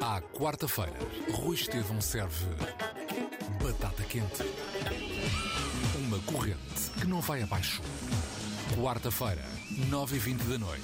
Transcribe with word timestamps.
À 0.00 0.20
quarta-feira, 0.20 0.92
Rui 1.32 1.54
Estevão 1.54 2.00
serve 2.00 2.46
batata 3.62 4.02
quente. 4.02 4.42
Uma 5.98 6.18
corrente 6.20 6.90
que 7.00 7.06
não 7.06 7.20
vai 7.20 7.42
abaixo. 7.42 7.80
Quarta-feira, 8.80 9.44
9h20 9.90 10.42
da 10.48 10.58
noite, 10.58 10.82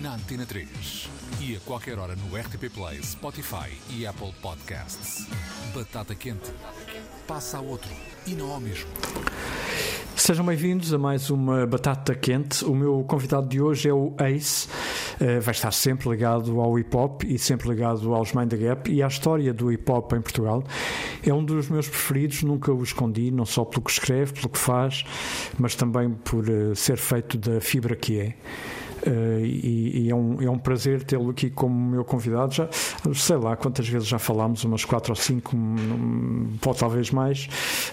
na 0.00 0.14
Antena 0.14 0.46
3. 0.46 1.08
E 1.40 1.56
a 1.56 1.60
qualquer 1.60 1.98
hora 1.98 2.16
no 2.16 2.36
RTP 2.36 2.72
Play, 2.72 3.02
Spotify 3.02 3.70
e 3.90 4.06
Apple 4.06 4.32
Podcasts. 4.40 5.26
Batata 5.74 6.14
quente. 6.14 6.50
Passa 7.26 7.58
a 7.58 7.60
outro 7.60 7.90
e 8.26 8.34
não 8.34 8.50
ao 8.52 8.60
mesmo. 8.60 8.88
Sejam 10.16 10.44
bem-vindos 10.46 10.92
a 10.92 10.98
mais 10.98 11.30
uma 11.30 11.66
Batata 11.66 12.14
Quente. 12.14 12.64
O 12.64 12.74
meu 12.74 13.04
convidado 13.04 13.46
de 13.48 13.60
hoje 13.60 13.88
é 13.88 13.94
o 13.94 14.14
Ace. 14.18 14.68
Uh, 15.20 15.40
vai 15.40 15.52
estar 15.52 15.70
sempre 15.72 16.10
ligado 16.10 16.60
ao 16.60 16.78
hip 16.78 16.94
hop 16.94 17.22
e 17.24 17.38
sempre 17.38 17.68
ligado 17.70 18.14
aos 18.14 18.32
Mind 18.32 18.50
the 18.50 18.56
Gap 18.56 18.90
e 18.90 19.02
à 19.02 19.06
história 19.06 19.52
do 19.54 19.72
hip 19.72 19.90
hop 19.90 20.12
em 20.12 20.20
Portugal. 20.20 20.62
É 21.26 21.32
um 21.32 21.44
dos 21.44 21.68
meus 21.68 21.88
preferidos, 21.88 22.42
nunca 22.42 22.72
o 22.72 22.82
escondi, 22.82 23.30
não 23.30 23.46
só 23.46 23.64
pelo 23.64 23.82
que 23.82 23.90
escreve, 23.90 24.34
pelo 24.34 24.50
que 24.50 24.58
faz, 24.58 25.04
mas 25.58 25.74
também 25.74 26.10
por 26.10 26.48
uh, 26.48 26.76
ser 26.76 26.98
feito 26.98 27.38
da 27.38 27.60
fibra 27.60 27.96
que 27.96 28.20
é. 28.20 28.34
Uh, 29.06 29.44
e, 29.44 30.04
e 30.04 30.10
é, 30.10 30.14
um, 30.14 30.42
é 30.42 30.50
um 30.50 30.58
prazer 30.58 31.02
tê-lo 31.04 31.30
aqui 31.30 31.50
como 31.50 31.74
meu 31.90 32.04
convidado. 32.04 32.54
Já 32.54 32.68
sei 33.14 33.36
lá 33.36 33.56
quantas 33.56 33.88
vezes 33.88 34.08
já 34.08 34.18
falámos, 34.18 34.64
umas 34.64 34.84
quatro 34.84 35.12
ou 35.12 35.16
cinco, 35.16 35.56
pode 36.60 36.78
talvez 36.78 37.10
mais, 37.10 37.48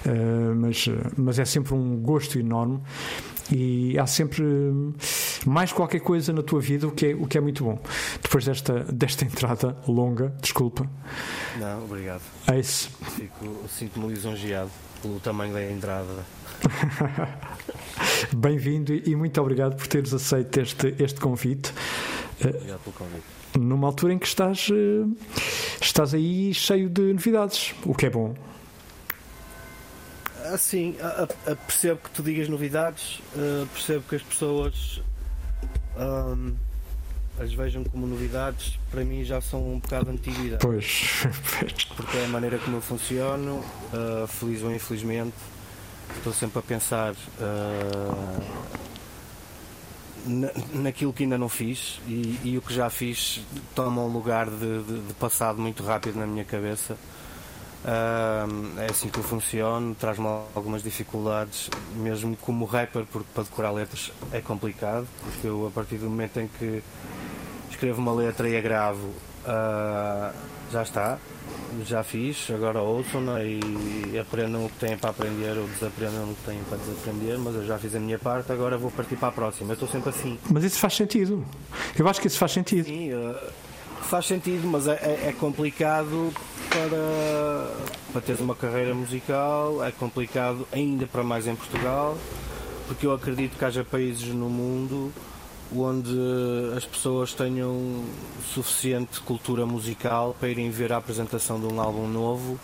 uh, 0.06 0.56
mas, 0.56 0.86
mas 1.18 1.40
é 1.40 1.46
sempre 1.46 1.74
um 1.74 1.98
gosto 1.98 2.40
enorme 2.40 2.82
e 3.52 3.98
há 4.00 4.08
sempre 4.08 4.44
mais 5.46 5.72
qualquer 5.72 6.00
coisa 6.00 6.32
na 6.32 6.42
tua 6.42 6.62
vida, 6.62 6.88
o 6.88 6.92
que 6.92 7.08
é, 7.08 7.16
o 7.16 7.28
que 7.28 7.38
é 7.38 7.42
muito 7.42 7.64
bom. 7.64 7.80
Depois 8.22 8.46
desta, 8.46 8.80
desta 8.86 9.26
entrada 9.26 9.78
longa, 9.88 10.34
desculpa. 10.42 10.90
Não, 11.60 11.84
obrigado. 11.84 12.22
É 12.48 12.60
isso. 12.60 12.90
Sinto-me 13.70 14.08
lisonjeado 14.08 14.72
pelo 15.02 15.20
tamanho 15.20 15.54
da 15.54 15.64
entrada. 15.70 16.26
Bem-vindo 18.36 18.94
e 18.94 19.16
muito 19.16 19.40
obrigado 19.42 19.76
por 19.76 19.88
teres 19.88 20.14
aceito 20.14 20.60
este, 20.60 20.96
este 21.00 21.20
convite. 21.20 21.74
Obrigado 22.40 22.80
pelo 22.80 22.96
convite. 22.96 23.24
Numa 23.58 23.88
altura 23.88 24.14
em 24.14 24.20
que 24.20 24.26
estás, 24.26 24.68
estás 25.80 26.14
aí 26.14 26.54
cheio 26.54 26.90
de 26.90 27.14
novidades, 27.14 27.76
o 27.86 27.94
que 27.94 28.08
é 28.08 28.10
bom. 28.10 28.34
Assim, 30.52 30.96
a, 31.00 31.52
a, 31.52 31.56
percebo 31.56 32.00
que 32.04 32.10
tu 32.10 32.24
digas 32.24 32.50
novidades, 32.50 33.22
uh, 33.36 33.68
percebo 33.68 34.04
que 34.10 34.16
as 34.16 34.22
pessoas 34.22 35.02
um, 35.98 36.54
as 37.40 37.54
vejam 37.54 37.84
como 37.84 38.06
novidades, 38.06 38.78
para 38.92 39.04
mim 39.04 39.24
já 39.24 39.42
são 39.42 39.74
um 39.74 39.80
bocado 39.80 40.12
antiguidade. 40.12 40.62
Pois. 40.66 41.24
Porque 41.96 42.18
é 42.18 42.26
a 42.26 42.28
maneira 42.28 42.58
como 42.60 42.78
eu 42.78 42.82
funciono, 42.82 43.64
uh, 43.94 44.28
feliz 44.28 44.62
ou 44.64 44.74
infelizmente, 44.74 45.34
estou 46.18 46.34
sempre 46.34 46.60
a 46.60 46.62
pensar 46.62 47.14
uh, 47.14 48.44
na, 50.26 50.50
naquilo 50.74 51.12
que 51.14 51.24
ainda 51.24 51.38
não 51.38 51.50
fiz 51.50 52.00
e, 52.08 52.40
e, 52.44 52.58
o 52.58 52.62
que 52.62 52.74
já 52.74 52.90
fiz 52.90 53.42
toma 53.76 54.02
um 54.02 54.08
lugar 54.08 54.50
de, 54.50 54.84
de, 54.84 55.00
de 55.08 55.14
passado 55.16 55.62
muito 55.62 55.84
rápido 55.84 56.18
na 56.18 56.26
minha 56.26 56.46
cabeça. 56.46 56.98
Uh, 57.84 58.80
é 58.80 58.86
assim 58.90 59.10
que 59.10 59.20
eu 59.20 59.24
funciono, 59.24 59.94
traz-me 59.96 60.26
algumas 60.56 60.82
dificuldades, 60.82 61.70
mesmo 61.96 62.38
como 62.38 62.64
rapper, 62.64 63.06
porque 63.12 63.28
para 63.34 63.44
decorar 63.44 63.72
letras 63.72 64.10
é 64.32 64.40
complicado, 64.40 65.06
porque 65.22 65.48
eu 65.48 65.68
a 65.68 65.72
partir 65.72 65.98
do 65.98 66.10
momento 66.10 66.40
em 66.40 66.48
que 66.48 66.82
escrevo 67.70 68.02
uma 68.02 68.14
letra 68.14 68.48
e 68.48 68.56
a 68.56 68.62
gravo, 68.62 69.08
uh, 69.08 70.34
já 70.74 70.82
está, 70.82 71.20
já 71.86 72.04
fiz, 72.04 72.50
agora 72.50 72.82
ouçam 72.82 73.24
e 73.40 74.18
aprendam 74.20 74.66
o 74.66 74.70
que 74.70 74.78
têm 74.80 74.98
para 74.98 75.12
aprender 75.12 75.56
ou 75.58 75.68
desaprendam 75.68 76.32
o 76.32 76.36
que 76.36 76.42
têm 76.46 76.60
para 76.68 76.78
desaprender, 76.80 77.38
mas 77.38 77.56
eu 77.56 77.66
já 77.66 77.78
fiz 77.78 77.96
a 77.96 78.00
minha 78.00 78.18
parte, 78.18 78.52
agora 78.52 78.76
vou 78.76 78.90
partir 78.90 79.16
para 79.16 79.30
a 79.30 79.32
próxima. 79.32 79.72
Eu 79.72 79.74
estou 79.74 79.88
sempre 79.88 80.10
assim. 80.10 80.40
Mas 80.52 80.64
isso 80.64 80.80
faz 80.80 80.96
sentido. 80.96 81.46
Eu 81.98 82.08
acho 82.08 82.20
que 82.20 82.28
isso 82.28 82.40
faz 82.40 82.52
sentido. 82.52 82.86
Sim, 82.86 83.14
uh, 83.14 83.36
faz 84.02 84.26
sentido, 84.26 84.68
mas 84.68 84.88
é, 84.88 84.94
é, 84.94 85.30
é, 85.30 85.34
complicado 85.34 86.34
para, 86.70 87.72
para 88.12 88.22
teres 88.22 88.42
uma 88.42 88.56
carreira 88.56 88.96
musical, 88.96 89.84
é 89.84 89.92
complicado 89.92 90.68
ainda 90.72 91.06
para 91.06 91.24
mais 91.24 91.46
em 91.46 91.56
Portugal, 91.56 92.18
porque 92.88 93.06
eu 93.06 93.14
acredito 93.14 93.58
que 93.58 93.64
haja 93.64 93.84
países 93.84 94.28
no 94.30 94.50
mundo 94.50 95.14
onde 95.82 96.18
as 96.76 96.86
pessoas 96.86 97.34
tenham 97.34 98.04
suficiente 98.54 99.20
cultura 99.22 99.66
musical 99.66 100.36
para 100.40 100.50
irem 100.50 100.70
ver 100.70 100.94
a 100.94 100.98
apresentação 100.98 101.60
de 101.60 101.66
um 101.66 101.80
álbum 101.80 102.08
novo 102.08 102.60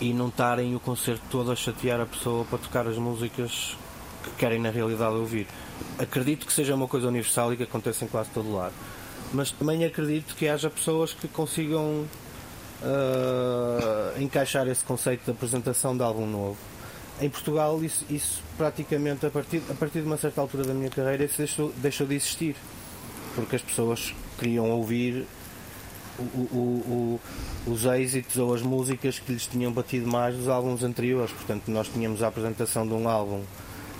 e 0.00 0.12
não 0.12 0.28
estarem 0.28 0.74
o 0.74 0.80
concerto 0.80 1.22
todo 1.30 1.50
a 1.50 1.56
chatear 1.56 2.00
a 2.00 2.06
pessoa 2.06 2.44
para 2.44 2.58
tocar 2.58 2.86
as 2.86 2.96
músicas 2.96 3.76
que 4.22 4.30
querem 4.32 4.60
na 4.60 4.70
realidade 4.70 5.14
ouvir. 5.14 5.46
Acredito 5.98 6.46
que 6.46 6.52
seja 6.52 6.74
uma 6.74 6.86
coisa 6.86 7.08
universal 7.08 7.52
e 7.52 7.56
que 7.56 7.62
aconteça 7.64 8.04
em 8.04 8.08
quase 8.08 8.30
todo 8.30 8.52
lado. 8.52 8.74
Mas 9.32 9.50
também 9.50 9.84
acredito 9.84 10.34
que 10.34 10.48
haja 10.48 10.70
pessoas 10.70 11.12
que 11.12 11.26
consigam 11.28 12.04
uh, 12.82 14.22
encaixar 14.22 14.68
esse 14.68 14.84
conceito 14.84 15.24
de 15.24 15.30
apresentação 15.30 15.96
de 15.96 16.02
álbum 16.02 16.26
novo 16.26 16.77
em 17.20 17.28
Portugal 17.28 17.82
isso, 17.82 18.04
isso, 18.08 18.42
praticamente 18.56 19.26
a 19.26 19.30
partir, 19.30 19.62
a 19.70 19.74
partir 19.74 20.00
de 20.00 20.06
uma 20.06 20.16
certa 20.16 20.40
altura 20.40 20.64
da 20.64 20.74
minha 20.74 20.90
carreira 20.90 21.24
isso 21.24 21.38
deixou, 21.38 21.72
deixou 21.76 22.06
de 22.06 22.14
existir. 22.14 22.56
Porque 23.34 23.56
as 23.56 23.62
pessoas 23.62 24.14
queriam 24.38 24.70
ouvir 24.70 25.26
o, 26.18 26.22
o, 26.22 27.20
o, 27.66 27.70
os 27.70 27.84
êxitos 27.84 28.36
ou 28.36 28.54
as 28.54 28.62
músicas 28.62 29.18
que 29.18 29.32
lhes 29.32 29.46
tinham 29.46 29.72
batido 29.72 30.06
mais 30.06 30.36
dos 30.36 30.48
álbuns 30.48 30.82
anteriores. 30.82 31.32
Portanto 31.32 31.68
nós 31.68 31.88
tínhamos 31.88 32.22
a 32.22 32.28
apresentação 32.28 32.86
de 32.86 32.94
um 32.94 33.08
álbum 33.08 33.42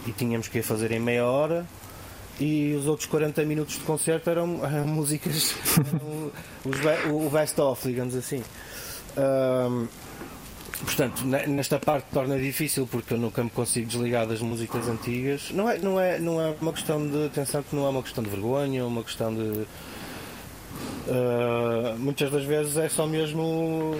e 0.06 0.12
tínhamos 0.12 0.48
que 0.48 0.62
fazer 0.62 0.92
em 0.92 1.00
meia 1.00 1.26
hora 1.26 1.66
e 2.40 2.72
os 2.74 2.86
outros 2.86 3.08
40 3.08 3.44
minutos 3.44 3.74
de 3.74 3.80
concerto 3.80 4.30
eram, 4.30 4.64
eram 4.64 4.86
músicas 4.86 5.56
eram 6.64 7.26
o 7.26 7.30
best-of 7.30 7.86
digamos 7.86 8.14
assim. 8.14 8.42
Um, 9.16 9.88
Portanto, 10.84 11.24
nesta 11.24 11.78
parte 11.78 12.06
torna 12.12 12.38
difícil 12.38 12.86
porque 12.86 13.14
eu 13.14 13.18
nunca 13.18 13.42
me 13.42 13.50
consigo 13.50 13.88
desligar 13.88 14.26
das 14.26 14.40
músicas 14.40 14.88
antigas. 14.88 15.50
Não 15.50 15.68
é, 15.68 15.78
não 15.78 16.00
é, 16.00 16.18
não 16.18 16.40
é 16.40 16.54
uma 16.60 16.72
questão 16.72 17.04
de 17.06 17.26
atenção 17.26 17.62
que 17.62 17.74
não 17.74 17.86
é 17.86 17.88
uma 17.88 18.02
questão 18.02 18.22
de 18.22 18.30
vergonha, 18.30 18.84
uma 18.86 19.02
questão 19.02 19.34
de 19.34 19.66
Uh, 21.08 21.98
muitas 21.98 22.30
das 22.30 22.44
vezes 22.44 22.76
é 22.76 22.88
só 22.88 23.06
mesmo. 23.06 23.94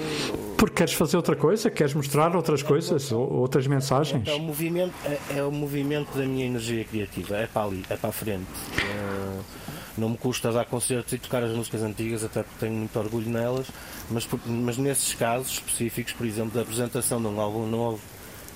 Porque 0.59 0.77
queres 0.77 0.93
fazer 0.93 1.17
outra 1.17 1.35
coisa? 1.35 1.71
Queres 1.71 1.95
mostrar 1.95 2.37
outras 2.37 2.63
coisas? 2.63 3.11
ou 3.11 3.33
outras 3.33 3.67
mensagens? 3.67 4.29
É, 4.29 4.35
o 4.35 4.41
movimento, 4.41 4.93
é, 5.07 5.39
é, 5.39 5.43
o 5.43 5.51
movimento 5.51 6.17
da 6.17 6.25
minha 6.27 6.45
energia 6.45 6.85
criativa. 6.85 7.37
É 7.37 7.47
para 7.47 7.67
ali, 7.67 7.83
é 7.89 7.97
para 7.97 8.11
a 8.11 8.13
frente. 8.13 8.45
Uh, 8.45 9.43
não 9.97 10.11
me 10.11 10.19
custa 10.19 10.53
dar 10.53 10.67
concertos 10.67 11.13
e 11.15 11.19
tocar 11.19 11.43
as 11.43 11.51
músicas 11.51 11.83
antigas, 11.83 12.23
até 12.23 12.43
porque 12.43 12.59
tenho 12.61 12.75
muito 12.75 12.99
orgulho 12.99 13.29
nelas, 13.29 13.67
mas, 14.11 14.29
mas 14.47 14.79
nesses 14.79 15.15
casos 15.15 15.53
específicos, 15.53 16.13
por 16.13 16.27
exemplo, 16.27 16.53
da 16.53 16.63
apresentação 16.63 17.21
de 17.21 17.27
um 17.27 17.41
álbum 17.41 17.67
novo 17.67 18.01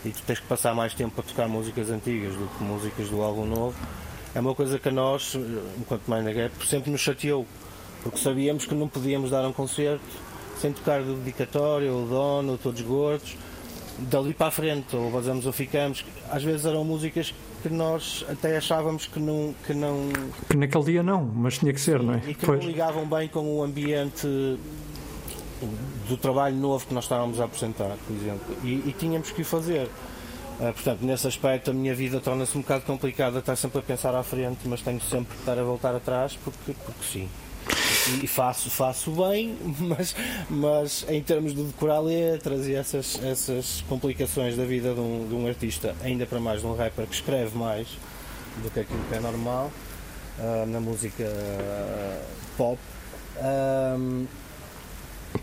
e 0.04 0.10
tu 0.10 0.22
tens 0.22 0.40
que 0.40 0.46
passar 0.46 0.74
mais 0.74 0.94
tempo 0.94 1.14
para 1.14 1.24
tocar 1.24 1.48
músicas 1.48 1.90
antigas 1.90 2.34
do 2.34 2.48
que 2.56 2.64
músicas 2.64 3.08
do 3.08 3.22
álbum 3.22 3.46
novo, 3.46 3.76
é 4.34 4.40
uma 4.40 4.54
coisa 4.54 4.78
que 4.78 4.88
a 4.88 4.92
nós, 4.92 5.36
enquanto 5.78 6.08
Mind 6.08 6.34
Gap, 6.34 6.66
sempre 6.66 6.90
nos 6.90 7.00
chateou, 7.00 7.46
porque 8.02 8.18
sabíamos 8.18 8.64
que 8.64 8.74
não 8.74 8.88
podíamos 8.88 9.30
dar 9.30 9.46
um 9.46 9.52
concerto 9.52 10.02
sem 10.58 10.72
tocar 10.72 11.02
do 11.02 11.14
dedicatório, 11.16 11.92
ou 11.92 12.06
dono, 12.06 12.52
ou 12.52 12.58
todos 12.58 12.80
gordos, 12.82 13.36
dali 13.98 14.32
para 14.32 14.46
a 14.46 14.50
frente, 14.50 14.94
ou 14.96 15.10
vazamos 15.10 15.44
ou 15.44 15.52
ficamos. 15.52 16.04
Às 16.30 16.42
vezes 16.42 16.64
eram 16.64 16.84
músicas 16.84 17.34
que 17.62 17.68
nós 17.68 18.24
até 18.28 18.56
achávamos 18.56 19.06
que 19.06 19.20
não. 19.20 19.54
Que, 19.66 19.74
não... 19.74 20.08
que 20.48 20.56
naquele 20.56 20.84
dia 20.84 21.02
não, 21.02 21.24
mas 21.24 21.58
tinha 21.58 21.72
que 21.72 21.80
ser, 21.80 22.00
Sim, 22.00 22.06
não 22.06 22.14
é? 22.14 22.22
E 22.26 22.34
que 22.34 22.46
pois. 22.46 22.60
não 22.60 22.66
ligavam 22.66 23.06
bem 23.06 23.28
com 23.28 23.58
o 23.58 23.62
ambiente 23.62 24.26
do 26.08 26.16
trabalho 26.16 26.56
novo 26.56 26.86
que 26.86 26.94
nós 26.94 27.04
estávamos 27.04 27.40
a 27.40 27.44
apresentar, 27.44 27.96
por 28.06 28.16
exemplo. 28.16 28.56
E, 28.62 28.82
e 28.86 28.94
tínhamos 28.98 29.30
que 29.30 29.42
o 29.42 29.44
fazer. 29.44 29.88
Uh, 30.60 30.72
portanto, 30.72 31.00
nesse 31.02 31.26
aspecto, 31.26 31.70
a 31.70 31.74
minha 31.74 31.94
vida 31.94 32.20
torna-se 32.20 32.56
um 32.56 32.60
bocado 32.60 32.84
complicada, 32.84 33.38
estar 33.38 33.56
sempre 33.56 33.78
a 33.78 33.82
pensar 33.82 34.14
à 34.14 34.22
frente, 34.22 34.60
mas 34.66 34.82
tenho 34.82 35.00
sempre 35.00 35.34
que 35.34 35.40
estar 35.40 35.58
a 35.58 35.62
voltar 35.62 35.94
atrás, 35.94 36.38
porque, 36.44 36.72
porque 36.84 37.04
sim. 37.04 37.28
E 38.22 38.26
faço, 38.26 38.68
faço 38.70 39.10
bem, 39.12 39.56
mas, 39.78 40.14
mas 40.50 41.06
em 41.08 41.22
termos 41.22 41.54
de 41.54 41.62
decorar 41.62 42.00
letras 42.00 42.66
e 42.66 42.74
essas, 42.74 43.22
essas 43.22 43.84
complicações 43.88 44.56
da 44.56 44.64
vida 44.64 44.92
de 44.94 45.00
um, 45.00 45.26
de 45.28 45.34
um 45.34 45.46
artista, 45.46 45.94
ainda 46.02 46.26
para 46.26 46.40
mais 46.40 46.60
de 46.60 46.66
um 46.66 46.74
rapper 46.74 47.06
que 47.06 47.14
escreve 47.14 47.56
mais 47.56 47.86
do 48.62 48.70
que 48.70 48.80
aquilo 48.80 49.02
que 49.08 49.14
é 49.14 49.20
normal 49.20 49.70
uh, 50.38 50.66
na 50.66 50.80
música 50.80 51.24
uh, 51.24 52.24
pop. 52.56 52.78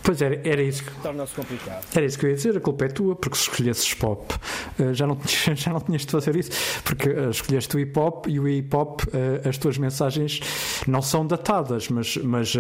Pois 0.04 0.22
era, 0.22 0.40
era 0.48 0.62
isso. 0.62 0.84
Torna-se 1.02 1.34
complicado. 1.34 1.86
Era 1.94 2.06
isso 2.06 2.18
que 2.18 2.26
eu 2.26 2.30
ia 2.30 2.36
dizer, 2.36 2.58
a 2.58 2.60
culpa 2.60 2.86
é 2.86 2.88
tua, 2.88 3.16
porque 3.16 3.38
se 3.38 3.44
escolhesses 3.44 3.94
pop, 3.94 4.34
uh, 4.80 4.94
já, 4.94 5.06
não 5.06 5.16
tinhas, 5.18 5.60
já 5.60 5.74
não 5.74 5.82
tinhas 5.82 6.06
de 6.06 6.12
fazer 6.12 6.36
isso, 6.36 6.52
porque 6.84 7.10
uh, 7.10 7.30
escolheste 7.30 7.76
o 7.76 7.80
hip 7.80 8.00
hop 8.00 8.28
e 8.28 8.40
o 8.40 8.48
hip 8.48 8.76
hop, 8.76 9.02
uh, 9.04 9.48
as 9.48 9.58
tuas 9.58 9.78
mensagens 9.78 10.40
não 10.88 11.02
são 11.02 11.26
datadas, 11.26 11.90
mas, 11.90 12.18
mas 12.18 12.54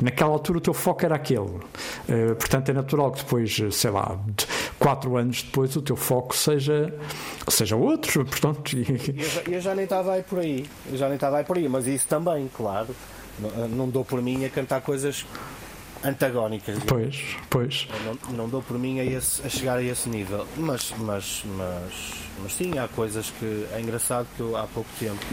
naquela 0.00 0.30
altura 0.30 0.58
o 0.58 0.60
teu 0.60 0.74
foco 0.74 1.04
era 1.04 1.14
aquele. 1.14 1.58
portanto, 2.38 2.70
é 2.70 2.72
natural 2.72 3.12
que 3.12 3.18
depois, 3.18 3.60
sei 3.72 3.90
lá, 3.90 4.18
quatro 4.78 5.16
anos 5.16 5.42
depois, 5.42 5.74
o 5.76 5.82
teu 5.82 5.96
foco 5.96 6.34
seja, 6.34 6.94
seja 7.48 7.76
outro. 7.76 8.24
Portanto, 8.38 8.76
eu, 8.76 9.24
já, 9.24 9.42
eu 9.42 9.60
já 9.60 9.74
nem 9.74 9.84
estava 9.84 10.12
aí 10.14 10.22
por 10.22 10.38
aí, 10.38 10.66
eu 10.90 10.96
já 10.96 11.06
nem 11.06 11.14
estava 11.14 11.38
aí 11.38 11.44
por 11.44 11.56
aí, 11.56 11.68
mas 11.68 11.86
isso 11.86 12.06
também, 12.06 12.48
claro. 12.56 12.94
Não, 13.38 13.68
não 13.68 13.88
dou 13.88 14.04
por 14.04 14.20
mim 14.20 14.44
a 14.44 14.50
cantar 14.50 14.80
coisas 14.80 15.24
antagónicas. 16.04 16.78
Pois, 16.86 17.36
pois. 17.50 17.88
Não, 18.04 18.36
não, 18.36 18.48
dou 18.48 18.62
por 18.62 18.78
mim 18.78 19.00
a, 19.00 19.04
esse, 19.04 19.44
a, 19.46 19.48
chegar 19.48 19.78
a 19.78 19.82
esse 19.82 20.08
nível. 20.08 20.46
Mas, 20.56 20.92
mas, 20.98 21.42
mas, 21.44 21.92
mas 22.42 22.54
sim, 22.54 22.78
há 22.78 22.88
coisas 22.88 23.30
que. 23.30 23.66
É 23.72 23.80
engraçado 23.80 24.26
que 24.36 24.40
eu 24.40 24.56
há 24.56 24.66
pouco 24.66 24.88
tempo. 24.98 25.24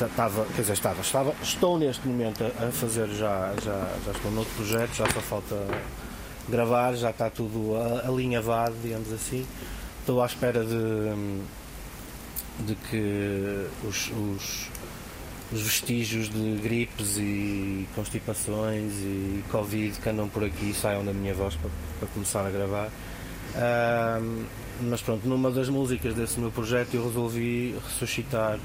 Estava, 0.00 0.46
quer 0.46 0.60
dizer, 0.60 0.72
estava, 0.72 1.00
estava, 1.00 1.34
estou 1.42 1.78
neste 1.78 2.06
momento 2.06 2.44
a, 2.44 2.70
fazer 2.70 3.08
já, 3.08 3.52
já, 3.60 3.88
já 4.04 4.12
estou 4.12 4.30
noutro 4.30 4.54
projeto, 4.54 4.94
já 4.94 5.04
só 5.10 5.20
falta 5.20 5.56
gravar, 6.48 6.94
já 6.94 7.10
está 7.10 7.28
tudo 7.28 7.74
alinhavado, 8.04 8.74
digamos 8.82 9.12
assim. 9.12 9.44
Estou 10.00 10.22
à 10.22 10.26
espera 10.26 10.64
de, 10.64 11.42
de 12.60 12.74
que 12.88 13.66
os, 13.84 14.10
os 14.10 14.68
os 15.54 15.62
vestígios 15.62 16.28
de 16.28 16.56
gripes 16.60 17.16
e 17.16 17.86
constipações 17.94 18.92
e 18.94 19.44
Covid 19.50 19.96
que 20.00 20.08
andam 20.08 20.28
por 20.28 20.42
aqui 20.42 20.74
saiam 20.74 21.04
da 21.04 21.12
minha 21.12 21.32
voz 21.32 21.54
para, 21.54 21.70
para 22.00 22.08
começar 22.08 22.44
a 22.44 22.50
gravar. 22.50 22.88
Uh, 23.54 24.44
mas 24.82 25.00
pronto, 25.00 25.28
numa 25.28 25.52
das 25.52 25.68
músicas 25.68 26.12
desse 26.14 26.40
meu 26.40 26.50
projeto 26.50 26.94
eu 26.94 27.04
resolvi 27.04 27.76
ressuscitar 27.84 28.58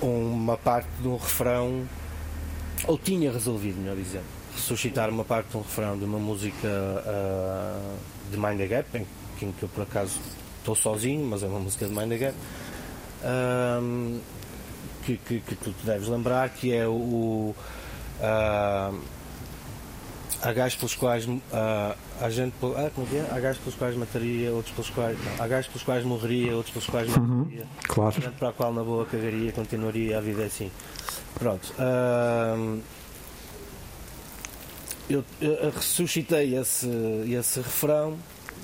uma 0.00 0.56
parte 0.56 0.88
de 1.02 1.08
um 1.08 1.16
refrão, 1.16 1.84
ou 2.86 2.96
tinha 2.96 3.32
resolvido, 3.32 3.80
melhor 3.80 3.96
dizendo, 3.96 4.26
ressuscitar 4.54 5.10
uma 5.10 5.24
parte 5.24 5.50
de 5.50 5.56
um 5.56 5.62
refrão 5.62 5.98
de 5.98 6.04
uma 6.04 6.20
música 6.20 6.68
uh, 6.68 7.98
de 8.30 8.36
Mind 8.36 8.58
the 8.58 8.66
Gap, 8.68 8.96
em, 8.96 9.06
em, 9.44 9.50
que 9.50 9.64
eu 9.64 9.68
por 9.68 9.82
acaso 9.82 10.20
estou 10.58 10.76
sozinho, 10.76 11.26
mas 11.26 11.42
é 11.42 11.46
uma 11.48 11.58
música 11.58 11.86
de 11.86 11.92
Mind 11.92 12.08
the 12.10 12.18
Gap. 12.18 12.36
Uh, 13.24 14.20
que, 15.08 15.16
que, 15.16 15.40
que 15.40 15.54
tu 15.54 15.72
te 15.72 15.86
deves 15.86 16.08
lembrar, 16.08 16.50
que 16.50 16.74
é 16.74 16.86
o. 16.86 17.54
Uh, 18.20 19.00
há 20.42 20.52
gajos 20.52 20.76
pelos 20.76 20.94
quais 20.94 21.24
uh, 21.26 21.40
a 22.20 22.30
gente 22.30 22.54
ah, 22.76 22.90
como 22.94 23.06
é? 23.12 23.26
há 23.30 23.40
gajos 23.40 23.60
pelos 23.60 23.74
quais 23.74 23.96
mataria 23.96 24.52
outros 24.52 24.72
pelos 24.72 24.90
quais 24.90 25.18
não, 25.24 25.44
há 25.44 25.48
gajos 25.48 25.66
pelos 25.66 25.82
quais 25.82 26.04
morreria 26.04 26.54
outros 26.54 26.72
pelos 26.72 26.88
quais 26.88 27.16
uhum, 27.16 27.38
mataria 27.38 27.66
claro 27.88 28.20
gente 28.20 28.34
para 28.34 28.48
a 28.50 28.52
qual 28.52 28.72
na 28.72 28.84
boa 28.84 29.04
cagaria 29.04 29.50
continuaria 29.50 30.18
a 30.18 30.20
vida 30.20 30.44
assim 30.44 30.70
pronto 31.34 31.72
uh, 31.78 32.80
eu, 35.10 35.24
eu, 35.40 35.70
ressuscitei 35.70 36.56
esse, 36.56 36.88
esse 37.28 37.60
refrão 37.60 38.16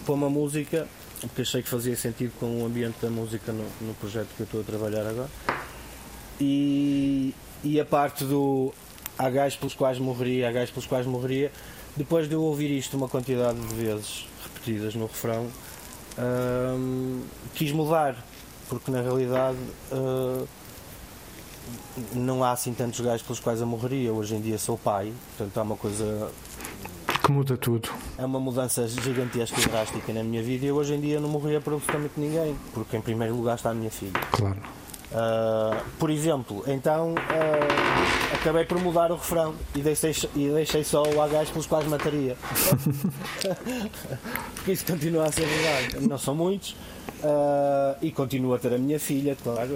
para 0.04 0.14
uma 0.14 0.30
música 0.30 0.86
porque 1.20 1.42
achei 1.42 1.62
que 1.62 1.68
fazia 1.68 1.96
sentido 1.96 2.32
com 2.38 2.62
o 2.62 2.66
ambiente 2.66 2.96
da 3.02 3.10
música 3.10 3.50
no, 3.52 3.64
no 3.80 3.94
projeto 3.94 4.28
que 4.36 4.42
eu 4.42 4.44
estou 4.44 4.60
a 4.60 4.64
trabalhar 4.64 5.06
agora 5.08 5.30
e, 6.40 7.34
e 7.62 7.80
a 7.80 7.84
parte 7.84 8.24
do 8.24 8.72
há 9.18 9.30
gajos 9.30 9.56
pelos 9.56 9.74
quais 9.74 9.98
morreria, 9.98 10.48
há 10.48 10.52
gajos 10.52 10.70
pelos 10.70 10.86
quais 10.86 11.06
morreria, 11.06 11.52
depois 11.96 12.28
de 12.28 12.34
eu 12.34 12.42
ouvir 12.42 12.70
isto 12.70 12.96
uma 12.96 13.08
quantidade 13.08 13.58
de 13.58 13.74
vezes 13.74 14.26
repetidas 14.42 14.94
no 14.94 15.06
refrão, 15.06 15.46
hum, 16.18 17.22
quis 17.54 17.70
mudar, 17.72 18.16
porque 18.68 18.90
na 18.90 19.00
realidade 19.00 19.58
hum, 19.92 20.44
não 22.12 22.42
há 22.42 22.52
assim 22.52 22.74
tantos 22.74 23.00
gajos 23.00 23.22
pelos 23.22 23.40
quais 23.40 23.60
eu 23.60 23.66
morreria. 23.66 24.12
Hoje 24.12 24.34
em 24.34 24.40
dia 24.40 24.58
sou 24.58 24.76
pai, 24.76 25.12
portanto 25.36 25.58
há 25.58 25.62
uma 25.62 25.76
coisa 25.76 26.30
que 27.24 27.32
muda 27.32 27.56
tudo. 27.56 27.88
É 28.18 28.24
uma 28.24 28.38
mudança 28.38 28.86
gigantesca 28.86 29.58
e 29.60 29.64
drástica 29.66 30.12
na 30.12 30.22
minha 30.22 30.42
vida 30.42 30.66
e 30.66 30.72
hoje 30.72 30.94
em 30.94 31.00
dia 31.00 31.20
não 31.20 31.28
morreria 31.28 31.60
por 31.60 31.72
absolutamente 31.74 32.14
ninguém, 32.18 32.56
porque 32.74 32.96
em 32.96 33.00
primeiro 33.00 33.34
lugar 33.34 33.56
está 33.56 33.70
a 33.70 33.74
minha 33.74 33.90
filha. 33.90 34.20
Claro. 34.32 34.60
Uh, 35.14 35.80
por 35.96 36.10
exemplo, 36.10 36.64
então 36.66 37.12
uh, 37.12 38.34
acabei 38.34 38.64
por 38.64 38.80
mudar 38.80 39.12
o 39.12 39.14
refrão 39.14 39.54
e 39.72 39.80
deixei, 39.80 40.12
e 40.34 40.48
deixei 40.48 40.82
só 40.82 41.04
o 41.04 41.22
H 41.22 41.44
pelos 41.52 41.66
quais 41.66 41.86
mataria. 41.86 42.36
Porque 44.56 44.72
isso 44.72 44.84
continua 44.84 45.26
a 45.26 45.32
ser 45.32 45.46
verdade. 45.46 46.08
Não 46.08 46.18
são 46.18 46.34
muitos. 46.34 46.74
Uh, 47.22 47.96
e 48.02 48.10
continuo 48.10 48.54
a 48.54 48.58
ter 48.58 48.74
a 48.74 48.78
minha 48.78 48.98
filha, 48.98 49.36
claro. 49.40 49.70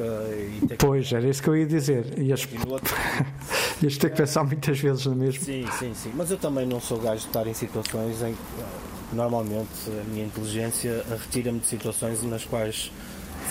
Que... 0.67 0.76
Pois, 0.76 1.12
era 1.12 1.29
isso 1.29 1.40
que 1.40 1.49
eu 1.49 1.56
ia 1.56 1.67
dizer. 1.67 2.19
Ias, 2.19 2.49
Ias 3.81 3.96
ter 3.96 4.11
que 4.11 4.17
pensar 4.17 4.43
muitas 4.43 4.79
vezes 4.81 5.06
na 5.06 5.14
mesma. 5.14 5.44
Sim, 5.44 5.64
sim, 5.79 5.94
sim. 5.94 6.12
Mas 6.14 6.32
eu 6.32 6.37
também 6.37 6.67
não 6.67 6.81
sou 6.81 6.99
gajo 6.99 7.20
de 7.20 7.26
estar 7.29 7.46
em 7.46 7.55
situações 7.55 8.20
em 8.23 8.32
que 8.32 9.14
normalmente 9.14 9.69
a 9.87 10.05
minha 10.11 10.26
inteligência 10.26 11.05
retira-me 11.08 11.61
de 11.61 11.67
situações 11.67 12.23
nas 12.25 12.44
quais 12.44 12.90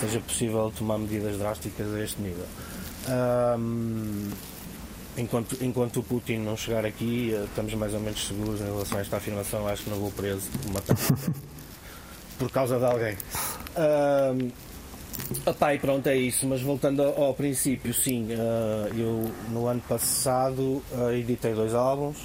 seja 0.00 0.20
possível 0.20 0.72
tomar 0.76 0.98
medidas 0.98 1.38
drásticas 1.38 1.92
a 1.94 2.02
este 2.02 2.20
nível. 2.20 2.46
Um, 3.08 4.30
enquanto, 5.16 5.56
enquanto 5.60 6.00
o 6.00 6.02
Putin 6.02 6.38
não 6.38 6.56
chegar 6.56 6.84
aqui, 6.84 7.34
eh, 7.34 7.44
estamos 7.44 7.74
mais 7.74 7.94
ou 7.94 8.00
menos 8.00 8.26
seguros 8.26 8.60
em 8.60 8.64
relação 8.64 8.98
a 8.98 9.00
esta 9.00 9.16
afirmação. 9.16 9.66
Acho 9.66 9.84
que 9.84 9.90
não 9.90 9.98
vou 9.98 10.10
preso 10.10 10.48
matar 10.72 10.96
por 12.38 12.50
causa 12.50 12.78
de 12.78 12.84
alguém. 12.84 13.16
Um, 13.76 14.50
Epá, 15.44 15.74
e 15.74 15.78
pronto, 15.78 16.06
é 16.06 16.16
isso. 16.16 16.46
Mas 16.46 16.62
voltando 16.62 17.02
ao, 17.02 17.34
princípio, 17.34 17.92
sim, 17.92 18.28
uh, 18.32 18.94
eu 18.96 19.30
no 19.50 19.66
ano 19.66 19.82
passado 19.88 20.82
uh, 20.92 21.10
editei 21.12 21.54
dois 21.54 21.74
álbuns. 21.74 22.18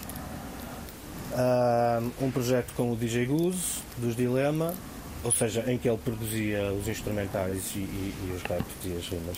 Um 2.21 2.29
projeto 2.29 2.73
com 2.75 2.91
o 2.91 2.95
DJ 2.95 3.25
Goose, 3.25 3.81
dos 3.97 4.15
Dilema, 4.15 4.75
ou 5.23 5.31
seja, 5.31 5.63
em 5.71 5.77
que 5.77 5.87
ele 5.87 5.97
produzia 5.97 6.71
os 6.73 6.87
instrumentais 6.87 7.71
e, 7.75 7.79
e, 7.79 8.13
e 8.27 8.35
os 8.35 8.43
raps 8.43 8.75
e 8.85 8.97
as 8.97 9.07
rimas 9.07 9.37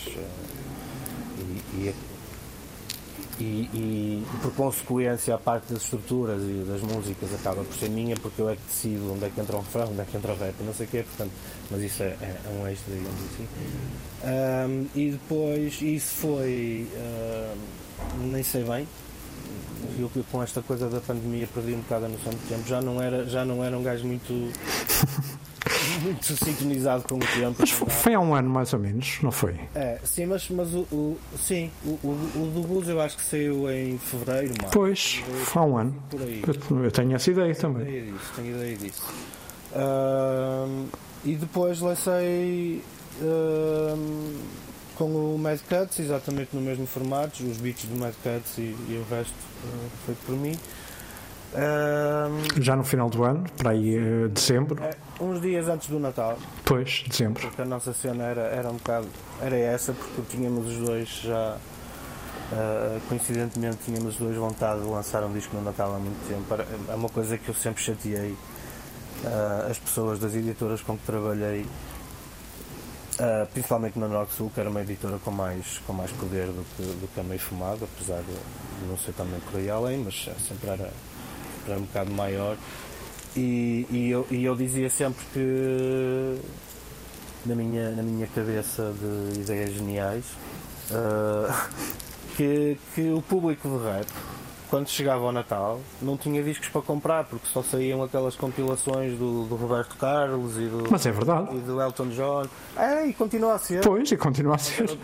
e, 3.39 3.43
e, 3.73 4.23
por 4.41 4.53
consequência 4.53 5.35
a 5.35 5.37
parte 5.37 5.73
das 5.73 5.83
estruturas 5.83 6.41
e 6.41 6.63
das 6.65 6.81
músicas 6.81 7.33
acaba 7.33 7.63
por 7.63 7.75
ser 7.75 7.89
minha 7.89 8.15
porque 8.15 8.41
eu 8.41 8.49
é 8.49 8.55
que 8.55 8.61
decido 8.67 9.13
onde 9.13 9.25
é 9.25 9.29
que 9.29 9.39
entra 9.41 9.57
o 9.57 9.59
refrão, 9.59 9.89
onde 9.91 10.01
é 10.01 10.05
que 10.05 10.15
entra 10.15 10.31
o 10.31 10.37
rap, 10.37 10.55
não 10.61 10.73
sei 10.73 10.85
o 10.85 10.89
quê, 10.89 11.03
portanto, 11.03 11.31
mas 11.69 11.81
isso 11.81 12.03
é, 12.03 12.07
é, 12.21 12.39
é 12.45 12.49
um 12.49 12.67
extra, 12.67 12.93
digamos 12.93 13.21
assim. 13.25 13.47
Um, 14.23 14.87
e 14.95 15.11
depois 15.11 15.81
isso 15.81 16.15
foi 16.15 16.87
um, 18.17 18.27
nem 18.31 18.43
sei 18.43 18.63
bem, 18.63 18.87
eu 19.99 20.09
com 20.31 20.41
esta 20.41 20.61
coisa 20.61 20.89
da 20.89 21.01
pandemia 21.01 21.47
perdi 21.53 21.73
um 21.73 21.81
bocado 21.81 22.05
a 22.05 22.09
noção 22.09 22.31
de 22.31 22.39
tempo, 22.47 22.67
já 22.67 22.81
não 22.81 23.01
era, 23.01 23.25
já 23.25 23.43
não 23.43 23.63
era 23.63 23.77
um 23.77 23.83
gajo 23.83 24.05
muito 24.05 24.51
muito 26.01 26.25
sintonizado 26.35 27.03
com 27.03 27.15
o 27.15 27.19
tempo. 27.19 27.55
Mas 27.59 27.71
foi 27.71 28.13
há 28.13 28.19
um 28.19 28.33
ano 28.33 28.49
mais 28.49 28.73
ou 28.73 28.79
menos, 28.79 29.19
não 29.21 29.31
foi? 29.31 29.59
É, 29.73 29.99
sim, 30.03 30.25
mas, 30.25 30.49
mas 30.49 30.73
o, 30.73 30.79
o 30.91 31.17
sim, 31.37 31.71
o, 31.83 31.89
o, 32.03 32.31
o, 32.35 32.51
do 32.53 32.67
Blues 32.67 32.87
eu 32.87 32.99
acho 33.01 33.17
que 33.17 33.23
saiu 33.23 33.69
em 33.71 33.97
fevereiro, 33.97 34.53
março. 34.61 34.73
Pois, 34.73 35.23
foi 35.45 35.61
há 35.61 35.65
um 35.65 35.77
ano. 35.77 36.03
Eu, 36.13 36.83
eu, 36.83 36.91
tenho 36.91 37.15
essa 37.15 37.31
ideia 37.31 37.55
também. 37.55 37.85
Tenho 37.85 37.97
ideia 37.97 38.11
disso, 38.11 38.31
tenho 38.35 38.55
ideia 38.55 38.77
disso. 38.77 39.03
Uh, 39.73 40.87
e 41.25 41.35
depois 41.35 41.79
lancei 41.79 42.81
uh, 43.21 44.33
com 44.95 45.05
o 45.05 45.37
Mad 45.37 45.59
Cuts, 45.59 45.99
exatamente 45.99 46.49
no 46.53 46.61
mesmo 46.61 46.85
formato, 46.85 47.43
os 47.43 47.57
beats 47.57 47.85
do 47.85 47.99
Mad 47.99 48.13
Cuts 48.23 48.57
e, 48.57 48.61
e 48.61 49.03
o 49.03 49.15
resto 49.15 49.33
uh, 49.33 49.89
foi 50.05 50.15
por 50.25 50.35
mim. 50.35 50.57
Já 52.59 52.75
no 52.75 52.83
final 52.83 53.09
do 53.09 53.23
ano, 53.23 53.45
para 53.57 53.71
aí 53.71 53.97
uh, 53.97 54.29
dezembro. 54.29 54.81
É, 54.83 54.91
uns 55.23 55.41
dias 55.41 55.67
antes 55.67 55.87
do 55.87 55.99
Natal. 55.99 56.37
Pois, 56.63 57.03
dezembro. 57.07 57.41
Porque 57.41 57.61
a 57.61 57.65
nossa 57.65 57.93
cena 57.93 58.23
era, 58.23 58.41
era 58.41 58.69
um 58.69 58.73
bocado. 58.75 59.07
Era 59.41 59.57
essa, 59.57 59.93
porque 59.93 60.21
tínhamos 60.29 60.67
os 60.67 60.77
dois 60.77 61.09
já. 61.23 61.57
Uh, 62.51 63.01
coincidentemente 63.09 63.77
tínhamos 63.85 64.13
os 64.13 64.19
dois 64.19 64.35
vontade 64.35 64.81
de 64.81 64.87
lançar 64.87 65.23
um 65.23 65.33
disco 65.33 65.55
no 65.55 65.63
Natal 65.63 65.95
há 65.95 65.99
muito 65.99 66.27
tempo. 66.27 66.45
É 66.91 66.95
uma 66.95 67.09
coisa 67.09 67.37
que 67.37 67.49
eu 67.49 67.55
sempre 67.55 67.81
chateei 67.81 68.31
uh, 69.23 69.71
as 69.71 69.79
pessoas 69.79 70.19
das 70.19 70.35
editoras 70.35 70.81
com 70.81 70.95
que 70.95 71.05
trabalhei, 71.05 71.61
uh, 71.61 73.47
principalmente 73.51 73.97
na 73.97 74.07
Norte 74.07 74.33
Sul, 74.33 74.51
que 74.53 74.59
era 74.59 74.69
uma 74.69 74.81
editora 74.81 75.17
com 75.17 75.31
mais, 75.31 75.79
com 75.87 75.93
mais 75.93 76.11
poder 76.11 76.47
do 76.47 76.63
que, 76.75 76.83
do 76.83 77.09
que 77.13 77.19
a 77.19 77.23
meio 77.23 77.39
fumado, 77.39 77.87
apesar 77.95 78.19
de, 78.19 78.33
de 78.33 78.87
não 78.87 78.97
ser 78.97 79.13
também 79.13 79.39
por 79.39 79.59
aí 79.59 79.69
além, 79.69 80.03
mas 80.03 80.29
sempre 80.47 80.69
era 80.69 80.91
era 81.71 81.79
um 81.79 81.83
bocado 81.83 82.11
maior. 82.11 82.57
E, 83.35 83.85
e, 83.89 84.09
eu, 84.09 84.25
e 84.31 84.45
eu 84.45 84.55
dizia 84.55 84.89
sempre 84.89 85.25
que 85.33 86.39
na 87.45 87.55
minha, 87.55 87.91
na 87.91 88.01
minha 88.01 88.27
cabeça 88.27 88.93
de 88.99 89.41
ideias 89.41 89.71
geniais 89.73 90.25
uh, 90.91 91.53
que, 92.35 92.77
que 92.93 93.11
o 93.11 93.21
público 93.21 93.67
de 93.67 93.83
rap, 93.83 94.07
quando 94.69 94.89
chegava 94.89 95.23
ao 95.23 95.31
Natal, 95.31 95.79
não 96.01 96.17
tinha 96.17 96.41
discos 96.41 96.69
para 96.69 96.81
comprar, 96.81 97.25
porque 97.25 97.47
só 97.47 97.61
saíam 97.61 98.01
aquelas 98.01 98.35
compilações 98.35 99.17
do, 99.17 99.45
do 99.45 99.55
Roberto 99.55 99.95
Carlos 99.95 100.57
e 100.57 100.65
do, 100.67 100.87
Mas 100.89 101.05
é 101.05 101.11
verdade. 101.11 101.55
e 101.55 101.59
do 101.59 101.79
Elton 101.79 102.07
John. 102.09 102.45
É, 102.75 103.05
e 103.07 103.13
continua 103.13 103.53
a 103.53 103.59
ser. 103.59 103.81
Pois, 103.81 104.11
e 104.11 104.17
continua 104.17 104.55
a 104.55 104.57
ser. 104.57 104.97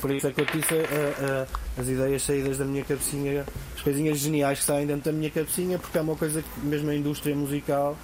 Por 0.00 0.10
isso 0.10 0.26
é 0.26 0.32
que 0.32 0.40
eu 0.40 0.46
disse 0.46 0.74
eh, 0.74 1.14
eh, 1.20 1.46
as 1.78 1.88
ideias 1.88 2.22
saídas 2.22 2.58
da 2.58 2.64
minha 2.64 2.84
cabecinha, 2.84 3.44
coisinhas 3.86 4.18
geniais 4.18 4.58
que 4.58 4.64
saem 4.64 4.84
dentro 4.84 5.12
da 5.12 5.16
minha 5.16 5.30
cabecinha, 5.30 5.78
porque 5.78 5.96
é 5.96 6.00
uma 6.00 6.16
coisa 6.16 6.42
que 6.42 6.60
mesmo 6.60 6.90
a 6.90 6.94
indústria 6.96 7.36
musical 7.36 7.96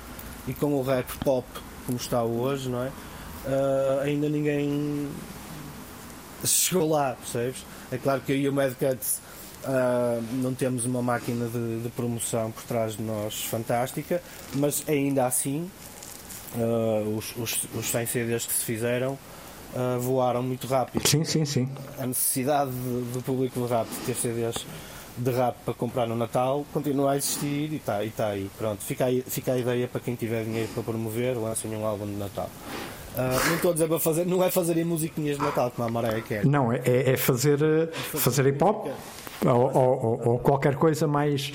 e 0.47 0.55
com 0.55 0.73
o 0.75 0.83
rap 0.83 1.11
pop 1.25 1.45
como 1.87 1.99
está 1.99 2.23
hoje, 2.23 2.69
não 2.69 2.85
é? 2.85 2.91
Eh, 3.47 4.01
ainda 4.05 4.29
ninguém 4.29 5.09
chegou 6.45 6.89
lá, 6.89 7.17
percebes? 7.19 7.65
É 7.91 7.99
claro 7.99 8.21
que 8.21 8.31
eu 8.31 8.37
e 8.37 8.49
o 8.49 8.53
Mad 8.53 8.73
Cuts 8.75 9.21
ah, 9.65 10.21
não 10.35 10.55
temos 10.55 10.85
uma 10.85 11.03
máquina 11.03 11.47
de, 11.49 11.81
de 11.83 11.89
promoção 11.91 12.53
por 12.53 12.63
trás 12.63 12.97
de 12.97 13.03
nós 13.03 13.43
fantástica, 13.43 14.23
mas 14.55 14.85
ainda 14.89 15.27
assim 15.27 15.69
ah, 16.57 17.03
os, 17.17 17.35
os, 17.37 17.59
os 17.75 17.87
100 17.91 18.07
CDs 18.07 18.47
que 18.47 18.53
se 18.53 18.65
fizeram 18.65 19.19
voaram 20.01 20.43
muito 20.43 20.67
rápido. 20.67 21.09
Sim, 21.09 21.25
sim, 21.25 21.45
sim. 21.47 21.67
A 21.99 22.07
necessidade 22.07 22.71
de- 22.71 23.13
do 23.15 23.23
público 23.25 23.59
de 23.59 23.67
rap 23.73 23.89
de 23.89 23.97
ter 24.05 24.15
CDs 24.15 24.55
de 25.17 25.31
rap 25.31 25.57
para 25.65 25.75
comprar 25.75 26.07
no 26.07 26.17
Natal 26.17 26.65
continua 26.73 27.13
a 27.13 27.17
existir 27.17 27.73
e 27.73 27.77
está 27.77 28.03
e 28.05 28.11
tá 28.11 28.29
aí. 28.29 28.51
Pronto, 28.59 28.83
fica, 28.83 29.05
aí. 29.07 29.23
fica 29.27 29.53
a 29.53 29.59
ideia 29.59 29.87
para 29.89 30.01
quem 30.01 30.15
tiver 30.15 30.45
dinheiro 30.45 30.69
para 30.75 30.83
promover, 30.83 31.37
lancem 31.37 31.71
um 31.77 31.85
álbum 31.87 32.07
de 32.07 32.13
Natal. 32.17 32.49
Ah, 33.17 33.39
não 33.47 33.55
estou 33.57 33.71
a 33.73 33.75
dizer 33.75 33.89
para 33.89 33.99
fazer, 34.01 34.25
não 34.27 34.43
é 34.43 34.51
fazerem 34.51 34.85
musiquinhas 34.85 35.37
de 35.37 35.43
Natal 35.45 35.71
como 35.71 35.87
a 35.87 35.91
Mariah 35.91 36.23
quer. 36.23 36.47
Não, 36.47 36.73
é, 36.73 36.81
é 36.85 37.17
fazer, 37.17 37.61
eh, 37.63 37.89
fazer 37.93 38.47
hip 38.47 38.65
hop 38.65 38.87
ou, 39.45 39.77
ou- 39.77 40.29
ou- 40.29 40.39
qualquer 40.39 40.77
coisa 40.77 41.07
mais 41.07 41.53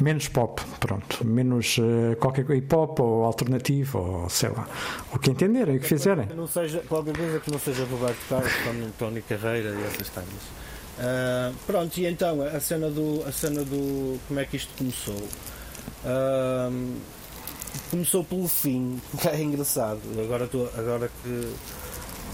menos 0.00 0.28
pop, 0.28 0.62
pronto, 0.78 1.26
menos 1.26 1.78
eh, 1.80 2.14
qualquer 2.14 2.48
hip 2.50 2.72
hop 2.72 3.00
ou 3.00 3.24
alternativo 3.24 3.98
ou 3.98 4.28
sei 4.28 4.50
lá, 4.50 4.68
o 5.12 5.18
que 5.18 5.30
entenderem, 5.32 5.78
o 5.78 5.80
que 5.80 5.86
fizerem. 5.88 6.26
Que 6.28 6.34
não 6.34 6.46
seja, 6.46 6.80
qualquer 6.88 7.16
coisa 7.16 7.40
que 7.40 7.50
não 7.50 7.58
seja 7.58 7.84
Roberto 7.86 8.18
Carlos, 8.28 8.52
Tony 8.96 9.22
Carreira 9.22 9.70
e 9.70 9.82
essas 9.86 10.08
coisas. 10.10 10.59
Ah, 11.00 11.52
pronto, 11.66 11.96
e 11.98 12.06
então 12.06 12.42
a 12.42 12.60
cena 12.60 12.90
do. 12.90 13.24
a 13.26 13.32
cena 13.32 13.64
do. 13.64 14.18
como 14.28 14.38
é 14.40 14.44
que 14.44 14.56
isto 14.56 14.70
começou? 14.76 15.28
Ah, 16.04 16.70
começou 17.90 18.24
pelo 18.24 18.48
fim, 18.48 19.00
é 19.32 19.40
engraçado. 19.42 20.00
Agora, 20.22 20.44
estou- 20.44 20.70
agora 20.76 21.10
que 21.22 21.52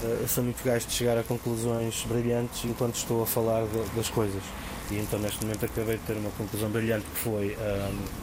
ah, 0.03 0.05
eu 0.21 0.27
sou 0.27 0.43
muito 0.43 0.63
gajo 0.63 0.85
de 0.87 0.93
chegar 0.93 1.17
a 1.17 1.23
conclusões 1.23 2.03
brilhantes 2.07 2.65
enquanto 2.65 2.95
estou 2.95 3.23
a 3.23 3.25
falar 3.25 3.63
de- 3.65 3.95
das 3.95 4.09
coisas. 4.09 4.43
E 4.89 4.95
então 4.99 5.19
neste 5.19 5.43
momento 5.43 5.65
acabei 5.65 5.97
de 5.97 6.03
ter 6.03 6.13
uma 6.13 6.29
conclusão 6.31 6.69
brilhante 6.69 7.05
que 7.07 7.17
foi 7.19 7.57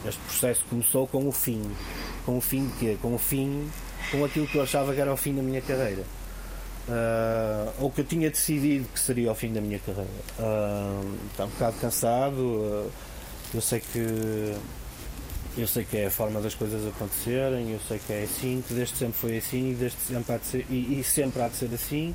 este 0.08 0.18
processo 0.22 0.64
começou 0.70 1.06
com 1.06 1.28
o 1.28 1.32
fim. 1.32 1.62
Com 2.24 2.38
o 2.38 2.40
fim 2.40 2.66
de 2.68 2.72
quê? 2.78 2.98
Com 3.02 3.14
o 3.14 3.18
fim, 3.18 3.68
com 4.10 4.24
aquilo 4.24 4.46
que 4.46 4.56
eu 4.56 4.62
achava 4.62 4.94
que 4.94 5.00
era 5.00 5.12
o 5.12 5.16
fim 5.16 5.34
da 5.34 5.42
minha 5.42 5.60
carreira. 5.60 6.04
Ah, 6.88 7.72
ou 7.78 7.90
que 7.90 8.02
eu 8.02 8.04
tinha 8.04 8.30
decidido 8.30 8.86
que 8.88 9.00
seria 9.00 9.32
o 9.32 9.34
fim 9.34 9.52
da 9.52 9.60
minha 9.60 9.78
carreira. 9.78 10.10
Ah, 10.38 11.02
está 11.30 11.44
um 11.44 11.48
bocado 11.48 11.76
cansado. 11.80 12.88
ah, 12.88 13.14
eu 13.54 13.60
sei 13.60 13.80
que 13.80 14.54
eu 15.56 15.68
sei 15.68 15.84
que 15.84 15.96
é 15.96 16.06
a 16.06 16.10
forma 16.10 16.40
das 16.40 16.54
coisas 16.54 16.84
acontecerem, 16.84 17.70
eu 17.70 17.78
sei 17.86 18.00
que 18.04 18.12
é 18.12 18.24
assim, 18.24 18.62
que 18.66 18.74
desde 18.74 18.96
sempre 18.96 19.16
foi 19.16 19.36
assim 19.38 19.70
e, 19.70 19.74
desde 19.74 19.98
sempre 19.98 20.34
há 20.34 20.36
de 20.36 20.46
ser, 20.46 20.66
e, 20.68 20.98
e 20.98 21.04
sempre 21.04 21.42
há 21.42 21.48
de 21.48 21.56
ser 21.56 21.70
assim. 21.72 22.14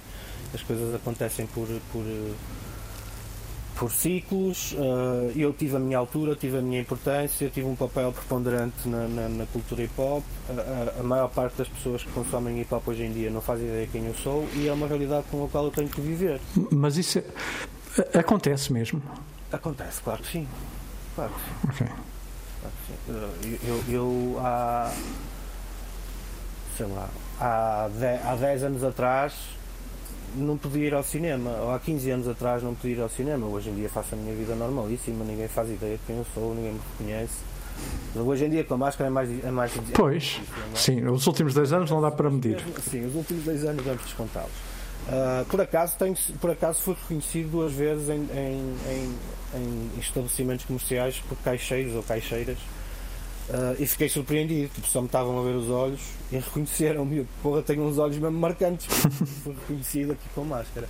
As 0.54 0.62
coisas 0.62 0.94
acontecem 0.94 1.48
por, 1.48 1.68
por, 1.94 2.04
por 3.80 3.92
ciclos. 3.92 4.76
ah, 4.78 5.32
eu 5.36 5.54
tive 5.54 5.78
a 5.78 5.80
minha 5.80 5.98
altura, 5.98 6.36
tive 6.36 6.58
a 6.58 6.62
minha 6.62 6.82
importância, 6.82 7.50
tive 7.50 7.66
um 7.66 7.76
papel 7.76 8.12
preponderante 8.12 8.88
na, 8.90 9.08
na- 9.08 9.30
na 9.30 9.46
cultura 9.46 9.84
hip 9.84 9.94
hop. 10.00 10.24
A, 10.50 11.00
a- 11.00 11.04
maior 11.04 11.30
parte 11.30 11.56
das 11.58 11.68
pessoas 11.70 12.04
que 12.04 12.12
consomem 12.12 12.60
hip 12.60 12.74
hop 12.74 12.86
hoje 12.88 13.04
em 13.04 13.12
dia 13.14 13.30
não 13.32 13.40
faz 13.42 13.62
ideia 13.62 13.88
quem 13.92 14.06
eu 14.06 14.14
sou 14.16 14.48
e 14.54 14.68
é 14.68 14.74
uma 14.74 14.86
realidade 14.88 15.26
com 15.32 15.46
a 15.46 15.48
qual 15.48 15.66
eu 15.66 15.72
tenho 15.72 15.88
que 15.88 16.02
viver. 16.02 16.42
Mas 16.72 16.98
isso 16.98 17.20
é- 17.20 18.20
acontece 18.20 18.72
mesmo. 18.74 19.02
Acontece, 19.52 20.02
claro 20.02 20.22
que 20.22 20.28
sim. 20.32 20.48
Claro 21.16 21.32
que 21.34 21.40
sim. 21.78 21.84
Ok. 21.86 21.96
Claro 22.62 22.76
que 22.76 22.92
sim. 22.92 23.60
Eu, 23.68 23.68
eu, 23.68 23.84
eu 24.36 24.40
há. 24.40 24.92
sei 26.78 26.86
lá. 26.88 27.10
Há 27.40 27.90
10, 27.98 28.26
há 28.26 28.36
10 28.36 28.64
anos 28.64 28.84
atrás 28.84 29.34
não 30.36 30.58
podia 30.58 30.88
ir 30.88 30.94
ao 30.94 31.04
cinema. 31.04 31.50
Ou 31.62 31.72
há 31.74 31.80
15 31.80 32.12
anos 32.12 32.28
atrás 32.28 32.62
não 32.64 32.74
podia 32.76 32.98
ir 32.98 33.02
ao 33.02 33.10
cinema. 33.10 33.46
Hoje 33.48 33.70
em 33.70 33.76
dia 33.76 33.90
faço 33.90 34.16
a 34.16 34.18
minha 34.18 34.34
vida 34.36 34.56
normalíssima, 34.56 35.24
ninguém 35.24 35.48
faz 35.48 35.70
ideia 35.70 35.98
de 35.98 36.02
quem 36.06 36.18
eu 36.18 36.26
sou, 36.34 36.54
ninguém 36.56 36.74
me 36.74 36.80
reconhece. 36.98 37.34
Mas 38.14 38.26
hoje 38.26 38.46
em 38.46 38.50
dia 38.50 38.64
com 38.64 38.74
a 38.74 38.78
máscara 38.78 39.08
é 39.08 39.12
mais. 39.12 39.44
É 39.44 39.52
mais 39.52 39.72
Pois, 39.94 40.42
é? 40.74 40.76
sim, 40.78 41.06
os 41.08 41.26
últimos 41.28 41.54
dois 41.54 41.72
anos 41.72 41.90
não 41.90 42.02
dá 42.02 42.12
para 42.12 42.30
medir. 42.30 42.62
Sim, 42.90 43.06
os 43.06 43.16
últimos 43.16 43.44
dois 43.46 43.64
anos 43.64 43.84
vamos 43.86 44.04
descontá-los. 44.04 44.52
Ah, 45.08 45.46
por, 45.50 45.62
acaso, 45.62 45.96
tenho, 45.98 46.16
por 46.42 46.52
acaso 46.52 46.82
fui 46.82 46.94
reconhecido 46.94 47.50
duas 47.52 47.72
vezes 47.72 48.10
em, 48.10 48.28
em- 48.34 48.76
em- 48.92 49.16
em 49.96 50.00
estabelecimentos 50.00 50.66
comerciais 50.66 51.20
por 51.28 51.38
caixeiros 51.38 51.96
ou 51.96 52.04
caixeiras 52.04 52.58
ah, 53.52 53.76
e 53.80 53.86
fiquei 53.88 54.10
surpreendido, 54.10 54.70
tipo, 54.74 54.88
só 54.88 55.02
me 55.02 55.08
estavam 55.08 55.40
a 55.40 55.44
ver 55.44 55.56
os 55.56 55.70
olhos 55.70 56.02
e 56.32 56.38
reconheceram-me. 56.38 57.28
Porra, 57.42 57.62
tenho 57.62 57.84
uns 57.84 57.98
olhos 57.98 58.18
mesmo 58.18 58.38
marcantes, 58.38 58.86
fui 59.44 59.54
reconhecido 59.54 60.12
aqui 60.12 60.30
com 60.36 60.44
máscara. 60.44 60.88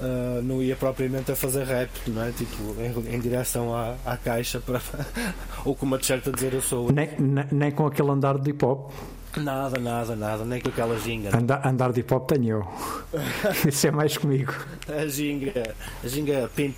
Ah, 0.00 0.40
não 0.42 0.62
ia 0.62 0.76
propriamente 0.76 1.32
a 1.32 1.36
fazer 1.36 1.64
rap, 1.64 1.90
não 2.08 2.22
é? 2.22 2.30
Tipo, 2.32 2.76
em, 2.80 3.14
em 3.14 3.20
direção 3.20 3.74
à, 3.74 3.96
à 4.04 4.16
caixa 4.16 4.60
para, 4.60 4.80
ou 5.64 5.74
com 5.74 5.86
uma 5.86 5.98
t-shirt 5.98 6.26
a 6.28 6.30
dizer 6.30 6.54
eu 6.54 6.62
sou. 6.62 6.92
Nem, 6.92 7.10
nem, 7.18 7.44
nem 7.50 7.70
com 7.70 7.86
aquele 7.86 8.10
andar 8.10 8.38
de 8.38 8.50
hip 8.50 8.64
hop. 8.64 8.92
Nada, 9.36 9.78
nada, 9.78 10.16
nada, 10.16 10.44
nem 10.44 10.60
com 10.60 10.68
aquela 10.68 10.98
ginga. 10.98 11.36
Andar, 11.36 11.66
andar 11.66 11.92
de 11.92 12.00
hip 12.00 12.12
hop 12.12 12.28
tenho 12.28 12.48
eu. 12.48 12.68
Isso 13.66 13.86
é 13.86 13.90
mais 13.90 14.16
comigo. 14.16 14.54
A 14.88 15.06
ginga, 15.06 15.74
a 16.02 16.08
ginga 16.08 16.50
pimp. 16.54 16.76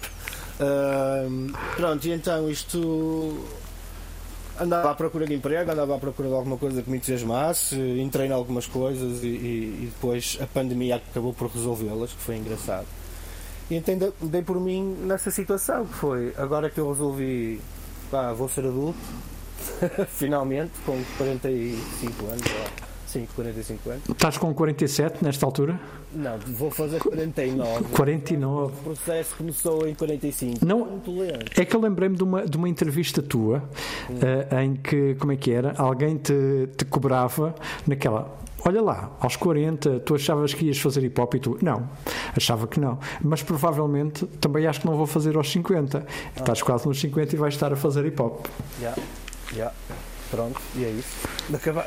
Ahm, 0.61 1.53
pronto, 1.77 2.07
e 2.07 2.13
então 2.13 2.51
isto 2.51 3.43
andava 4.61 4.91
à 4.91 4.95
procura 4.95 5.27
de 5.27 5.35
emprego, 5.35 5.71
andava 5.71 5.97
à 5.97 5.99
procura 5.99 6.29
de 6.29 6.35
alguma 6.35 6.57
coisa 6.57 6.83
que 6.83 6.91
me 6.91 6.97
entusiasmasse, 6.99 7.75
entrei 7.77 8.29
em 8.29 8.33
algumas 8.33 8.67
coisas 8.67 9.23
e, 9.23 9.27
e- 9.29 9.91
depois 9.95 10.39
a 10.41 10.47
pandemia 10.47 10.97
acabou 10.97 11.33
por 11.33 11.49
resolvê-las, 11.49 12.13
que 12.13 12.21
foi 12.21 12.37
engraçado. 12.37 12.87
E 13.71 13.75
então 13.77 14.13
dei- 14.23 14.43
por 14.43 14.61
mim 14.61 14.97
nessa 15.03 15.31
situação, 15.31 15.87
que 15.87 15.95
foi 15.95 16.35
agora 16.37 16.69
que 16.69 16.79
eu 16.79 16.89
resolvi, 16.91 17.61
pá, 18.11 18.33
vou 18.33 18.49
ser 18.49 18.65
adulto, 18.67 18.99
finalmente, 20.09 20.73
com 20.85 21.01
45 21.17 22.27
anos, 22.27 22.43
lá, 22.43 22.90
sim, 23.11 23.27
45 23.35 23.91
anos. 23.91 24.03
Estás 24.09 24.39
com 24.39 24.55
47 24.55 25.25
nesta 25.25 25.45
altura? 25.45 25.81
Não, 26.13 26.39
vou 26.39 26.71
fazer 26.71 27.01
49. 27.01 27.85
49. 27.93 28.73
O 28.73 28.83
processo 28.83 29.37
começou 29.37 29.87
em 29.87 29.95
45. 29.95 30.65
Não-. 30.65 31.01
É 31.57 31.65
que 31.65 31.75
eu 31.75 31.81
lembrei-me 31.81 32.17
de 32.17 32.23
uma, 32.23 32.47
de 32.47 32.57
uma 32.57 32.69
entrevista 32.69 33.21
tua 33.21 33.63
eh, 34.11 34.63
em 34.63 34.77
que, 34.77 35.17
como 35.17 35.33
é 35.33 35.37
que 35.37 35.51
era? 35.51 35.75
Alguém 35.77 36.17
te, 36.17 36.69
te 36.77 36.85
cobrava 36.85 37.55
naquela. 37.87 38.39
Olha 38.63 38.83
lá, 38.83 39.17
aos 39.21 39.37
40, 39.37 40.01
tu 40.01 40.15
achavas 40.15 40.53
que 40.53 40.67
ias 40.67 40.79
fazer 40.79 41.03
hip 41.03 41.19
hop 41.21 41.35
e 41.35 41.41
tu. 41.41 41.59
Não, 41.63 41.89
achava 42.37 42.67
que 42.67 42.79
não. 42.79 42.99
Mas 43.23 43.43
provavelmente 43.43 44.27
também 44.39 44.67
acho 44.67 44.81
que 44.81 44.87
não 44.87 44.97
vou 44.97 45.07
fazer 45.07 45.37
aos 45.37 45.51
50. 45.51 46.07
Estás 46.37 46.63
quase 46.63 46.87
nos 46.87 47.01
50 47.01 47.35
e 47.35 47.39
vais 47.39 47.55
estar 47.55 47.73
a 47.73 47.77
fazer 47.77 48.05
hip 48.05 48.21
hop. 48.21 48.47
Já, 48.81 48.95
já. 49.55 49.73
Pronto, 50.31 50.61
e 50.77 50.85
é 50.85 50.91
isso. 50.91 51.29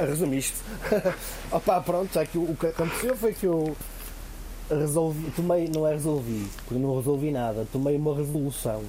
Resumiste. 0.06 0.58
Opa, 1.52 1.80
pronto, 1.82 2.20
é 2.20 2.26
que 2.26 2.38
o, 2.38 2.56
que 2.60 2.68
aconteceu 2.68 3.16
foi 3.16 3.34
que 3.34 3.46
eu 3.46 3.76
resolvi, 4.70 5.32
tomei, 5.32 5.70
não 5.74 5.88
é 5.88 5.94
resolvi, 5.94 6.48
porque 6.66 6.82
não 6.82 6.96
resolvi 6.98 7.32
nada, 7.32 7.66
tomei 7.72 7.96
uma 7.96 8.16
resolução 8.16 8.84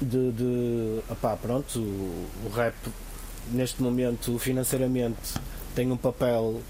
de, 0.00 0.32
de 0.32 1.02
pronto, 1.40 1.78
o, 1.78 2.26
o 2.44 2.48
rap 2.54 2.74
neste 3.50 3.82
momento 3.82 4.38
financeiramente 4.38 5.34
tem 5.74 5.90
um 5.90 5.96
papel 5.96 6.60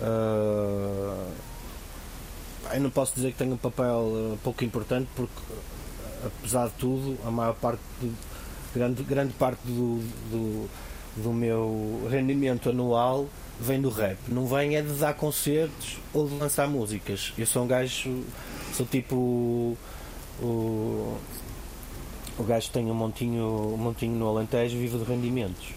ah, 0.00 1.26
eu 2.74 2.80
não 2.80 2.90
posso 2.90 3.14
dizer 3.14 3.32
que 3.32 3.38
tem 3.38 3.52
um 3.52 3.56
papel 3.56 4.34
ah, 4.34 4.36
pouco 4.42 4.64
importante 4.64 5.08
porque 5.14 5.40
apesar 6.24 6.66
de 6.68 6.74
tudo 6.74 7.16
a 7.24 7.30
maior 7.30 7.54
parte 7.54 7.80
do, 8.00 8.35
grande, 8.76 9.02
grande 9.02 9.32
parte 9.32 9.60
do, 9.64 9.98
do, 10.30 10.68
do 11.16 11.32
meu 11.32 12.06
rendimento 12.10 12.68
anual 12.68 13.26
vem 13.58 13.80
do 13.80 13.88
rap. 13.88 14.18
Não 14.28 14.46
vem 14.46 14.76
é 14.76 14.82
de 14.82 14.92
dar 14.94 15.14
concertos 15.14 15.96
ou 16.12 16.28
de 16.28 16.34
lançar 16.34 16.68
músicas. 16.68 17.32
Eu 17.38 17.46
sou 17.46 17.64
um 17.64 17.66
gajo, 17.66 18.22
sou 18.74 18.84
tipo 18.84 19.16
o, 20.42 21.16
o, 22.38 22.44
gajo 22.44 22.66
que 22.66 22.72
tem 22.72 22.90
um 22.90 22.94
montinho, 22.94 23.74
um 23.74 23.78
montinho 23.78 24.14
no 24.14 24.28
Alentejo 24.28 24.76
vive 24.76 24.98
de 24.98 25.04
rendimentos. 25.04 25.68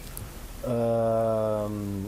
Ahm, 0.64 2.04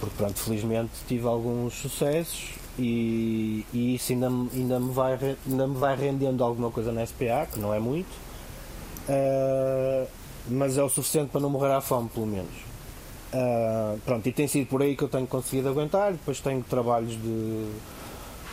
porque 0.00 0.16
pronto, 0.16 0.38
felizmente 0.38 0.92
tive 1.06 1.26
alguns 1.26 1.74
sucessos 1.74 2.54
e, 2.78 3.66
e 3.74 3.96
isso 3.96 4.12
ainda, 4.12 4.28
ainda, 4.28 4.80
me 4.80 4.90
vai, 4.90 5.36
ainda 5.46 5.66
me 5.66 5.76
vai 5.76 5.94
rendendo 5.94 6.42
alguma 6.42 6.70
coisa 6.70 6.90
na 6.90 7.04
SPA, 7.04 7.46
que 7.52 7.60
não 7.60 7.74
é 7.74 7.78
muito, 7.78 8.08
Ah, 9.06 10.06
mas 10.48 10.76
é 10.78 10.82
o 10.82 10.88
suficiente 10.88 11.30
para 11.30 11.40
não 11.40 11.50
morrer 11.50 11.72
à 11.72 11.80
fome, 11.80 12.08
pelo 12.08 12.26
menos. 12.26 12.52
Ah, 13.32 13.96
pronto, 14.04 14.28
e 14.28 14.32
tem 14.32 14.48
sido 14.48 14.66
por 14.68 14.82
aí 14.82 14.96
que 14.96 15.04
eu 15.04 15.08
tenho 15.08 15.26
conseguido 15.26 15.68
aguentar. 15.68 16.12
Depois 16.12 16.40
tenho 16.40 16.62
trabalhos 16.62 17.12
de. 17.12 17.66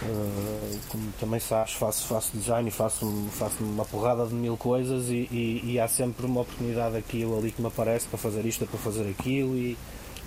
ah, 0.04 0.78
como 0.90 1.12
também 1.20 1.40
sabes, 1.40 1.74
faço, 1.74 2.06
faço 2.08 2.36
design 2.38 2.68
e 2.70 2.72
faço, 2.72 3.06
faço 3.32 3.64
uma 3.64 3.86
porrada 3.86 4.26
de 4.28 4.34
mil 4.36 4.56
coisas 4.58 5.10
e, 5.10 5.28
e- 5.32 5.62
e 5.74 5.80
há 5.80 5.88
sempre 5.88 6.26
uma 6.26 6.42
oportunidade 6.42 6.96
aqui 6.98 7.26
ou 7.26 7.38
ali 7.38 7.52
que 7.52 7.62
me 7.62 7.68
aparece 7.68 8.08
para 8.08 8.18
fazer 8.18 8.46
isto 8.46 8.62
ou 8.62 8.68
para 8.68 8.80
fazer 8.80 9.10
aquilo 9.10 9.56
e 9.58 9.78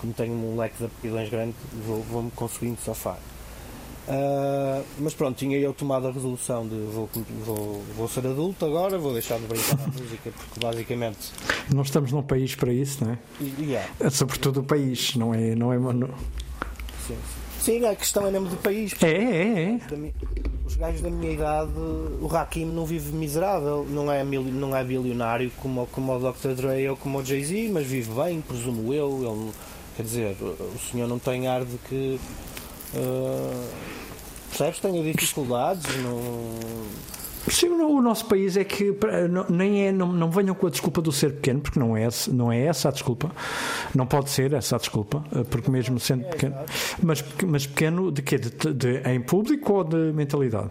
como 0.01 0.13
tenho 0.13 0.33
um 0.33 0.57
leque 0.59 0.79
de 0.79 0.85
aptidões 0.87 1.29
grande 1.31 1.55
vou- 1.87 2.03
vou-me 2.03 2.31
conseguindo 2.33 2.79
safar. 2.85 3.19
Ah, 4.09 4.83
mas 4.99 5.15
pronto, 5.15 5.37
tinha 5.37 5.57
eu 5.59 5.73
tomado 5.73 6.09
a 6.09 6.11
resolução 6.11 6.67
de 6.67 6.75
vou, 6.93 7.09
vou, 7.45 7.83
vou 7.97 8.09
ser 8.09 8.27
adulto 8.27 8.65
agora, 8.65 8.99
vou 8.99 9.13
deixar 9.13 9.39
de 9.39 9.47
brincar 9.47 9.77
na 9.79 9.87
música 9.87 10.31
porque 10.37 10.61
basicamente 10.61 11.33
Não 11.73 11.83
estamos 11.83 12.11
num 12.11 12.23
país 12.23 12.55
para 12.55 12.73
isso, 12.73 13.05
não 13.05 13.13
é? 13.13 13.19
e 13.41 13.75
é, 13.75 13.89
É 14.01 14.11
sobretudo 14.11 14.61
o 14.61 14.65
país, 14.65 15.15
não 15.15 15.33
é? 15.35 15.55
Não 15.55 15.73
é, 15.73 15.79
não... 15.79 16.09
sim, 17.07 17.17
sim, 17.61 17.85
a 17.87 17.95
questão 17.95 18.27
é 18.27 18.31
mesmo 18.31 18.49
do 18.49 18.57
país. 18.57 18.95
é, 19.03 19.07
é, 19.11 19.81
é. 19.93 19.97
mi- 19.97 20.15
os 20.67 20.77
gajos 20.77 21.01
da 21.03 21.11
minha 21.11 21.33
idade, 21.33 21.71
o 21.77 22.29
Hakim 22.33 22.65
não 22.65 22.87
vive 22.87 23.13
miserável, 23.13 23.85
não 23.91 24.11
é, 24.11 24.23
mil- 24.25 24.43
não 24.45 24.75
é 24.77 24.83
bilionário 24.85 25.51
como, 25.59 25.87
como 25.89 26.15
o 26.17 26.33
Dr. 26.33 26.49
Dre 26.55 26.89
ou 26.89 26.97
como 26.97 27.19
o 27.19 27.25
Jay-Z, 27.25 27.69
mas 27.73 27.87
vive 27.87 28.11
bem, 28.13 28.41
presumo 28.41 28.93
eu. 28.95 29.11
Ele, 29.25 29.51
quer 29.97 30.03
dizer, 30.05 30.37
o 30.41 30.79
senhor 30.91 31.07
não 31.09 31.19
tem 31.19 31.47
ar 31.49 31.65
de 31.65 31.77
que. 31.89 32.19
Ah, 32.95 33.65
percebes? 34.49 34.81
Tenha 34.81 35.03
dificuldades, 35.13 35.97
não. 36.03 36.51
Sim, 37.49 37.71
no- 37.71 37.89
o 37.97 38.03
nosso 38.03 38.27
país 38.27 38.57
é 38.57 38.65
que 38.65 38.95
nem 39.49 39.87
é, 39.87 39.93
não, 39.93 40.13
não 40.13 40.31
venham 40.31 40.55
com 40.55 40.67
a 40.67 40.71
desculpa 40.71 41.01
do 41.01 41.11
ser 41.11 41.33
pequeno, 41.37 41.61
porque 41.61 41.79
não 41.81 41.97
é, 41.97 42.07
não 42.29 42.53
é 42.53 42.67
essa 42.67 42.91
a 42.91 42.93
desculpa. 42.93 43.31
Não 43.95 44.07
pode 44.07 44.29
ser 44.29 44.53
essa 44.53 44.77
a 44.77 44.79
desculpa, 44.79 45.25
eh, 45.35 45.43
porque 45.45 45.71
mesmo 45.71 45.99
sendo 45.99 46.25
É, 46.27 46.29
pequeno. 46.29 46.57
Mas, 47.03 47.25
mas 47.47 47.67
pequeno 47.67 48.13
de 48.13 48.21
quê? 48.23 48.37
De, 48.39 48.51
de- 48.75 48.99
em 49.11 49.21
público 49.23 49.73
ou 49.73 49.85
de 49.85 49.97
mentalidade? 50.13 50.69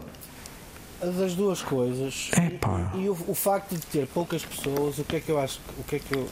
Das 1.02 1.34
duas 1.34 1.62
coisas. 1.62 2.30
Epá. 2.38 2.92
E, 2.96 3.06
e 3.06 3.10
o, 3.10 3.18
o 3.28 3.34
facto 3.34 3.74
de 3.74 3.86
ter 3.88 4.06
poucas 4.08 4.46
pessoas, 4.46 5.00
o 5.00 5.04
que 5.04 5.16
é 5.16 5.20
que 5.20 5.32
eu 5.32 5.40
acho? 5.40 5.60
O 5.80 5.84
que 5.84 5.96
é 5.96 6.00
que 6.00 6.16
eu. 6.16 6.28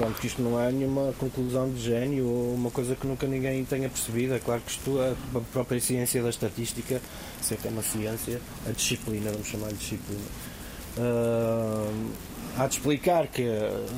Pronto, 0.00 0.18
que 0.18 0.28
isto 0.28 0.40
não 0.40 0.58
é 0.58 0.72
nenhuma 0.72 1.12
conclusão 1.18 1.68
de 1.70 1.78
gênio 1.78 2.26
ou 2.26 2.54
uma 2.54 2.70
coisa 2.70 2.96
que 2.96 3.06
nunca 3.06 3.26
ninguém 3.26 3.62
tenha 3.66 3.86
percebido. 3.86 4.32
É 4.32 4.38
claro 4.38 4.62
que 4.62 4.70
isto, 4.70 4.98
a 4.98 5.40
própria 5.52 5.78
ciência 5.78 6.22
da 6.22 6.30
estatística, 6.30 7.02
sei 7.42 7.58
que 7.58 7.68
é 7.68 7.70
uma 7.70 7.82
ciência, 7.82 8.40
a 8.66 8.70
disciplina, 8.72 9.30
vamos 9.30 9.46
chamar 9.46 9.68
de 9.68 9.74
disciplina, 9.74 10.22
ah, 10.98 11.92
há 12.56 12.66
de 12.66 12.76
explicar 12.76 13.26
que 13.26 13.44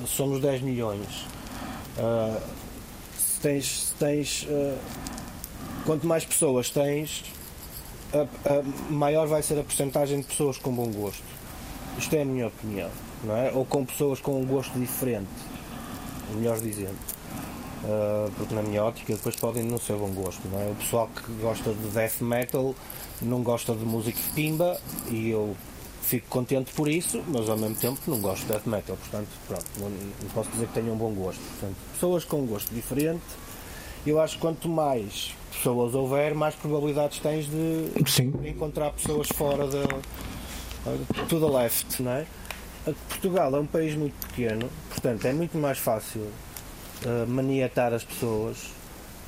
somos 0.09 0.40
10 0.40 0.62
milhões. 0.62 1.25
Ah, 1.97 2.40
se 3.16 3.38
tens, 3.40 3.85
se 3.87 3.94
tens 3.94 4.49
ah, 4.50 4.76
quanto 5.87 6.04
mais 6.04 6.25
pessoas 6.25 6.68
tens, 6.68 7.23
a- 8.12 8.26
a 8.59 8.92
maior 8.92 9.28
vai 9.28 9.40
ser 9.40 9.56
a 9.56 9.62
porcentagem 9.62 10.18
de 10.18 10.26
pessoas 10.26 10.59
com 10.59 10.73
bom 10.75 10.90
gosto. 10.90 11.23
Isto 11.97 12.16
é 12.16 12.23
a 12.23 12.25
minha 12.25 12.49
opinião, 12.49 12.90
não 13.23 13.37
é? 13.37 13.52
Ou 13.52 13.64
com 13.64 13.85
pessoas 13.85 14.18
com 14.18 14.40
um 14.40 14.44
gosto 14.44 14.76
diferente, 14.76 15.28
melhor 16.34 16.58
dizendo. 16.60 16.98
Ah, 17.84 18.28
porque 18.36 18.54
na 18.54 18.62
minha 18.62 18.84
ótica 18.84 19.14
depois 19.14 19.36
podem 19.36 19.64
não 19.64 19.78
ser 19.78 19.96
bom 19.96 20.10
gosto, 20.10 20.40
não 20.48 20.60
é? 20.60 20.70
O 20.70 20.74
pessoal 20.76 21.08
que 21.08 21.32
gosta 21.40 21.72
de 21.72 21.88
death 21.88 22.20
metal 22.20 22.74
não 23.20 23.42
gosta 23.42 23.74
de 23.74 23.84
música 23.84 24.18
de 24.18 24.30
pimba 24.30 24.80
e 25.10 25.30
eu 25.30 25.56
fico 26.02 26.26
contente 26.28 26.72
por 26.72 26.88
isso, 26.88 27.22
mas 27.28 27.48
ao 27.48 27.56
mesmo 27.56 27.76
tempo 27.76 28.00
não 28.06 28.20
gosto 28.20 28.42
de 28.42 28.52
death 28.52 28.66
metal, 28.66 28.96
portanto, 28.96 29.28
pronto, 29.46 29.64
não, 29.78 29.88
não 29.88 30.30
posso 30.34 30.50
dizer 30.50 30.66
que 30.66 30.74
tenham 30.74 30.94
um 30.94 30.98
bom 30.98 31.12
gosto. 31.12 31.40
Portanto, 31.40 31.76
pessoas 31.92 32.24
com 32.24 32.40
um 32.40 32.46
gosto 32.46 32.72
diferente, 32.74 33.22
eu 34.06 34.20
acho 34.20 34.34
que 34.34 34.40
quanto 34.40 34.68
mais 34.68 35.34
pessoas 35.52 35.94
houver, 35.94 36.34
mais 36.34 36.54
probabilidades 36.54 37.18
tens 37.18 37.46
de 37.46 37.92
Sim. 38.06 38.32
encontrar 38.44 38.90
pessoas 38.90 39.28
fora 39.28 39.66
da 39.66 39.82
to 41.28 41.38
the 41.40 41.46
left, 41.46 42.02
não 42.02 42.12
é? 42.12 42.26
Portugal 43.08 43.54
é 43.54 43.60
um 43.60 43.66
país 43.66 43.94
muito 43.94 44.14
pequeno, 44.26 44.68
portanto 44.90 45.24
é 45.26 45.33
muito 45.33 45.57
mais 45.57 45.78
fácil 45.78 46.22
uh, 46.22 47.26
maniatar 47.28 47.92
as 47.92 48.02
pessoas, 48.04 48.57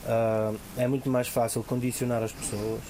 uh, 0.07 0.57
é 0.77 0.89
muito 0.89 1.09
mais 1.09 1.29
fácil 1.29 1.63
condicionar 1.63 2.23
as 2.23 2.33
pessoas 2.33 2.81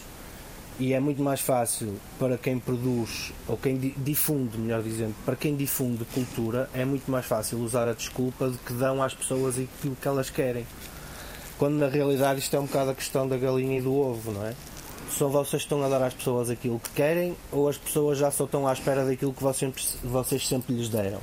e 0.81 0.93
é 0.93 0.99
muito 0.99 1.23
mais 1.23 1.41
fácil 1.41 1.95
para 2.19 2.37
quem 2.39 2.59
produz 2.59 3.33
ou 3.47 3.57
quem 3.57 3.77
di- 3.77 3.95
difunde, 3.99 4.57
melhor 4.59 4.83
dizendo, 4.83 5.15
para 5.25 5.37
quem 5.37 5.55
difunde 5.55 6.05
cultura, 6.07 6.69
é 6.75 6.85
muito 6.85 7.11
mais 7.11 7.27
fácil 7.27 7.59
usar 7.59 7.87
a 7.87 7.93
desculpa 7.93 8.49
de 8.49 8.57
que 8.59 8.73
dão 8.73 9.03
às 9.03 9.13
pessoas 9.15 9.57
aquilo 9.59 9.97
que 10.01 10.09
elas 10.09 10.31
querem. 10.31 10.67
Quando 11.59 11.75
na 11.75 11.89
realidade 11.89 12.41
isto 12.41 12.57
é 12.57 12.59
um 12.59 12.65
bocado 12.67 12.91
a 12.91 12.95
questão 12.95 13.29
da 13.29 13.37
galinha 13.37 13.79
e 13.79 13.83
do 13.83 13.95
ovo, 13.95 14.33
não 14.33 14.45
é? 14.47 14.55
Só 15.17 15.29
vocês 15.29 15.63
estão 15.63 15.83
a 15.85 15.89
dar 15.89 16.03
às 16.03 16.15
pessoas 16.15 16.51
aquilo 16.51 16.79
que 16.81 16.91
querem 16.91 17.37
ou 17.53 17.69
as 17.69 17.79
pessoas 17.79 18.19
já 18.19 18.31
só 18.31 18.45
estão 18.45 18.67
à 18.67 18.73
espera 18.73 19.05
daquilo 19.05 19.33
que 19.33 19.43
vocês, 19.43 19.97
vocês 20.03 20.47
sempre 20.47 20.75
lhes 20.75 20.89
deram? 20.89 21.19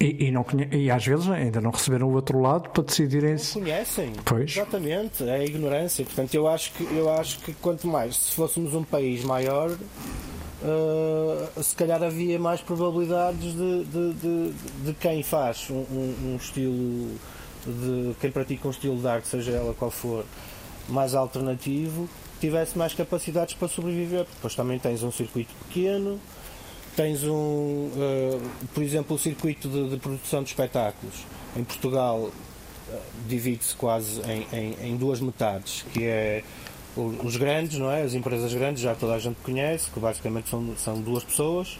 E, 0.00 0.26
e 0.26 0.30
não 0.30 0.44
e 0.72 0.90
às 0.90 1.06
vezes 1.06 1.28
ainda 1.28 1.60
não 1.60 1.70
receberam 1.70 2.08
o 2.08 2.14
outro 2.14 2.40
lado 2.40 2.70
para 2.70 2.82
decidirem 2.82 3.36
se. 3.38 3.52
Conhecem? 3.54 4.12
Pois. 4.24 4.50
Exatamente, 4.56 5.22
é 5.24 5.34
a 5.36 5.44
ignorância. 5.44 6.04
Portanto, 6.04 6.34
eu 6.34 6.48
acho 6.48 6.72
que, 6.72 6.82
eu 6.84 7.08
acho 7.12 7.38
que 7.40 7.52
quanto 7.54 7.86
mais, 7.86 8.16
se 8.16 8.34
fôssemos 8.34 8.74
um 8.74 8.82
país 8.82 9.22
maior, 9.22 9.70
ah, 10.64 11.62
se 11.62 11.74
calhar 11.74 12.02
havia 12.02 12.38
mais 12.38 12.60
probabilidades 12.60 13.52
de, 13.52 13.84
de, 13.84 14.12
de, 14.14 14.52
de 14.86 14.94
quem 14.94 15.22
faz 15.22 15.68
um, 15.70 15.74
um- 15.74 16.14
um 16.32 16.36
estilo, 16.36 17.10
de 17.66 18.14
quem 18.20 18.30
pratica 18.30 18.66
um 18.68 18.70
estilo 18.70 18.96
de 18.96 19.06
arte, 19.06 19.28
seja 19.28 19.52
ela 19.52 19.74
qual 19.74 19.90
for, 19.90 20.24
mais 20.88 21.14
alternativo, 21.14 22.08
tivesse 22.42 22.76
mais 22.76 22.92
capacidades 22.92 23.54
para 23.54 23.68
sobreviver. 23.68 24.26
Depois 24.34 24.54
também 24.54 24.78
tens 24.78 25.02
um 25.02 25.10
circuito 25.10 25.52
pequeno, 25.68 26.20
tens 26.94 27.24
um, 27.24 27.90
eh, 27.96 28.38
por 28.74 28.82
exemplo, 28.82 29.16
o 29.16 29.18
circuito 29.18 29.68
de, 29.68 29.88
de 29.90 29.96
produção 29.96 30.42
de 30.42 30.50
espetáculos 30.50 31.14
em 31.56 31.64
Portugal 31.64 32.30
eh, 32.90 32.98
divide-se 33.28 33.74
quase 33.76 34.20
em, 34.22 34.46
em- 34.52 34.76
em 34.90 34.96
duas 34.96 35.20
metades, 35.20 35.84
que 35.94 36.04
é 36.04 36.44
os 36.94 37.36
grandes, 37.36 37.78
não 37.78 37.90
é? 37.90 38.02
As 38.02 38.12
empresas 38.12 38.52
grandes, 38.52 38.82
já 38.82 38.94
toda 38.94 39.14
a 39.14 39.18
gente 39.18 39.36
conhece, 39.42 39.88
que 39.90 39.98
basicamente 39.98 40.50
são, 40.50 40.74
são 40.76 41.00
duas 41.00 41.24
pessoas, 41.24 41.78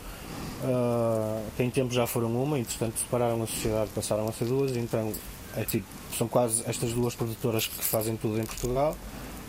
ah, 0.65 1.43
que 1.55 1.63
em 1.63 1.69
tempo 1.71 1.93
já 1.93 2.07
foram 2.07 2.33
uma, 2.43 2.59
entretanto 2.59 2.99
separaram 2.99 3.43
a 3.43 3.47
sociedade, 3.47 3.91
passaram 3.95 4.27
a 4.27 4.33
ser 4.33 4.47
duas, 4.47 4.75
então 4.75 5.13
é 5.55 5.65
tipo, 5.65 5.85
são 6.17 6.27
quase 6.27 6.63
estas 6.67 6.93
duas 6.95 7.15
produtoras 7.15 7.67
que 7.67 7.85
fazem 7.85 8.17
tudo 8.17 8.41
em 8.41 8.45
Portugal, 8.47 8.97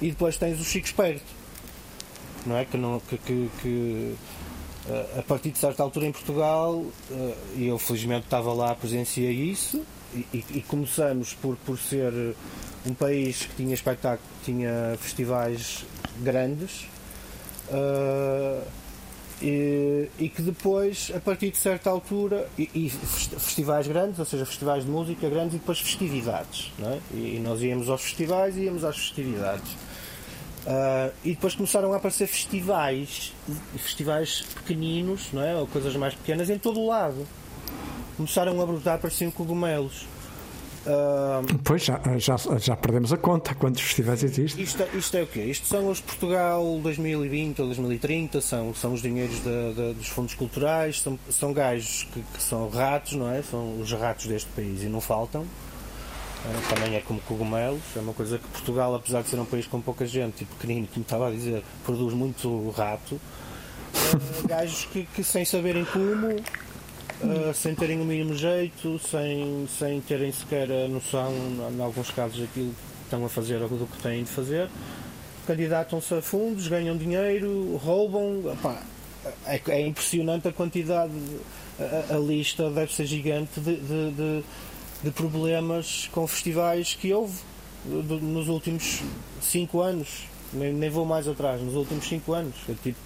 e 0.03 0.09
depois 0.09 0.37
tens 0.37 0.59
o 0.59 0.63
Chico 0.63 0.85
Esperto, 0.85 1.23
não 2.45 2.57
é? 2.57 2.65
Que, 2.65 2.77
não, 2.77 2.99
que, 2.99 3.17
que- 3.17 3.49
que, 3.61 4.15
eh, 4.89 5.19
a 5.19 5.21
partir 5.23 5.51
de 5.51 5.57
certa 5.59 5.81
altura 5.81 6.05
em 6.07 6.11
Portugal, 6.11 6.83
eh, 7.11 7.33
e 7.55 7.67
eu 7.67 7.77
felizmente 7.79 8.25
estava 8.25 8.53
lá, 8.53 8.75
presenciei 8.75 9.31
isso, 9.33 9.81
e, 10.13 10.27
e- 10.53 10.61
começamos 10.67 11.33
por, 11.33 11.55
por 11.65 11.77
ser 11.79 12.35
um 12.85 12.93
país 12.93 13.45
que 13.45 13.55
tinha 13.55 13.73
espetáculo, 13.73 14.27
tinha 14.43 14.95
festivais 14.99 15.85
grandes, 16.21 16.87
eh, 17.71 18.61
e, 19.41 20.07
e 20.19 20.29
que 20.29 20.41
depois, 20.41 21.11
a 21.15 21.19
partir 21.19 21.49
de 21.51 21.57
certa 21.57 21.89
altura, 21.89 22.47
e, 22.57 22.69
e 22.73 22.89
fest- 22.89 23.31
festivais 23.33 23.87
grandes, 23.87 24.19
ou 24.19 24.25
seja, 24.25 24.45
festivais 24.45 24.85
de 24.85 24.89
música 24.91 25.27
grandes 25.29 25.55
e 25.55 25.57
depois 25.57 25.79
festividades, 25.79 26.71
não 26.79 26.91
é? 26.91 26.99
e 27.13 27.41
nós 27.43 27.61
íamos 27.61 27.89
aos 27.89 28.01
festivais 28.03 28.55
e 28.55 28.61
íamos 28.61 28.83
às 28.83 28.95
festividades. 28.97 29.69
Ah, 30.65 31.10
e 31.23 31.32
depois 31.32 31.56
começaram 31.56 31.91
a 31.93 31.97
aparecer 31.97 32.28
festivais, 32.28 33.34
festivais 33.78 34.45
pequeninos, 34.56 35.28
não 35.34 35.41
é? 35.43 35.56
ou 35.56 35.67
coisas 35.67 35.95
mais 35.95 36.13
pequenas, 36.13 36.49
em 36.49 36.58
todo 36.58 36.80
o 36.80 36.88
lado. 36.88 37.28
Começaram 38.15 38.60
a 38.62 38.65
brotar, 38.65 38.99
pareciam 38.99 39.30
cogumelos. 39.32 40.06
Ah, 40.86 41.41
Pois 41.63 41.84
já, 41.84 41.99
já, 42.17 42.36
já 42.60 42.76
perdemos 42.76 43.12
a 43.13 43.17
conta 43.17 43.56
quantos 43.56 43.82
festivais 43.82 44.21
existem. 44.23 44.63
isto, 44.63 44.84
isto 44.93 45.17
é 45.17 45.23
o 45.23 45.28
quê? 45.28 45.41
Isto 45.43 45.65
são 45.67 45.89
os 45.89 45.99
Portugal 46.02 46.63
2020 46.82 47.60
ou 47.62 47.67
2030, 47.67 48.41
são, 48.41 48.73
são 48.76 48.93
os 48.93 49.02
dinheiros 49.02 49.39
da- 49.39 49.71
da- 49.76 49.93
dos 49.93 50.08
fundos 50.08 50.34
culturais, 50.34 51.02
são, 51.02 51.17
são 51.30 51.54
gajos 51.54 52.06
que, 52.13 52.21
que 52.21 52.41
são 52.43 52.69
ratos, 52.69 53.13
não 53.13 53.30
é? 53.32 53.41
São 53.41 53.80
os 53.80 53.91
ratos 53.93 54.28
deste 54.28 54.49
país 54.56 54.84
e 54.84 54.88
não 54.88 54.99
faltam. 55.02 55.45
Também 56.69 56.95
é 56.97 56.99
como 56.99 57.21
cogumelos, 57.21 57.82
é 57.95 57.99
uma 57.99 58.13
coisa 58.13 58.38
que 58.38 58.47
Portugal, 58.49 58.93
apesar 58.95 59.21
de 59.21 59.29
ser 59.29 59.39
um 59.39 59.45
país 59.45 59.65
com 59.65 59.79
pouca 59.79 60.06
gente 60.06 60.43
e 60.43 60.45
pequenino, 60.45 60.88
como 60.93 61.03
estava 61.03 61.29
a 61.29 61.32
dizer, 61.32 61.63
produz 61.86 62.13
muito 62.13 62.69
rato. 62.71 63.19
Eh, 63.93 64.47
Gajos 64.47 64.86
que, 64.86 65.06
que 65.06 65.23
sem 65.23 65.45
saberem 65.45 65.86
como, 65.86 66.27
eh, 66.32 67.53
sem 67.53 67.73
terem 67.73 68.01
o 68.01 68.06
mínimo 68.06 68.36
jeito, 68.36 68.99
sem, 68.99 69.65
sem 69.79 70.01
terem 70.01 70.34
sequer 70.34 70.69
a 70.69 70.88
noção, 70.89 71.32
em 71.71 71.82
alguns 71.82 72.12
casos, 72.12 72.43
aquilo 72.43 72.71
que 72.71 73.03
estão 73.06 73.23
a 73.23 73.29
fazer 73.29 73.62
ou 73.62 73.69
do 73.69 73.88
que 73.88 74.01
têm 74.01 74.23
de 74.23 74.29
fazer, 74.29 74.69
candidatam-se 75.47 76.13
a 76.13 76.21
fundos, 76.21 76.67
ganham 76.67 76.97
dinheiro, 76.97 77.77
roubam. 77.77 78.58
É, 79.45 79.62
é, 79.69 79.88
impressionante 79.88 80.49
a 80.49 80.51
quantidade, 80.51 81.13
a, 81.79 82.15
a, 82.15 82.17
lista 82.17 82.69
deve 82.69 82.93
ser 82.93 83.06
gigante 83.06 83.58
de, 83.62 83.77
de, 83.77 84.12
de, 84.12 84.43
de 85.03 85.11
problemas 85.11 86.09
com 86.11 86.25
festivais 86.25 86.93
que 86.93 87.13
houve 87.13 87.37
nos 87.85 88.47
últimos 88.47 89.01
5 89.41 89.81
anos. 89.81 90.25
Nem, 90.53 90.71
nem, 90.71 90.89
vou 90.89 91.05
mais 91.05 91.27
atrás, 91.27 91.61
nos 91.61 91.75
últimos 91.75 92.07
5 92.07 92.33
anos. 92.33 92.55
tipo, 92.81 92.97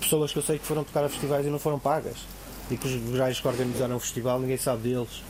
pessoas 0.00 0.32
que 0.32 0.38
eu 0.38 0.42
sei 0.42 0.58
que 0.58 0.64
foram 0.64 0.84
tocar 0.84 1.04
a 1.04 1.08
festivais 1.08 1.44
e 1.46 1.50
não 1.50 1.58
foram 1.58 1.78
pagas. 1.78 2.16
E 2.70 2.76
que 2.76 2.86
os 2.86 3.16
gajos 3.16 3.40
que 3.40 3.48
organizaram 3.48 3.96
o 3.96 4.00
festival, 4.00 4.40
ninguém 4.40 4.56
sabe 4.56 4.88
deles. 4.88 5.22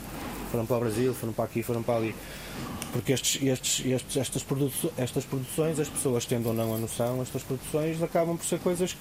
Foram 0.50 0.66
para 0.66 0.76
o 0.76 0.80
Brasil, 0.80 1.14
foram 1.14 1.32
para 1.32 1.44
aqui, 1.44 1.62
foram 1.62 1.82
para 1.82 1.96
ali. 1.96 2.14
Porque 2.92 3.12
estes, 3.12 3.42
estes, 3.42 3.84
estes, 3.84 4.16
estas, 4.16 4.42
produ 4.44 4.70
estas 4.96 5.24
produções, 5.24 5.80
as 5.80 5.88
pessoas 5.88 6.24
tendo 6.26 6.46
ou 6.46 6.54
não 6.54 6.74
a 6.74 6.78
noção, 6.78 7.20
estas 7.22 7.42
produções 7.42 8.00
acabam 8.00 8.36
por 8.36 8.46
ser 8.46 8.60
coisas 8.60 8.92
que 8.92 8.98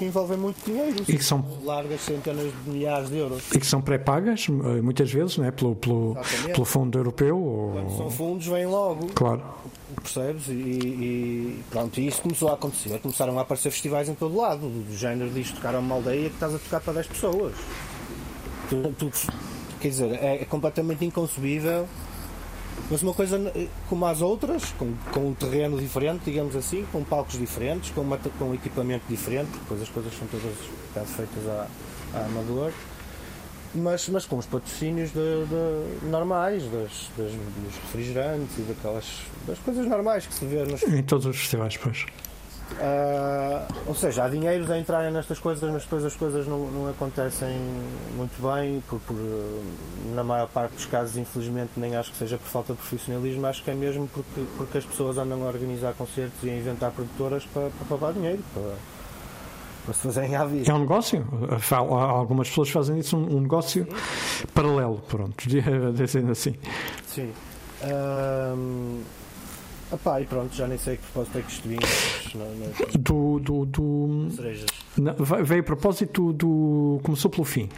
envolvem 0.00 0.36
muito 0.36 0.64
dinheiro. 0.64 1.02
E 1.06 1.16
que 1.16 1.24
são 1.24 1.44
largas 1.64 2.00
centenas 2.02 2.52
de 2.64 2.70
milhares 2.70 3.08
de 3.08 3.18
euros. 3.18 3.42
E 3.52 3.58
que 3.58 3.66
são 3.66 3.80
pré-pagas, 3.80 4.46
eh, 4.48 4.80
muitas 4.80 5.10
vezes, 5.12 5.38
né? 5.38 5.50
pelo, 5.50 5.74
pelo, 5.76 6.16
pelo 6.46 6.64
fundo 6.64 6.98
europeu. 6.98 7.38
Ou... 7.38 7.72
Quando 7.72 7.96
são 7.96 8.10
fundos, 8.10 8.46
vêm 8.46 8.66
logo. 8.66 9.06
Claro. 9.14 9.42
Percebes? 10.02 10.48
E, 10.48 10.52
e 10.52 11.64
pronto, 11.70 12.00
e 12.00 12.06
isso 12.06 12.22
começou 12.22 12.48
a 12.48 12.54
acontecer. 12.54 12.98
Começaram 13.00 13.38
a 13.38 13.42
aparecer 13.42 13.70
festivais 13.70 14.08
em 14.08 14.14
todo 14.14 14.36
lado. 14.36 14.68
Do 14.68 14.96
género 14.96 15.30
disto, 15.30 15.56
tocar 15.56 15.74
a 15.74 15.78
uma 15.78 15.96
aldeia 15.96 16.28
que 16.28 16.34
estás 16.34 16.54
a 16.54 16.58
tocar 16.58 16.80
para 16.80 16.94
10 16.94 17.06
pessoas. 17.08 17.54
Tu, 18.68 18.94
tu, 18.98 19.10
quer 19.80 19.88
dizer, 19.88 20.12
é, 20.12 20.42
é 20.42 20.44
completamente 20.44 21.04
inconcebível 21.04 21.88
mas 22.90 23.02
uma 23.02 23.14
coisa 23.14 23.38
como 23.88 24.04
as 24.06 24.20
outras, 24.20 24.72
com, 24.78 24.92
com 25.12 25.28
um 25.28 25.34
terreno 25.34 25.78
diferente, 25.78 26.22
digamos 26.24 26.56
assim, 26.56 26.84
com 26.90 27.04
palcos 27.04 27.38
diferentes, 27.38 27.90
com, 27.90 28.00
uma, 28.00 28.18
com 28.18 28.46
um 28.46 28.54
equipamento 28.54 29.04
diferente, 29.08 29.50
depois 29.52 29.80
as 29.82 29.88
coisas 29.88 30.12
são 30.18 30.26
todas 30.26 31.08
feitas 31.08 31.46
a 31.48 31.66
amador, 32.26 32.72
mas, 33.74 34.08
mas 34.08 34.26
com 34.26 34.36
os 34.36 34.46
patrocínios 34.46 35.10
de, 35.10 35.46
de, 35.46 36.06
normais, 36.06 36.64
das, 36.64 37.10
das, 37.16 37.32
dos 37.32 37.74
refrigerantes 37.82 38.58
e 38.58 38.62
daquelas 38.62 39.04
das 39.46 39.58
coisas 39.60 39.86
normais 39.86 40.26
que 40.26 40.34
se 40.34 40.44
vê 40.44 40.64
nos. 40.64 40.82
Em 40.82 41.02
todos 41.02 41.26
os 41.26 41.36
festivais, 41.36 41.76
pois. 41.76 42.06
Uh, 42.72 43.66
ou 43.86 43.94
seja, 43.94 44.24
há 44.24 44.28
dinheiros 44.28 44.70
a 44.70 44.78
entrarem 44.78 45.12
nestas 45.12 45.38
coisas, 45.38 45.68
mas 45.70 45.82
depois 45.82 46.04
as 46.04 46.14
coisas 46.14 46.46
não, 46.46 46.66
não 46.70 46.88
acontecem 46.88 47.58
muito 48.16 48.40
bem, 48.40 48.82
por, 48.88 49.00
por, 49.00 49.16
na 50.14 50.24
maior 50.24 50.48
parte 50.48 50.74
dos 50.74 50.86
casos, 50.86 51.16
infelizmente, 51.16 51.72
nem 51.76 51.96
acho 51.96 52.12
que 52.12 52.16
seja 52.16 52.38
por 52.38 52.46
falta 52.46 52.72
de 52.72 52.78
profissionalismo, 52.78 53.46
acho 53.46 53.62
que 53.62 53.70
é 53.70 53.74
mesmo 53.74 54.08
porque, 54.08 54.44
porque 54.56 54.78
as 54.78 54.84
pessoas 54.84 55.18
andam 55.18 55.42
a 55.42 55.46
organizar 55.46 55.92
concertos 55.94 56.42
e 56.42 56.50
a 56.50 56.56
inventar 56.56 56.90
produtoras 56.92 57.44
para, 57.46 57.70
para 57.70 57.98
pagar 57.98 58.12
dinheiro, 58.14 58.42
para, 58.54 58.74
para 59.84 59.94
se 59.94 60.00
fazerem 60.00 60.36
à 60.36 60.44
vida. 60.44 60.70
É 60.70 60.74
um 60.74 60.80
negócio. 60.80 61.26
Algumas 61.70 62.48
pessoas 62.48 62.70
fazem 62.70 62.98
isso 62.98 63.16
um, 63.16 63.40
negócio 63.40 63.84
Sim. 63.84 64.46
paralelo, 64.54 65.02
pronto, 65.08 65.44
dizendo 65.94 66.32
assim. 66.32 66.54
Sim. 67.06 67.32
Um, 67.82 69.02
Epá, 69.92 70.20
e 70.20 70.24
pronto, 70.24 70.54
já 70.54 70.68
nem 70.68 70.78
sei 70.78 70.96
que 70.96 71.02
propósito 71.02 71.38
é 71.38 71.42
que 71.42 71.52
isto 71.52 71.68
vinha. 71.68 71.80
Do. 72.98 73.40
do, 73.40 73.66
do 73.66 74.28
não, 74.96 75.14
veio 75.44 75.60
a 75.60 75.64
propósito 75.64 76.32
do. 76.32 77.00
Começou 77.02 77.30
pelo 77.30 77.44
fim. 77.44 77.68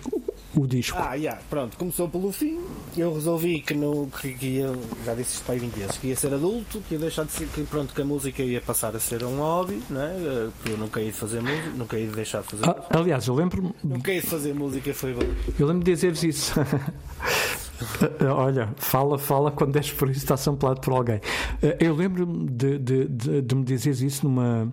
O 0.54 0.66
disco. 0.66 0.98
Ah, 1.00 1.14
yeah, 1.14 1.40
pronto, 1.48 1.78
começou 1.78 2.08
pelo 2.10 2.30
fim. 2.30 2.60
Eu 2.94 3.14
resolvi 3.14 3.62
que, 3.62 3.72
não, 3.72 4.06
que, 4.06 4.34
que 4.34 4.46
ia, 4.46 4.70
já 5.04 5.14
disse 5.14 5.36
isto 5.36 5.44
para 5.46 5.54
20 5.54 5.72
vezes, 5.72 5.96
que 5.96 6.08
ia 6.08 6.16
ser 6.16 6.34
adulto, 6.34 6.82
que 6.86 6.94
ia 6.94 7.00
deixar 7.00 7.24
de 7.24 7.32
ser, 7.32 7.46
que 7.48 7.62
pronto, 7.62 7.94
que 7.94 8.02
a 8.02 8.04
música 8.04 8.42
ia 8.42 8.60
passar 8.60 8.94
a 8.94 9.00
ser 9.00 9.24
um 9.24 9.38
hobby, 9.38 9.82
né? 9.88 10.50
eu 10.68 10.76
nunca 10.76 11.00
ia 11.00 11.10
de 11.10 11.16
fazer 11.16 11.40
música, 11.40 11.70
nunca 11.70 11.98
ia 11.98 12.06
de 12.06 12.14
deixar 12.14 12.42
de 12.42 12.48
fazer 12.48 12.68
ah, 12.68 12.84
Aliás, 12.90 13.26
eu 13.26 13.34
lembro-me. 13.34 13.74
Nunca 13.82 14.12
ia 14.12 14.20
de 14.20 14.26
fazer 14.26 14.54
música, 14.54 14.92
foi 14.92 15.14
bom. 15.14 15.22
Eu 15.58 15.66
lembro 15.66 15.84
de 15.84 15.92
dizeres 15.92 16.22
isso. 16.22 16.52
Olha, 18.34 18.70
fala, 18.76 19.18
fala 19.18 19.50
quando 19.50 19.76
és 19.76 19.90
por 19.90 20.08
isso 20.08 20.20
está 20.20 20.36
samplado 20.36 20.80
por 20.80 20.92
alguém. 20.92 21.20
Eh, 21.62 21.76
eu 21.80 21.94
lembro-me 21.94 22.48
de, 22.48 22.78
de, 22.78 23.08
de, 23.08 23.42
de, 23.42 23.54
me 23.54 23.64
dizeres 23.64 24.00
isso 24.00 24.28
numa 24.28 24.72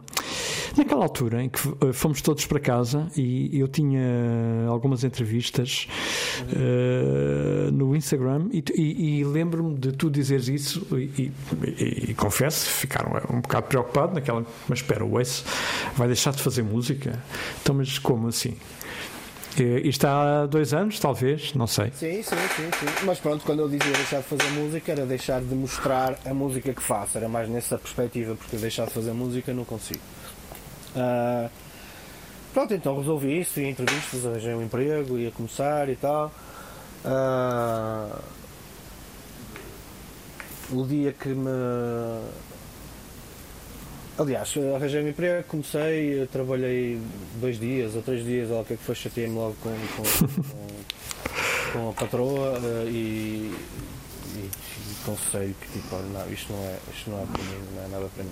naquela 0.78 1.04
altura 1.04 1.44
em 1.44 1.50
que 1.50 1.60
eh, 1.82 1.94
fomos 1.94 2.22
todos 2.22 2.46
para 2.46 2.60
casa 2.60 3.08
e 3.16 3.60
eu 3.60 3.68
tinha 3.68 4.02
algumas 4.68 5.04
entrevistas 5.04 5.88
uh, 6.54 7.72
no 7.72 7.96
Instagram 7.96 8.48
e, 8.52 8.64
e, 8.76 9.20
e 9.20 9.24
lembro-me 9.24 9.78
de 9.78 9.92
tu 9.92 10.10
dizeres 10.10 10.48
isso 10.48 10.88
e, 10.98 11.32
e, 12.08 12.14
confesso, 12.14 12.70
ficaram 12.70 13.12
um 13.30 13.42
bocado 13.42 13.68
preocupado 13.68 14.14
naquela, 14.14 14.46
mas 14.68 14.80
espera, 14.80 15.04
o 15.04 15.20
Ace 15.20 15.44
vai 15.96 16.08
deixar 16.08 16.32
de 16.32 16.42
fazer 16.42 16.64
música? 16.64 17.22
Então, 17.62 17.76
mas 17.76 17.98
como 18.00 18.28
assim? 18.28 18.56
Isto 19.64 20.06
há 20.08 20.46
dois 20.46 20.74
anos, 20.74 21.00
talvez, 21.00 21.54
não 21.54 21.68
sei. 21.68 21.92
Sim, 21.92 22.22
sim, 22.24 22.36
sim, 22.56 22.70
sim. 22.80 23.06
Mas 23.06 23.20
pronto, 23.20 23.44
quando 23.46 23.60
eu 23.60 23.70
dizia 23.70 23.92
deixar 23.92 24.18
de 24.18 24.28
fazer 24.28 24.50
música, 24.52 24.92
era 24.92 25.06
deixar 25.06 25.42
de 25.42 25.56
mostrar 25.56 26.18
a 26.26 26.34
música 26.34 26.74
que 26.74 26.82
faço. 26.82 27.18
Era 27.18 27.28
mais 27.28 27.50
nessa 27.50 27.78
perspectiva, 27.78 28.36
porque 28.36 28.58
deixar 28.58 28.86
de 28.86 28.94
fazer 28.94 29.12
música 29.12 29.54
não 29.54 29.66
consigo. 29.66 30.02
Uh, 30.96 31.50
pronto, 32.54 32.74
então 32.74 32.98
resolvi 32.98 33.40
isso, 33.40 33.60
a 33.60 33.64
entrevistas, 33.64 34.26
arranjei 34.26 34.54
um 34.54 34.64
emprego, 34.64 35.18
ia 35.18 35.32
começar 35.32 35.90
e 35.90 35.96
tal. 35.96 36.32
Uh, 37.06 38.20
o 40.72 40.86
dia 40.86 41.12
que 41.12 41.30
me 41.30 41.50
Aliás, 44.20 44.54
arranjei 44.76 45.02
um 45.02 45.08
emprego, 45.08 45.48
comecei, 45.48 46.28
trabalhei 46.28 47.00
dois 47.40 47.58
dias 47.58 47.96
ou 47.96 48.02
três 48.02 48.26
dias, 48.26 48.52
ou 48.52 48.60
o 48.60 48.66
que 48.66 48.74
é 48.74 48.76
que 48.76 48.84
foi, 48.84 48.94
chateei-me 48.94 49.34
logo 49.34 49.56
com, 49.62 49.70
com, 49.70 50.04
com, 50.44 51.72
com, 51.72 51.90
a 51.90 51.94
patroa 51.94 52.60
uh, 52.60 52.90
e, 52.90 53.56
e, 54.36 54.40
e 54.40 54.96
conselho 55.06 55.56
que 55.62 55.72
tipo, 55.72 55.96
não, 55.96 56.34
isto 56.34 56.52
não, 56.52 56.60
é, 56.60 56.78
isto 56.94 57.10
não 57.10 57.24
é 57.24 57.26
para 57.28 57.44
mim, 57.44 57.64
não 57.74 57.86
é 57.86 57.88
nada 57.88 58.10
para 58.14 58.24
mim. 58.26 58.32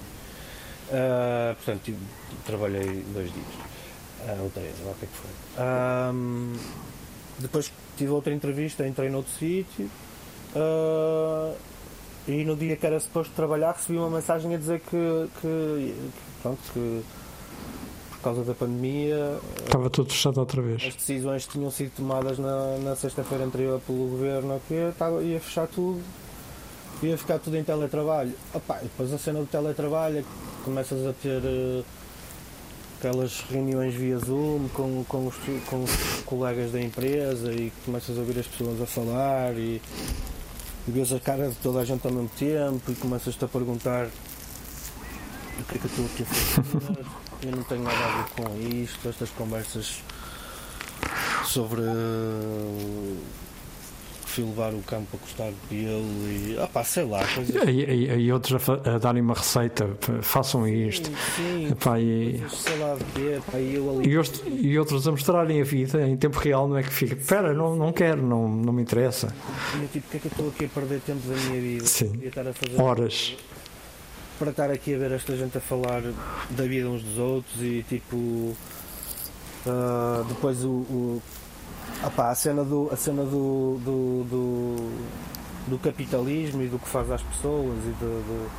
Uh, 0.89 1.55
portanto, 1.55 1.81
tipo, 1.83 1.99
trabalhei 2.45 3.05
dois 3.13 3.31
dias, 3.31 3.47
uh, 4.27 4.43
ou 4.43 4.49
três, 4.49 4.75
ou 4.83 4.91
o 4.91 4.95
que 4.95 5.05
é 5.05 5.07
que 5.07 5.15
foi. 5.15 5.29
Depois 7.39 7.71
tive 7.97 8.11
outra 8.11 8.33
entrevista, 8.33 8.85
entrei 8.85 9.09
noutro 9.09 9.31
sítio. 9.31 9.89
Uh, 10.53 11.55
e 12.27 12.43
no 12.43 12.55
dia 12.55 12.75
que 12.75 12.85
era 12.85 12.99
suposto 12.99 13.33
trabalhar 13.33 13.71
recebi 13.71 13.97
uma 13.97 14.09
mensagem 14.09 14.53
a 14.53 14.57
dizer 14.57 14.81
que, 14.81 15.29
que, 15.41 15.95
pronto, 16.41 16.59
que 16.73 17.03
por 18.11 18.19
causa 18.21 18.43
da 18.43 18.53
pandemia 18.53 19.39
estava 19.65 19.89
tudo 19.89 20.11
fechado 20.11 20.39
outra 20.39 20.61
vez. 20.61 20.83
As 20.85 20.95
decisões 20.95 21.45
que 21.45 21.53
tinham 21.53 21.71
sido 21.71 21.91
tomadas 21.95 22.37
na, 22.37 22.77
na 22.79 22.95
sexta-feira 22.95 23.45
anterior 23.45 23.79
pelo 23.85 24.09
governo 24.09 24.59
que 24.67 24.73
estava, 24.73 25.23
ia 25.23 25.39
fechar 25.39 25.67
tudo, 25.67 26.01
ia 27.01 27.17
ficar 27.17 27.39
tudo 27.39 27.55
em 27.55 27.63
teletrabalho. 27.63 28.33
Opa, 28.53 28.79
depois 28.81 29.13
a 29.13 29.17
cena 29.17 29.39
do 29.39 29.45
teletrabalho 29.45 30.19
é 30.19 30.23
começas 30.65 31.05
a 31.05 31.13
ter 31.13 31.41
uh, 31.41 31.85
aquelas 32.99 33.41
reuniões 33.49 33.93
via 33.93 34.17
Zoom 34.17 34.67
com, 34.73 35.05
com, 35.07 35.27
os, 35.27 35.35
com 35.69 35.83
os 35.83 36.23
colegas 36.25 36.71
da 36.71 36.81
empresa 36.81 37.53
e 37.53 37.71
começas 37.85 38.17
a 38.17 38.19
ouvir 38.19 38.39
as 38.39 38.47
pessoas 38.47 38.81
a 38.81 38.85
falar 38.85 39.53
e 39.55 39.81
e 40.87 40.91
vês 40.91 41.11
a 41.11 41.19
cara 41.19 41.49
de 41.49 41.55
toda 41.55 41.79
a 41.79 41.85
gente 41.85 42.05
ao 42.07 42.13
mesmo 42.13 42.29
tempo 42.37 42.91
e 42.91 42.95
começas-te 42.95 43.43
a 43.43 43.47
perguntar 43.47 44.07
o 45.59 45.63
que 45.63 45.75
é 45.75 45.79
que 45.79 45.85
eu 45.85 45.89
estou 45.89 46.05
aqui 46.05 46.23
a 46.23 46.63
fazer? 46.63 47.05
Eu 47.43 47.51
não 47.55 47.63
tenho 47.63 47.83
nada 47.83 47.97
a 47.97 48.23
ver 48.23 48.29
com 48.35 48.83
isto, 48.83 49.09
estas 49.09 49.29
conversas 49.31 50.01
sobre 51.45 51.81
levar 54.41 54.73
o 54.73 54.81
campo 54.81 55.15
a 55.15 55.17
custar 55.17 55.51
pelo 55.69 56.27
e 56.27 56.57
ah 56.59 56.67
pá, 56.67 56.83
sei 56.83 57.05
lá 57.05 57.25
coisas... 57.33 57.55
e, 57.67 57.71
e, 57.71 58.25
e, 58.25 58.31
outros 58.31 58.69
a, 58.69 58.95
a 58.95 58.97
darem 58.97 59.21
uma 59.21 59.33
receita 59.33 59.89
façam 60.21 60.67
isto. 60.67 61.09
sim, 61.35 61.69
epá, 61.71 61.99
e... 61.99 62.43
sei 62.49 62.77
lá 62.77 62.97
quê, 63.13 63.37
epá, 63.37 63.57
e, 63.59 63.75
ali... 63.75 64.09
e, 64.09 64.17
outros, 64.17 64.43
e 64.45 64.79
outros 64.79 65.07
a 65.07 65.11
mostrarem 65.11 65.61
a 65.61 65.63
vida 65.63 66.07
em 66.07 66.17
tempo 66.17 66.37
real 66.39 66.67
não 66.67 66.77
é 66.77 66.83
que 66.83 66.91
fica 66.91 67.15
espera, 67.15 67.53
não, 67.53 67.75
não 67.75 67.91
quero, 67.91 68.21
não, 68.21 68.47
não 68.47 68.73
me 68.73 68.81
interessa. 68.81 69.33
E 69.75 69.87
tipo, 69.87 70.09
que 70.09 70.17
é 70.17 70.19
que 70.19 70.27
eu 70.27 70.31
estou 70.31 70.47
aqui 70.49 70.65
a 70.65 70.67
perder 70.69 70.99
tempo 71.01 71.27
da 71.27 71.35
minha 71.35 71.61
vida? 71.61 71.85
Sim. 71.85 72.19
horas. 72.77 73.35
Para 74.39 74.51
estar 74.51 74.69
aqui 74.69 74.93
a 74.93 74.97
ver 74.97 75.11
esta 75.11 75.35
gente 75.35 75.57
a 75.57 75.61
falar 75.61 76.03
da 76.51 76.63
vida 76.63 76.87
uns 76.87 77.01
dos 77.01 77.17
outros 77.17 77.61
e 77.61 77.83
tipo 77.87 78.15
uh, 78.15 78.55
depois 80.27 80.63
o, 80.63 80.69
o 80.69 81.21
Opa, 82.03 82.29
a 82.29 82.35
cena 82.35 82.63
do, 82.63 82.89
a 82.91 82.95
cena 82.95 83.23
do, 83.23 83.79
do, 83.83 84.23
do, 84.29 84.91
do, 85.67 85.79
capitalismo 85.79 86.61
e 86.61 86.67
do 86.67 86.77
que 86.79 86.87
faz 86.87 87.09
às 87.11 87.21
pessoas 87.21 87.77
e 87.85 87.89
do, 87.99 88.23
do, 88.23 88.49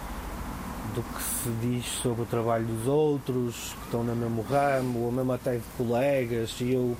do, 0.94 1.02
que 1.02 1.22
se 1.22 1.50
diz 1.62 1.84
sobre 2.02 2.22
o 2.22 2.26
trabalho 2.26 2.66
dos 2.66 2.86
outros 2.86 3.74
que 3.78 3.84
estão 3.84 4.02
no 4.02 4.14
mesmo 4.16 4.42
ramo, 4.42 5.00
ou 5.00 5.12
mesmo 5.12 5.32
até 5.32 5.56
de 5.56 5.62
colegas, 5.76 6.56
e 6.60 6.72
eu 6.72 6.96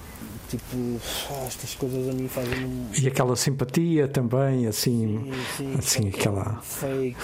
Tipo, 0.49 0.99
ah, 1.31 1.45
estas 1.47 1.75
coisas 1.75 2.09
a 2.09 2.13
mim 2.13 2.27
fazem 2.27 2.87
E 2.99 3.07
aquela 3.07 3.37
simpatia 3.37 4.09
também, 4.09 4.67
assim, 4.67 5.19
sim, 5.19 5.45
sim, 5.59 5.75
assim 5.79 6.09
aquela. 6.09 6.59
fake, 6.63 7.19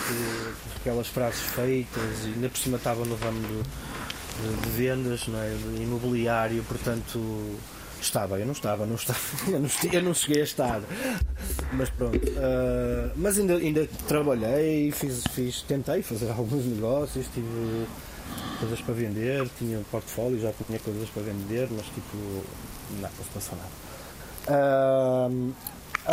aquelas 0.76 1.06
frases 1.06 1.40
feitas, 1.40 2.24
e 2.26 2.34
ainda 2.34 2.50
por 2.50 2.58
cima 2.58 2.76
estava 2.76 3.02
no 3.06 3.16
ramo 3.16 3.40
de, 3.40 3.62
de- 4.42 4.60
de 4.60 4.68
vendas, 4.76 5.26
não 5.26 5.38
é? 5.40 5.48
de 5.48 5.82
imobiliário, 5.82 6.62
portanto 6.64 7.18
estava, 8.04 8.38
eu 8.38 8.46
não 8.46 8.52
estava, 8.52 8.86
não 8.86 8.94
estava, 8.96 9.18
eu 9.48 9.60
não, 9.60 9.70
eu 9.92 10.02
não 10.02 10.14
cheguei 10.14 10.40
a 10.40 10.44
estar, 10.44 10.80
mas 11.72 11.90
pronto. 11.90 12.20
ah, 12.36 13.10
mas 13.16 13.38
ainda, 13.38 13.56
ainda 13.56 13.88
trabalhei, 14.06 14.90
fiz, 14.92 15.22
fiz, 15.30 15.62
tentei 15.62 16.02
fazer 16.02 16.30
alguns 16.32 16.64
negócios, 16.64 17.26
tive 17.34 17.86
coisas 18.58 18.80
para 18.80 18.94
vender, 18.94 19.48
tinha 19.58 19.78
um 19.78 19.84
portfólio, 19.84 20.40
já 20.40 20.52
tinha 20.52 20.78
coisas 20.78 21.08
para 21.10 21.22
vender, 21.22 21.68
mas 21.70 21.86
tipo, 21.86 22.16
não, 22.92 23.00
não 23.00 23.10
se 23.10 23.30
passou 23.32 23.58
nada. 23.58 23.70
Ah, 24.48 25.28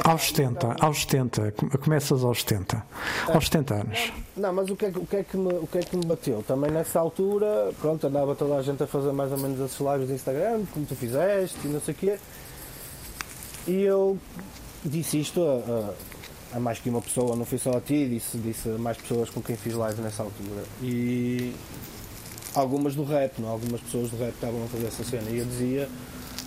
Aos 0.06 0.28
70, 0.30 0.76
aos 0.80 1.02
70, 1.02 1.52
come- 1.52 1.72
começas 1.72 2.24
aos 2.24 2.40
70, 2.42 2.82
aos 3.28 3.46
70 3.46 3.74
anos. 3.76 4.14
Não, 4.38 4.54
mas 4.54 4.70
o 4.70 4.76
que, 4.76 4.86
é 4.86 4.92
que, 4.92 5.00
o, 5.00 5.06
que 5.06 5.16
é 5.18 5.24
que 5.24 5.36
me, 5.38 5.54
o 5.54 5.68
que 5.68 5.78
é 5.80 5.82
que 5.82 5.98
me 5.98 6.06
bateu? 6.06 6.42
Também 6.48 6.72
nessa 6.72 7.00
altura, 7.00 7.72
pronto, 7.82 8.08
andava 8.08 8.34
toda 8.34 8.56
a 8.56 8.62
gente 8.62 8.82
a 8.82 8.88
fazer 8.88 9.12
mais 9.12 9.32
ou 9.34 9.38
menos 9.38 9.60
esses 9.60 9.78
lives 9.80 10.08
do 10.08 10.14
Instagram, 10.14 10.64
como 10.74 10.86
tu 10.86 10.96
fizeste 10.96 11.58
e 11.66 11.68
não 11.68 11.82
sei 11.82 11.94
o 11.94 11.98
quê. 11.98 12.18
E 13.68 13.82
eu 13.82 14.18
disse 14.86 15.20
isto 15.20 15.42
a, 15.44 15.56
a- 16.54 16.58
a 16.58 16.60
mais 16.60 16.80
que 16.80 16.90
uma 16.90 17.02
pessoa, 17.02 17.36
não 17.36 17.46
fui 17.46 17.58
só 17.58 17.72
a 17.78 17.82
ti, 17.82 18.08
disse, 18.08 18.38
disse 18.38 18.70
a 18.70 18.78
mais 18.78 18.98
pessoas 18.98 19.30
com 19.30 19.42
quem 19.42 19.56
fiz 19.58 19.74
live 19.74 20.02
nessa 20.02 20.24
altura. 20.24 20.64
E 20.82 21.54
algumas 22.56 22.96
do 22.96 23.04
rap, 23.04 23.40
não? 23.42 23.50
algumas 23.50 23.80
pessoas 23.82 24.10
do 24.10 24.18
rap 24.18 24.34
estavam 24.34 24.64
a 24.64 24.68
fazer 24.68 24.88
essa 24.88 25.04
cena. 25.04 25.30
E 25.30 25.38
eu 25.38 25.46
dizia, 25.46 25.90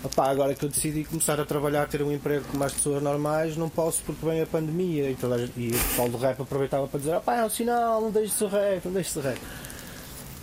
opá, 0.05 0.29
agora 0.31 0.55
que 0.55 0.64
eu 0.64 0.69
decidi 0.69 1.05
começar 1.05 1.40
a 1.40 1.45
trabalhar, 1.45 1.88
ter 1.88 2.03
um 2.03 2.12
emprego 2.12 2.45
como 2.51 2.62
as 2.62 2.73
pessoas 2.73 3.03
normais, 3.03 3.57
não 3.57 3.69
posso 3.69 4.03
porque 4.05 4.25
vem 4.25 4.43
a 4.43 4.47
pandemia. 4.47 5.11
E, 5.11 5.14
toda 5.14 5.37
a 5.37 5.38
gente- 5.38 5.59
e 5.59 5.69
o 5.69 5.73
pessoal 5.79 6.09
do 6.09 6.19
rap 6.19 6.40
aproveitava 6.43 6.87
para 6.87 7.01
dizer, 7.01 7.21
é 7.27 7.45
um 7.45 7.51
sinal, 7.51 8.01
não 8.01 8.11
deixes 8.11 8.40
o 8.40 8.47
rap, 8.47 8.85
não 8.85 8.93
deixes 8.93 9.17
o 9.17 9.21
rap. 9.21 9.38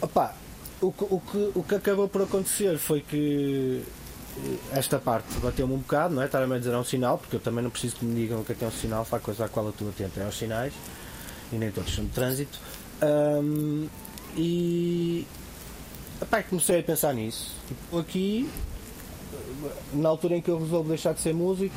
Opá, 0.02 0.34
o 0.82 0.92
que, 0.92 1.04
o, 1.04 1.20
que, 1.20 1.52
o 1.56 1.64
que 1.64 1.76
acabou 1.76 2.08
por 2.08 2.24
acontecer 2.24 2.78
foi 2.80 3.02
que 3.02 3.84
eh, 4.38 4.56
esta 4.80 4.98
parte 4.98 5.28
bateu-me 5.40 5.74
um 5.76 5.78
bocado, 5.78 6.16
não 6.16 6.24
é? 6.24 6.26
Estar-me 6.26 6.56
a 6.56 6.58
dizer 6.58 6.74
é 6.74 6.78
um 6.78 6.84
sinal, 6.84 7.20
porque 7.20 7.36
eu 7.36 7.40
também 7.40 7.64
não 7.64 7.70
preciso 7.70 7.98
que 7.98 8.06
me 8.06 8.16
digam 8.16 8.40
o 8.42 8.44
que 8.44 8.54
é 8.54 8.56
que 8.56 8.64
é 8.66 8.68
um 8.68 8.72
sinal, 8.72 9.06
a 9.12 9.20
coisa 9.20 9.46
à 9.46 9.50
qual 9.50 9.68
eu 9.68 9.72
estou 9.72 9.88
atento, 9.90 10.20
é 10.20 10.26
os 10.28 10.36
sinais, 10.38 10.74
e 11.54 11.56
nem 11.56 11.70
todos 11.72 11.94
são 11.94 12.04
de 12.04 12.12
trânsito. 12.12 12.60
Ahm, 13.02 13.88
e 14.36 15.28
epá, 16.20 16.42
comecei 16.42 16.80
a 16.80 16.84
pensar 16.84 17.14
nisso. 17.14 17.56
Tipo, 17.68 18.00
aqui, 18.00 18.50
na 19.94 20.10
altura 20.10 20.38
em 20.38 20.42
que 20.42 20.50
eu 20.50 20.60
resolvo 20.60 20.90
deixar 20.90 21.14
de 21.14 21.22
ser 21.22 21.34
músico, 21.34 21.76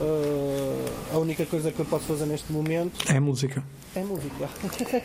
ah, 0.00 1.14
a 1.14 1.18
única 1.18 1.44
coisa 1.46 1.70
que 1.70 1.78
eu 1.80 1.84
posso 1.86 2.04
fazer 2.04 2.26
neste 2.26 2.52
momento 2.52 3.10
É 3.10 3.20
música. 3.20 3.62
é 3.94 4.00
música. 4.02 4.48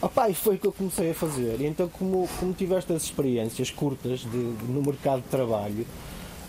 Opa, 0.00 0.28
e 0.28 0.34
foi 0.34 0.56
o 0.56 0.58
que 0.58 0.66
eu 0.66 0.72
comecei 0.72 1.12
a 1.12 1.14
fazer. 1.14 1.60
E 1.60 1.66
então, 1.66 1.88
como, 1.88 2.28
como 2.40 2.52
tive 2.52 2.74
estas 2.74 3.04
experiências 3.04 3.70
curtas 3.70 4.20
de, 4.20 4.36
no 4.36 4.82
mercado 4.82 5.22
de 5.22 5.28
trabalho, 5.28 5.86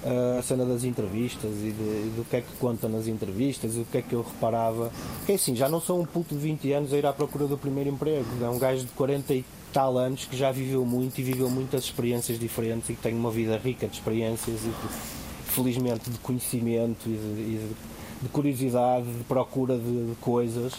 ah, 0.04 0.38
a 0.40 0.42
cena 0.42 0.66
das 0.66 0.84
entrevistas 0.84 1.52
e, 1.58 1.72
de- 1.72 2.08
e 2.08 2.14
do 2.18 2.26
que 2.28 2.38
é 2.38 2.42
que 2.42 2.52
conta 2.60 2.90
nas 2.90 3.08
entrevistas, 3.08 3.76
e 3.76 3.80
do 3.80 3.86
que 3.86 3.98
é 4.00 4.02
que 4.02 4.14
eu 4.14 4.24
reparava, 4.24 4.92
que 5.26 5.32
é 5.34 5.36
assim, 5.36 5.56
já 5.56 5.70
não 5.70 5.80
sou 5.80 6.02
um 6.02 6.06
puto 6.06 6.34
de 6.34 6.42
20 6.42 6.72
anos 6.74 6.92
a 6.94 6.98
ir 6.98 7.06
à 7.06 7.14
procura 7.14 7.46
do 7.46 7.58
primeiro 7.58 7.90
emprego, 7.92 8.26
é 8.42 8.50
um 8.50 8.58
gajo 8.58 8.82
de 8.86 8.92
40 8.94 9.34
e 9.36 9.46
tal 9.74 9.98
anos 9.98 10.26
que 10.26 10.38
já 10.38 10.52
viveu 10.52 10.86
muito 10.86 11.20
e 11.20 11.24
viveu 11.24 11.50
muitas 11.50 11.84
experiências 11.86 12.40
diferentes 12.40 12.90
e 12.90 12.94
que 12.94 13.02
tem 13.02 13.14
uma 13.14 13.32
vida 13.32 13.58
rica 13.58 13.88
de 13.88 13.96
experiências 13.96 14.62
e 14.64 14.68
de, 14.68 15.52
felizmente 15.52 16.10
de 16.10 16.18
conhecimento 16.20 17.08
e 17.08 17.12
de, 17.12 17.42
e 17.42 17.58
de- 17.68 17.94
de 18.24 18.30
curiosidade, 18.30 19.06
de 19.06 19.24
procura 19.26 19.78
de, 19.78 20.10
de 20.12 20.16
coisas. 20.22 20.74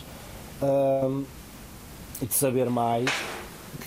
Ahm, 0.62 1.24
e 2.22 2.26
de 2.26 2.32
saber 2.34 2.70
mais 2.70 3.10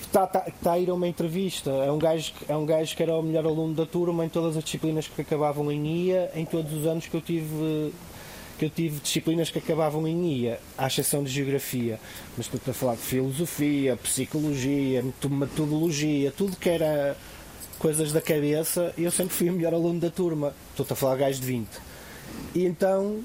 está 0.02 0.28
tá, 0.28 0.42
que 0.42 0.52
tá 0.60 0.74
a 0.74 0.80
ir 0.80 0.90
a 0.90 0.94
uma 0.94 1.08
entrevista 1.08 1.70
é 1.72 1.90
um, 1.92 1.98
gajo, 1.98 2.34
é 2.48 2.56
um 2.58 2.66
gajo 2.66 2.96
que 2.96 3.02
era 3.02 3.16
o 3.16 3.22
melhor 3.24 3.46
aluno 3.46 3.74
da 3.74 3.86
turma 3.86 4.26
em 4.26 4.30
todas 4.30 4.58
as 4.58 4.64
disciplinas 4.64 5.08
que 5.08 5.22
acabavam 5.22 5.72
em 5.72 5.88
IA 6.10 6.32
em 6.36 6.46
todos 6.46 6.72
os 6.74 6.86
anos 6.86 7.08
que 7.08 7.16
eu 7.16 7.22
tive 7.22 7.94
que 8.58 8.66
eu 8.66 8.70
tive 8.70 9.00
disciplinas 9.00 9.50
que 9.50 9.60
acabavam 9.60 10.08
em 10.08 10.34
IA 10.44 10.60
à 10.78 10.88
exceção 10.88 11.24
de 11.24 11.30
geografia 11.32 12.00
mas 12.36 12.48
estou 12.48 12.60
a 12.72 12.74
falar 12.74 12.96
de 12.96 13.02
filosofia, 13.02 13.96
psicologia 13.98 15.02
meto- 15.04 15.30
metodologia, 15.30 16.32
tudo 16.36 16.56
que 16.58 16.70
era 16.70 17.16
coisas 17.80 18.12
da 18.12 18.22
cabeça 18.22 18.94
eu 18.98 19.12
sempre 19.12 19.34
fui 19.36 19.50
o 19.50 19.54
melhor 19.54 19.74
aluno 19.74 20.00
da 20.00 20.10
turma 20.10 20.54
estou 20.72 20.86
a 20.90 20.96
falar 20.96 21.16
de 21.16 21.20
gajo 21.22 21.40
de 21.42 21.46
20 21.48 21.68
e 22.56 22.66
então 22.66 23.20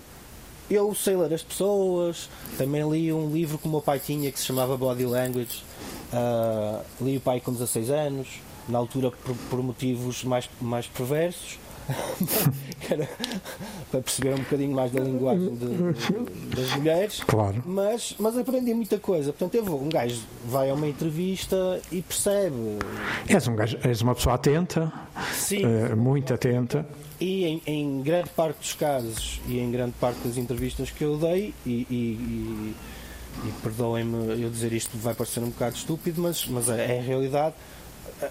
eu 0.70 0.94
sei 0.94 1.16
ler 1.16 1.34
as 1.34 1.42
pessoas, 1.42 2.30
também 2.56 2.88
li 2.88 3.12
um 3.12 3.30
livro 3.30 3.58
que 3.58 3.66
o 3.66 3.70
meu 3.70 3.82
pai 3.82 3.98
tinha 3.98 4.30
que 4.32 4.38
se 4.38 4.46
chamava 4.46 4.74
Body 4.74 5.04
Language. 5.04 5.62
Ah, 6.10 6.80
li 6.98 7.18
o 7.18 7.20
pai 7.20 7.40
com 7.40 7.52
16 7.52 7.90
anos, 7.90 8.28
na 8.68 8.78
altura 8.78 9.10
por, 9.10 9.36
por 9.50 9.62
motivos 9.62 10.24
mais, 10.24 10.48
mais 10.62 10.86
perversos. 10.86 11.58
era 12.90 13.08
para 13.90 14.00
perceber 14.00 14.34
um 14.34 14.38
bocadinho 14.38 14.74
mais 14.74 14.90
da 14.92 15.00
linguagem 15.00 15.54
de- 15.54 15.92
de- 15.92 16.56
das 16.56 16.76
mulheres. 16.76 17.22
Claro. 17.26 17.62
Mas, 17.66 18.14
mas 18.18 18.36
aprendi 18.36 18.72
muita 18.74 18.98
coisa. 18.98 19.32
Portanto, 19.32 19.54
eu 19.54 19.64
vou, 19.64 19.82
um 19.82 19.88
gajo 19.88 20.20
vai 20.46 20.70
a 20.70 20.74
uma 20.74 20.86
entrevista 20.88 21.80
e 21.90 22.02
percebe. 22.02 22.56
És, 23.28 23.46
um 23.48 23.54
gajo, 23.56 23.78
és 23.82 24.00
uma 24.02 24.14
pessoa 24.14 24.34
atenta, 24.36 24.92
Sim, 25.34 25.62
eh, 25.64 25.94
muito 25.94 26.32
atenta. 26.34 26.86
E 27.20 27.44
em, 27.44 27.62
em 27.66 28.02
grande 28.02 28.30
parte 28.30 28.58
dos 28.58 28.72
casos 28.74 29.40
e 29.46 29.58
em 29.60 29.70
grande 29.70 29.92
parte 30.00 30.18
das 30.26 30.36
entrevistas 30.36 30.90
que 30.90 31.04
eu 31.04 31.16
dei, 31.16 31.54
e, 31.64 31.86
e, 31.88 31.94
e- 31.94 32.74
e 33.48 33.52
perdoem-me 33.62 34.42
eu 34.42 34.50
dizer 34.50 34.72
isto, 34.72 34.90
vai 34.98 35.14
parecer 35.14 35.40
um 35.40 35.48
bocado 35.50 35.76
estúpido, 35.76 36.20
mas, 36.20 36.46
mas 36.46 36.68
é, 36.68 36.96
é 36.96 36.98
a 36.98 37.02
realidade. 37.02 37.54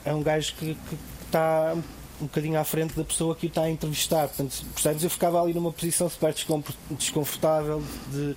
É 0.06 0.14
um 0.14 0.22
gajo 0.22 0.54
que, 0.56 0.76
que 0.76 0.98
está 1.26 1.76
um 2.22 2.26
bocadinho 2.26 2.60
à 2.60 2.64
frente 2.64 2.94
da 2.94 3.04
pessoa 3.04 3.36
que 3.36 3.46
o 3.46 3.50
está 3.50 3.64
a 3.64 3.70
entrevistar. 3.70 4.28
Portanto, 4.28 4.64
percebes? 4.74 5.04
Eu 5.04 5.10
ficava 5.10 5.42
ali 5.42 5.54
numa 5.54 5.72
posição 5.72 6.10
super 6.10 6.34
desconfor- 6.34 6.76
desconfortável 6.92 7.82
de. 8.12 8.36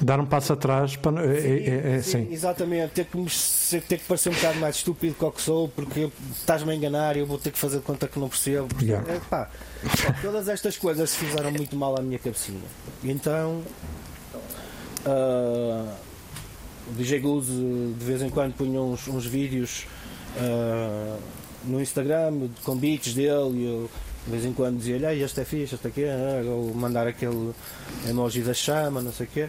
Dar 0.00 0.20
um 0.20 0.26
passo 0.26 0.52
atrás 0.52 0.96
para. 0.96 1.24
É, 1.24 1.38
é, 1.38 1.96
é, 1.96 2.02
sim. 2.02 2.28
Exatamente, 2.30 2.92
ter 2.92 3.06
que, 3.06 3.80
ter 3.80 3.98
que 3.98 4.04
parecer 4.04 4.30
um 4.30 4.34
bocado 4.34 4.58
mais 4.58 4.76
estúpido 4.76 5.14
que 5.14 5.24
o 5.24 5.30
que 5.30 5.42
sou, 5.42 5.68
porque 5.68 6.10
estás-me 6.32 6.72
a 6.72 6.74
enganar 6.74 7.16
e 7.16 7.20
eu 7.20 7.26
vou 7.26 7.38
ter 7.38 7.50
que 7.52 7.58
fazer 7.58 7.80
conta 7.80 8.08
que 8.08 8.18
não 8.18 8.28
percebo. 8.28 8.68
Yeah. 8.82 9.10
É, 9.12 9.20
pá, 9.20 9.48
todas 10.20 10.48
estas 10.48 10.76
coisas 10.76 11.10
se 11.10 11.16
fizeram 11.16 11.52
muito 11.52 11.76
mal 11.76 11.96
à 11.96 12.02
minha 12.02 12.18
cabecinha. 12.18 12.60
Então, 13.04 13.62
ah, 15.06 15.94
o 16.88 16.94
DJ 16.94 17.20
Goose 17.20 17.52
de 17.98 18.04
vez 18.04 18.22
em 18.22 18.30
quando 18.30 18.54
punha 18.54 18.80
uns, 18.80 19.06
uns 19.08 19.24
vídeos 19.24 19.86
ah, 20.38 21.18
no 21.64 21.80
Instagram 21.80 22.48
com 22.64 22.76
beats 22.76 23.14
dele 23.14 23.58
e 23.58 23.64
eu 23.64 23.90
de 24.24 24.30
vez 24.30 24.44
em 24.44 24.52
quando 24.52 24.78
dizia-lhe, 24.78 25.04
"Ei, 25.04 25.22
este 25.22 25.40
é 25.40 25.44
fixe, 25.44 25.74
este 25.74 25.86
aqui, 25.88 26.04
é", 26.04 26.42
ou 26.46 26.72
mandar 26.74 27.08
aquele 27.08 27.52
emoji 28.08 28.42
da 28.42 28.54
chama, 28.54 29.02
não 29.02 29.12
sei 29.12 29.26
o 29.26 29.28
quê. 29.28 29.48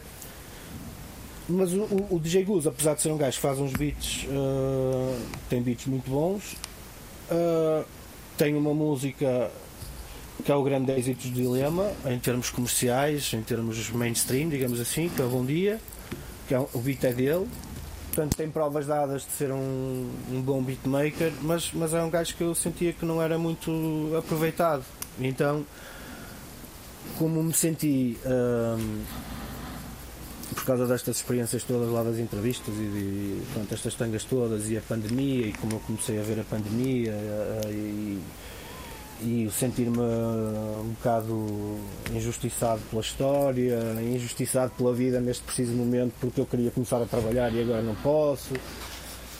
Mas 1.47 1.73
o, 1.73 1.83
o, 2.09 2.19
DJ 2.19 2.43
Goose, 2.45 2.67
apesar 2.67 2.95
de 2.95 3.01
ser 3.01 3.11
um 3.11 3.17
gajo 3.17 3.35
que 3.35 3.41
faz 3.41 3.59
uns 3.59 3.73
beats, 3.73 4.25
ah, 4.31 5.19
tem 5.49 5.61
beats 5.61 5.85
muito 5.85 6.09
bons, 6.09 6.55
ah, 7.29 7.83
tem 8.37 8.55
uma 8.55 8.73
música 8.73 9.51
que 10.43 10.51
é 10.51 10.55
o 10.55 10.63
grande 10.63 10.91
êxito 10.91 11.27
do 11.27 11.33
Dilema, 11.33 11.91
em 12.05 12.17
termos 12.17 12.49
comerciais, 12.49 13.33
em 13.33 13.41
termos 13.41 13.89
mainstream, 13.91 14.49
digamos 14.49 14.79
assim, 14.79 15.09
que 15.09 15.21
é 15.21 15.25
o 15.25 15.29
Bom 15.29 15.45
Dia, 15.45 15.79
que 16.47 16.53
é, 16.53 16.59
o 16.59 16.79
beat 16.79 17.03
é 17.03 17.13
dele. 17.13 17.47
Portanto, 18.13 18.37
tem 18.37 18.47
provas 18.47 18.85
dadas 18.85 19.23
de 19.23 19.31
ser 19.31 19.51
um, 19.51 20.07
um 20.31 20.39
bom 20.39 20.61
beatmaker, 20.61 21.31
mas, 21.41 21.71
mas 21.73 21.95
é 21.95 22.03
um 22.03 22.11
gajo 22.11 22.35
que 22.35 22.43
eu 22.43 22.53
sentia 22.53 22.93
que 22.93 23.03
não 23.05 23.19
era 23.19 23.39
muito 23.39 23.71
aproveitado. 24.15 24.83
Então, 25.19 25.65
como 27.17 27.41
me 27.41 27.53
senti 27.53 28.15
por 30.53 30.63
causa 30.65 30.85
destas 30.85 31.17
experiências 31.17 31.63
todas 31.63 31.89
lá 31.89 32.03
das 32.03 32.17
entrevistas 32.19 32.73
e, 32.75 32.85
de, 32.85 33.41
pronto, 33.51 33.73
estas 33.73 33.95
tangas 33.95 34.23
todas 34.23 34.69
e 34.69 34.77
a 34.77 34.81
pandemia 34.81 35.47
e 35.47 35.53
como 35.53 35.73
eu 35.73 35.79
comecei 35.79 36.19
a 36.19 36.23
ver 36.23 36.39
a 36.39 36.43
pandemia 36.43 37.11
eh, 37.11 37.71
e, 37.71 38.19
e 39.23 39.49
sentir-me 39.51 39.99
um 39.99 40.93
bocado 40.97 41.77
injustiçado 42.13 42.81
pela 42.89 43.01
história, 43.01 43.79
injustiçado 44.01 44.71
pela 44.77 44.93
vida 44.93 45.19
neste 45.19 45.43
preciso 45.43 45.71
momento 45.71 46.13
porque 46.19 46.41
eu 46.41 46.45
queria 46.45 46.71
começar 46.71 47.01
a 47.01 47.05
trabalhar 47.05 47.53
e 47.53 47.61
agora 47.61 47.81
não 47.81 47.95
posso. 47.95 48.53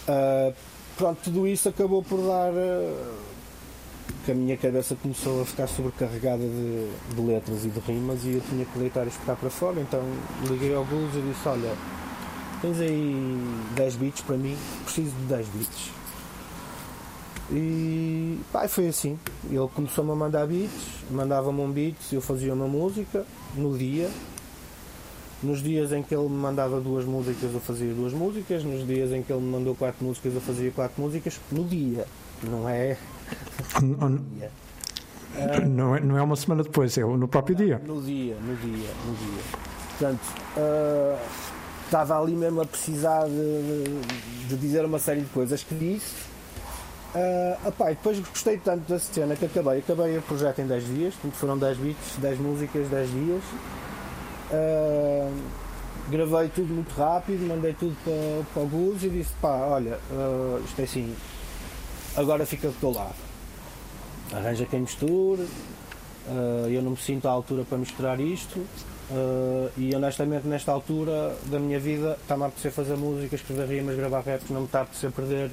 Ah, 0.08 0.52
pronto, 0.98 1.20
tudo 1.24 1.48
isso 1.48 1.70
acabou 1.70 2.02
por 2.02 2.18
dar 2.26 2.52
ah, 2.52 3.14
que 4.26 4.32
a 4.32 4.36
minha 4.36 4.56
cabeça 4.58 4.96
começou 4.96 5.42
a 5.42 5.46
ficar 5.46 5.68
sobrecarregada 5.68 6.44
de, 6.44 6.90
de 7.16 7.22
letras 7.22 7.66
e 7.66 7.70
de 7.70 7.80
rimas 7.80 8.24
e 8.24 8.34
eu 8.34 8.42
tinha 8.50 8.66
que 8.66 8.80
deitar 8.80 9.06
isto 9.06 9.24
cá 9.26 9.36
para 9.36 9.50
fora, 9.50 9.82
então 9.82 10.02
liguei 10.50 10.74
ao 10.74 10.86
Gus 10.86 11.16
e 11.16 11.22
disse, 11.22 11.48
olha, 11.48 11.74
tens 12.62 12.80
aí 12.80 13.16
10 13.76 13.96
bits 13.96 14.22
para 14.22 14.38
mim, 14.38 14.58
preciso 14.86 15.12
de 15.12 15.26
10 15.26 15.48
bits. 15.50 16.03
E 17.52 18.40
pá, 18.52 18.68
foi 18.68 18.88
assim. 18.88 19.20
ele 19.50 19.68
começou-me 19.74 20.12
a 20.12 20.16
mandar 20.16 20.48
beats, 20.48 21.04
mandava-me 21.12 21.62
um 21.62 21.72
beat, 21.72 21.96
eu 22.12 22.22
fazia 22.22 22.54
uma 22.54 22.68
música 22.68 23.26
no 23.56 23.78
dia. 23.78 24.10
Nos 25.42 25.62
dias 25.62 25.92
em 25.92 26.02
que 26.02 26.16
ele 26.16 26.30
me 26.30 26.38
mandava 26.38 26.80
duas 26.80 27.04
músicas, 27.04 27.54
eu 27.54 27.60
fazia 27.60 27.94
duas 27.94 28.14
músicas. 28.14 28.64
Nos 28.64 28.88
dias 28.88 29.12
em 29.12 29.22
que 29.22 29.34
ele 29.34 29.42
me 29.42 29.52
mandou 29.52 29.76
quatro 29.76 30.06
músicas, 30.06 30.34
eu 30.34 30.42
fazia 30.42 30.72
quatro 30.72 31.02
músicas. 31.02 31.38
No 31.52 31.66
dia, 31.66 32.06
não 32.44 32.70
é? 32.70 32.98
Dia. 33.82 34.52
Não 35.68 35.96
é, 35.96 36.00
não 36.00 36.18
é 36.18 36.22
uma 36.22 36.36
semana 36.36 36.64
depois, 36.64 36.96
é 36.98 37.02
no 37.02 37.28
próprio 37.28 37.56
dia. 37.56 37.82
No 37.86 38.02
dia, 38.02 38.36
no 38.36 38.56
dia, 38.56 38.90
no 39.06 39.16
dia. 39.16 39.44
Portanto, 39.90 40.22
uh, 40.58 41.18
estava 41.86 42.20
ali 42.20 42.34
mesmo 42.34 42.62
a 42.62 42.66
precisar 42.66 43.26
de, 43.26 44.48
de, 44.48 44.58
dizer 44.58 44.86
uma 44.86 45.00
série 45.00 45.22
de 45.22 45.30
coisas 45.30 45.64
que 45.64 45.74
disse. 45.74 46.33
Uh, 47.16 47.68
opá, 47.68 47.90
depois 47.90 48.20
gostei 48.20 48.58
tanto 48.58 48.90
da 48.90 49.00
cena 49.00 49.36
que 49.36 49.46
acabei. 49.46 49.80
Acabei 49.80 50.18
o 50.18 50.22
projeto 50.22 50.60
em 50.60 50.68
10 50.68 50.86
dias, 50.88 51.14
portanto 51.14 51.40
foram 51.40 51.58
10 51.58 51.78
beats, 51.78 52.18
10 52.18 52.40
músicas, 52.40 52.88
10 52.88 53.12
dias. 53.12 53.44
Uh, 54.52 55.32
gravei 56.10 56.50
tudo 56.50 56.74
muito 56.74 56.94
rápido, 56.96 57.48
mandei 57.48 57.74
tudo 57.74 57.96
para, 58.04 58.54
para 58.54 58.64
o 58.64 58.66
Blues 58.68 59.04
e 59.04 59.10
disse: 59.10 59.32
pá, 59.42 59.56
olha, 59.68 60.00
uh, 60.12 60.62
isto 60.66 60.80
é 60.80 60.84
assim, 60.84 61.16
agora 62.16 62.46
fica 62.46 62.68
do 62.68 62.80
teu 62.80 62.92
lado 62.92 63.34
arranja 64.36 64.66
quem 64.66 64.82
misture, 64.82 65.42
uh, 65.42 66.68
eu 66.70 66.82
não 66.82 66.92
me 66.92 66.98
sinto 66.98 67.28
à 67.28 67.32
altura 67.32 67.64
para 67.64 67.78
misturar 67.78 68.20
isto 68.20 68.60
uh, 68.60 69.70
e 69.78 69.96
honestamente 69.96 70.48
nesta 70.48 70.72
altura 70.72 71.36
da 71.46 71.60
minha 71.60 71.80
vida 71.80 72.18
está-me 72.22 72.44
a 72.44 72.48
apetecer 72.48 72.72
fazer 72.72 72.96
música, 72.96 73.36
escrever 73.36 73.68
rimas, 73.68 73.96
gravar 73.96 74.22
raps, 74.22 74.50
não 74.50 74.62
me 74.62 74.66
está 74.66 74.80
a 74.80 74.82
apetecer 74.84 75.12
perder 75.12 75.52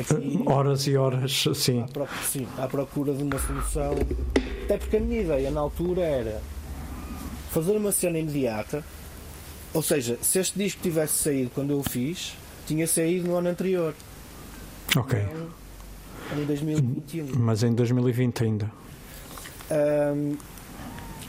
aqui, 0.00 0.42
horas 0.46 0.86
e 0.86 0.96
horas, 0.96 1.44
sim. 1.54 1.82
À, 1.82 1.86
procura, 1.86 2.22
sim, 2.22 2.48
à 2.58 2.66
procura 2.66 3.12
de 3.12 3.22
uma 3.22 3.38
solução. 3.38 3.94
Até 4.64 4.78
porque 4.78 4.96
a 4.96 5.00
minha 5.00 5.20
ideia 5.20 5.50
na 5.50 5.60
altura 5.60 6.02
era 6.02 6.42
fazer 7.50 7.76
uma 7.76 7.92
cena 7.92 8.18
imediata, 8.18 8.84
ou 9.74 9.82
seja, 9.82 10.18
se 10.20 10.38
este 10.38 10.58
disco 10.58 10.82
tivesse 10.82 11.22
saído 11.22 11.50
quando 11.54 11.70
eu 11.70 11.78
o 11.78 11.82
fiz, 11.82 12.34
tinha 12.66 12.86
saído 12.86 13.28
no 13.28 13.36
ano 13.36 13.48
anterior. 13.48 13.94
Ok. 14.96 15.18
Então, 15.18 16.42
em 16.42 16.44
2021. 16.46 17.36
Mas 17.36 17.62
em 17.62 17.74
2020 17.74 18.44
ainda. 18.44 18.72
Um, 19.70 20.36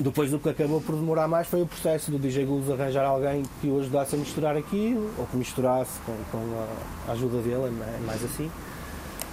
depois 0.03 0.29
do 0.29 0.37
que 0.37 0.49
acabou 0.49 0.81
por 0.81 0.95
demorar 0.95 1.27
mais 1.27 1.47
foi 1.47 1.61
o 1.61 1.65
processo 1.65 2.11
do 2.11 2.19
DJ 2.19 2.45
Gus 2.45 2.69
arranjar 2.69 3.05
alguém 3.05 3.43
que 3.61 3.67
o 3.67 3.79
ajudasse 3.79 4.15
a 4.15 4.17
misturar 4.17 4.57
aquilo, 4.57 5.09
ou 5.17 5.25
que 5.25 5.37
misturasse 5.37 5.99
com, 6.05 6.13
com 6.31 6.65
a 7.07 7.11
ajuda 7.13 7.41
dele, 7.41 7.67
é 7.67 8.05
mais 8.05 8.23
assim. 8.23 8.51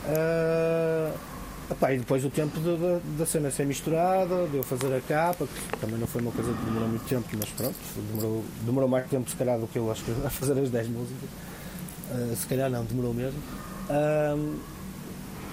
Uh, 0.07 1.13
e 1.91 1.99
depois 1.99 2.25
o 2.25 2.31
tempo 2.31 2.59
da 3.19 3.27
cena 3.27 3.51
ser 3.51 3.67
misturada, 3.67 4.47
de 4.49 4.57
eu 4.57 4.63
fazer 4.63 4.95
a 4.95 5.01
capa, 5.01 5.47
que 5.47 5.79
também 5.79 5.99
não 5.99 6.07
foi 6.07 6.21
uma 6.21 6.33
coisa 6.33 6.53
que 6.53 6.65
demorou 6.65 6.89
muito 6.89 7.05
tempo, 7.05 7.27
mas 7.39 7.49
pronto, 7.51 7.77
demorou, 8.09 8.45
demorou 8.63 8.89
mais 8.89 9.09
tempo 9.09 9.29
se 9.29 9.37
calhar 9.37 9.59
do 9.59 9.67
que 9.67 9.79
eu 9.79 9.91
acho 9.91 10.05
que 10.05 10.11
a 10.25 10.31
fazer 10.31 10.59
as 10.59 10.71
10 10.71 10.89
músicas. 10.89 11.29
Uh, 12.11 12.37
se 12.37 12.47
calhar 12.47 12.71
não, 12.71 12.85
demorou 12.85 13.13
mesmo. 13.13 13.39
Uh, 13.89 14.57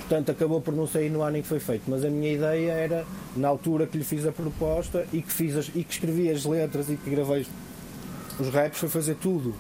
Portanto, 0.08 0.32
acabou 0.32 0.62
por 0.62 0.74
não 0.74 0.88
sair 0.88 1.10
no 1.10 1.22
ano 1.22 1.38
em 1.38 1.42
que 1.42 1.48
foi 1.50 1.60
feito. 1.60 1.84
Mas 1.86 2.06
a 2.06 2.10
minha 2.10 2.32
ideia 2.32 2.72
era, 2.72 3.06
na 3.36 3.50
altura 3.50 3.86
que 3.86 3.98
lhe 3.98 4.06
fiz 4.06 4.26
a 4.26 4.32
proposta 4.32 5.06
e 5.12 5.22
que, 5.22 5.32
fiz 5.32 5.54
as, 5.58 5.68
e 5.76 5.84
que 5.84 5.92
escrevi 5.94 6.32
as 6.32 6.46
letras 6.46 6.90
e 6.90 6.96
que 6.96 7.10
gravei 7.10 7.46
os 8.40 8.50
raps, 8.50 8.80
foi 8.80 8.88
fazer 8.88 9.16
tudo. 9.16 9.54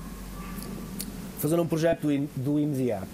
Fazer 1.39 1.59
um 1.59 1.67
projeto 1.67 2.07
do 2.33 2.57
imediato. 2.57 3.07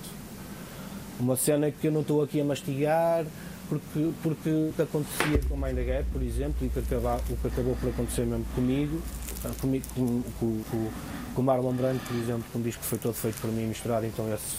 Uma 1.20 1.36
cena 1.36 1.72
que 1.72 1.88
eu 1.88 1.92
não 1.92 2.02
estou 2.02 2.22
aqui 2.22 2.40
a 2.40 2.46
mastigar, 2.46 3.26
porque, 3.68 4.12
porque 4.22 4.50
o 4.50 4.74
que 4.76 4.82
acontecia 4.84 5.40
com 5.50 5.58
Mind 5.58 5.76
the 5.76 5.84
Gap, 5.84 6.06
por 6.14 6.22
exemplo, 6.22 6.68
e 6.68 6.70
que 6.70 6.80
acaba, 6.80 7.20
o 7.30 7.38
que 7.38 7.48
acabou 7.48 7.76
por 7.76 7.90
acontecer 7.90 8.26
mesmo 8.28 8.46
comigo, 8.54 9.02
ah, 9.44 9.52
comigo 9.60 9.86
com, 9.96 10.22
com, 10.40 10.62
com, 10.70 10.90
com 11.34 11.42
o 11.42 11.44
Marlon 11.44 11.74
Brando, 11.74 12.00
por 12.08 12.16
exemplo, 12.16 12.44
que 12.52 12.58
um 12.60 12.62
disco 12.62 12.82
que 12.84 12.88
foi 12.88 13.00
todo 13.00 13.16
feito 13.16 13.42
por 13.42 13.52
mim 13.52 13.66
misturado, 13.66 14.06
então 14.06 14.32
esse 14.32 14.56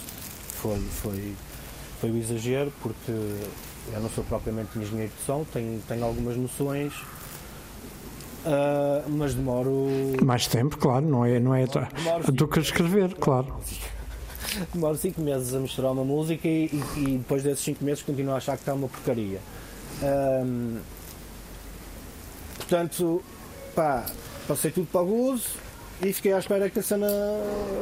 foi, 0.61 0.79
foi 0.81 1.35
foi 2.05 2.11
o 2.11 2.19
exagero, 2.19 2.71
porque 2.83 3.11
eu 3.11 4.01
não 4.01 4.11
sou 4.11 4.23
propriamente 4.25 4.79
engenheiro 4.79 5.11
de 5.19 5.25
som, 5.25 5.43
tenho, 5.51 5.81
tenho 5.89 6.05
algumas 6.05 6.37
noções, 6.37 6.93
uh, 8.45 9.09
mas 9.09 9.35
demoro. 9.35 9.89
Mais 10.23 10.47
tempo, 10.47 10.77
claro, 10.77 11.07
não 11.07 11.25
é, 11.25 11.41
não 11.41 11.55
é 11.55 11.65
demoro, 11.67 12.31
do 12.31 12.47
que 12.47 12.61
escrever, 12.61 13.15
claro. 13.15 13.55
Demoro 14.73 14.97
5 14.97 15.21
meses 15.21 15.53
a 15.53 15.59
misturar 15.59 15.91
uma 15.91 16.05
música 16.05 16.47
e, 16.47 16.67
e, 16.67 17.01
e, 17.01 17.19
depois 17.19 17.43
desses 17.43 17.65
5 17.65 17.83
meses 17.83 18.03
continuo 18.05 18.35
a 18.35 18.37
achar 18.37 18.55
que 18.55 18.63
está 18.63 18.73
uma 18.73 18.87
porcaria. 18.87 19.41
Um, 20.01 20.79
portanto, 22.57 23.21
pá, 23.75 24.07
passei 24.47 24.71
tudo 24.71 24.87
para 24.93 25.01
o 25.01 25.07
gozo, 25.07 25.49
e 26.05 26.13
fiquei 26.13 26.33
à 26.35 26.39
espera 26.39 26.69
que 26.69 26.79
a 26.79 26.83
cena 26.83 27.09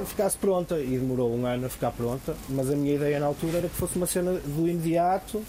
ficasse 0.07 0.39
pronta. 0.39 0.79
E 0.79 0.97
demorou 0.97 1.35
um 1.35 1.45
ano 1.45 1.67
a 1.67 1.69
ficar 1.69 1.91
pronta, 1.91 2.37
mas 2.49 2.71
a 2.71 2.77
minha 2.77 2.95
ideia 2.95 3.19
na 3.19 3.27
altura 3.27 3.59
era 3.59 3.69
que 3.69 3.75
fosse 3.75 3.97
uma 3.97 4.07
cena 4.07 4.33
do 4.33 4.69
imediato, 4.69 5.43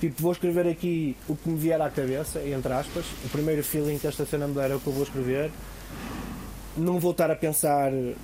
tipo 0.00 0.20
vou 0.20 0.32
escrever 0.32 0.66
aqui 0.66 1.16
o 1.28 1.36
que 1.36 1.48
me 1.48 1.56
vier 1.56 1.80
à 1.80 1.88
cabeça, 1.88 2.40
entre 2.40 2.72
aspas, 2.72 3.04
o 3.24 3.28
primeiro 3.28 3.62
feeling 3.62 3.98
que 3.98 4.06
esta 4.06 4.26
cena 4.26 4.48
me 4.48 4.54
der 4.54 4.72
é 4.72 4.74
o 4.74 4.80
que 4.80 4.86
eu 4.88 4.92
vou 4.92 5.04
escrever, 5.04 5.50
não 6.76 6.98
vou 6.98 7.12
estar 7.12 7.30
a 7.30 7.36
pensar, 7.36 7.92
uh, 7.92 8.16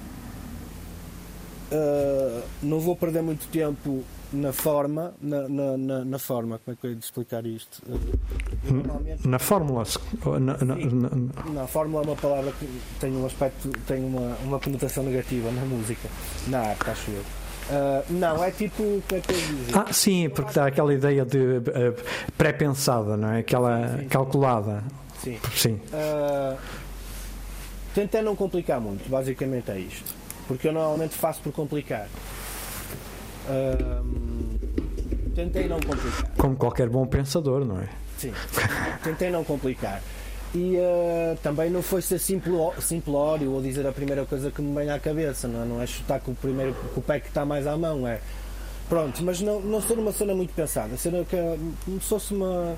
não 2.63 2.81
vou 2.81 2.97
perder 2.97 3.23
muito 3.23 3.47
tempo 3.49 4.03
na 4.33 4.53
forma, 4.53 5.15
na, 5.21 5.49
na, 5.49 5.77
na, 5.77 6.05
na, 6.05 6.19
forma, 6.19 6.59
como 6.59 6.75
é 6.75 6.81
que 6.81 6.87
eu 6.87 6.93
ia 6.93 6.99
explicar 6.99 7.45
isto? 7.45 7.83
Na 9.25 9.39
fórmula. 9.39 9.85
Na, 10.25 10.57
na, 10.59 10.77
na, 11.53 11.67
fórmula 11.67 12.03
é 12.03 12.07
uma 12.07 12.17
palavra 12.17 12.53
que 12.53 12.67
tem 12.99 13.15
um 13.15 13.27
aspecto, 13.27 13.69
tem 13.87 14.05
uma, 14.05 14.37
uma 14.43 14.59
conotação 14.59 15.05
negativa 15.05 15.51
na 15.51 15.63
música, 15.63 16.09
na 16.49 16.61
arte, 16.61 16.91
acho 16.91 17.11
eu. 17.11 17.21
Uh, 17.21 18.05
não, 18.11 18.43
é 18.43 18.51
tipo. 18.51 18.83
Como 18.83 19.03
é 19.11 19.21
que 19.21 19.33
eu 19.33 19.37
dizer? 19.37 19.79
Ah, 19.79 19.93
sim, 19.93 20.29
porque 20.29 20.53
dá 20.53 20.67
aquela 20.67 20.93
ideia 20.93 21.25
de 21.25 21.39
uh, 21.39 21.63
pré-pensada, 22.37 23.17
não 23.17 23.31
é? 23.31 23.39
Aquela 23.39 23.89
sim, 23.89 23.99
sim, 23.99 24.09
calculada. 24.09 24.85
Sim. 25.23 25.39
sim. 25.55 25.81
Uh, 25.93 26.59
tentei 27.95 28.23
não 28.23 28.35
complicar 28.35 28.81
muito, 28.81 29.09
basicamente 29.09 29.71
é 29.71 29.79
isto. 29.79 30.13
Porque 30.49 30.69
eu 30.69 30.73
normalmente 30.73 31.15
faço 31.15 31.41
por 31.41 31.53
complicar 31.53 32.09
tentei 35.35 35.69
não 35.69 35.81
complicar. 35.81 36.31
Como 36.37 36.57
qualquer 36.57 36.89
bom 36.89 37.07
pensador, 37.07 37.65
não 37.65 37.81
é? 37.81 37.89
Sim, 38.19 38.33
tentei 39.03 39.31
não 39.31 39.45
complicar. 39.45 40.03
E 40.55 40.77
uh, 40.77 41.37
também 41.43 41.71
não 41.71 41.83
foi 41.83 42.03
ser 42.03 42.19
simpló, 42.19 42.73
simplório 42.79 43.51
ou 43.53 43.63
dizer 43.63 43.87
a 43.87 43.93
primeira 43.93 44.27
coisa 44.27 44.51
que 44.51 44.61
me 44.61 44.75
vem 44.75 44.91
à 44.91 44.99
cabeça, 44.99 45.49
não 45.49 45.63
é, 45.63 45.65
não 45.65 45.83
é 45.83 45.87
chutar 45.87 46.21
com 46.21 46.33
o, 46.33 46.35
primeiro, 46.35 46.75
com 46.93 47.01
o 47.01 47.03
pé 47.03 47.21
que 47.21 47.29
está 47.29 47.45
mais 47.45 47.67
à 47.67 47.77
mão, 47.77 48.07
é 48.07 48.21
pronto, 48.87 49.23
mas 49.23 49.41
não, 49.41 49.61
não 49.61 49.81
ser 49.81 49.99
uma 49.99 50.13
cena 50.13 50.35
muito 50.35 50.53
pensada, 50.53 50.95
cena 50.99 51.25
que, 51.25 51.37
como 51.87 51.99
se 51.99 52.07
fosse 52.07 52.35
uma, 52.35 52.77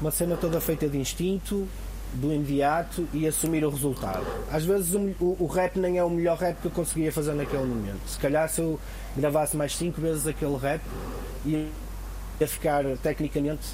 uma 0.00 0.12
cena 0.12 0.36
toda 0.36 0.60
feita 0.60 0.88
de 0.88 0.96
instinto, 0.96 1.66
do 2.14 2.32
imediato 2.32 3.06
e 3.12 3.26
assumir 3.26 3.64
o 3.64 3.70
resultado. 3.70 4.26
Às 4.50 4.64
vezes 4.64 4.94
o, 4.94 4.98
o, 5.20 5.36
o, 5.40 5.46
rap 5.46 5.78
nem 5.78 5.98
é 5.98 6.04
o 6.04 6.10
melhor 6.10 6.38
rap 6.38 6.60
que 6.60 6.66
eu 6.66 6.70
conseguia 6.70 7.12
fazer 7.12 7.34
naquele 7.34 7.64
momento. 7.64 8.00
Se 8.06 8.18
calhar 8.18 8.48
se 8.48 8.60
eu 8.60 8.80
gravasse 9.16 9.56
mais 9.56 9.76
5 9.76 10.00
vezes 10.00 10.26
aquele 10.26 10.56
rap 10.56 10.80
ia 11.44 11.66
ficar 12.46 12.84
tecnicamente 13.02 13.66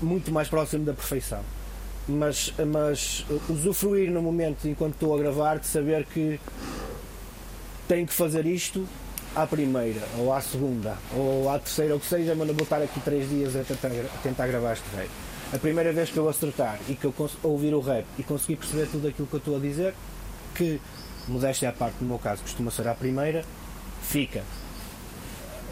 muito 0.00 0.32
mais 0.32 0.48
próximo 0.48 0.84
da 0.84 0.92
perfeição. 0.92 1.40
Mas, 2.08 2.54
mas 2.72 3.26
usufruir 3.50 4.10
no 4.10 4.22
momento 4.22 4.66
enquanto 4.66 4.94
estou 4.94 5.14
a 5.14 5.18
gravar 5.18 5.58
de 5.58 5.66
saber 5.66 6.06
que 6.06 6.40
tenho 7.86 8.06
que 8.06 8.14
fazer 8.14 8.46
isto 8.46 8.88
à 9.36 9.46
primeira, 9.46 10.00
ou 10.18 10.32
à 10.32 10.40
segunda, 10.40 10.96
ou 11.14 11.50
à 11.50 11.58
terceira, 11.58 11.92
ou 11.92 12.00
que 12.00 12.06
seja, 12.06 12.34
mas 12.34 12.48
não 12.48 12.54
vou 12.54 12.64
estar 12.64 12.80
aqui 12.80 12.98
três 13.00 13.28
dias 13.28 13.54
a 13.54 13.62
tentar, 13.62 13.88
a 13.88 14.22
tentar 14.22 14.46
gravar 14.46 14.72
este 14.72 14.96
rap 14.96 15.08
a 15.52 15.58
primeira 15.58 15.92
vez 15.92 16.10
que 16.10 16.16
eu 16.16 16.28
acertar 16.28 16.78
e 16.88 16.94
que 16.94 17.06
eu 17.06 17.14
ouvir 17.42 17.74
o 17.74 17.80
rap 17.80 18.04
e 18.18 18.22
conseguir 18.22 18.56
perceber 18.56 18.86
tudo 18.86 19.08
aquilo 19.08 19.26
que 19.26 19.34
eu 19.34 19.38
estou 19.38 19.56
a 19.56 19.58
dizer, 19.58 19.94
que, 20.54 20.80
modéstia 21.26 21.70
à 21.70 21.72
parte, 21.72 21.96
no 22.00 22.08
meu 22.08 22.18
caso, 22.18 22.42
costuma 22.42 22.70
ser 22.70 22.86
a 22.88 22.94
primeira, 22.94 23.44
fica. 24.02 24.42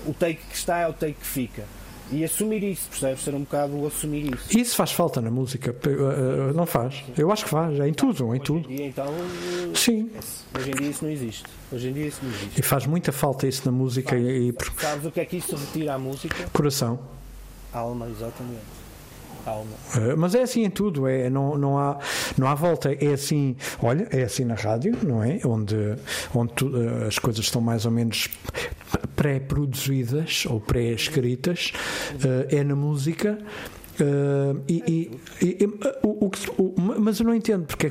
O 0.06 0.14
take 0.14 0.40
que 0.48 0.54
está 0.54 0.78
é 0.78 0.88
o 0.88 0.92
take 0.92 1.14
que 1.14 1.26
fica. 1.26 1.64
E 2.10 2.22
assumir 2.22 2.62
isso, 2.62 2.88
percebes? 2.88 3.24
Ser 3.24 3.34
um 3.34 3.40
bocado 3.40 3.84
assumir 3.84 4.32
isso. 4.32 4.56
Isso 4.56 4.76
faz 4.76 4.92
falta 4.92 5.20
na 5.20 5.30
música, 5.30 5.74
eh, 5.84 5.90
eh, 5.90 6.52
não 6.54 6.64
faz? 6.64 7.02
Eu 7.18 7.32
acho 7.32 7.44
que 7.44 7.50
faz, 7.50 7.80
é 7.80 7.88
em 7.88 7.92
tudo, 7.92 8.32
é 8.32 8.36
em 8.36 8.40
tudo. 8.40 8.60
Hoje 8.60 8.72
em 8.72 8.76
dia, 8.76 8.86
então, 8.86 9.12
Sim. 9.74 10.10
Hoje 10.56 10.70
em 10.70 10.74
dia 10.74 10.88
isso 10.88 11.04
não 11.04 11.10
existe. 11.10 11.44
Hoje 11.72 11.88
em 11.88 11.92
dia 11.92 12.07
isso 12.07 12.20
não 12.22 12.30
existe. 12.30 12.61
E 12.61 12.62
faz 12.62 12.86
muita 12.86 13.11
falta 13.11 13.48
isso 13.48 13.62
na 13.66 13.72
música. 13.72 14.11
Faz, 14.11 14.22
e... 14.22 14.55
Sabes 14.78 15.05
o 15.05 15.11
que 15.11 15.20
é 15.20 15.24
que 15.24 15.36
isso 15.36 15.57
retira 15.57 15.94
à 15.94 15.98
música? 15.98 16.48
Coração. 16.53 17.01
Alma, 17.72 18.09
exatamente 18.09 18.76
calma. 19.47 19.70
Uh, 19.94 20.16
mas 20.16 20.34
é 20.34 20.42
assim 20.42 20.64
em 20.64 20.70
tudo, 20.70 21.07
é, 21.07 21.30
não, 21.30 21.57
não, 21.57 21.78
há, 21.78 21.99
não 22.36 22.49
há 22.49 22.55
volta. 22.55 22.92
É 22.92 23.12
assim, 23.12 23.57
olha, 23.80 24.09
é 24.11 24.24
assim 24.24 24.44
na 24.44 24.57
rádio, 24.57 24.99
não 25.03 25.22
é? 25.22 25.40
Onde, 25.44 25.76
onde 26.34 26.53
tu, 26.53 26.66
uh, 26.66 27.07
as 27.07 27.18
coisas 27.18 27.44
estão 27.44 27.62
mais 27.62 27.86
ou 27.86 27.92
menos 27.92 28.28
pré-produzidas 29.14 30.44
ou 30.47 30.61
pré-escritas, 30.61 31.72
uh, 32.14 32.55
é 32.55 32.64
na 32.64 32.74
música. 32.74 33.38
Uh, 33.99 34.61
e, 34.68 35.11
e, 35.40 35.57
e 35.62 35.64
o, 36.03 36.26
o, 36.26 36.30
o, 36.59 36.74
mas 37.01 37.18
eu 37.18 37.24
não 37.24 37.34
entendo 37.34 37.64
porque 37.64 37.90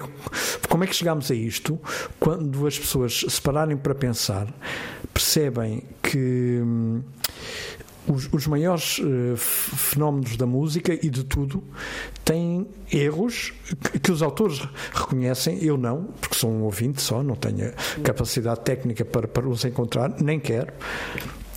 como 0.69 0.83
é 0.83 0.87
que 0.87 0.95
chegámos 0.95 1.31
a 1.31 1.33
isto 1.33 1.79
quando 2.19 2.67
as 2.67 2.77
pessoas 2.77 3.25
se 3.27 3.41
pararem 3.41 3.75
para 3.75 3.95
pensar 3.95 4.47
percebem 5.11 5.81
que 6.03 6.59
hum, 6.61 7.01
os, 8.07 8.31
os 8.31 8.47
maiores 8.47 8.99
uh, 8.99 9.35
fenómenos 9.37 10.37
da 10.37 10.45
música 10.45 10.93
e 10.93 11.09
de 11.09 11.23
tudo 11.23 11.63
têm 12.23 12.67
erros 12.91 13.53
que, 13.91 13.99
que, 13.99 14.11
os 14.11 14.21
autores 14.21 14.61
reconhecem, 14.93 15.63
eu 15.63 15.77
não, 15.77 16.05
porque 16.19 16.35
sou 16.35 16.49
um 16.49 16.63
ouvinte 16.63 17.01
só, 17.01 17.23
não 17.23 17.35
tenho 17.35 17.73
capacidade 18.03 18.61
técnica 18.61 19.03
para, 19.03 19.27
para 19.27 19.47
os 19.47 19.65
encontrar, 19.65 20.13
nem 20.21 20.39
quero. 20.39 20.73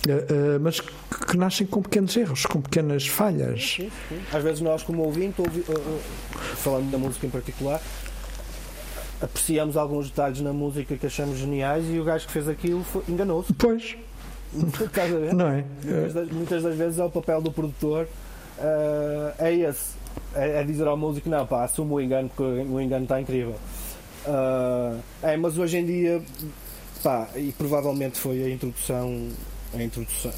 Uh, 0.07 0.55
uh, 0.55 0.59
mas 0.61 0.79
que 0.79 1.37
nascem 1.37 1.67
com 1.67 1.81
pequenos 1.81 2.15
erros, 2.15 2.45
com 2.45 2.61
pequenas 2.61 3.05
falhas. 3.05 3.75
Sim, 3.75 3.91
sim. 4.07 4.19
Às 4.31 4.43
vezes 4.43 4.61
nós, 4.61 4.81
como 4.81 5.03
ouvinte, 5.03 5.41
ouvi, 5.41 5.63
falando 6.55 6.89
da 6.89 6.97
música 6.97 7.27
em 7.27 7.29
particular, 7.29 7.81
apreciamos 9.21 9.75
alguns 9.75 10.09
detalhes 10.09 10.41
na 10.41 10.53
música 10.53 10.95
que 10.95 11.05
achamos 11.05 11.37
geniais 11.37 11.85
e 11.89 11.99
o 11.99 12.03
gajo 12.03 12.25
que 12.27 12.31
fez 12.31 12.47
aquilo 12.47 12.85
enganou-se. 13.07 13.53
Pois. 13.53 13.97
Estás 14.85 15.13
a 15.13 15.17
ver? 15.17 15.33
Não 15.33 15.47
é? 15.47 15.63
Muitas 15.83 16.13
das, 16.13 16.29
muitas 16.29 16.63
das 16.63 16.75
vezes 16.75 16.99
é 16.99 17.03
o 17.03 17.09
papel 17.09 17.41
do 17.41 17.51
produtor, 17.51 18.07
uh, 18.57 19.33
é 19.37 19.53
esse. 19.53 19.99
É, 20.35 20.61
é, 20.61 20.63
dizer 20.63 20.87
ao 20.87 20.97
músico, 20.97 21.29
não 21.29 21.45
pá, 21.45 21.63
assumo 21.63 21.95
o 21.95 22.01
engano 22.01 22.29
porque 22.29 22.43
o 22.43 22.81
engano 22.81 23.03
está 23.03 23.19
incrível. 23.19 23.55
Uh, 24.25 24.99
é, 25.23 25.37
mas 25.37 25.57
hoje 25.57 25.77
em 25.77 25.85
dia, 25.85 26.21
pá, 27.03 27.29
e 27.35 27.51
provavelmente 27.51 28.19
foi 28.19 28.43
a 28.43 28.49
introdução, 28.49 29.29
a 29.73 29.81
introdução, 29.81 30.31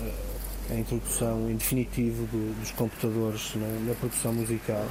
a 0.70 0.76
introdução 0.76 1.49
em 1.49 1.55
definitivo 1.55 2.26
do, 2.28 2.59
dos 2.59 2.72
computadores 2.72 3.53
na, 3.55 3.68
na 3.89 3.95
produção 3.95 4.34
musical, 4.34 4.86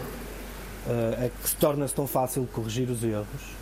uh, 0.87 1.25
é 1.25 1.31
que 1.31 1.49
se 1.49 1.57
torna-se 1.57 1.95
tão 1.95 2.07
fácil 2.07 2.47
corrigir 2.53 2.91
os 2.91 3.05
erros 3.05 3.60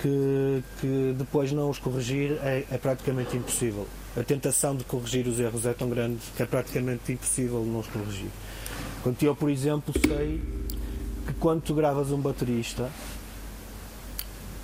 que, 0.00 0.62
que 0.80 1.14
depois 1.16 1.52
não 1.52 1.70
os 1.70 1.78
corrigir 1.78 2.38
é, 2.42 2.64
é 2.70 2.78
praticamente 2.78 3.36
impossível 3.36 3.86
a 4.16 4.24
tentação 4.24 4.74
de 4.74 4.84
corrigir 4.84 5.26
os 5.26 5.38
erros 5.38 5.66
é 5.66 5.72
tão 5.72 5.88
grande 5.88 6.18
que 6.36 6.42
é 6.42 6.46
praticamente 6.46 7.12
impossível 7.12 7.64
não 7.64 7.80
os 7.80 7.86
corrigir. 7.86 8.30
Quando 9.02 9.22
eu, 9.22 9.36
por 9.36 9.48
exemplo, 9.48 9.94
sei 10.04 10.42
que 11.26 11.32
quando 11.34 11.62
tu 11.62 11.74
gravas 11.74 12.10
um 12.10 12.20
baterista, 12.20 12.90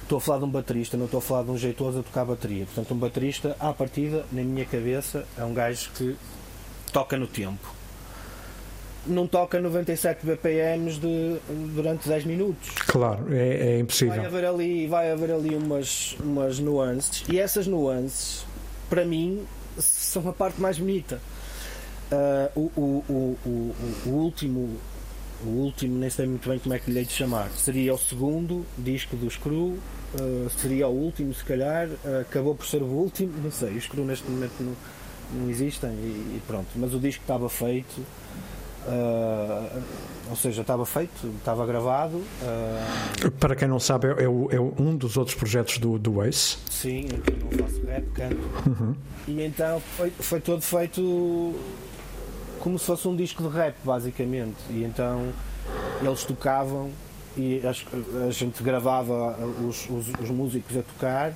estou 0.03 0.19
a 0.19 0.21
falar 0.21 0.39
de 0.39 0.45
um 0.45 0.51
baterista, 0.51 0.97
não 0.97 1.05
estou 1.05 1.19
a 1.19 1.23
falar 1.23 1.45
de 1.45 1.51
um 1.51 1.59
jeitoso 1.59 2.01
a 2.01 2.03
tocar 2.03 2.25
bateria. 2.25 2.67
Portanto, 2.67 2.93
um 2.93 2.99
baterista, 2.99 3.57
à 3.61 3.73
partida, 3.73 4.25
na 4.33 4.43
minha 4.43 4.65
cabeça, 4.65 5.25
é 5.39 5.45
um 5.45 5.55
gajo 5.55 5.91
que 5.95 6.17
toca 6.93 7.17
no 7.17 7.27
tempo. 7.27 7.76
Não 9.07 9.27
toca 9.27 9.61
97 9.61 10.27
BPMs 10.27 10.99
de, 10.99 11.39
durante 11.75 12.09
10 12.09 12.25
minutos. 12.25 12.71
Claro, 12.87 13.33
é, 13.33 13.75
é 13.75 13.79
impossível. 13.79 14.17
Vai 14.17 14.27
haver 14.27 14.45
ali, 14.45 14.87
vai 14.87 15.11
haver 15.11 15.31
ali 15.31 15.55
umas, 15.55 16.17
umas 16.19 16.59
nuances, 16.59 17.25
e 17.29 17.39
essas 17.39 17.67
nuances 17.67 18.45
para 18.89 19.05
mim, 19.05 19.45
são 19.79 20.29
a 20.29 20.33
parte 20.33 20.61
mais 20.61 20.79
bonita. 20.79 21.21
Uh, 22.55 22.61
o, 22.61 22.81
o, 22.81 23.39
o, 23.45 23.75
o, 24.07 24.11
último, 24.11 24.79
o 25.45 25.49
último, 25.49 25.99
nem 25.99 26.09
sei 26.09 26.27
muito 26.27 26.49
bem 26.49 26.59
como 26.59 26.75
é 26.75 26.79
que 26.79 26.91
lhe 26.91 27.01
hei 27.01 27.05
de 27.05 27.13
chamar, 27.13 27.51
seria 27.51 27.93
o 27.93 27.99
segundo 27.99 28.65
disco 28.79 29.17
do 29.17 29.29
Screw, 29.29 29.77
uh, 30.15 30.51
seria 30.61 30.87
o 30.87 30.93
último, 30.93 31.35
se 31.35 31.45
calhar, 31.45 31.89
uh, 31.89 32.21
acabou 32.21 32.55
por 32.55 32.65
ser 32.67 32.81
o 32.81 32.87
último, 32.87 33.33
não 33.43 33.51
sei, 33.51 33.77
os 33.77 33.85
Screw 33.85 34.05
neste 34.05 34.31
momento 34.31 34.55
não, 34.61 34.77
não 35.35 35.51
existem 35.51 35.91
e, 35.91 36.37
e 36.37 36.43
pronto, 36.47 36.69
mas 36.77 36.95
o 36.95 37.01
disco 37.01 37.23
estava 37.23 37.49
feito. 37.49 38.05
Uh, 38.87 39.83
ou 40.31 40.37
seja, 40.37 40.63
estava 40.63 40.85
feito, 40.85 41.27
estava 41.39 41.65
gravado. 41.67 42.17
Uh... 42.17 43.31
Para 43.39 43.55
quem 43.55 43.69
não 43.69 43.79
sabe, 43.79 44.09
é, 44.09 44.23
é, 44.23 44.25
é, 44.25 44.61
um 44.61 44.97
dos 44.97 45.17
outros 45.17 45.37
projetos 45.37 45.79
do, 45.79 45.99
do 45.99 46.23
Ace. 46.25 46.59
Sim, 46.71 47.09
eu 47.11 47.59
não 47.59 47.67
faço 47.67 47.87
rap, 47.87 48.05
canto. 48.15 48.37
Uhum. 48.67 48.95
E 49.29 49.43
então 49.43 49.81
foi, 49.97 50.11
foi 50.11 50.41
todo 50.41 50.63
feito 50.63 51.55
como 52.61 52.79
se 52.79 52.85
fosse 52.85 53.07
um 53.07 53.15
disco 53.15 53.43
de 53.43 53.49
rap, 53.49 53.77
basicamente. 53.85 54.57
E 54.71 54.83
então 54.83 55.33
eles 56.03 56.25
tocavam 56.25 56.91
e 57.37 57.61
a, 57.65 58.27
a 58.27 58.31
gente 58.31 58.63
gravava 58.63 59.37
os, 59.61 59.89
os, 59.91 60.09
os 60.21 60.31
músicos 60.31 60.77
a 60.77 60.83
tocar 60.83 61.35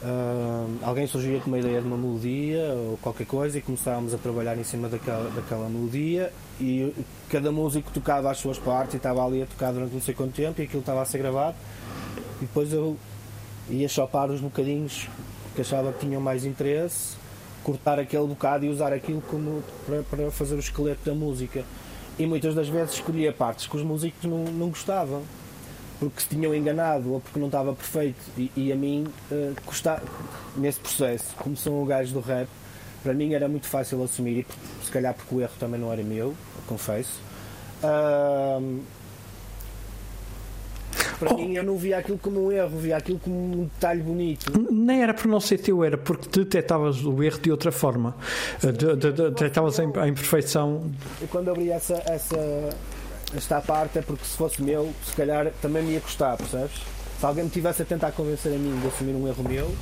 Uh, 0.00 0.78
alguém 0.82 1.08
surgia 1.08 1.40
com 1.40 1.48
uma 1.48 1.58
ideia 1.58 1.80
de 1.80 1.86
uma 1.86 1.96
melodia 1.96 2.72
ou 2.72 2.96
qualquer 2.98 3.26
coisa 3.26 3.58
e 3.58 3.60
começávamos 3.60 4.14
a 4.14 4.18
trabalhar 4.18 4.56
em 4.56 4.62
cima 4.62 4.88
daquela, 4.88 5.28
daquela 5.30 5.68
melodia 5.68 6.32
e 6.60 6.94
cada 7.28 7.50
músico 7.50 7.90
tocava 7.90 8.30
as 8.30 8.38
suas 8.38 8.60
partes 8.60 8.94
e 8.94 8.96
estava 8.98 9.26
ali 9.26 9.42
a 9.42 9.46
tocar 9.46 9.72
durante 9.72 9.92
não 9.92 10.00
sei 10.00 10.14
quanto 10.14 10.34
tempo 10.34 10.60
e 10.60 10.64
aquilo 10.64 10.80
estava 10.80 11.02
a 11.02 11.04
ser 11.04 11.18
gravado. 11.18 11.56
E 12.36 12.42
depois 12.42 12.72
eu 12.72 12.96
ia 13.68 13.88
chopar 13.88 14.30
os 14.30 14.40
bocadinhos 14.40 15.08
que 15.56 15.62
achava 15.62 15.92
que 15.92 15.98
tinham 16.06 16.20
mais 16.20 16.44
interesse 16.44 17.16
cortar 17.64 17.98
aquele 17.98 18.26
bocado 18.26 18.64
e 18.64 18.68
usar 18.68 18.92
aquilo 18.92 19.20
como 19.22 19.62
para, 19.84 20.02
para 20.04 20.30
fazer 20.30 20.54
o 20.54 20.58
esqueleto 20.58 21.00
da 21.04 21.14
música. 21.14 21.64
E 22.18 22.26
muitas 22.26 22.54
das 22.54 22.68
vezes 22.68 22.94
escolhia 22.94 23.32
partes 23.32 23.66
que 23.66 23.76
os 23.76 23.82
músicos 23.82 24.24
não, 24.24 24.44
não 24.44 24.68
gostavam 24.68 25.22
porque 25.98 26.20
se 26.20 26.28
tinham 26.28 26.54
enganado 26.54 27.12
ou 27.12 27.20
porque 27.20 27.38
não 27.38 27.46
estava 27.46 27.74
perfeito. 27.74 28.20
E, 28.36 28.50
e 28.56 28.72
a 28.72 28.76
mim, 28.76 29.06
uh, 29.30 29.54
custa, 29.64 30.02
nesse 30.56 30.80
processo, 30.80 31.34
como 31.36 31.56
sou 31.56 31.82
um 31.82 31.86
gajo 31.86 32.12
do 32.12 32.20
rap, 32.20 32.48
para 33.02 33.14
mim 33.14 33.34
era 33.34 33.48
muito 33.48 33.66
fácil 33.66 34.02
assumir, 34.02 34.46
e 34.82 34.84
se 34.84 34.90
calhar 34.90 35.14
porque 35.14 35.34
o 35.34 35.40
erro 35.40 35.52
também 35.58 35.80
não 35.80 35.92
era 35.92 36.02
meu, 36.02 36.34
confesso. 36.66 37.20
Uh, 37.82 38.80
para 41.18 41.34
oh. 41.34 41.36
mim 41.36 41.54
eu 41.54 41.64
não 41.64 41.76
via 41.76 41.98
aquilo 41.98 42.18
como 42.18 42.46
um 42.46 42.52
erro, 42.52 42.78
via 42.78 42.96
aquilo 42.96 43.18
como 43.18 43.36
um 43.36 43.64
detalhe 43.64 44.02
bonito. 44.02 44.52
Nem 44.70 45.02
era 45.02 45.12
por 45.12 45.26
não 45.26 45.40
ser 45.40 45.58
teu, 45.58 45.82
era 45.82 45.98
porque 45.98 46.28
detectavas 46.28 47.04
o 47.04 47.22
erro 47.22 47.40
de 47.40 47.50
outra 47.50 47.72
forma. 47.72 48.16
Detectavas 48.62 49.80
a 49.80 49.84
imperfeição. 50.08 50.90
Quando 51.30 51.50
abri 51.50 51.70
essa, 51.70 52.00
essa, 52.06 52.36
esta 53.36 53.60
parte 53.60 53.98
é 53.98 54.02
porque 54.02 54.24
se 54.24 54.36
fosse 54.36 54.62
meu, 54.62 54.92
se 55.04 55.12
calhar 55.14 55.52
também 55.60 55.82
me 55.82 55.92
ia 55.92 56.00
custar, 56.00 56.36
percebes? 56.36 56.76
Se 57.18 57.26
alguém 57.26 57.44
me 57.44 57.50
tivesse 57.50 57.82
a 57.82 57.84
tentar 57.84 58.12
convencer 58.12 58.52
a 58.52 58.56
mim 58.56 58.78
de 58.80 58.86
assumir 58.86 59.12
um 59.12 59.26
erro 59.26 59.42
meu, 59.42 59.74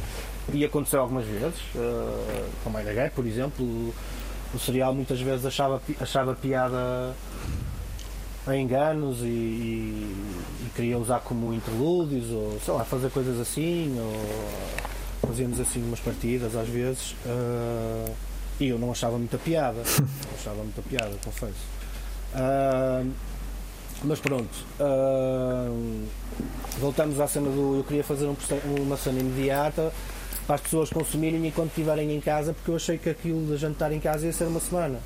e 0.52 0.64
aconteceu 0.64 1.00
algumas 1.00 1.26
vezes, 1.26 1.58
uh, 1.74 2.44
com 2.62 2.76
a 2.76 2.82
Gay, 2.82 3.10
por 3.10 3.26
exemplo, 3.26 3.64
o, 3.64 3.94
o 4.54 4.58
serial 4.58 4.94
muitas 4.94 5.20
vezes 5.20 5.44
achava, 5.44 5.82
achava 6.00 6.34
piada 6.34 7.14
a 8.46 8.56
enganos 8.56 9.20
e, 9.20 9.24
e, 9.24 10.26
e, 10.66 10.70
queria 10.74 10.98
usar 10.98 11.20
como 11.20 11.52
interlúdios, 11.52 12.30
ou 12.30 12.60
sei 12.64 12.74
lá, 12.74 12.84
fazer 12.84 13.10
coisas 13.10 13.40
assim, 13.40 13.96
ou 13.98 15.28
fazíamos 15.28 15.58
assim 15.58 15.82
umas 15.82 15.98
partidas 15.98 16.54
às 16.54 16.68
vezes, 16.68 17.12
uh, 17.26 18.12
e 18.60 18.68
eu 18.68 18.78
não 18.78 18.92
achava 18.92 19.18
muita 19.18 19.36
piada, 19.36 19.82
não 19.98 20.38
achava 20.38 20.62
muita 20.62 20.82
piada, 20.82 21.12
confesso. 21.24 21.76
Uh, 22.34 23.10
mas 24.04 24.20
pronto, 24.20 24.54
uh, 24.80 26.04
voltamos 26.78 27.20
à 27.20 27.26
cena 27.26 27.48
do. 27.50 27.78
Eu 27.78 27.84
queria 27.84 28.04
fazer 28.04 28.26
um, 28.26 28.36
uma 28.82 28.96
cena 28.96 29.20
imediata 29.20 29.92
para 30.46 30.56
as 30.56 30.60
pessoas 30.60 30.90
consumirem 30.90 31.46
enquanto 31.46 31.70
estiverem 31.70 32.14
em 32.14 32.20
casa, 32.20 32.52
porque 32.52 32.70
eu 32.70 32.76
achei 32.76 32.98
que 32.98 33.10
aquilo 33.10 33.46
de 33.46 33.56
jantar 33.56 33.92
em 33.92 34.00
casa 34.00 34.26
ia 34.26 34.32
ser 34.32 34.44
uma 34.44 34.60
semana. 34.60 35.00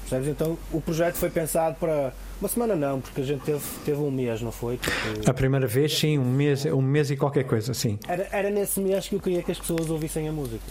Percebes? 0.00 0.28
Então 0.28 0.58
o 0.72 0.80
projeto 0.80 1.16
foi 1.16 1.30
pensado 1.30 1.76
para. 1.76 2.12
Uma 2.40 2.48
semana 2.48 2.76
não, 2.76 3.00
porque 3.00 3.20
a 3.20 3.24
gente 3.24 3.42
teve, 3.42 3.60
teve 3.84 4.00
um 4.00 4.10
mês, 4.10 4.40
não 4.40 4.52
foi? 4.52 4.78
Porque... 4.78 5.28
A 5.28 5.34
primeira 5.34 5.66
vez, 5.66 5.98
sim, 5.98 6.18
um 6.18 6.24
mês, 6.24 6.64
um 6.66 6.80
mês 6.80 7.10
e 7.10 7.16
qualquer 7.16 7.44
coisa, 7.44 7.74
sim. 7.74 7.98
Era, 8.06 8.28
era 8.30 8.50
nesse 8.50 8.78
mês 8.80 9.08
que 9.08 9.16
eu 9.16 9.20
queria 9.20 9.42
que 9.42 9.50
as 9.50 9.58
pessoas 9.58 9.90
ouvissem 9.90 10.28
a 10.28 10.32
música. 10.32 10.62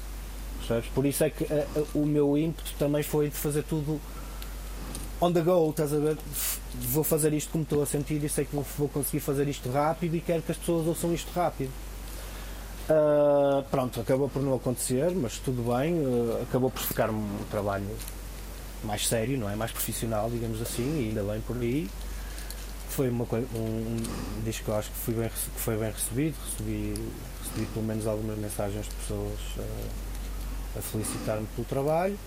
Percebes? 0.60 0.90
Por 0.94 1.06
isso 1.06 1.24
é 1.24 1.30
que 1.30 1.44
a, 1.44 1.66
a, 1.80 1.84
o 1.94 2.06
meu 2.06 2.38
ímpeto 2.38 2.74
também 2.80 3.04
foi 3.04 3.28
de 3.30 3.36
fazer 3.36 3.64
tudo 3.64 4.00
on 5.20 5.34
the 5.34 5.42
go, 5.42 5.70
estás 5.70 5.94
a 5.94 5.98
ver? 5.98 6.18
Vou 6.76 7.04
fazer 7.04 7.34
isto 7.34 7.52
como 7.52 7.64
estou 7.64 7.82
a 7.82 7.86
sentir 7.86 8.24
e 8.24 8.30
sei 8.30 8.46
que 8.46 8.56
vou, 8.56 8.88
conseguir 8.90 9.20
fazer 9.20 9.48
isto 9.48 9.70
rápido 9.72 10.16
e 10.16 10.22
quero 10.22 10.42
que 10.42 10.52
as 10.52 10.58
pessoas 10.58 10.88
ouçam 10.88 11.14
isto 11.14 11.32
rápido. 11.32 11.72
Uh, 12.90 13.64
pronto, 13.70 14.00
acabou 14.00 14.30
por 14.30 14.42
não 14.42 14.56
acontecer, 14.56 15.12
mas 15.12 15.38
tudo 15.40 15.62
bem, 15.76 15.94
uh, 15.94 16.44
acabou 16.44 16.70
por 16.70 16.82
ficar 16.82 17.10
um 17.10 17.28
trabalho 17.52 17.86
mais 18.84 19.08
sério, 19.08 19.38
não 19.38 19.50
é? 19.50 19.56
Mais 19.56 19.72
profissional, 19.72 20.30
digamos 20.30 20.62
assim, 20.62 21.02
e 21.02 21.10
ainda 21.10 21.24
bem 21.24 21.42
por 21.42 21.58
aí. 21.58 21.90
Foi 22.90 23.10
uma, 23.10 23.26
um, 23.26 23.58
um 23.58 24.44
disco 24.46 24.66
que 24.66 24.72
eu 24.72 24.76
acho 24.76 24.90
que 24.90 24.98
foi 24.98 25.14
bem, 25.16 25.30
que 25.30 25.60
foi 25.60 25.78
bem 25.78 25.92
recebido, 25.92 26.36
recebi, 26.46 26.94
recebi 27.44 27.66
pelo 27.74 27.86
menos 27.86 28.08
algumas 28.08 28.38
mensagens 28.38 28.86
de 28.86 28.96
pessoas 28.96 29.40
uh, 29.58 30.80
a 30.80 30.82
felicitar-me 30.82 31.48
pelo 31.56 31.68
trabalho. 31.68 32.18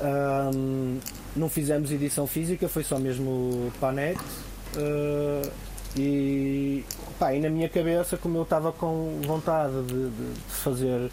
Um, 0.00 0.98
não 1.36 1.48
fizemos 1.48 1.92
edição 1.92 2.26
física, 2.26 2.68
foi 2.68 2.82
só 2.82 2.98
mesmo 2.98 3.70
para 3.78 3.88
a 3.90 3.92
net. 3.92 4.20
Uh, 4.76 5.50
e, 5.96 6.84
pá, 7.18 7.34
e 7.34 7.40
na 7.40 7.50
minha 7.50 7.68
cabeça, 7.68 8.16
como 8.16 8.38
eu 8.38 8.42
estava 8.42 8.72
com 8.72 9.20
vontade 9.26 9.82
de, 9.82 10.10
de, 10.10 10.34
de, 10.34 10.40
fazer, 10.48 11.10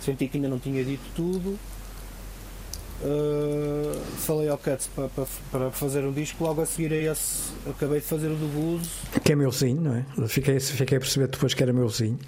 senti 0.00 0.28
que 0.28 0.36
ainda 0.36 0.48
não 0.48 0.58
tinha 0.58 0.84
dito 0.84 1.04
tudo, 1.14 1.58
Uh, 3.00 3.94
falei 4.18 4.48
ao 4.48 4.58
Cats 4.58 4.88
para, 4.88 5.08
para, 5.08 5.26
para, 5.52 5.70
fazer 5.70 6.04
um 6.04 6.12
disco, 6.12 6.42
logo 6.42 6.60
a 6.60 6.66
seguir 6.66 6.92
a 6.92 7.12
esse 7.12 7.52
acabei 7.70 8.00
de 8.00 8.06
fazer 8.06 8.28
o 8.28 8.34
do 8.34 8.46
blues. 8.48 8.88
Que 9.22 9.32
é 9.32 9.36
meuzinho, 9.36 9.80
não 9.80 9.94
é? 9.94 10.28
Fiquei, 10.28 10.58
fiquei 10.58 10.98
a 10.98 11.00
perceber 11.00 11.28
depois 11.28 11.54
que 11.54 11.62
era 11.62 11.72
meuzinho. 11.72 12.18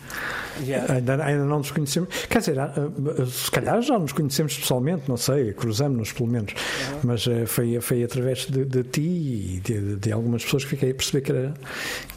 Yeah. 0.62 0.94
Ainda, 0.94 1.24
ainda 1.24 1.44
não 1.44 1.58
nos 1.58 1.70
conhecemos. 1.70 2.08
Quer 2.28 2.38
dizer, 2.38 2.58
ah, 2.58 2.72
ah, 2.76 3.26
se 3.26 3.50
calhar 3.50 3.80
já 3.82 3.98
nos 3.98 4.12
conhecemos 4.12 4.56
pessoalmente, 4.56 5.08
não 5.08 5.16
sei, 5.16 5.52
cruzamos-nos 5.52 6.12
pelo 6.12 6.28
menos. 6.28 6.52
Uhum. 6.52 7.00
Mas 7.04 7.26
uh, 7.26 7.46
foi, 7.46 7.80
foi 7.80 8.04
através 8.04 8.46
de, 8.46 8.64
de 8.64 8.82
ti 8.84 9.00
e 9.00 9.60
de, 9.60 9.96
de, 9.96 10.12
algumas 10.12 10.44
pessoas 10.44 10.64
que 10.64 10.70
fiquei 10.70 10.90
a 10.90 10.94
perceber 10.94 11.22
que 11.22 11.32
era, 11.32 11.54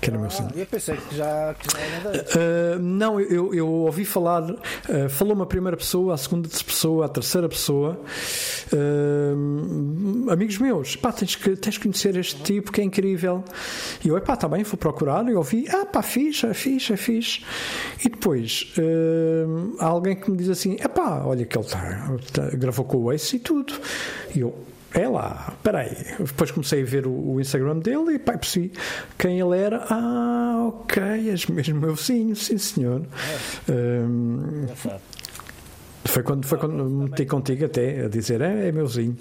que 0.01 0.09
era 0.09 0.17
ah, 0.17 0.21
meuzinho. 0.21 0.49
Eu 0.55 0.65
pensei 0.65 0.97
que 0.97 1.15
já, 1.15 1.53
que 1.53 1.71
já 1.71 1.79
era 1.79 2.75
uh, 2.75 2.79
Não, 2.79 3.19
eu, 3.19 3.53
eu 3.53 3.67
ouvi 3.67 4.05
falar, 4.05 4.43
uh, 4.43 5.09
falou 5.09 5.33
uma 5.33 5.45
primeira 5.45 5.77
pessoa, 5.77 6.13
a 6.13 6.17
segunda 6.17 6.49
pessoa, 6.49 7.05
a 7.05 7.09
terceira 7.09 7.47
pessoa. 7.47 7.99
Uh, 8.71 10.29
amigos 10.31 10.57
meus, 10.57 10.95
pá, 10.95 11.11
tens 11.11 11.35
que, 11.35 11.55
tens 11.55 11.77
que 11.77 11.83
conhecer 11.83 12.15
este 12.17 12.41
tipo 12.43 12.71
que 12.71 12.81
é 12.81 12.83
incrível. 12.83 13.43
E 14.03 14.07
eu, 14.07 14.19
pá, 14.21 14.33
está 14.33 14.47
bem, 14.47 14.63
vou 14.63 14.77
procurar. 14.77 15.27
E 15.27 15.33
ouvi, 15.33 15.67
ah, 15.69 15.85
pá, 15.85 16.01
fixe, 16.01 16.53
fixe, 16.53 16.97
fixe. 16.97 17.41
E 18.03 18.09
depois 18.09 18.73
uh, 18.77 19.75
há 19.79 19.85
alguém 19.85 20.15
que 20.15 20.29
me 20.29 20.37
diz 20.37 20.49
assim: 20.49 20.77
é 20.79 20.87
pá, 20.87 21.23
olha 21.25 21.45
que 21.45 21.57
ele 21.57 21.65
está, 21.65 22.15
tá, 22.31 22.49
gravou 22.51 22.85
com 22.85 22.97
o 22.97 23.11
Ace 23.11 23.35
e 23.35 23.39
tudo. 23.39 23.73
E 24.35 24.39
eu, 24.39 24.53
é 24.93 25.07
lá, 25.07 25.53
peraí. 25.63 25.95
Depois 26.19 26.51
comecei 26.51 26.83
a 26.83 26.85
ver 26.85 27.07
o, 27.07 27.33
o 27.33 27.41
Instagram 27.41 27.79
dele 27.79 28.15
e 28.15 28.19
pá, 28.19 28.37
percebi 28.37 28.71
quem 29.17 29.39
ele 29.39 29.57
era. 29.57 29.85
Ah, 29.89 30.67
ok, 30.67 31.29
és 31.29 31.45
mesmo 31.47 31.79
meu 31.79 31.95
vizinho, 31.95 32.35
sim 32.35 32.57
senhor. 32.57 33.01
É. 33.67 33.71
Um, 33.71 34.67
foi 36.13 36.21
quando, 36.21 36.45
foi 36.45 36.59
quando 36.59 36.85
me 36.85 37.09
meti 37.09 37.25
contigo 37.25 37.65
até 37.65 38.05
a 38.05 38.07
dizer 38.07 38.39
é, 38.41 38.67
é 38.67 38.71
meuzinho. 38.71 39.17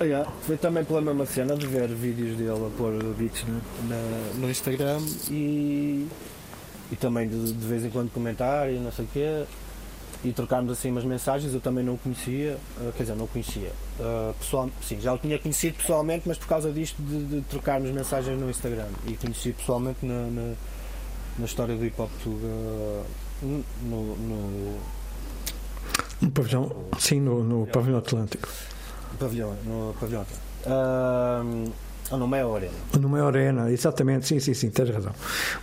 Ah, 0.00 0.04
yeah. 0.04 0.28
Foi 0.42 0.56
também 0.56 0.84
pela 0.84 1.00
mesma 1.00 1.24
cena 1.24 1.54
de 1.56 1.68
ver 1.68 1.86
vídeos 1.86 2.36
dele 2.36 2.50
a 2.50 2.70
pôr 2.76 2.92
beats 3.16 3.44
né? 3.44 3.60
Na, 3.88 4.40
no 4.40 4.50
Instagram 4.50 5.00
e, 5.30 6.08
e 6.90 6.96
também 6.96 7.28
de, 7.28 7.52
de 7.52 7.66
vez 7.66 7.84
em 7.84 7.90
quando 7.90 8.10
comentar 8.10 8.68
e 8.68 8.80
não 8.80 8.90
sei 8.90 9.04
o 9.04 9.08
quê 9.12 9.44
e 10.24 10.32
trocarmos 10.32 10.72
assim 10.72 10.90
umas 10.90 11.04
mensagens, 11.04 11.54
eu 11.54 11.60
também 11.60 11.84
não 11.84 11.94
o 11.94 11.98
conhecia, 11.98 12.56
uh, 12.80 12.92
quer 12.96 13.02
dizer, 13.02 13.14
não 13.14 13.26
o 13.26 13.28
conhecia. 13.28 13.70
Uh, 14.00 14.34
pessoal, 14.40 14.70
sim, 14.82 14.98
já 14.98 15.12
o 15.12 15.18
tinha 15.18 15.38
conhecido 15.38 15.76
pessoalmente, 15.76 16.26
mas 16.26 16.38
por 16.38 16.48
causa 16.48 16.72
disto 16.72 17.00
de, 17.02 17.24
de 17.24 17.40
trocarmos 17.42 17.90
mensagens 17.90 18.36
no 18.40 18.48
Instagram. 18.48 18.88
E 19.06 19.14
conheci 19.16 19.52
pessoalmente 19.52 20.04
na, 20.04 20.26
na, 20.28 20.54
na 21.38 21.44
história 21.44 21.76
do 21.76 21.84
hip 21.84 22.00
hop 22.00 22.10
no, 23.42 24.16
no, 24.16 24.78
no 26.24 26.30
pavilhão, 26.30 26.72
sim, 26.98 27.20
no, 27.20 27.44
no 27.44 27.66
pavilhão 27.66 27.98
Atlântico. 27.98 28.48
Pavilhão, 29.18 29.56
no 29.64 29.94
pavilhão 30.00 30.22
Atlântico. 30.22 30.44
Ou 32.10 32.18
no 32.18 32.28
Meia 32.28 32.46
Arena. 32.46 32.72
No 33.00 33.08
Meia 33.08 33.24
Arena, 33.24 33.70
exatamente, 33.70 34.26
sim, 34.26 34.38
sim, 34.38 34.52
sim, 34.52 34.70
tens 34.70 34.90
razão. 34.90 35.12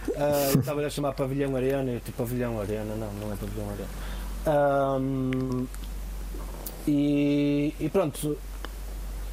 Uh, 0.10 0.60
estava 0.60 0.82
a 0.86 0.90
chamar 0.90 1.14
Pavilhão 1.14 1.56
Arena 1.56 1.92
e 1.92 2.00
tipo 2.00 2.18
Pavilhão 2.18 2.60
Arena, 2.60 2.96
não, 2.96 3.14
não 3.14 3.32
é 3.32 3.36
Pavilhão 3.36 3.70
Arena. 3.70 5.00
Um, 5.00 5.68
e, 6.88 7.76
e, 7.80 7.90
pronto, 7.90 8.36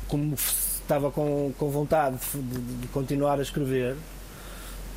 como 0.06 0.34
estava 0.34 1.10
com, 1.10 1.52
com 1.58 1.70
vontade 1.70 2.18
de, 2.34 2.40
de 2.40 2.88
continuar 2.88 3.38
a 3.38 3.42
escrever, 3.42 3.96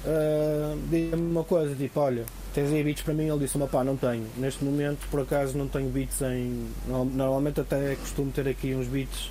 uh, 0.06 0.78
diga-me 0.90 1.32
uma 1.32 1.46
coisa, 1.46 1.74
tipo, 1.76 1.98
olha, 2.02 2.26
tens 2.54 2.72
aí 2.72 2.84
beats 2.84 3.02
para 3.02 3.14
mim? 3.14 3.30
Ele 3.30 3.40
disse-me, 3.40 3.68
pá, 3.68 3.84
não 3.84 3.98
tenho. 3.98 4.26
Neste 4.38 4.64
momento, 4.64 5.08
por 5.10 5.22
acaso, 5.22 5.58
não 5.58 5.68
tenho 5.68 5.90
beats 5.90 6.22
em. 6.22 6.68
Normalmente 6.88 7.62
até 7.62 7.96
costumo 7.96 8.32
ter 8.32 8.48
aqui 8.48 8.74
uns 8.76 8.88
beats 8.88 9.30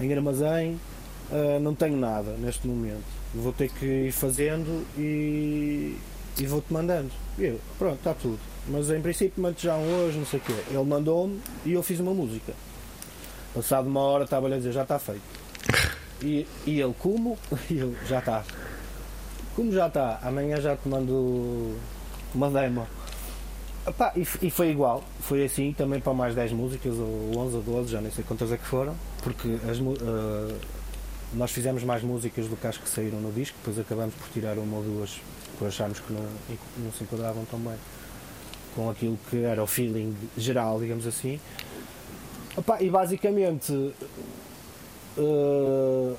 em 0.00 0.12
armazém. 0.12 0.80
Uh, 1.30 1.60
não 1.60 1.74
tenho 1.74 1.96
nada 1.96 2.32
neste 2.38 2.66
momento. 2.66 3.04
Vou 3.34 3.52
ter 3.52 3.68
que 3.70 3.84
ir 3.84 4.12
fazendo 4.12 4.86
e, 4.96 5.96
e 6.38 6.46
vou-te 6.46 6.72
mandando. 6.72 7.10
E 7.38 7.44
eu, 7.44 7.60
pronto, 7.78 7.96
está 7.96 8.14
tudo. 8.14 8.38
Mas 8.66 8.90
em 8.90 9.00
princípio 9.00 9.42
mando 9.42 9.58
já 9.58 9.74
um 9.76 10.06
hoje, 10.06 10.18
não 10.18 10.26
sei 10.26 10.38
o 10.38 10.42
quê. 10.42 10.54
Ele 10.70 10.84
mandou-me 10.84 11.40
e 11.64 11.72
eu 11.72 11.82
fiz 11.82 12.00
uma 12.00 12.14
música. 12.14 12.54
Passado 13.54 13.86
uma 13.86 14.00
hora 14.00 14.24
estava-lhe 14.24 14.54
a 14.54 14.56
dizer, 14.58 14.72
já 14.72 14.82
está 14.82 14.98
feito. 14.98 15.20
E, 16.22 16.46
e 16.66 16.80
ele, 16.80 16.94
como? 16.98 17.38
E 17.70 17.78
eu, 17.78 17.94
já 18.06 18.18
está. 18.18 18.44
Como 19.54 19.72
já 19.72 19.88
está? 19.88 20.18
Amanhã 20.22 20.60
já 20.60 20.76
te 20.76 20.88
mando 20.88 21.76
uma 22.38 22.50
demo. 22.50 22.86
Epá, 23.86 24.12
e, 24.14 24.20
e, 24.42 24.50
foi 24.50 24.70
igual, 24.70 25.02
foi 25.20 25.44
assim 25.44 25.72
também 25.72 26.00
para 26.00 26.12
mais 26.12 26.34
10 26.34 26.52
músicas, 26.52 26.94
ou 26.98 27.36
11 27.36 27.56
ou 27.56 27.62
12, 27.62 27.92
já 27.92 28.00
nem 28.00 28.10
sei 28.10 28.22
quantas 28.22 28.52
é 28.52 28.56
que 28.56 28.66
foram, 28.66 28.94
porque 29.22 29.58
as, 29.68 29.78
uh, 29.78 30.54
nós 31.32 31.50
fizemos 31.50 31.82
mais 31.82 32.02
músicas 32.02 32.46
do 32.46 32.56
que 32.56 32.66
as 32.66 32.76
que 32.76 32.88
saíram 32.88 33.18
no 33.20 33.32
disco, 33.32 33.56
depois 33.58 33.78
acabamos 33.78 34.14
por 34.14 34.28
tirar 34.28 34.58
uma 34.58 34.76
ou 34.76 34.82
duas, 34.82 35.20
por 35.58 35.68
acharmos 35.68 36.00
que 36.00 36.12
não, 36.12 36.22
não 36.78 36.92
se 36.92 37.02
enquadravam 37.02 37.44
tão 37.46 37.58
bem 37.58 37.76
com 38.76 38.90
aquilo 38.90 39.18
que 39.30 39.42
era 39.42 39.62
o 39.62 39.66
feeling 39.66 40.14
geral, 40.36 40.78
digamos 40.78 41.06
assim. 41.06 41.40
E 42.80 42.90
basicamente. 42.90 43.72
Uh, 45.16 46.16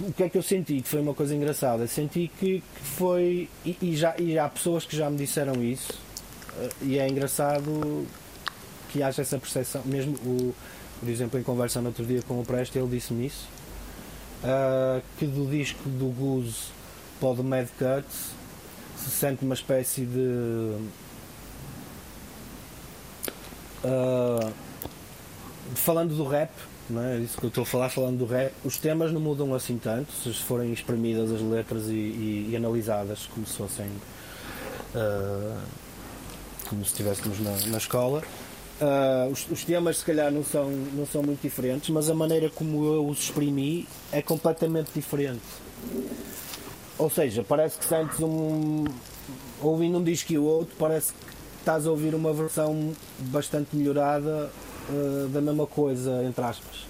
o 0.00 0.12
que 0.12 0.24
é 0.24 0.28
que 0.28 0.36
eu 0.36 0.42
senti? 0.42 0.80
Que 0.80 0.88
foi 0.88 1.00
uma 1.00 1.14
coisa 1.14 1.34
engraçada. 1.34 1.86
Senti 1.86 2.30
que, 2.38 2.60
que 2.60 2.84
foi. 2.96 3.48
E, 3.64 3.76
e, 3.80 3.96
já, 3.96 4.14
e 4.18 4.38
há 4.38 4.48
pessoas 4.48 4.84
que 4.84 4.96
já 4.96 5.08
me 5.08 5.16
disseram 5.16 5.62
isso, 5.62 5.92
uh, 5.92 6.84
e 6.84 6.98
é 6.98 7.08
engraçado 7.08 8.06
que 8.90 9.02
haja 9.02 9.22
essa 9.22 9.38
percepção. 9.38 9.82
Mesmo, 9.84 10.14
o, 10.16 10.54
por 10.98 11.08
exemplo, 11.08 11.38
em 11.38 11.42
conversa 11.42 11.80
no 11.80 11.88
outro 11.88 12.04
dia 12.04 12.22
com 12.22 12.40
o 12.40 12.44
Preste, 12.44 12.78
ele 12.78 12.88
disse-me 12.88 13.26
isso. 13.26 13.48
Uh, 14.42 15.02
que 15.18 15.26
do 15.26 15.48
disco 15.50 15.88
do 15.88 16.06
Goose 16.06 16.70
para 17.18 17.28
o 17.28 17.36
The 17.36 17.42
Mad 17.42 17.68
Cuts 17.78 18.30
se 18.96 19.10
sente 19.10 19.44
uma 19.44 19.54
espécie 19.54 20.02
de. 20.02 20.76
Uh, 23.84 24.52
falando 25.74 26.16
do 26.16 26.24
rap, 26.24 26.50
não 26.92 27.02
é? 27.02 27.18
Isso 27.18 27.38
que 27.38 27.44
eu 27.44 27.48
estou 27.48 27.62
a 27.62 27.66
falar, 27.66 27.88
falando 27.88 28.18
do 28.18 28.26
rap, 28.26 28.52
os 28.64 28.76
temas 28.78 29.12
não 29.12 29.20
mudam 29.20 29.54
assim 29.54 29.78
tanto, 29.78 30.12
se 30.12 30.32
forem 30.34 30.72
exprimidas 30.72 31.30
as 31.30 31.40
letras 31.40 31.88
e, 31.88 31.92
e, 31.92 32.48
e 32.50 32.56
analisadas 32.56 33.28
como 33.32 33.46
se 33.46 33.56
fossem 33.56 33.86
uh, 34.94 35.58
como 36.68 36.84
se 36.84 36.90
estivéssemos 36.90 37.40
na, 37.40 37.56
na 37.66 37.78
escola. 37.78 38.22
Uh, 38.80 39.32
os, 39.32 39.50
os, 39.50 39.64
temas 39.64 39.98
se 39.98 40.04
calhar 40.04 40.30
não 40.30 40.44
são, 40.44 40.70
não 40.70 41.04
são 41.04 41.22
muito 41.22 41.40
diferentes, 41.40 41.90
mas 41.90 42.08
a 42.08 42.14
maneira 42.14 42.48
como 42.48 42.84
eu 42.84 43.08
os 43.08 43.18
exprimi 43.18 43.88
é 44.12 44.22
completamente 44.22 44.90
diferente. 44.94 45.42
Ou 46.96 47.10
seja, 47.10 47.44
parece 47.44 47.78
que 47.78 47.84
sentes 47.84 48.20
um. 48.20 48.84
ouvindo 49.60 49.98
um 49.98 50.04
disco 50.04 50.32
e 50.32 50.38
o 50.38 50.44
outro, 50.44 50.74
parece 50.78 51.12
que 51.12 51.18
estás 51.58 51.86
a 51.86 51.90
ouvir 51.90 52.14
uma 52.14 52.32
versão 52.32 52.92
bastante 53.18 53.74
melhorada 53.74 54.50
uh, 54.88 55.28
da 55.28 55.40
mesma 55.40 55.66
coisa, 55.66 56.22
entre 56.24 56.44
aspas. 56.44 56.86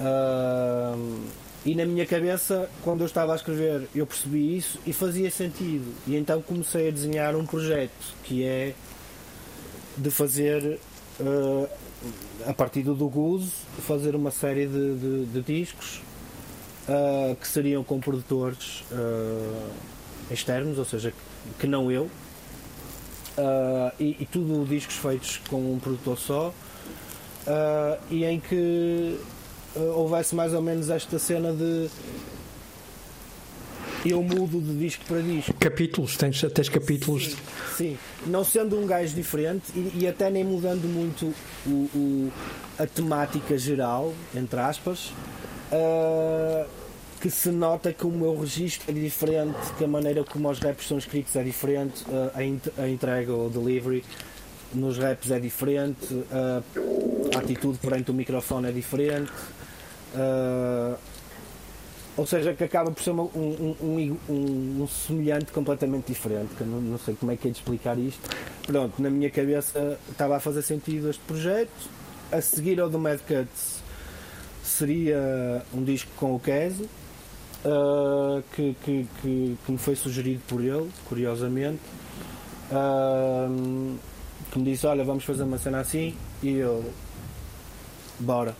Uh, 0.00 1.20
e 1.64 1.74
na 1.76 1.84
minha 1.84 2.04
cabeça, 2.04 2.68
quando 2.82 3.00
eu 3.00 3.06
estava 3.06 3.32
a 3.32 3.36
escrever, 3.36 3.88
eu 3.94 4.04
percebi 4.04 4.56
isso 4.56 4.80
e 4.84 4.92
fazia 4.92 5.30
sentido. 5.30 5.94
E 6.06 6.16
então 6.16 6.42
comecei 6.42 6.88
a 6.88 6.90
desenhar 6.90 7.36
um 7.36 7.46
projeto 7.46 8.16
que 8.24 8.44
é 8.44 8.74
de 9.96 10.10
fazer, 10.10 10.80
uh, 11.20 11.68
a 12.46 12.52
partir 12.52 12.82
do 12.82 12.94
Goose, 13.08 13.52
fazer 13.86 14.16
uma 14.16 14.32
série 14.32 14.66
de, 14.66 14.94
de, 14.96 15.24
de 15.26 15.42
discos 15.42 16.02
uh, 16.88 17.36
que 17.36 17.46
seriam 17.46 17.84
com 17.84 18.00
produtores 18.00 18.82
externos, 20.30 20.78
ou 20.78 20.84
seja, 20.84 21.12
que 21.60 21.66
não 21.66 21.90
eu. 21.92 22.10
E, 23.98 24.16
e, 24.20 24.26
tudo 24.26 24.66
discos 24.68 24.96
feitos 24.96 25.40
com 25.48 25.72
um 25.72 25.78
produtor 25.78 26.18
só. 26.18 26.54
E 28.10 28.24
em 28.24 28.40
que 28.40 29.18
uh, 29.76 29.80
houvesse 29.96 30.34
mais 30.34 30.54
ou 30.54 30.62
menos 30.62 30.90
esta 30.90 31.18
cena 31.18 31.52
de 31.52 31.88
eu 34.04 34.22
mudo 34.22 34.60
de 34.60 34.76
disco 34.78 35.04
para 35.06 35.20
disco. 35.20 35.54
Capítulos, 35.54 36.16
tens, 36.16 36.40
tens 36.40 36.68
capítulos. 36.68 37.24
Sim, 37.24 37.36
sim, 37.76 37.98
não 38.26 38.44
sendo 38.44 38.78
um 38.78 38.86
gajo 38.86 39.14
diferente 39.14 39.64
e, 39.74 40.00
e 40.00 40.08
até 40.08 40.28
nem 40.28 40.42
mudando 40.42 40.88
muito 40.88 41.32
o, 41.64 41.70
o, 41.70 42.32
a 42.78 42.86
temática 42.86 43.56
geral, 43.56 44.12
entre 44.34 44.58
aspas, 44.58 45.12
uh, 45.70 46.66
que 47.20 47.30
se 47.30 47.50
nota 47.50 47.92
que 47.92 48.04
o 48.04 48.10
meu 48.10 48.40
registro 48.40 48.90
é 48.90 48.92
diferente, 48.92 49.58
que 49.78 49.84
a 49.84 49.88
maneira 49.88 50.24
como 50.24 50.50
os 50.50 50.58
raps 50.58 50.88
são 50.88 50.98
escritos 50.98 51.36
é 51.36 51.44
diferente, 51.44 52.02
uh, 52.08 52.32
a, 52.34 52.82
a 52.82 52.88
entrega 52.88 53.32
ou 53.32 53.48
delivery 53.48 54.02
nos 54.74 54.98
raps 54.98 55.30
é 55.30 55.38
diferente, 55.38 56.24
a 57.34 57.38
atitude 57.38 57.78
perante 57.78 58.10
o 58.10 58.14
microfone 58.14 58.68
é 58.68 58.72
diferente. 58.72 59.32
Uh, 60.14 60.96
ou 62.14 62.26
seja, 62.26 62.52
que 62.52 62.62
acaba 62.62 62.90
por 62.90 63.02
ser 63.02 63.12
um, 63.12 63.22
um, 63.22 63.76
um, 64.28 64.82
um 64.82 64.86
semelhante 64.86 65.50
completamente 65.50 66.08
diferente, 66.08 66.54
que 66.54 66.64
não, 66.64 66.80
não, 66.80 66.98
sei 66.98 67.14
como 67.14 67.32
é 67.32 67.36
que 67.36 67.48
é 67.48 67.50
de 67.50 67.56
explicar 67.56 67.98
isto. 67.98 68.20
Pronto, 68.66 69.00
na 69.00 69.08
minha 69.08 69.30
cabeça 69.30 69.98
estava 70.10 70.36
a 70.36 70.40
fazer 70.40 70.60
sentido 70.60 71.08
este 71.08 71.22
projeto 71.22 71.70
a 72.30 72.40
seguir 72.40 72.80
ao 72.80 72.88
do 72.88 72.98
Mad 72.98 73.20
Cuts 73.20 73.82
seria 74.62 75.62
um 75.74 75.84
disco 75.84 76.10
com 76.16 76.34
o 76.34 76.40
Keso, 76.40 76.84
uh, 77.64 78.42
que, 78.54 78.74
que, 78.82 79.06
que, 79.20 79.58
que, 79.64 79.72
me 79.72 79.78
foi 79.78 79.94
sugerido 79.94 80.42
por 80.48 80.62
ele, 80.62 80.88
curiosamente. 81.06 81.80
Que 84.52 84.58
me 84.58 84.64
disse, 84.66 84.86
olha, 84.86 85.02
vamos 85.02 85.24
fazer 85.24 85.44
uma 85.44 85.56
cena 85.56 85.80
assim. 85.80 86.14
E 86.42 86.50
eu 86.50 86.84
bora. 88.20 88.54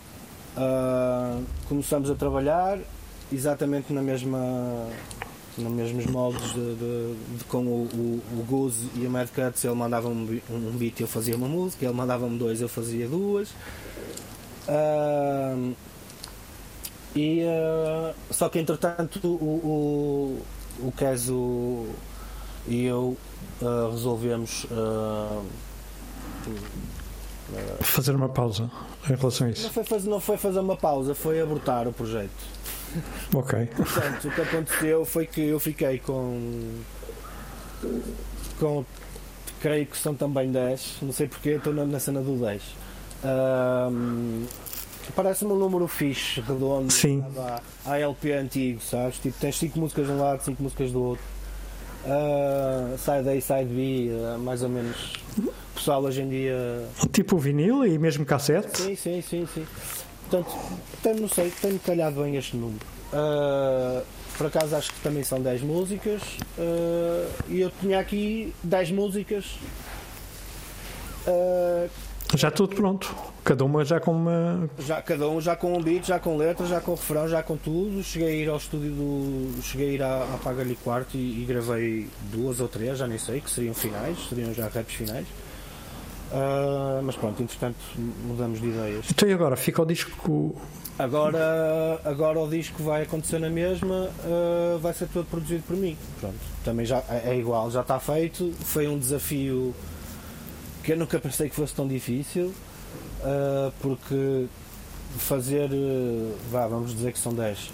Uh, 0.57 1.43
começamos 1.69 2.09
a 2.09 2.15
trabalhar 2.15 2.79
exatamente 3.31 3.93
na 3.93 4.01
mesma 4.01 4.87
nos 5.55 5.71
mesmos 5.71 6.07
moldes 6.07 6.51
de, 6.53 6.75
de, 6.75 7.15
de 7.37 7.43
com 7.43 7.63
o, 7.63 7.83
o, 7.93 8.21
o 8.39 8.45
Goose 8.47 8.89
e 8.95 9.05
o 9.05 9.09
Mad 9.09 9.29
Cuts. 9.29 9.63
Ele 9.63 9.75
mandava-me 9.75 10.41
um 10.49 10.71
beat 10.71 10.99
eu 10.99 11.07
fazia 11.07 11.35
uma 11.35 11.47
música, 11.47 11.85
ele 11.85 11.93
mandava-me 11.93 12.37
dois 12.39 12.59
eu 12.59 12.69
fazia 12.69 13.07
duas. 13.07 13.49
Uh, 14.67 15.75
e 17.15 17.43
uh, 17.43 18.15
só 18.31 18.49
que 18.49 18.57
entretanto 18.57 19.19
o, 19.27 20.41
o, 20.81 20.87
o 20.87 20.91
Keso 20.91 21.85
e 22.67 22.85
eu 22.85 23.15
uh, 26.49 27.77
resolvemos 27.79 27.87
fazer 27.89 28.15
uma 28.15 28.29
pausa 28.29 28.69
em 29.09 29.15
relação 29.15 29.47
a 29.47 29.49
isso. 29.49 29.63
Não 29.63 29.71
foi, 29.71 29.83
fazer, 29.83 30.09
não 30.09 30.19
foi 30.19 30.37
fazer 30.37 30.59
uma 30.59 30.75
pausa, 30.75 31.15
foi 31.15 31.41
abortar 31.41 31.87
o 31.87 31.93
projeto. 31.93 32.31
Ok. 33.33 33.67
Portanto, 33.75 34.27
o 34.27 34.31
que 34.31 34.41
aconteceu 34.41 35.05
foi 35.05 35.25
que 35.25 35.41
eu 35.41 35.59
fiquei 35.59 35.99
com. 35.99 36.79
com. 38.59 38.85
creio 39.59 39.85
que 39.87 39.97
são 39.97 40.13
também 40.13 40.51
10, 40.51 40.97
não 41.01 41.11
sei 41.11 41.27
porque 41.27 41.49
estou 41.49 41.73
na, 41.73 41.85
na 41.85 41.99
cena 41.99 42.21
do 42.21 42.37
10. 42.37 42.61
Um, 43.25 44.45
Parece-me 45.15 45.51
um 45.51 45.57
número 45.57 45.87
fixe, 45.87 46.39
redondo, 46.39 46.91
Sim. 46.91 47.23
A 47.85 47.99
LP 47.99 48.31
antigo, 48.33 48.81
sabes? 48.81 49.17
Tipo, 49.19 49.37
tens 49.39 49.57
5 49.57 49.77
músicas 49.77 50.07
de 50.07 50.11
um 50.13 50.19
lado, 50.19 50.43
5 50.43 50.63
músicas 50.63 50.91
do 50.91 51.03
outro. 51.03 51.23
Uh, 52.05 52.97
side 52.97 53.29
A, 53.29 53.41
side 53.41 53.73
B, 53.73 54.09
uh, 54.11 54.37
mais 54.39 54.61
ou 54.61 54.69
menos. 54.69 55.13
O 55.37 55.75
pessoal 55.75 56.03
hoje 56.03 56.21
em 56.21 56.29
dia. 56.29 56.85
Tipo 57.11 57.37
vinil 57.37 57.85
e 57.85 57.97
mesmo 57.97 58.25
cassete? 58.25 58.77
Sim, 58.77 58.95
sim, 58.95 59.21
sim, 59.21 59.47
sim. 59.53 59.65
Portanto, 60.29 60.57
tenho, 61.01 61.21
não 61.21 61.29
sei, 61.29 61.51
tenho 61.61 61.79
calhado 61.79 62.21
bem 62.21 62.35
este 62.35 62.57
número. 62.57 62.85
Uh, 63.13 64.03
por 64.37 64.47
acaso 64.47 64.75
acho 64.75 64.91
que 64.91 64.99
também 65.01 65.23
são 65.23 65.39
10 65.39 65.61
músicas 65.61 66.21
e 67.47 67.61
eu 67.61 67.71
tinha 67.79 67.99
aqui 67.99 68.53
10 68.63 68.91
músicas. 68.91 69.45
Uh, 71.27 71.89
já 72.35 72.49
tudo 72.49 72.75
pronto. 72.75 73.13
Cada 73.43 73.65
uma 73.65 73.83
já 73.83 73.99
com 73.99 74.11
uma. 74.11 74.69
Já, 74.79 75.01
cada 75.01 75.27
um 75.27 75.41
já 75.41 75.55
com 75.55 75.77
um 75.77 75.81
beat, 75.81 76.05
já 76.07 76.19
com 76.19 76.37
letras, 76.37 76.69
já 76.69 76.79
com 76.79 76.91
refrão, 76.91 77.27
já 77.27 77.43
com 77.43 77.57
tudo. 77.57 78.01
Cheguei 78.01 78.29
a 78.29 78.35
ir 78.35 78.49
ao 78.49 78.57
estúdio 78.57 78.91
do. 78.91 79.61
Cheguei 79.61 79.89
a 79.89 79.91
ir 79.91 80.03
à, 80.03 80.23
à 80.23 80.37
Paga-lhe 80.41 80.75
Quarto 80.75 81.17
e, 81.17 81.43
e, 81.43 81.45
gravei 81.45 82.07
duas 82.31 82.59
ou 82.59 82.67
três, 82.67 82.97
já 82.97 83.07
nem 83.07 83.17
sei, 83.17 83.41
que 83.41 83.51
seriam 83.51 83.73
finais, 83.73 84.17
seriam 84.29 84.53
já 84.53 84.67
raps 84.67 84.93
finais. 84.93 85.27
Uh, 86.31 87.03
mas 87.03 87.15
pronto, 87.15 87.43
entretanto 87.43 87.77
mudamos 88.25 88.59
de 88.59 88.67
ideias. 88.67 89.05
Então 89.11 89.27
e 89.27 89.33
agora? 89.33 89.55
Fica 89.55 89.81
o 89.81 89.85
disco. 89.85 90.55
Agora, 90.97 91.99
agora 92.05 92.39
o 92.39 92.47
disco 92.47 92.81
vai 92.81 93.03
acontecer 93.03 93.39
na 93.39 93.49
mesma, 93.49 94.09
uh, 94.25 94.79
vai 94.79 94.93
ser 94.93 95.07
todo 95.09 95.25
produzido 95.25 95.63
por 95.63 95.75
mim. 95.75 95.97
Pronto, 96.19 96.35
também 96.63 96.85
já 96.85 97.03
é, 97.09 97.31
é 97.31 97.37
igual, 97.37 97.69
já 97.69 97.81
está 97.81 97.99
feito. 97.99 98.53
Foi 98.61 98.87
um 98.87 98.97
desafio 98.97 99.75
que 100.83 100.91
eu 100.91 100.97
nunca 100.97 101.19
pensei 101.19 101.49
que 101.49 101.55
fosse 101.55 101.73
tão 101.73 101.87
difícil, 101.87 102.53
uh, 103.21 103.73
porque 103.81 104.47
fazer, 105.17 105.69
vá, 106.51 106.67
vamos 106.67 106.93
dizer 106.93 107.13
que 107.13 107.19
são 107.19 107.33
10, 107.33 107.71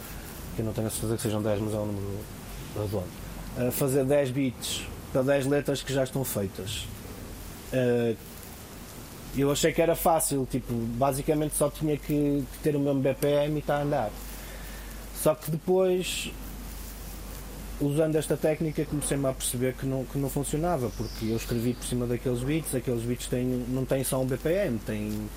que 0.55 0.61
eu 0.61 0.65
não 0.65 0.73
tenho 0.73 0.87
a 0.87 0.89
certeza 0.89 1.15
que 1.15 1.21
sejam 1.21 1.41
10, 1.41 1.61
mas 1.61 1.73
é 1.73 1.77
um 1.77 1.85
número 1.85 2.19
redondo. 2.75 3.71
fazer 3.71 4.05
10 4.05 4.31
beats 4.31 4.83
para 5.11 5.23
10 5.23 5.47
letras 5.47 5.81
que 5.81 5.93
já 5.93 6.03
estão 6.03 6.23
feitas. 6.23 6.85
Uh, 7.73 8.15
eu 9.37 9.51
achei 9.51 9.71
que 9.71 9.81
era 9.81 9.95
fácil, 9.95 10.47
tipo, 10.49 10.73
basicamente 10.73 11.55
só 11.55 11.69
tinha 11.69 11.95
que, 11.97 12.43
que 12.51 12.57
ter 12.63 12.75
o 12.75 12.79
mesmo 12.79 12.99
BPM 12.99 13.55
e 13.55 13.59
está 13.59 13.77
a 13.77 13.81
andar. 13.81 14.11
Só 15.21 15.35
que 15.35 15.51
depois, 15.51 16.31
usando 17.81 18.15
esta 18.15 18.35
técnica, 18.35 18.85
comecei-me 18.85 19.27
a 19.27 19.33
perceber 19.33 19.73
que 19.73 19.85
não, 19.85 20.03
que 20.05 20.17
não 20.17 20.29
funcionava, 20.29 20.89
porque 20.97 21.25
eu 21.25 21.37
escrevi 21.37 21.73
por 21.73 21.85
cima 21.85 22.05
daqueles 22.05 22.43
beats, 22.43 22.75
aqueles 22.75 23.03
beats 23.03 23.27
têm, 23.27 23.45
não 23.69 23.85
têm 23.85 24.03
só 24.03 24.21
um 24.21 24.25
BPM, 24.25 24.77
têm, 24.79 25.29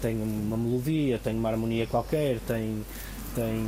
têm 0.00 0.16
uma 0.16 0.56
melodia, 0.56 1.18
têm 1.18 1.36
uma 1.36 1.50
harmonia 1.50 1.86
qualquer, 1.86 2.38
têm, 2.40 2.82
têm 3.34 3.62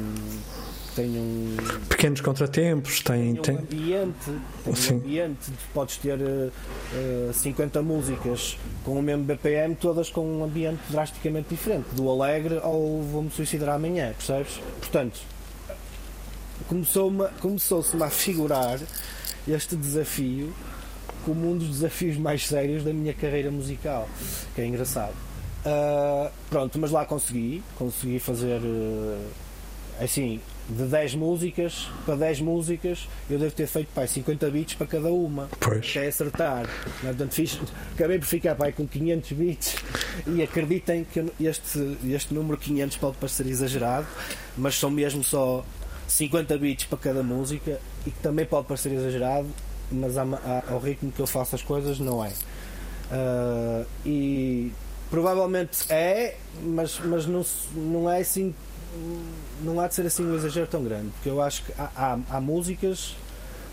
tem 0.98 1.16
um. 1.16 1.56
Pequenos 1.88 2.20
contratempos, 2.20 3.00
tem. 3.00 3.36
Tem 3.36 3.54
um 3.54 3.58
ambiente, 3.60 4.32
tem 4.64 4.94
um 4.94 4.98
ambiente, 4.98 5.52
podes 5.72 5.96
ter 5.98 6.18
uh, 6.18 6.50
uh, 7.30 7.32
50 7.32 7.82
músicas 7.82 8.58
com 8.84 8.98
o 8.98 9.02
mesmo 9.02 9.22
BPM, 9.22 9.76
todas 9.76 10.10
com 10.10 10.26
um 10.26 10.42
ambiente 10.42 10.80
drasticamente 10.90 11.50
diferente, 11.50 11.86
do 11.94 12.10
alegre 12.10 12.58
ao 12.58 13.00
vou-me 13.00 13.30
suicidar 13.30 13.76
amanhã, 13.76 14.12
percebes? 14.12 14.60
Portanto, 14.80 15.20
começou-se 16.68 17.28
começou 17.40 17.84
a 18.02 18.10
figurar 18.10 18.78
este 19.46 19.74
desafio 19.76 20.52
como 21.24 21.50
um 21.50 21.58
dos 21.58 21.68
desafios 21.68 22.16
mais 22.16 22.46
sérios 22.46 22.84
da 22.84 22.92
minha 22.92 23.12
carreira 23.12 23.50
musical, 23.50 24.08
que 24.54 24.60
é 24.60 24.66
engraçado. 24.66 25.14
Uh, 25.66 26.30
pronto, 26.48 26.78
mas 26.78 26.90
lá 26.90 27.04
consegui, 27.04 27.62
consegui 27.76 28.18
fazer 28.18 28.60
uh, 28.60 29.26
assim, 30.00 30.40
de 30.68 30.84
10 30.84 31.14
músicas 31.16 31.88
para 32.04 32.14
10 32.16 32.40
músicas, 32.40 33.08
eu 33.28 33.38
devo 33.38 33.54
ter 33.54 33.66
feito 33.66 33.88
pai, 33.94 34.06
50 34.06 34.50
bits 34.50 34.74
para 34.74 34.86
cada 34.86 35.08
uma. 35.08 35.48
Pois. 35.60 35.90
Que 35.90 35.98
é 35.98 36.06
acertar. 36.06 36.66
Portanto, 37.00 37.32
fiz, 37.32 37.58
acabei 37.94 38.18
por 38.18 38.26
ficar 38.26 38.54
pai, 38.54 38.72
com 38.72 38.86
500 38.86 39.32
bits 39.32 39.76
e 40.26 40.42
acreditem 40.42 41.04
que 41.04 41.24
este, 41.40 41.98
este 42.08 42.32
número 42.32 42.56
500 42.56 42.96
pode 42.98 43.16
parecer 43.16 43.46
exagerado, 43.46 44.06
mas 44.56 44.78
são 44.78 44.90
mesmo 44.90 45.24
só 45.24 45.64
50 46.08 46.58
bits 46.58 46.84
para 46.86 46.98
cada 46.98 47.22
música 47.22 47.80
e 48.06 48.10
que 48.10 48.18
também 48.20 48.44
pode 48.44 48.66
parecer 48.66 48.92
exagerado, 48.92 49.46
mas 49.92 50.16
há, 50.18 50.22
há, 50.22 50.72
ao 50.72 50.78
ritmo 50.78 51.12
que 51.12 51.20
eu 51.20 51.26
faço 51.26 51.54
as 51.54 51.62
coisas 51.62 52.00
não 52.00 52.24
é. 52.24 52.32
Uh, 53.10 53.86
e 54.04 54.72
provavelmente 55.10 55.90
é, 55.90 56.36
mas, 56.62 56.98
mas 57.00 57.26
não, 57.26 57.44
não 57.74 58.10
é 58.10 58.20
assim 58.20 58.54
não 59.62 59.80
há 59.80 59.88
de 59.88 59.94
ser 59.94 60.06
assim 60.06 60.24
um 60.24 60.34
exagero 60.34 60.66
tão 60.66 60.82
grande, 60.82 61.10
porque 61.10 61.28
eu 61.28 61.40
acho 61.40 61.62
que 61.64 61.72
há, 61.78 61.90
há, 61.94 62.18
há 62.30 62.40
músicas, 62.40 63.16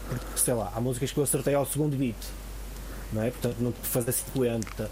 porque, 0.09 0.37
sei 0.37 0.53
lá, 0.53 0.71
há 0.75 0.81
músicas 0.81 1.11
que 1.11 1.17
eu 1.17 1.23
acertei 1.23 1.53
ao 1.53 1.65
segundo 1.65 1.95
beat, 1.95 2.15
não 3.13 3.23
é? 3.23 3.31
Portanto, 3.31 3.55
não 3.59 3.71
fazer 3.71 4.11
50, 4.11 4.89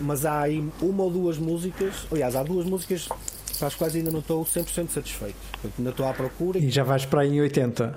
mas 0.00 0.24
há 0.24 0.40
aí 0.40 0.66
uma 0.80 1.04
ou 1.04 1.10
duas 1.10 1.38
músicas, 1.38 2.06
aliás, 2.10 2.34
há 2.36 2.42
duas 2.42 2.66
músicas 2.66 3.08
as 3.64 3.74
quais 3.74 3.94
ainda 3.94 4.10
não 4.10 4.20
estou 4.20 4.44
100% 4.44 4.90
satisfeito, 4.90 5.36
portanto, 5.52 5.74
ainda 5.78 5.90
estou 5.90 6.08
à 6.08 6.12
procura. 6.12 6.58
E 6.58 6.70
já 6.70 6.84
vais 6.84 7.04
para 7.04 7.22
aí 7.22 7.34
em 7.34 7.40
80? 7.40 7.94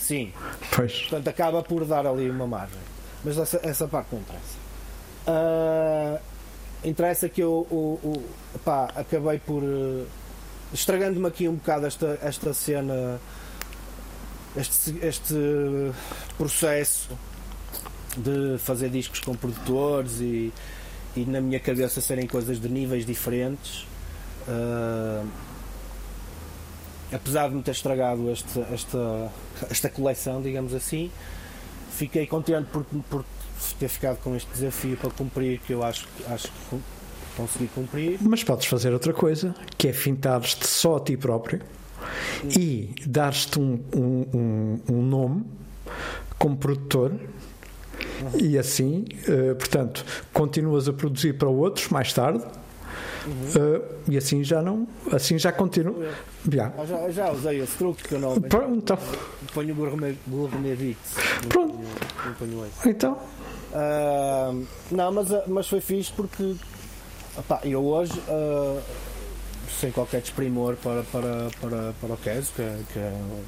Sim. 0.00 0.32
Pois. 0.74 1.00
Portanto, 1.02 1.28
acaba 1.28 1.62
por 1.62 1.84
dar 1.84 2.06
ali 2.06 2.30
uma 2.30 2.46
margem, 2.46 2.80
mas 3.24 3.38
essa, 3.38 3.60
essa 3.62 3.88
parte 3.88 4.08
não 4.12 4.20
interessa. 4.20 4.64
Uh, 5.26 6.20
interessa 6.84 7.28
que 7.28 7.42
eu, 7.42 7.66
o, 7.70 7.98
o, 8.02 8.58
pá, 8.64 8.90
acabei 8.94 9.38
por. 9.38 9.62
Uh, 9.62 10.06
estragando-me 10.72 11.26
aqui 11.26 11.48
um 11.48 11.54
bocado 11.54 11.86
esta, 11.86 12.18
esta 12.20 12.52
cena, 12.52 13.20
este, 14.56 14.94
este 15.02 15.34
processo 16.36 17.10
de 18.16 18.58
fazer 18.58 18.90
discos 18.90 19.20
com 19.20 19.34
produtores 19.34 20.20
e, 20.20 20.52
e 21.16 21.24
na 21.24 21.40
minha 21.40 21.60
cabeça 21.60 22.00
serem 22.00 22.26
coisas 22.26 22.60
de 22.60 22.68
níveis 22.68 23.06
diferentes. 23.06 23.86
Uh, 24.48 25.26
apesar 27.12 27.48
de 27.48 27.54
me 27.54 27.62
ter 27.62 27.70
estragado 27.70 28.30
este, 28.30 28.60
esta, 28.72 29.30
esta 29.70 29.88
coleção, 29.88 30.42
digamos 30.42 30.74
assim, 30.74 31.10
fiquei 31.90 32.26
contente 32.26 32.68
por, 32.70 32.84
por 33.08 33.24
ter 33.78 33.88
ficado 33.88 34.18
com 34.18 34.34
este 34.34 34.50
desafio 34.52 34.96
para 34.96 35.10
cumprir, 35.10 35.60
que 35.60 35.72
eu 35.72 35.82
acho, 35.82 36.08
acho 36.28 36.48
que 36.48 36.80
consegui 37.36 37.68
cumprir. 37.68 38.18
Mas 38.20 38.42
podes 38.42 38.66
fazer 38.66 38.92
outra 38.92 39.12
coisa, 39.12 39.54
que 39.76 39.88
é 39.88 39.92
fintares-te 39.92 40.66
só 40.66 40.96
a 40.96 41.00
ti 41.00 41.16
próprio 41.16 41.60
e 42.58 42.94
dar-te 43.06 43.58
um, 43.58 43.80
um, 43.94 44.80
um, 44.90 45.02
nome 45.02 45.44
como 46.38 46.56
produtor. 46.56 47.12
Uhum. 47.12 48.40
E 48.40 48.58
assim, 48.58 49.04
uh, 49.28 49.54
portanto, 49.54 50.04
continuas 50.32 50.88
a 50.88 50.92
produzir 50.92 51.34
para 51.34 51.48
outros 51.48 51.88
mais 51.88 52.12
tarde, 52.12 52.44
Uhum. 53.26 53.76
Uh, 53.78 53.82
e 54.08 54.16
assim 54.18 54.44
já 54.44 54.60
não. 54.62 54.86
Assim 55.12 55.38
já 55.38 55.50
continua. 55.52 56.12
Já. 56.50 56.72
já, 56.86 57.10
já 57.10 57.30
usei 57.32 57.60
esse 57.60 57.76
truque 57.76 58.02
que 58.08 58.14
eu 58.14 58.20
não. 58.20 58.40
Pronto, 58.40 58.74
então. 58.76 58.98
Ponho 59.52 59.74
gourmet. 59.74 60.14
Pronto. 61.48 61.78
Então. 62.86 63.18
Uh, 63.72 64.66
não, 64.90 65.10
mas, 65.12 65.28
mas 65.48 65.66
foi 65.68 65.80
fixe 65.80 66.12
porque 66.12 66.54
Epá, 67.36 67.58
eu 67.64 67.84
hoje, 67.84 68.12
uh, 68.28 68.80
sem 69.80 69.90
qualquer 69.90 70.20
desprimor 70.20 70.76
para, 70.76 71.02
para, 71.10 71.48
para, 71.60 71.92
para 72.00 72.12
o 72.14 72.16
Keso, 72.18 72.52
que, 72.54 72.62
é- 72.62 72.78
que 72.92 72.98
é 73.00 73.10
um, 73.12 73.42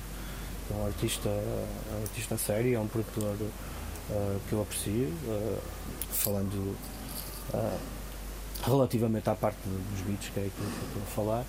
é 0.75 0.83
um 0.83 0.87
artista, 0.87 1.29
é 1.29 1.97
um 1.97 2.03
artista 2.03 2.37
sério, 2.37 2.75
é 2.75 2.81
um 2.81 2.89
produtor 2.89 3.37
uh, 4.11 4.41
que 4.49 4.53
eu 4.53 4.63
aprecio, 4.63 5.13
falando 6.11 6.75
relativamente 8.65 9.29
à 9.31 9.35
parte 9.35 9.59
dos 9.65 10.01
beats, 10.03 10.29
que 10.33 10.41
é 10.41 10.43
aquilo 10.45 10.67
que 10.71 10.83
eu 10.83 10.89
estou 10.89 11.03
a 11.03 11.07
falar, 11.07 11.45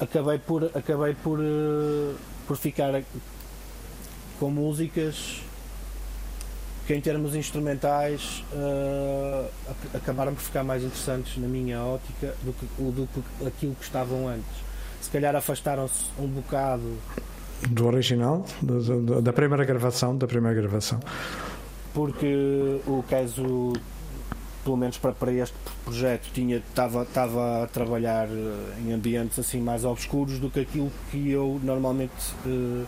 acabei 0.00 0.38
por, 0.38 0.64
acabei 0.74 1.14
por, 1.14 1.38
uh, 1.40 2.14
por 2.46 2.56
ficar 2.56 3.02
com 4.38 4.50
músicas 4.50 5.40
que 6.86 6.94
em 6.94 7.00
termos 7.00 7.34
instrumentais 7.34 8.44
uh, 8.52 9.48
ac- 9.70 9.96
acabaram 9.96 10.34
por 10.34 10.40
ficar 10.42 10.62
mais 10.62 10.82
interessantes 10.84 11.36
na 11.38 11.48
minha 11.48 11.80
ótica 11.82 12.34
do 12.42 12.52
que, 12.52 12.66
do 12.78 13.08
que 13.12 13.46
aquilo 13.46 13.74
que 13.74 13.84
estavam 13.84 14.28
antes. 14.28 14.46
Se 15.00 15.10
calhar 15.10 15.34
afastaram-se 15.34 16.04
um 16.18 16.26
bocado 16.28 16.96
Do 17.70 17.86
original, 17.86 18.44
da 19.22 19.32
primeira 19.32 19.64
gravação, 19.64 20.16
da 20.16 20.26
primeira 20.26 20.54
gravação. 20.60 21.00
porque 21.92 22.80
o 22.86 23.02
caso 23.08 23.72
pelo 24.66 24.76
menos 24.76 24.98
para, 24.98 25.12
para 25.12 25.32
este 25.32 25.54
projeto 25.84 26.28
tinha 26.34 26.56
estava 26.56 27.04
estava 27.04 27.62
a 27.62 27.66
trabalhar 27.68 28.26
eh, 28.28 28.74
em 28.84 28.92
ambientes 28.92 29.38
assim 29.38 29.60
mais 29.60 29.84
obscuros 29.84 30.40
do 30.40 30.50
que 30.50 30.58
aquilo 30.60 30.90
que 31.10 31.30
eu 31.30 31.60
normalmente 31.62 32.12
eh, 32.44 32.84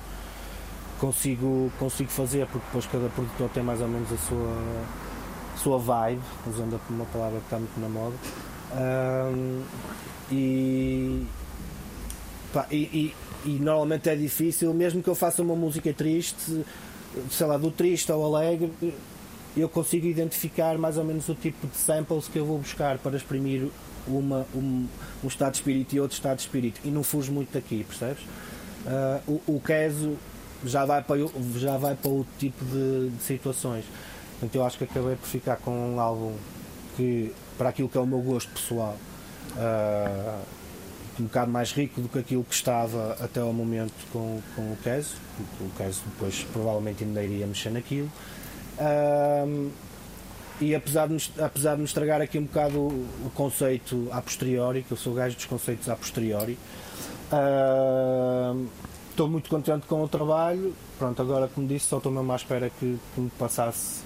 consigo 0.99 1.71
consigo 1.79 2.11
fazer 2.11 2.47
porque 2.49 2.67
depois 2.67 2.87
cada 2.87 3.09
produtor 3.11 3.49
tem 3.55 3.63
mais 3.63 3.81
ou 3.81 3.87
menos 3.87 4.13
a 4.13 4.17
sua 4.17 4.57
sua 5.63 5.79
vibe 5.79 6.21
usando 6.49 6.81
uma 6.91 7.05
palavra 7.07 7.39
que 7.39 7.45
está 7.47 7.59
muito 7.59 7.81
na 7.81 7.89
moda. 7.89 8.17
Ahm, 8.73 9.63
e, 10.33 11.27
pá, 12.53 12.67
e, 12.71 12.77
e- 12.77 13.15
e 13.45 13.51
normalmente 13.61 14.09
é 14.11 14.17
difícil 14.17 14.75
mesmo 14.75 15.01
que 15.03 15.09
eu 15.09 15.15
faça 15.15 15.43
uma 15.43 15.55
música 15.57 15.93
triste 15.93 16.65
sei 17.31 17.47
lá, 17.47 17.57
do 17.57 17.71
triste 17.71 18.13
ao 18.13 18.23
alegre, 18.25 18.71
eu 19.61 19.69
consigo 19.69 20.07
identificar 20.07 20.77
mais 20.79 20.97
ou 20.97 21.05
menos 21.05 21.29
o 21.29 21.35
tipo 21.35 21.67
de 21.67 21.77
samples 21.77 22.29
que 22.29 22.39
eu 22.39 22.45
vou 22.45 22.59
buscar 22.59 22.99
para 22.99 23.17
exprimir 23.17 23.69
uma, 24.07 24.47
um, 24.55 24.87
um 25.23 25.29
estado 25.29 25.53
de 25.53 25.59
espírito 25.59 25.95
e 25.95 26.01
outro 26.01 26.15
estado 26.15 26.37
de 26.37 26.43
espírito. 26.43 26.81
E 26.85 26.91
não 26.91 27.03
fujo 27.03 27.33
muito 27.33 27.53
daqui, 27.53 27.85
percebes? 27.85 28.25
Ah, 28.87 29.21
o, 29.27 29.41
o 29.47 29.61
Keso 29.61 30.17
já 30.65 30.85
vai 30.85 31.03
para, 31.03 31.17
já 31.57 31.77
vai 31.77 31.95
para 31.95 32.11
outro 32.11 32.33
tipo 32.39 32.65
de, 32.65 33.11
de 33.11 33.23
situações. 33.23 33.85
Portanto, 34.33 34.55
eu 34.55 34.65
acho 34.65 34.79
que 34.79 34.85
acabei 34.85 35.17
por 35.17 35.27
ficar 35.27 35.57
com 35.57 35.95
um 35.95 36.01
álbum 36.01 36.35
que, 36.97 37.33
para 37.57 37.71
aquilo 37.71 37.89
que 37.89 37.99
é 37.99 38.01
o 38.01 38.07
meu 38.07 38.21
gosto 38.21 38.51
pessoal, 38.53 38.97
ah, 39.57 40.41
um 41.21 41.25
bocado 41.25 41.51
mais 41.51 41.73
rico 41.73 42.01
do 42.01 42.09
que 42.09 42.19
aquilo 42.19 42.45
que 42.45 42.55
estava 42.55 43.17
até 43.21 43.41
ao 43.41 43.53
momento 43.53 43.93
com, 44.13 44.41
com 44.55 44.63
o 44.63 44.77
Keso. 44.83 45.17
O 45.61 45.69
Keso 45.77 46.03
depois 46.07 46.47
provavelmente 46.53 47.05
ainda 47.05 47.23
iria 47.23 47.47
mexer 47.47 47.71
naquilo. 47.71 48.11
Ahm, 48.79 49.71
e 50.61 50.75
apesar 50.75 51.07
de, 51.07 51.15
me, 51.15 51.21
apesar 51.41 51.77
de 51.77 51.85
estragar 51.85 52.21
aqui 52.21 52.39
um 52.39 52.45
bocado 52.45 52.79
o, 52.79 53.07
o 53.27 53.31
conceito 53.35 54.09
a 54.11 54.21
posteriori, 54.21 54.83
que 54.83 54.93
eu 54.93 54.97
sou 54.97 55.15
gajo 55.15 55.37
dos 55.37 55.45
conceitos 55.45 55.89
a 55.89 55.95
posteriori, 55.95 56.59
estou 59.11 59.29
muito 59.29 59.49
contente 59.49 59.87
com 59.87 60.03
o 60.03 60.09
trabalho. 60.09 60.75
Pronto, 60.99 61.23
agora 61.23 61.49
como 61.49 61.67
disse, 61.67 61.87
só 61.87 61.99
estou 61.99 62.11
mesmo 62.11 62.33
à 62.33 62.37
espera 62.37 62.71
que, 62.71 62.99
que 63.15 63.21
me 63.21 63.31
passasse, 63.31 64.03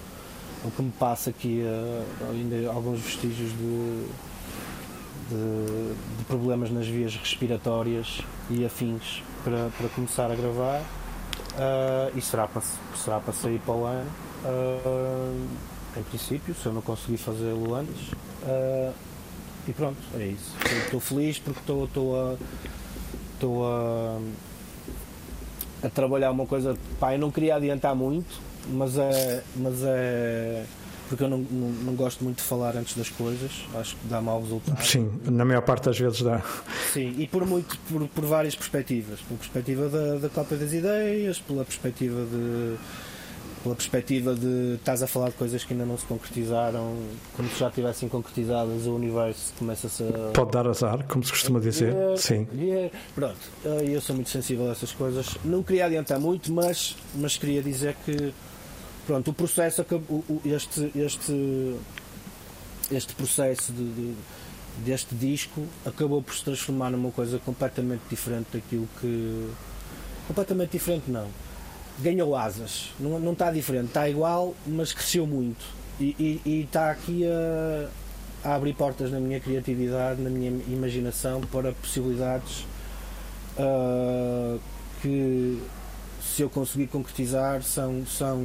ou 0.62 0.70
que 0.70 0.82
me 0.82 0.92
passe 0.92 1.30
aqui 1.30 1.62
ah, 1.64 2.04
ainda 2.30 2.70
alguns 2.70 3.00
vestígios 3.00 3.50
de, 3.52 4.06
de, 5.30 5.94
de 6.18 6.24
problemas 6.24 6.70
nas 6.70 6.86
vias 6.86 7.16
respiratórias 7.16 8.20
e 8.50 8.62
afins 8.64 9.22
para, 9.42 9.70
para 9.78 9.88
começar 9.88 10.30
a 10.30 10.34
gravar. 10.34 10.82
Ah, 11.56 12.10
e 12.14 12.20
será 12.20 12.46
para, 12.46 12.62
será 12.94 13.20
para 13.20 13.32
sair 13.32 13.58
para 13.60 13.74
o 13.74 13.86
ano. 13.86 14.10
Ah, 14.44 15.32
em 15.96 16.02
princípio, 16.04 16.54
se 16.54 16.66
eu 16.66 16.72
não 16.72 16.82
conseguir 16.82 17.18
fazê-lo 17.18 17.74
antes. 17.74 18.10
Ah, 18.44 18.92
e 19.66 19.72
pronto, 19.72 19.98
é 20.18 20.26
isso. 20.26 20.54
Estou 20.84 21.00
feliz 21.00 21.38
porque 21.38 21.60
estou, 21.60 21.84
estou 21.84 22.16
a. 22.16 22.36
Estou 23.34 23.66
a. 23.66 24.18
a 25.84 25.90
trabalhar 25.90 26.30
uma 26.30 26.46
coisa. 26.46 26.76
Pá, 26.98 27.14
eu 27.14 27.18
não 27.18 27.30
queria 27.30 27.56
adiantar 27.56 27.94
muito, 27.94 28.40
mas 28.68 28.96
é. 28.98 29.42
Mas 29.56 29.74
é 29.84 30.64
porque 31.12 31.24
eu 31.24 31.28
não, 31.28 31.38
não, 31.38 31.68
não 31.68 31.94
gosto 31.94 32.24
muito 32.24 32.38
de 32.38 32.44
falar 32.44 32.74
antes 32.74 32.96
das 32.96 33.10
coisas, 33.10 33.50
acho 33.74 33.94
que 33.96 34.08
dá 34.08 34.18
mau 34.22 34.40
resultado. 34.40 34.82
Sim, 34.82 35.20
na 35.26 35.44
maior 35.44 35.60
parte 35.60 35.84
das 35.84 35.98
vezes 35.98 36.22
dá. 36.22 36.40
Sim, 36.90 37.14
e 37.18 37.26
por 37.26 37.44
muito 37.46 37.78
por, 37.80 38.08
por 38.08 38.24
várias 38.24 38.56
perspectivas. 38.56 39.20
Pela 39.20 39.38
perspectiva 39.38 39.88
da, 39.90 40.14
da 40.16 40.28
cópia 40.30 40.56
das 40.56 40.72
ideias, 40.72 41.38
pela 41.38 41.66
perspectiva 41.66 42.24
de. 42.24 42.76
Pela 43.62 43.76
perspectiva 43.76 44.34
de 44.34 44.74
estás 44.74 45.04
a 45.04 45.06
falar 45.06 45.28
de 45.28 45.36
coisas 45.36 45.62
que 45.62 45.72
ainda 45.72 45.86
não 45.86 45.96
se 45.96 46.04
concretizaram, 46.06 46.96
como 47.36 47.48
se 47.48 47.60
já 47.60 47.70
tivessem 47.70 48.08
concretizadas, 48.08 48.86
o 48.86 48.94
universo 48.96 49.52
começa-se 49.56 50.02
a. 50.02 50.32
Pode 50.34 50.50
dar 50.50 50.66
azar, 50.66 51.04
como 51.06 51.22
se 51.22 51.30
costuma 51.30 51.60
dizer. 51.60 51.92
Yeah, 51.92 52.16
Sim. 52.16 52.48
yeah. 52.54 52.90
Pronto, 53.14 53.36
eh, 53.64 53.84
eu 53.86 54.00
sou 54.00 54.16
muito 54.16 54.30
sensível 54.30 54.68
a 54.68 54.72
essas 54.72 54.90
coisas. 54.90 55.38
Não 55.44 55.62
queria 55.62 55.86
adiantar 55.86 56.18
muito, 56.18 56.52
mas, 56.52 56.96
mas 57.14 57.36
queria 57.36 57.62
dizer 57.62 57.94
que 58.04 58.34
pronto, 59.06 59.30
o 59.30 59.34
processo 59.34 59.80
acabou, 59.82 60.24
este, 60.44 60.90
este, 60.96 61.76
este 62.90 63.14
processo 63.14 63.72
de, 63.72 63.84
de- 63.92 64.14
deste 64.84 65.14
disco 65.14 65.64
acabou 65.86 66.20
por 66.20 66.34
se 66.34 66.42
transformar 66.42 66.90
numa 66.90 67.12
coisa 67.12 67.38
completamente 67.38 68.02
diferente 68.10 68.48
daquilo 68.54 68.88
que. 69.00 69.48
Completamente 70.26 70.70
diferente 70.72 71.08
não. 71.10 71.28
Ganhou 72.00 72.34
asas. 72.34 72.90
Não, 72.98 73.18
não 73.20 73.32
está 73.32 73.50
diferente, 73.52 73.86
está 73.88 74.08
igual, 74.08 74.54
mas 74.66 74.92
cresceu 74.92 75.26
muito. 75.26 75.64
E, 76.00 76.16
e- 76.18 76.40
e 76.44 76.60
está 76.62 76.90
aqui 76.90 77.22
a, 77.26 77.88
a 78.48 78.54
abrir 78.54 78.72
portas 78.74 79.10
na 79.12 79.20
minha 79.20 79.38
criatividade, 79.38 80.20
na 80.20 80.30
minha 80.30 80.50
imaginação 80.68 81.40
para 81.42 81.72
possibilidades 81.72 82.64
ah, 83.58 84.58
que 85.00 85.60
se 86.22 86.42
eu 86.42 86.48
conseguir 86.50 86.86
concretizar 86.86 87.62
são, 87.62 88.04
são, 88.06 88.42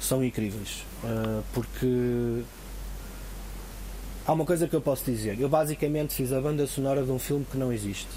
são 0.00 0.22
incríveis. 0.22 0.84
Ah, 1.02 1.40
porque 1.54 2.42
há 4.26 4.32
uma 4.32 4.44
coisa 4.44 4.68
que 4.68 4.76
eu 4.76 4.80
posso 4.82 5.04
dizer. 5.04 5.40
Eu 5.40 5.48
basicamente 5.48 6.14
fiz 6.14 6.32
a 6.32 6.40
banda 6.40 6.66
sonora 6.66 7.02
de 7.02 7.10
um 7.10 7.18
filme 7.18 7.46
que 7.50 7.56
não 7.56 7.72
existe. 7.72 8.08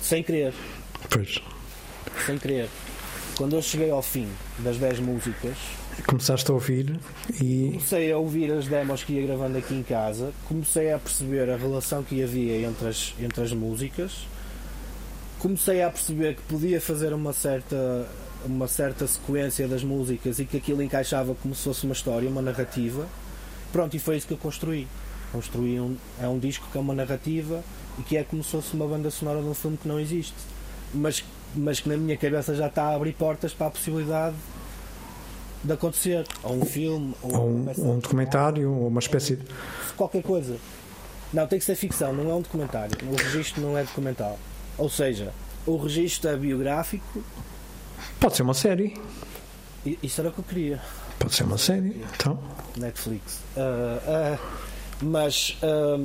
Sem 0.00 0.22
querer, 0.22 0.54
Pois. 1.10 1.40
sem 2.26 2.38
querer. 2.38 2.68
Quando 3.36 3.56
eu 3.56 3.62
cheguei 3.62 3.90
ao 3.90 4.02
fim 4.02 4.28
das 4.58 4.76
10 4.76 5.00
músicas, 5.00 5.56
Começaste 6.06 6.50
a 6.50 6.54
ouvir 6.54 6.98
e. 7.40 7.70
comecei 7.74 8.10
a 8.10 8.16
ouvir 8.16 8.50
as 8.50 8.66
demos 8.66 9.04
que 9.04 9.12
ia 9.12 9.26
gravando 9.26 9.58
aqui 9.58 9.74
em 9.74 9.82
casa, 9.82 10.32
comecei 10.48 10.90
a 10.90 10.98
perceber 10.98 11.50
a 11.50 11.56
relação 11.56 12.02
que 12.02 12.22
havia 12.22 12.66
entre 12.66 12.88
as, 12.88 13.14
entre 13.20 13.42
as 13.42 13.52
músicas, 13.52 14.26
comecei 15.38 15.82
a 15.82 15.90
perceber 15.90 16.36
que 16.36 16.42
podia 16.42 16.80
fazer 16.80 17.12
uma 17.12 17.32
certa, 17.34 18.08
uma 18.44 18.66
certa 18.66 19.06
sequência 19.06 19.68
das 19.68 19.84
músicas 19.84 20.38
e 20.38 20.46
que 20.46 20.56
aquilo 20.56 20.82
encaixava 20.82 21.34
como 21.34 21.54
se 21.54 21.64
fosse 21.64 21.84
uma 21.84 21.92
história, 21.92 22.28
uma 22.28 22.42
narrativa. 22.42 23.06
Pronto, 23.70 23.94
e 23.94 23.98
foi 23.98 24.16
isso 24.16 24.26
que 24.26 24.32
eu 24.32 24.38
construí. 24.38 24.88
Construí 25.30 25.78
um, 25.78 25.96
é 26.20 26.26
um 26.26 26.38
disco 26.38 26.66
que 26.72 26.78
é 26.78 26.80
uma 26.80 26.94
narrativa 26.94 27.62
e 27.98 28.02
que 28.02 28.16
é 28.16 28.24
como 28.24 28.42
se 28.42 28.50
fosse 28.50 28.72
uma 28.74 28.86
banda 28.86 29.10
sonora 29.10 29.42
de 29.42 29.48
um 29.48 29.54
filme 29.54 29.76
que 29.76 29.86
não 29.86 30.00
existe, 30.00 30.34
mas, 30.94 31.22
mas 31.54 31.80
que 31.80 31.88
na 31.88 31.96
minha 31.96 32.16
cabeça 32.16 32.54
já 32.54 32.66
está 32.66 32.84
a 32.84 32.94
abrir 32.94 33.12
portas 33.12 33.52
para 33.52 33.66
a 33.68 33.70
possibilidade 33.70 34.36
de 35.62 35.72
acontecer. 35.72 36.26
Ou 36.42 36.54
um 36.54 36.64
filme, 36.64 37.14
ou, 37.22 37.34
Ou 37.34 37.48
um, 37.48 37.92
um 37.92 37.98
documentário, 37.98 38.72
ou 38.72 38.88
uma 38.88 39.00
espécie 39.00 39.36
de. 39.36 39.46
qualquer 39.96 40.22
coisa. 40.22 40.56
Não, 41.32 41.46
tem 41.46 41.58
que 41.58 41.64
ser 41.64 41.74
ficção, 41.76 42.12
não 42.12 42.30
é 42.30 42.34
um 42.34 42.42
documentário. 42.42 42.96
O 43.10 43.16
registro 43.16 43.62
não 43.62 43.76
é 43.76 43.84
documental. 43.84 44.38
Ou 44.76 44.90
seja, 44.90 45.32
o 45.66 45.76
registro 45.76 46.28
é 46.30 46.36
biográfico 46.36 47.22
Pode 48.20 48.36
ser 48.36 48.42
uma 48.42 48.54
série. 48.54 48.96
e 49.84 49.98
isso 50.02 50.20
era 50.20 50.30
o 50.30 50.32
que 50.32 50.38
eu 50.38 50.44
queria. 50.44 50.80
Pode 51.18 51.34
ser 51.34 51.44
uma 51.44 51.58
série. 51.58 52.00
Então. 52.14 52.38
Netflix. 52.76 53.40
Ah, 53.56 53.98
ah, 54.06 54.38
mas 55.00 55.58
ah, 55.62 56.04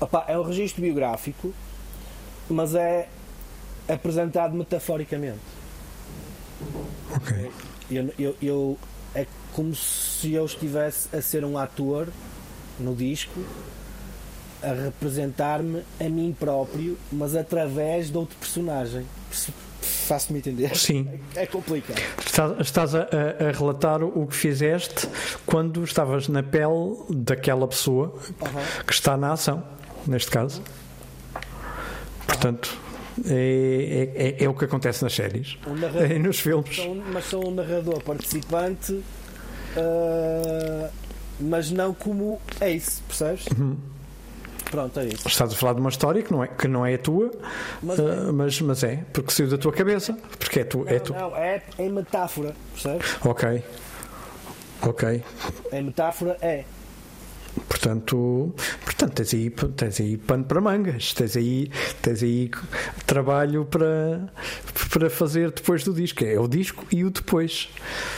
opá, 0.00 0.24
é 0.28 0.38
um 0.38 0.42
registro 0.42 0.80
biográfico, 0.82 1.52
mas 2.48 2.74
é 2.74 3.08
apresentado 3.88 4.54
metaforicamente. 4.54 5.40
Ok. 7.14 7.50
Eu, 7.90 8.12
eu, 8.18 8.36
eu- 8.42 8.78
é 9.14 9.26
como 9.52 9.74
se 9.74 10.32
eu 10.32 10.46
estivesse 10.46 11.14
a 11.14 11.20
ser 11.20 11.44
um 11.44 11.58
ator 11.58 12.08
no 12.80 12.94
disco 12.94 13.44
a 14.62 14.72
representar-me 14.72 15.82
a 16.00 16.04
mim 16.08 16.34
próprio, 16.38 16.96
mas 17.10 17.34
através 17.36 18.10
de 18.10 18.16
outro 18.16 18.36
personagem. 18.38 19.04
Faço-me 19.82 20.38
entender. 20.38 20.74
Sim. 20.76 21.20
É 21.34 21.44
complicado. 21.44 22.00
Estás, 22.24 22.60
estás 22.60 22.94
a, 22.94 23.00
a- 23.02 23.52
relatar 23.52 24.02
o 24.02 24.26
que 24.26 24.34
fizeste 24.36 25.08
quando 25.44 25.82
estavas 25.84 26.28
na 26.28 26.42
pele 26.42 26.96
daquela 27.10 27.66
pessoa 27.68 28.16
que 28.86 28.92
está 28.92 29.16
na 29.16 29.32
ação, 29.32 29.62
neste 30.06 30.30
caso. 30.30 30.62
Portanto, 32.26 32.78
é, 33.28 34.10
é- 34.16 34.26
é- 34.28 34.44
é 34.44 34.48
o 34.48 34.54
que 34.54 34.64
acontece 34.64 35.02
nas 35.02 35.12
séries 35.14 35.56
Um 35.66 35.74
narrador, 35.74 36.18
nos 36.20 36.40
filmes. 36.40 36.78
um- 36.80 37.02
mas 37.12 37.24
sou 37.26 37.48
um 37.48 37.50
narrador 37.54 38.02
participante, 38.02 39.02
ah, 39.76 40.90
mas 41.40 41.70
não 41.70 41.92
como 41.94 42.40
Ace, 42.60 43.00
percebes? 43.02 43.46
Uhum. 43.58 43.76
Pronto, 44.70 44.98
é 45.00 45.06
isso. 45.06 45.28
Estás 45.28 45.52
a 45.52 45.56
falar 45.56 45.74
de 45.74 45.80
uma 45.80 45.90
história 45.90 46.22
que 46.22 46.32
não 46.32 46.42
é, 46.42 46.46
que 46.48 46.66
não 46.66 46.86
é 46.86 46.94
a 46.94 46.98
tua, 46.98 47.30
Mas 47.82 47.98
é. 47.98 48.32
mas, 48.32 48.60
mas 48.62 48.82
é, 48.84 49.04
porque 49.12 49.30
saiu 49.30 49.48
da 49.50 49.58
tua 49.58 49.72
cabeça. 49.72 50.16
Porque 50.38 50.60
é 50.60 50.64
tu. 50.64 50.84
É 50.88 50.98
tu. 50.98 51.12
Não, 51.12 51.36
é 51.36 51.62
em 51.78 51.90
metáfora, 51.90 52.54
percebes? 52.72 53.16
Ok. 53.24 53.62
Ok. 54.80 55.22
Em 55.72 55.82
metáfora 55.82 56.38
é. 56.40 56.64
Portanto, 57.68 58.54
portanto 58.84 59.12
tens, 59.14 59.34
aí, 59.34 59.50
tens 59.50 60.00
aí 60.00 60.16
pano 60.16 60.44
para 60.44 60.60
mangas, 60.60 61.12
tens 61.12 61.36
aí, 61.36 61.70
tens 62.00 62.22
aí 62.22 62.50
trabalho 63.06 63.64
para, 63.66 64.32
para 64.90 65.10
fazer 65.10 65.50
depois 65.50 65.84
do 65.84 65.92
disco. 65.92 66.24
É 66.24 66.38
o 66.38 66.48
disco 66.48 66.86
e 66.90 67.04
o 67.04 67.10
depois. 67.10 67.68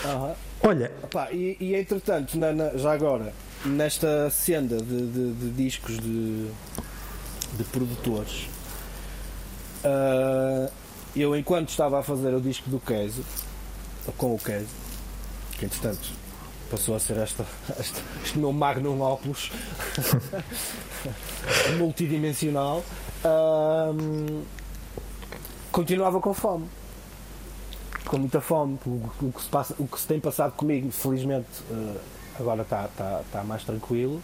Aham. 0.04 0.34
Olha, 0.62 0.90
Pá, 1.10 1.28
e, 1.32 1.56
e 1.60 1.74
entretanto, 1.74 2.38
na- 2.38 2.52
na- 2.52 2.70
já 2.76 2.92
agora, 2.92 3.32
nesta 3.66 4.30
senda 4.30 4.76
de, 4.78 5.06
de- 5.08 5.32
de 5.32 5.50
discos 5.50 5.98
de, 5.98 6.46
de 7.56 7.64
produtores, 7.70 8.46
ah, 9.84 10.70
eu 11.14 11.36
enquanto 11.36 11.68
estava 11.70 12.00
a 12.00 12.02
fazer 12.02 12.32
o 12.34 12.40
disco 12.40 12.68
do 12.70 12.80
Queso, 12.80 13.24
com 14.16 14.34
o 14.34 14.38
Queso, 14.38 14.66
que 15.58 15.64
entretanto 15.66 16.10
passou 16.70 16.94
a 16.96 16.98
ser 17.00 17.16
esta, 17.18 17.44
esta- 17.78 18.00
este 18.24 18.38
meu 18.38 18.52
magnum 18.52 19.00
opus 19.02 19.50
multidimensional, 21.78 22.82
continuava 25.72 26.20
com 26.20 26.32
fome 26.34 26.66
com 28.06 28.18
muita 28.18 28.38
fome. 28.40 28.78
O, 28.84 29.00
o 29.22 29.32
que 29.32 29.40
se 29.42 29.48
passa, 29.48 29.74
o 29.78 29.86
que 29.88 29.98
se 29.98 30.06
tem 30.06 30.20
passado 30.20 30.52
comigo, 30.52 30.90
felizmente, 30.90 31.48
eh, 31.70 31.96
agora 32.38 32.60
está 32.60 32.86
tá, 32.88 33.22
tá 33.32 33.42
mais 33.42 33.64
tranquilo. 33.64 34.20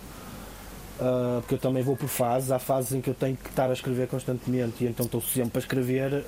eh, 1.00 1.38
porque 1.40 1.54
eu 1.54 1.58
também 1.58 1.82
vou 1.82 1.96
por 1.96 2.06
fases. 2.06 2.50
Há 2.50 2.58
fases 2.58 2.92
em 2.92 3.00
que 3.00 3.08
eu 3.08 3.14
tenho 3.14 3.38
que 3.38 3.48
estar 3.48 3.70
a 3.70 3.72
escrever 3.72 4.06
constantemente 4.06 4.84
e 4.84 4.86
então 4.86 5.06
estou 5.06 5.22
sempre 5.22 5.56
a 5.56 5.60
escrever. 5.60 6.26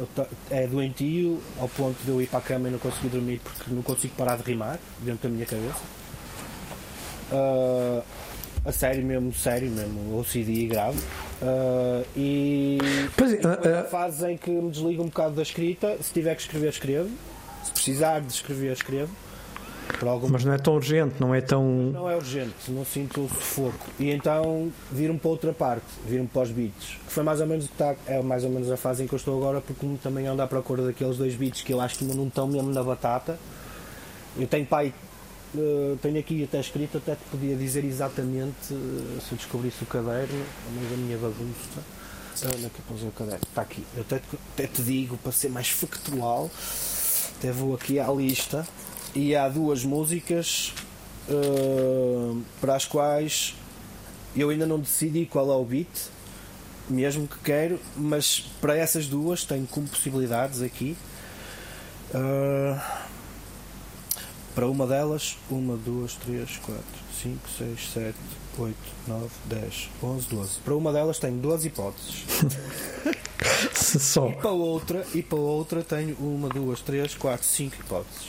É 0.51 0.67
doentio 0.67 1.43
ao 1.61 1.69
ponto 1.69 2.03
de 2.03 2.09
eu 2.09 2.23
ir 2.23 2.27
para 2.27 2.39
a 2.39 2.43
cama 2.43 2.69
e 2.69 2.73
não 2.73 2.79
conseguir 2.79 3.09
dormir 3.11 3.39
porque 3.45 3.71
não 3.71 3.83
consigo 3.83 4.15
parar 4.17 4.37
de 4.39 4.45
rimar 4.45 4.79
dentro 5.01 5.29
da 5.29 5.35
minha 5.35 5.45
cabeça. 5.47 6.02
Eh, 7.33 8.03
a 8.65 8.71
sério 8.71 9.05
mesmo, 9.05 9.33
sério 9.33 9.69
mesmo, 9.71 10.19
OCD 10.21 10.67
grave. 10.67 11.01
Eh, 11.43 12.05
e 12.17 12.79
pois 13.17 13.33
é, 13.33 13.35
e 13.35 13.39
depois 13.39 13.75
ah, 13.75 13.81
há 13.81 13.85
fases 13.85 14.23
em 14.23 14.37
que 14.37 14.51
me 14.51 14.71
desligo 14.71 15.03
um 15.03 15.07
bocado 15.07 15.35
da 15.35 15.43
escrita. 15.43 15.97
Se 16.01 16.13
tiver 16.13 16.35
que 16.37 16.43
escrever, 16.43 16.69
escrevo. 16.69 17.11
Se 17.65 17.73
precisar 17.73 18.21
de 18.21 18.33
escrever, 18.33 18.73
escrevo. 18.73 19.13
Mas 20.31 20.45
não 20.45 20.53
é 20.53 20.59
tão 20.59 20.75
urgente, 20.75 21.15
não 21.21 21.35
é 21.35 21.41
tão. 21.41 21.65
não 21.65 22.11
é 22.11 22.17
urgente, 22.17 22.55
não 22.69 22.85
sinto 22.85 23.25
o 23.25 23.29
sufoco. 23.29 23.87
E 23.99 24.11
então 24.11 24.73
viro-me 24.91 25.19
para 25.19 25.31
outra 25.31 25.53
parte, 25.53 25.85
viro-me 26.07 26.29
para 26.29 26.43
os 26.43 26.51
beats. 26.51 26.99
Que 27.07 27.13
foi 27.13 27.23
mais 27.23 27.41
ou 27.41 27.47
menos 27.47 27.67
está, 27.67 27.95
é 28.07 28.21
mais 28.21 28.43
ou 28.43 28.51
menos 28.51 28.71
a 28.71 28.77
fase 28.77 29.05
em 29.05 29.07
que 29.07 29.13
eu 29.13 29.17
estou 29.17 29.37
agora, 29.37 29.61
porque 29.61 29.87
também 30.03 30.27
ando 30.27 30.43
à 30.43 30.47
procura 30.47 30.85
daqueles 30.85 31.17
dois 31.17 31.35
beats 31.35 31.63
que 31.63 31.73
eu 31.73 31.81
acho 31.81 31.99
que 31.99 32.05
ainda 32.05 32.17
não 32.17 32.27
estão 32.27 32.49
mesmo 32.49 32.73
na 32.73 32.83
batata. 32.83 33.39
Eu 34.37 34.47
tenho 34.47 34.67
pai, 34.67 34.93
eh, 35.57 35.97
tenho 36.01 36.19
aqui 36.19 36.43
até 36.45 36.61
escrito, 36.61 36.99
até 36.99 37.15
te 37.15 37.25
podia 37.31 37.55
dizer 37.57 37.85
exatamente 37.85 38.73
eh, 38.73 39.21
se 39.21 39.33
eu 39.33 39.37
descobrisse 39.37 39.83
o 39.83 39.87
caderno, 39.87 40.45
mas 40.75 40.93
a 40.93 40.97
minha 40.97 41.19
bagunça. 41.19 41.83
Onde 42.45 42.65
é 42.67 42.71
que 42.71 42.81
eu 42.91 43.09
o 43.09 43.13
caderno? 43.13 43.41
Está 43.49 43.63
aqui. 43.63 43.85
Eu 43.95 44.03
até, 44.03 44.19
te- 44.19 44.39
até 44.55 44.67
te 44.67 44.83
digo, 44.83 45.17
para 45.19 45.31
ser 45.33 45.51
mais 45.51 45.69
factual, 45.69 46.51
até 47.39 47.53
vou 47.53 47.75
aqui 47.75 48.01
à 48.01 48.09
lista 48.11 48.67
e 49.15 49.37
há 49.37 49.49
duas 49.49 49.85
músicas 49.85 50.73
eh, 51.29 52.37
para 52.61 52.75
as 52.75 52.85
quais 52.87 53.55
eu 54.35 54.49
ainda 54.51 54.65
não 54.67 54.79
decidi 54.81 55.27
qual 55.27 55.51
é 55.53 55.55
o 55.55 55.65
beat, 55.65 55.89
mesmo 56.89 57.29
que 57.29 57.39
quero, 57.45 57.79
mas 57.97 58.41
para 58.61 58.77
essas 58.77 59.07
duas 59.07 59.45
tenho 59.45 59.67
como 59.67 59.87
possibilidades 59.87 60.63
aqui. 60.63 60.97
Eh, 62.15 62.81
para 64.55 64.67
uma 64.69 64.87
delas, 64.87 65.37
uma, 65.51 65.77
duas, 65.77 66.15
três, 66.15 66.59
quatro, 66.59 66.85
cinco, 67.21 67.49
seis, 67.57 67.91
sete, 67.93 68.19
oito, 68.59 68.77
nove, 69.07 69.31
dez, 69.47 69.89
onze, 70.03 70.29
doze. 70.29 70.59
Para 70.65 70.75
uma 70.75 70.93
delas 70.93 71.19
tenho 71.19 71.39
duas 71.39 71.65
hipóteses. 71.65 72.25
Só. 73.75 74.29
E 74.29 74.35
para 74.35 74.51
outra, 74.51 75.07
e 75.15 75.23
para 75.23 75.39
outra 75.39 75.83
tenho 75.83 76.17
uma, 76.17 76.49
duas, 76.49 76.81
três, 76.81 77.15
quatro, 77.15 77.47
cinco 77.47 77.77
hipóteses. 77.81 78.29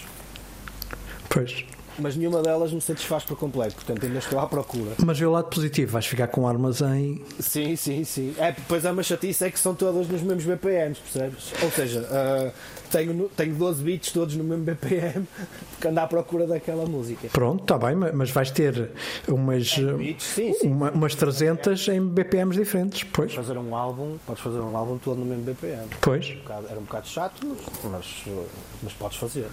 Pois. 1.30 1.66
Mas 2.00 2.16
nenhuma 2.16 2.42
delas 2.42 2.72
me 2.74 2.82
satisfaz 2.82 3.24
por 3.24 3.38
completo, 3.38 3.76
portanto 3.76 4.06
ainda 4.06 4.18
estou 4.20 4.40
à 4.40 4.48
procura. 4.48 4.92
Mas 5.06 5.20
vê 5.20 5.26
o 5.26 5.32
lado 5.32 5.50
positivo, 5.50 5.92
vais 5.92 6.06
ficar 6.06 6.28
com 6.28 6.42
um 6.42 6.48
armazém. 6.48 7.22
Sim, 7.40 7.76
sim, 7.76 8.04
sim. 8.04 8.34
É, 8.40 8.52
depois 8.52 8.86
há 8.86 8.92
uma 8.92 9.04
chatice 9.04 9.46
é 9.46 9.52
que 9.52 9.60
são 9.60 9.76
todas 9.76 10.08
nos 10.08 10.22
mesmos 10.22 10.44
BPMs, 10.46 11.00
percebes? 11.00 11.54
Ou 11.62 11.70
seja, 11.72 12.08
ah, 12.12 12.52
tenho, 12.92 13.30
tenho 13.36 13.54
12 13.56 13.84
beats 13.84 14.12
todos 14.12 14.36
no 14.36 14.44
mesmo 14.44 14.64
BPM 14.64 15.28
porque 15.72 15.88
ando 15.88 16.00
à 16.00 16.08
procura 16.08 16.48
daquela 16.48 16.86
música. 16.86 17.28
Pronto, 17.32 17.62
está 17.62 17.78
bem, 17.78 17.96
ma- 17.96 18.12
mas 18.12 18.32
vais 18.32 18.50
ter 18.52 18.90
umas, 19.28 19.78
beats, 19.78 20.24
sim, 20.26 20.54
sim. 20.54 20.68
uma- 20.68 20.92
umas 20.92 21.14
300 21.16 21.88
em 21.90 22.02
BPMs 22.02 22.58
diferentes. 22.58 23.04
Pois, 23.04 23.34
Fazer 23.34 23.58
um 23.58 23.76
álbum, 23.76 24.18
podes 24.26 24.42
fazer 24.44 24.60
um 24.60 24.76
álbum 24.76 24.98
todo 24.98 25.18
no 25.20 25.26
mesmo 25.26 25.44
BPM. 25.44 25.88
pois. 26.02 26.28
Um 26.30 26.36
bocado- 26.38 26.68
Era 26.70 26.80
um 26.80 26.84
bocado 26.84 27.08
chato, 27.08 27.34
mas, 27.46 27.92
mas, 27.92 28.24
uh, 28.28 28.46
mas 28.82 28.94
podes 28.94 29.18
fazer. 29.18 29.48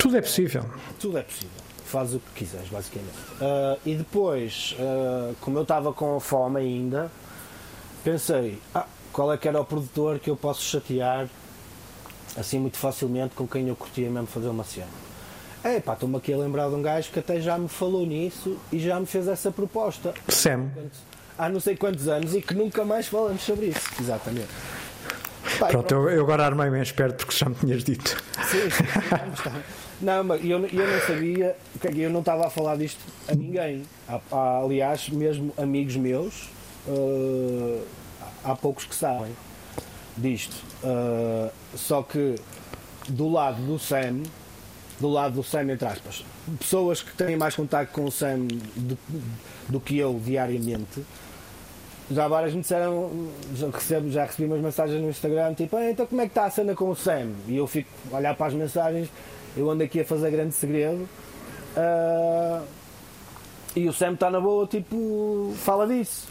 Tudo 0.00 0.16
é 0.16 0.20
possível. 0.20 0.64
Tudo 0.98 1.18
é 1.18 1.22
possível. 1.22 1.50
Faz 1.84 2.14
o 2.14 2.20
que 2.20 2.44
quiseres, 2.44 2.68
basicamente. 2.68 3.14
Ah, 3.40 3.76
e 3.84 3.94
depois, 3.94 4.76
ah, 4.80 5.32
como 5.40 5.58
eu 5.58 5.62
estava 5.62 5.92
com 5.92 6.18
fome 6.18 6.60
ainda, 6.60 7.10
pensei, 8.02 8.58
ah, 8.74 8.86
qual 9.12 9.32
é 9.32 9.36
que 9.36 9.46
era 9.46 9.60
o 9.60 9.64
produtor 9.64 10.18
que 10.18 10.30
eu 10.30 10.36
posso 10.36 10.62
chatear 10.62 11.28
assim 12.38 12.58
muito 12.58 12.76
facilmente 12.76 13.34
com 13.34 13.46
quem 13.46 13.68
eu 13.68 13.76
curtia 13.76 14.08
mesmo 14.10 14.26
fazer 14.26 14.48
uma 14.48 14.64
cena. 14.64 14.86
É 15.62 15.78
pá, 15.80 15.92
estou-me 15.92 16.16
aqui 16.16 16.32
a 16.32 16.38
lembrar 16.38 16.68
de 16.68 16.74
um 16.74 16.82
gajo 16.82 17.10
que 17.10 17.18
até 17.18 17.40
já 17.40 17.58
me 17.58 17.68
falou 17.68 18.06
nisso 18.06 18.56
e 18.72 18.78
já 18.78 18.98
me 18.98 19.04
fez 19.04 19.28
essa 19.28 19.50
proposta 19.50 20.14
Sam, 20.28 20.70
há 21.36 21.48
não 21.48 21.60
sei 21.60 21.76
quantos 21.76 22.08
anos 22.08 22.34
e 22.34 22.40
que 22.40 22.54
nunca 22.54 22.84
mais 22.84 23.08
falamos 23.08 23.42
sobre 23.42 23.66
isso. 23.66 23.80
Exatamente. 24.00 24.48
Pá, 25.58 25.68
e 25.68 25.72
pronto, 25.72 25.92
eu, 25.92 26.08
eu 26.08 26.22
agora 26.22 26.46
armei 26.46 26.70
bem 26.70 26.80
esperto 26.80 27.26
porque 27.26 27.36
já 27.36 27.48
me 27.48 27.54
tinhas 27.56 27.84
dito. 27.84 28.16
Sim, 28.48 28.70
sim, 28.70 28.84
sim, 29.42 29.62
não, 30.00 30.24
mas 30.24 30.44
eu, 30.44 30.58
eu 30.66 30.86
não 30.86 31.00
sabia, 31.06 31.56
eu 31.94 32.10
não 32.10 32.20
estava 32.20 32.46
a 32.46 32.50
falar 32.50 32.76
disto 32.76 33.00
a 33.28 33.34
ninguém. 33.34 33.82
Há, 34.08 34.20
há, 34.32 34.58
aliás, 34.58 35.08
mesmo 35.08 35.52
amigos 35.56 35.96
meus, 35.96 36.48
eh, 36.88 37.82
há 38.44 38.54
poucos 38.54 38.84
que 38.84 38.94
sabem 38.94 39.32
disto. 40.16 40.56
Eh, 40.82 41.50
só 41.74 42.02
que 42.02 42.34
do 43.08 43.28
lado 43.28 43.60
do 43.62 43.78
Sam, 43.78 44.22
do 44.98 45.08
lado 45.08 45.34
do 45.36 45.42
Sam, 45.42 45.72
entre 45.72 45.86
aspas, 45.88 46.24
pessoas 46.58 47.02
que 47.02 47.14
têm 47.16 47.36
mais 47.36 47.54
contato 47.54 47.90
com 47.90 48.04
o 48.04 48.10
Sam 48.10 48.46
do, 48.76 48.98
do 49.68 49.80
que 49.80 49.98
eu 49.98 50.20
diariamente, 50.24 51.04
já 52.10 52.26
várias 52.26 52.52
me 52.52 52.60
disseram, 52.60 53.28
já, 53.54 53.68
já 54.08 54.24
recebi 54.24 54.46
umas 54.48 54.60
mensagens 54.60 55.00
no 55.00 55.08
Instagram, 55.08 55.54
tipo, 55.54 55.76
"Ah, 55.76 55.90
então 55.90 56.04
como 56.06 56.20
é 56.20 56.24
que 56.24 56.30
está 56.32 56.44
a 56.44 56.50
cena 56.50 56.74
com 56.74 56.90
o 56.90 56.96
Sam? 56.96 57.32
E 57.46 57.56
eu 57.56 57.66
fico 57.66 57.88
a 58.12 58.16
olhar 58.16 58.34
para 58.34 58.46
as 58.46 58.54
mensagens, 58.54 59.08
eu 59.56 59.70
ando 59.70 59.82
aqui 59.82 60.00
a 60.00 60.04
fazer 60.04 60.30
grande 60.30 60.54
segredo. 60.54 61.08
ah, 61.76 62.62
e 63.76 63.88
o 63.88 63.92
Sam 63.92 64.14
está 64.14 64.28
na 64.30 64.40
boa, 64.40 64.66
tipo, 64.66 65.52
fala 65.56 65.86
disso. 65.86 66.26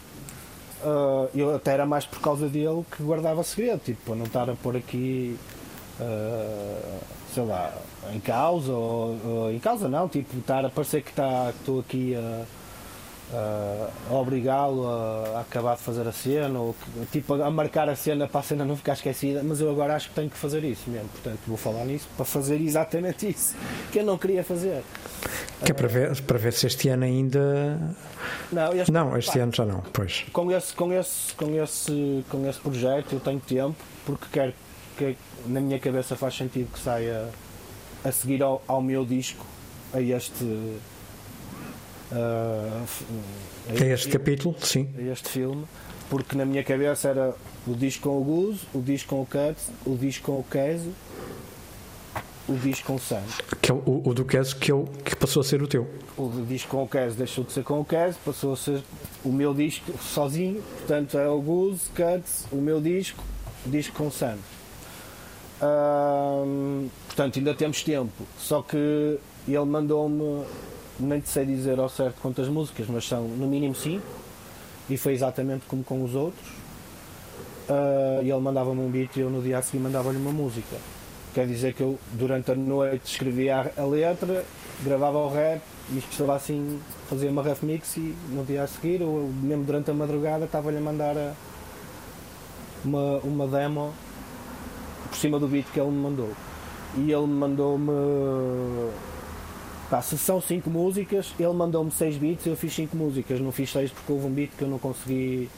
Ah, 0.84 1.26
eu 1.34 1.54
até 1.54 1.72
era 1.72 1.86
mais 1.86 2.04
por 2.06 2.20
causa 2.20 2.48
dele 2.48 2.84
que 2.96 3.02
guardava 3.02 3.42
segredo, 3.42 3.80
tipo, 3.84 4.00
para 4.04 4.14
não 4.16 4.26
estar 4.26 4.48
a 4.50 4.54
pôr 4.54 4.76
aqui, 4.76 5.36
ah, 6.00 6.98
sei 7.34 7.44
lá, 7.44 7.72
em 8.12 8.20
causa, 8.20 8.72
ou, 8.72 9.16
ou- 9.24 9.52
em 9.52 9.58
causa 9.58 9.88
não, 9.88 10.08
tipo, 10.08 10.36
estar 10.38 10.64
a 10.64 10.70
parecer 10.70 11.02
que 11.02 11.10
está- 11.10 11.52
que 11.52 11.58
estou 11.60 11.80
aqui 11.80 12.14
a, 12.16 12.44
a 13.32 14.14
obrigá-lo 14.14 14.86
a, 14.88 15.40
acabar 15.40 15.76
de 15.76 15.82
fazer 15.82 16.06
a 16.06 16.12
cena, 16.12 16.58
ou 16.58 16.74
que- 16.74 17.06
tipo, 17.12 17.34
a 17.34 17.50
marcar 17.50 17.88
a 17.88 17.94
cena 17.96 18.26
para 18.26 18.40
a 18.40 18.42
cena 18.42 18.64
não 18.64 18.76
ficar 18.76 18.94
esquecida, 18.94 19.42
mas 19.42 19.60
eu 19.60 19.70
agora 19.70 19.94
acho 19.94 20.08
que 20.08 20.14
tenho 20.14 20.28
que 20.30 20.36
fazer 20.36 20.64
isso 20.64 20.88
mesmo, 20.90 21.08
portanto 21.08 21.38
vou 21.46 21.56
falar 21.56 21.84
nisso 21.84 22.08
para 22.16 22.24
fazer 22.24 22.60
exatamente 22.60 23.28
isso 23.28 23.54
que 23.92 23.98
eu 24.00 24.04
não 24.04 24.18
queria 24.18 24.42
fazer. 24.44 24.82
Que 25.64 25.72
é 25.72 25.74
para 25.74 25.88
ver, 25.88 26.20
para 26.22 26.38
ver 26.38 26.52
se 26.52 26.66
este 26.66 26.88
ano 26.88 27.04
ainda. 27.04 27.78
Não, 28.50 28.72
este, 28.74 28.90
Não, 28.92 29.16
este 29.16 29.32
pá, 29.32 29.44
ano 29.44 29.52
já 29.54 29.64
não. 29.66 29.80
Pois. 29.92 30.24
com 30.32 30.50
esse, 30.50 30.72
com 30.74 30.92
esse, 30.92 31.34
com 31.34 31.62
esse, 31.62 32.24
com 32.28 32.48
esse 32.48 32.58
projeto 32.60 33.12
eu 33.12 33.20
tenho 33.20 33.40
tempo 33.40 33.76
porque 34.06 34.24
quero, 34.32 34.52
música 34.98 35.16
na 35.46 35.60
minha 35.60 35.78
cabeça 35.78 36.16
faz 36.16 36.36
sentido 36.36 36.70
que 36.72 36.78
saia 36.78 37.28
a 38.04 38.10
seguir 38.12 38.42
ao, 38.42 38.62
ao 38.66 38.82
meu 38.82 39.04
disco, 39.04 39.44
a 39.92 40.00
este. 40.00 40.44
A 42.12 43.84
este 43.84 44.08
capítulo, 44.08 44.54
sim. 44.60 44.88
A 44.98 45.02
este 45.02 45.28
filme, 45.28 45.64
porque 46.08 46.36
na 46.36 46.44
minha 46.44 46.64
cabeça 46.64 47.08
era 47.08 47.34
o 47.66 47.74
disco 47.74 48.08
com 48.08 48.18
o 48.18 48.24
Goose, 48.24 48.60
o 48.74 48.80
disco 48.80 49.10
com 49.10 49.22
o 49.22 49.26
Cut, 49.26 49.60
o 49.86 49.96
disco 49.96 50.26
com 50.26 50.40
o 50.40 50.44
Queso, 50.44 50.90
o 52.48 52.54
disco 52.54 52.86
com 52.88 52.94
o 52.96 52.98
Sam. 52.98 53.22
Que 53.62 53.70
é 53.70 53.74
o, 53.74 54.02
o 54.04 54.14
do 54.14 54.24
Queso 54.24 54.56
que, 54.56 54.72
eu, 54.72 54.88
que 55.04 55.14
passou 55.14 55.40
a 55.40 55.44
ser 55.44 55.62
o 55.62 55.68
teu. 55.68 55.88
O 56.16 56.44
disco 56.46 56.70
com 56.70 56.82
o 56.82 56.88
Queso 56.88 57.16
deixou 57.16 57.44
de 57.44 57.52
ser 57.52 57.62
com 57.62 57.80
o 57.80 57.84
Queso, 57.84 58.18
passou 58.24 58.52
a 58.52 58.56
ser 58.56 58.82
o 59.24 59.30
meu 59.30 59.54
disco 59.54 59.96
sozinho, 59.98 60.62
portanto 60.78 61.16
é 61.16 61.28
o 61.28 61.40
Goose, 61.40 61.82
Cut, 61.90 62.24
o 62.50 62.56
meu 62.56 62.80
disco, 62.80 63.22
o 63.64 63.70
disco 63.70 63.96
com 63.96 64.08
o 64.08 64.10
Sam. 64.10 64.36
portanto, 67.06 67.38
ainda 67.38 67.54
temos 67.54 67.82
tempo. 67.82 68.24
Só 68.38 68.62
que 68.62 69.18
ele 69.46 69.64
mandou-me, 69.64 70.44
nem 71.00 71.20
te 71.20 71.28
sei 71.28 71.44
dizer 71.44 71.78
ao 71.78 71.88
certo 71.88 72.20
quantas 72.20 72.48
músicas, 72.48 72.86
mas 72.88 73.06
são 73.06 73.22
no 73.22 73.46
mínimo 73.46 73.74
5. 73.74 74.02
E 74.88 74.96
foi 74.96 75.12
exatamente 75.12 75.64
como 75.66 75.84
com 75.84 76.02
os 76.04 76.14
outros. 76.14 76.48
Uh, 77.68 78.22
e 78.22 78.30
ele 78.30 78.40
mandava-me 78.40 78.80
um 78.80 78.90
beat 78.90 79.16
e 79.16 79.20
eu 79.20 79.30
no 79.30 79.40
dia 79.40 79.58
a 79.58 79.62
seguir 79.62 79.78
mandava-lhe 79.78 80.18
uma 80.18 80.32
música. 80.32 80.76
Quer 81.32 81.46
dizer 81.46 81.74
que 81.74 81.82
eu 81.82 81.96
durante 82.12 82.50
a 82.50 82.54
noite 82.56 83.12
escrevia 83.12 83.72
a, 83.76 83.84
letra, 83.84 84.44
gravava 84.82 85.18
o 85.18 85.28
rap 85.28 85.62
e 85.92 85.98
estava 85.98 86.34
assim, 86.34 86.80
fazia 87.08 87.30
uma 87.30 87.42
ref 87.42 87.62
mix 87.62 87.96
e 87.96 88.16
no 88.30 88.44
dia 88.44 88.64
a 88.64 88.66
seguir, 88.66 89.00
ou 89.02 89.30
mesmo 89.40 89.62
durante 89.64 89.90
a 89.92 89.94
madrugada, 89.94 90.46
estava-lhe 90.46 90.78
a 90.78 90.80
mandar 90.80 91.16
a, 91.16 91.32
uma, 92.84 93.18
uma 93.18 93.46
demo 93.46 93.94
por 95.08 95.16
cima 95.16 95.38
do 95.38 95.46
beat 95.46 95.66
que 95.72 95.78
ele 95.78 95.90
me 95.90 95.98
mandou. 95.98 96.30
E 96.96 97.12
ele 97.12 97.26
me 97.26 97.34
mandou-me. 97.34 97.92
Pá, 99.90 100.00
se 100.00 100.16
são 100.16 100.40
5 100.40 100.70
músicas, 100.70 101.34
ele 101.38 101.52
mandou-me 101.52 101.90
6 101.90 102.16
beats, 102.16 102.46
eu 102.46 102.56
fiz 102.56 102.72
5 102.72 102.96
músicas, 102.96 103.40
não 103.40 103.50
fiz 103.50 103.72
6 103.72 103.90
porque 103.90 104.12
houve 104.12 104.26
um 104.26 104.30
beat 104.30 104.52
que 104.56 104.62
eu 104.62 104.68
não 104.68 104.78
consegui 104.78 105.50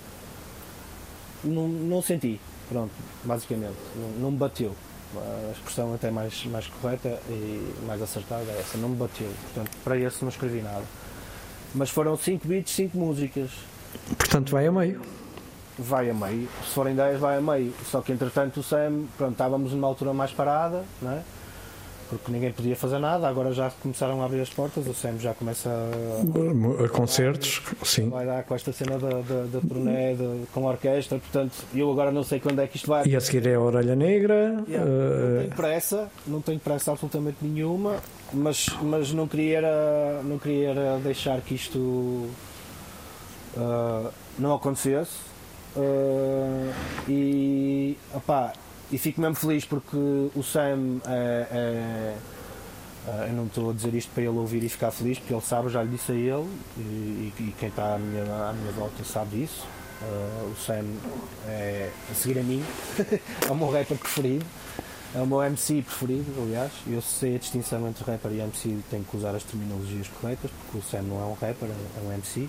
não, 1.45 1.69
não 1.69 2.03
senti, 2.03 2.41
pronto, 2.69 2.93
basicamente, 3.25 3.77
não, 3.97 4.09
não 4.21 4.31
me 4.31 4.39
bateu. 4.39 4.75
A 5.15 5.53
expressão 5.53 5.93
até 5.93 6.11
mais, 6.11 6.47
mais 6.47 6.67
correta 6.67 7.21
e 7.29 7.75
mais 7.87 8.01
acertada 8.01 8.51
é 8.51 8.61
essa, 8.61 8.79
não 8.79 8.89
me 8.89 8.97
bateu. 8.97 9.31
Portanto, 9.43 9.77
para 9.85 9.99
esse 9.99 10.23
não 10.23 10.31
escrevi 10.31 10.63
nada. 10.63 10.85
Mas 11.75 11.91
foram 11.91 12.17
5 12.17 12.49
beats, 12.49 12.73
5 12.73 12.97
músicas. 12.97 13.51
Portanto, 14.17 14.51
vai 14.51 14.67
a 14.67 14.73
meio. 14.73 15.03
Vai 15.79 16.09
a 16.09 16.15
meio. 16.15 16.49
Se 16.65 16.71
forem 16.71 16.95
10, 16.95 17.21
vai 17.21 17.37
a 17.37 17.41
meio. 17.43 17.75
Só 17.91 18.01
que 18.01 18.11
entretanto 18.11 18.61
o 18.61 18.63
Sam, 18.63 19.05
pronto, 19.19 19.33
estávamos 19.33 19.73
numa 19.73 19.87
altura 19.87 20.15
mais 20.15 20.33
parada, 20.33 20.83
não 21.03 21.13
é? 21.13 21.23
Porque 22.13 22.31
ninguém 22.31 22.53
podia 22.53 22.77
fazer 22.77 22.99
nada, 22.99 23.27
agora 23.27 23.53
já 23.53 23.71
começaram 23.83 24.21
a 24.21 24.27
abrir 24.27 24.43
as 24.43 24.51
portas, 24.51 24.87
o 24.87 24.93
SEM 24.93 25.19
já 25.19 25.33
começa 25.33 25.71
a, 25.71 26.85
a 26.85 26.89
concertos, 26.91 27.63
sim. 27.83 28.11
Vai 28.11 28.27
dar 28.27 28.43
com 28.43 28.55
esta 28.55 28.71
cena 28.71 28.99
da, 28.99 29.09
da, 29.09 29.45
da 29.51 29.61
turnê 29.67 30.15
de, 30.15 30.47
com 30.53 30.69
a 30.69 30.73
orquestra, 30.73 31.19
portanto, 31.19 31.55
eu 31.75 31.91
agora 31.91 32.13
não 32.13 32.23
sei 32.23 32.39
quando 32.39 32.61
é 32.61 32.67
que 32.67 32.77
isto 32.77 32.89
vai. 32.89 33.07
E 33.07 33.17
a 33.17 33.21
seguir 33.21 33.47
é 33.47 33.55
a 33.55 33.61
Orelha 33.61 33.97
Negra. 33.97 34.63
Yeah, 34.69 34.85
uh... 34.85 34.91
Não 34.91 35.39
tenho 35.41 35.57
pressa, 35.57 36.11
não 36.27 36.41
tenho 36.43 36.61
pressa 36.61 36.93
absolutamente 36.93 37.39
nenhuma, 37.41 37.97
mas, 38.31 38.67
mas 38.83 39.11
não 39.13 39.27
queria 39.27 39.63
não 40.23 40.39
queria 40.39 40.75
deixar 41.03 41.41
que 41.41 41.55
isto 41.55 41.79
uh, 43.57 44.11
não 44.39 44.55
acontecesse. 44.55 45.33
Uh, 45.75 46.71
e 47.09 47.97
opá, 48.15 48.53
e 48.93 48.99
fico 48.99 49.21
mesmo 49.21 49.35
feliz 49.35 49.65
porque 49.65 49.97
o 49.97 50.43
Sam 50.43 51.01
é, 51.07 52.15
eu 53.29 53.33
não 53.33 53.47
estou 53.47 53.71
a 53.71 53.73
dizer 53.73 53.95
isto 53.95 54.13
para 54.13 54.23
ele 54.23 54.39
ouvir 54.39 54.63
e 54.63 54.69
ficar 54.69 54.91
feliz, 54.91 55.19
porque 55.19 55.35
ele 55.35 55.43
sabe, 55.43 55.69
já 55.71 55.83
lhe 55.83 55.89
disse 55.89 56.13
a 56.13 56.15
ele, 56.15 56.49
e, 56.77 57.33
e 57.39 57.55
quem 57.59 57.69
está 57.69 57.95
à 57.95 57.99
minha, 57.99 58.23
à 58.23 58.53
minha 58.53 58.73
volta 58.73 59.03
sabe 59.03 59.41
disso. 59.41 59.67
O 60.51 60.57
Sam 60.57 60.85
é 61.47 61.91
a 62.11 62.15
seguir 62.15 62.39
a 62.39 62.43
mim, 62.43 62.63
é 63.47 63.51
o 63.51 63.55
meu 63.55 63.71
rapper 63.71 63.97
preferido, 63.97 64.45
é 65.15 65.21
o 65.21 65.27
meu 65.27 65.43
MC 65.43 65.83
preferido, 65.83 66.33
aliás. 66.43 66.73
Eu 66.87 67.01
sei 67.01 67.37
a 67.37 67.39
distinção 67.39 67.87
entre 67.89 68.05
rapper 68.05 68.33
e 68.33 68.41
MC, 68.41 68.79
tenho 68.91 69.05
que 69.05 69.17
usar 69.17 69.35
as 69.35 69.45
terminologias 69.45 70.09
corretas, 70.09 70.51
porque 70.51 70.79
o 70.79 70.83
Sam 70.83 71.03
não 71.03 71.21
é 71.21 71.25
um 71.25 71.35
rapper, 71.35 71.69
é 71.69 72.01
um 72.07 72.13
MC. 72.13 72.49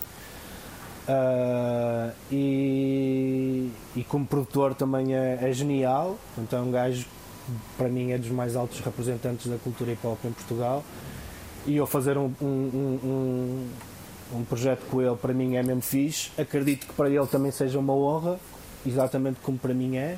Uh, 1.03 2.13
e, 2.31 3.69
e, 3.93 4.03
como 4.05 4.25
produtor 4.25 4.73
também 4.73 5.13
é, 5.13 5.37
é, 5.41 5.51
genial, 5.51 6.17
então 6.37 6.59
é 6.59 6.61
um 6.61 6.71
gajo 6.71 7.05
para 7.77 7.89
mim 7.89 8.11
é 8.11 8.17
dos 8.17 8.29
mais 8.29 8.55
altos 8.55 8.79
representantes 8.79 9.47
da 9.47 9.57
cultura 9.57 9.91
hip 9.91 10.07
hop 10.07 10.23
em 10.23 10.31
Portugal 10.31 10.81
e 11.67 11.75
eu 11.75 11.85
fazer 11.85 12.17
um, 12.17 12.31
um, 12.41 12.99
um, 13.03 13.69
um 14.33 14.43
projeto 14.45 14.85
com 14.89 15.01
ele 15.01 15.15
para 15.17 15.33
mim 15.33 15.57
é 15.57 15.63
mesmo 15.63 15.81
fixe, 15.81 16.31
acredito 16.37 16.87
que 16.87 16.93
para 16.93 17.09
ele 17.09 17.27
também 17.27 17.51
seja 17.51 17.77
uma 17.79 17.93
honra, 17.93 18.39
exatamente 18.85 19.41
como 19.41 19.57
para 19.57 19.73
mim 19.73 19.97
é. 19.97 20.17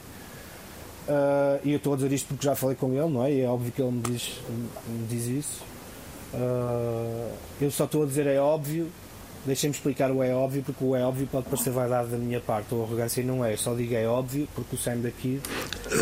Uh, 1.08 1.62
e 1.64 1.72
eu 1.72 1.78
estou 1.78 1.94
a 1.94 1.96
dizer 1.96 2.12
isto 2.12 2.28
porque 2.28 2.46
já 2.46 2.56
falei 2.56 2.76
com 2.76 2.94
ele, 2.94 3.10
não 3.10 3.24
é? 3.24 3.32
E 3.32 3.42
é 3.42 3.48
óbvio 3.48 3.72
que 3.72 3.82
ele 3.82 3.92
me 3.92 4.02
diz, 4.02 4.40
me 4.88 5.08
diz 5.08 5.26
isso. 5.28 5.64
Uh, 6.34 7.32
eu 7.62 7.72
só 7.72 7.86
estou 7.86 8.04
a 8.04 8.06
dizer 8.06 8.28
é 8.28 8.40
óbvio 8.40 8.92
Deixem-me 9.46 9.76
explicar 9.76 10.12
o 10.12 10.24
é 10.24 10.34
óbvio, 10.34 10.64
porque 10.64 10.84
o 10.84 10.96
é 10.96 11.04
óbvio 11.04 11.28
pode 11.28 11.46
parecer 11.46 11.70
vaidade 11.70 12.10
da 12.10 12.18
minha 12.18 12.40
parte 12.40 12.74
ou 12.74 12.84
arrogância 12.84 13.22
e 13.22 13.24
não 13.24 13.46
é. 13.46 13.54
Eu 13.54 13.58
só 13.58 13.74
digo 13.76 13.94
é 13.94 14.08
óbvio 14.08 14.48
porque 14.56 14.76
o 14.76 14.80
Sam 14.80 14.98
daqui. 14.98 15.40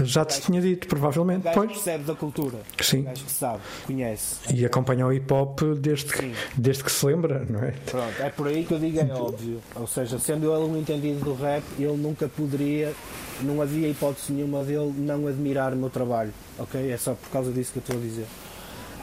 Já 0.03 0.23
te 0.23 0.41
tinha 0.41 0.61
dito, 0.61 0.87
provavelmente. 0.87 1.41
O 1.41 1.43
gajo 1.43 1.67
percebe 1.67 2.03
da 2.05 2.15
cultura. 2.15 2.59
Sim. 2.79 3.01
O 3.01 3.03
gajo 3.03 3.25
que 3.25 3.31
sabe, 3.31 3.61
conhece. 3.85 4.35
E 4.53 4.65
acompanha 4.65 5.05
o 5.05 5.11
hip 5.11 5.31
hop 5.33 5.61
desde 5.77 6.13
que, 6.13 6.33
desde 6.55 6.83
que 6.83 6.91
se 6.91 7.05
lembra, 7.05 7.45
não 7.49 7.61
é? 7.61 7.71
Pronto, 7.85 8.21
é 8.21 8.29
por 8.29 8.47
aí 8.47 8.63
que 8.63 8.73
eu 8.73 8.79
digo 8.79 8.99
é 8.99 9.13
óbvio. 9.13 9.61
Ou 9.75 9.87
seja, 9.87 10.17
sendo 10.19 10.53
ele 10.53 10.63
um 10.63 10.77
entendido 10.77 11.23
do 11.25 11.33
rap, 11.33 11.63
ele 11.77 11.97
nunca 11.97 12.27
poderia, 12.29 12.93
não 13.41 13.61
havia 13.61 13.89
hipótese 13.89 14.31
nenhuma 14.31 14.63
dele 14.63 14.93
não 14.97 15.27
admirar 15.27 15.73
o 15.73 15.75
meu 15.75 15.89
trabalho. 15.89 16.33
Ok? 16.57 16.91
É 16.91 16.97
só 16.97 17.13
por 17.13 17.29
causa 17.29 17.51
disso 17.51 17.73
que 17.73 17.79
eu 17.79 17.81
estou 17.81 17.97
a 17.97 17.99
dizer. 17.99 18.25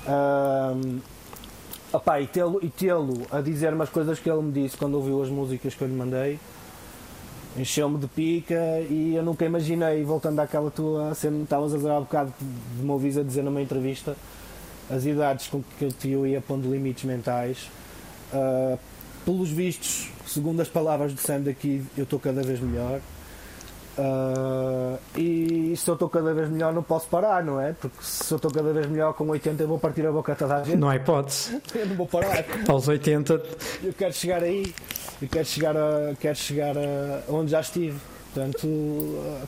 Um, 0.08 1.00
Opa, 1.92 2.20
e 2.20 2.26
tê-lo 2.26 2.60
tê 2.60 2.88
a 3.30 3.40
dizer 3.40 3.74
umas 3.74 3.88
coisas 3.88 4.18
que 4.18 4.30
ele 4.30 4.42
me 4.42 4.52
disse 4.52 4.76
quando 4.76 4.94
ouviu 4.94 5.22
as 5.22 5.28
músicas 5.28 5.74
que 5.74 5.82
eu 5.82 5.88
lhe 5.88 5.94
mandei 5.94 6.38
encheu-me 7.56 7.98
de 7.98 8.06
pica 8.06 8.80
e 8.88 9.14
eu 9.14 9.22
nunca 9.22 9.44
imaginei, 9.44 10.04
voltando 10.04 10.40
àquela 10.40 10.70
tua 10.70 11.14
cena, 11.14 11.42
estavas 11.42 11.74
a 11.74 11.76
dizer 11.76 11.90
há 11.90 12.00
bocado 12.00 12.32
de 12.38 12.82
me 12.82 13.20
a 13.20 13.22
dizer 13.22 13.42
numa 13.42 13.60
entrevista 13.60 14.16
as 14.88 15.04
idades 15.04 15.48
com 15.48 15.62
que 15.78 16.10
eu 16.10 16.26
ia 16.26 16.40
pondo 16.40 16.70
limites 16.70 17.04
mentais. 17.04 17.70
Uh, 18.32 18.78
pelos 19.24 19.50
vistos, 19.50 20.10
segundo 20.26 20.60
as 20.60 20.68
palavras 20.68 21.14
de 21.14 21.20
Sam 21.20 21.42
daqui, 21.42 21.84
eu 21.96 22.04
estou 22.04 22.18
cada 22.18 22.42
vez 22.42 22.58
melhor. 22.60 23.00
Uh, 23.98 24.98
e 25.16 25.74
se 25.76 25.88
eu 25.88 25.94
estou 25.94 26.08
cada 26.08 26.32
vez 26.32 26.48
melhor, 26.48 26.72
não 26.72 26.82
posso 26.82 27.08
parar, 27.08 27.44
não 27.44 27.60
é? 27.60 27.72
Porque 27.72 27.96
se 28.00 28.32
eu 28.32 28.36
estou 28.36 28.50
cada 28.50 28.72
vez 28.72 28.86
melhor 28.86 29.12
com 29.14 29.28
80, 29.28 29.62
eu 29.62 29.68
vou 29.68 29.78
partir 29.78 30.06
a 30.06 30.12
boca 30.12 30.32
a 30.32 30.36
toda 30.36 30.56
a 30.56 30.62
gente. 30.62 30.76
Não 30.76 30.88
há 30.88 30.96
hipótese. 30.96 31.60
eu 31.74 31.86
não 31.86 31.96
vou 31.96 32.06
parar. 32.06 32.44
Aos 32.68 32.88
80, 32.88 33.42
eu 33.82 33.92
quero 33.92 34.12
chegar 34.12 34.42
aí, 34.42 34.74
eu 35.20 35.28
quero 35.28 35.44
chegar, 35.44 35.76
a, 35.76 36.14
quero 36.18 36.36
chegar 36.36 36.76
a 36.76 37.32
onde 37.32 37.50
já 37.50 37.60
estive. 37.60 37.98
Portanto, 38.32 38.68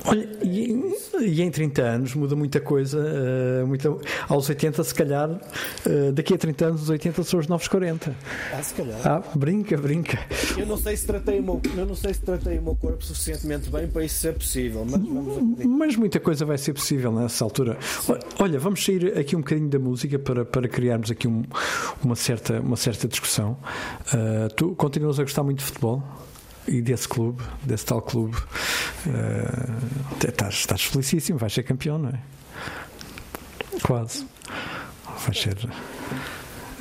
Olha, 0.05 0.29
e, 0.43 0.93
e, 1.21 1.41
em 1.41 1.51
30 1.51 1.83
anos 1.83 2.15
muda 2.15 2.35
muita 2.35 2.61
coisa. 2.61 2.99
Uh, 2.99 3.67
muita, 3.67 3.97
aos 4.29 4.49
80, 4.49 4.83
se 4.83 4.95
calhar, 4.95 5.31
uh, 5.31 6.13
daqui 6.13 6.35
a 6.35 6.39
30 6.39 6.67
anos, 6.67 6.83
os 6.83 6.91
80 6.91 7.23
são 7.23 7.39
os 7.39 7.47
novos 7.47 7.69
40. 7.69 8.15
Ah, 8.53 8.63
se 8.63 8.75
calhar. 8.75 9.01
Ah, 9.05 9.23
brinca, 9.37 9.77
brinca. 9.77 10.19
Eu 10.59 10.67
não 10.67 10.77
sei 10.77 10.97
se 10.97 11.07
tratei 11.07 11.39
o 11.39 11.43
meu, 11.43 11.61
eu 11.77 11.87
não 11.87 11.95
sei 11.95 12.13
se 12.13 12.21
tratei 12.21 12.59
o 12.59 12.63
meu 12.63 12.75
corpo 12.75 13.05
suficientemente 13.05 13.71
bem 13.71 13.87
para 13.87 14.05
isso 14.05 14.17
ser 14.17 14.35
possível, 14.35 14.85
mas 14.85 15.01
vamos 15.01 15.65
Mas 15.65 15.97
muita 15.97 16.19
coisa 16.19 16.45
vai 16.45 16.59
ser 16.59 16.73
possível 16.73 17.13
nessa 17.13 17.45
altura. 17.45 17.79
Olha, 18.41 18.59
vamos 18.59 18.85
sair 18.85 19.17
aqui 19.17 19.37
um 19.37 19.41
bocadinho 19.41 19.69
da 19.69 19.79
música 19.79 20.19
para, 20.19 20.45
para 20.45 20.67
criarmos 20.69 21.11
aqui 21.11 21.29
um, 21.29 21.45
uma, 22.03 22.17
certa, 22.17 22.61
uma 22.61 22.77
certa 22.77 23.07
discussão. 23.07 23.57
Uh, 24.13 24.53
tu 24.57 24.75
continuas 24.75 25.21
a 25.21 25.23
gostar 25.23 25.45
muito 25.45 25.59
de 25.59 25.65
futebol? 25.67 26.03
E 26.67 26.81
desse 26.81 27.09
clube, 27.09 27.43
desse 27.63 27.87
tal 27.87 28.03
clube, 28.03 28.37
uh, 28.37 30.27
estás, 30.27 30.55
estás 30.55 30.85
felicíssimo, 30.85 31.39
vais 31.39 31.53
ser 31.53 31.63
campeão, 31.63 31.99
não 31.99 32.11
é? 32.11 32.19
Quase. 33.83 34.27
Vais 35.25 35.41
ser. 35.41 35.57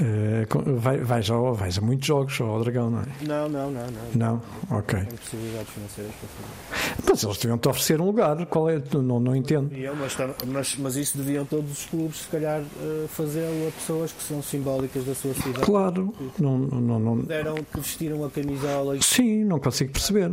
Uh, 0.02 0.80
vai, 0.80 0.98
vais, 0.98 1.30
ao, 1.30 1.54
vais 1.54 1.78
a 1.78 1.82
muitos 1.82 2.08
jogos 2.08 2.42
ao 2.42 2.60
Dragão, 2.64 2.90
não 2.90 3.02
é? 3.02 3.06
Não, 3.22 3.48
não, 3.48 3.70
não. 3.70 3.86
Não, 4.16 4.42
não? 4.70 4.78
ok. 4.78 5.00
Tem 5.00 5.16
possibilidades 5.16 5.70
financeiras 5.70 6.14
para 6.16 6.30
fazer. 6.30 7.04
Mas 7.08 7.24
eles 7.24 7.38
deviam-te 7.38 7.70
oferecer 7.70 8.02
um 8.02 8.06
lugar, 8.06 8.46
qual 8.48 8.70
é? 8.70 8.82
Não, 8.94 9.20
não 9.20 9.36
entendo. 9.36 9.72
Mas, 10.00 10.18
mas, 10.48 10.76
mas 10.78 10.96
isso 10.96 11.18
deviam 11.20 11.46
todos 11.46 11.72
os 11.72 11.86
clubes, 11.86 12.22
se 12.22 12.28
calhar, 12.30 12.62
uh, 12.62 13.08
fazê-lo 13.10 13.68
a 13.68 13.72
pessoas 13.72 14.12
que 14.12 14.24
são 14.24 14.42
simbólicas 14.42 15.06
da 15.06 15.14
sua 15.14 15.36
cidade. 15.36 15.66
Claro, 15.66 16.12
não, 16.40 16.58
não, 16.58 17.00
não. 17.00 17.18
Deram 17.20 17.56
que 17.56 17.80
vestiram 17.80 18.26
a 18.26 18.30
camisola. 18.30 18.98
Sim, 19.02 19.44
não 19.44 19.60
consigo 19.60 19.92
perceber. 19.92 20.32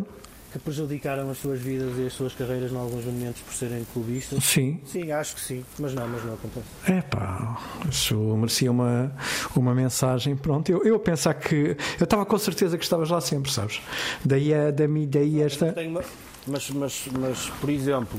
Que 0.52 0.58
prejudicaram 0.58 1.30
as 1.30 1.38
suas 1.38 1.60
vidas 1.60 1.92
e 1.98 2.06
as 2.06 2.12
suas 2.12 2.32
carreiras 2.34 2.72
em 2.72 2.76
alguns 2.76 3.04
momentos 3.04 3.42
por 3.42 3.52
serem 3.52 3.84
clubistas? 3.92 4.42
Sim. 4.44 4.80
Sim, 4.86 5.12
acho 5.12 5.34
que 5.34 5.40
sim, 5.42 5.64
mas 5.78 5.92
não, 5.94 6.08
mas 6.08 6.24
não 6.24 6.34
acontece. 6.34 6.66
É 6.86 7.02
pá, 7.02 7.58
isso 7.90 8.14
merecia 8.36 8.70
uma, 8.70 9.12
uma 9.54 9.74
mensagem. 9.74 10.34
Pronto, 10.36 10.70
eu, 10.70 10.82
eu 10.84 10.96
a 10.96 11.00
pensar 11.00 11.34
que. 11.34 11.76
Eu 12.00 12.04
estava 12.04 12.24
com 12.24 12.38
certeza 12.38 12.78
que 12.78 12.84
estavas 12.84 13.10
lá 13.10 13.20
sempre, 13.20 13.52
sabes? 13.52 13.80
Daí, 14.24 14.54
a, 14.54 14.70
daí, 14.70 15.06
daí 15.06 15.42
esta. 15.42 15.74
Uma- 15.86 16.02
mas, 16.46 16.70
mas, 16.70 17.04
mas, 17.18 17.50
por 17.60 17.68
exemplo, 17.68 18.18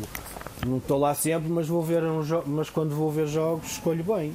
não 0.67 0.77
estou 0.77 0.99
lá 0.99 1.15
sempre, 1.15 1.49
mas, 1.49 1.67
vou 1.67 1.81
ver 1.81 2.03
um 2.03 2.21
mas 2.45 2.69
quando 2.69 2.93
vou 2.95 3.11
ver 3.11 3.27
jogos 3.27 3.71
escolho 3.71 4.03
bem. 4.03 4.33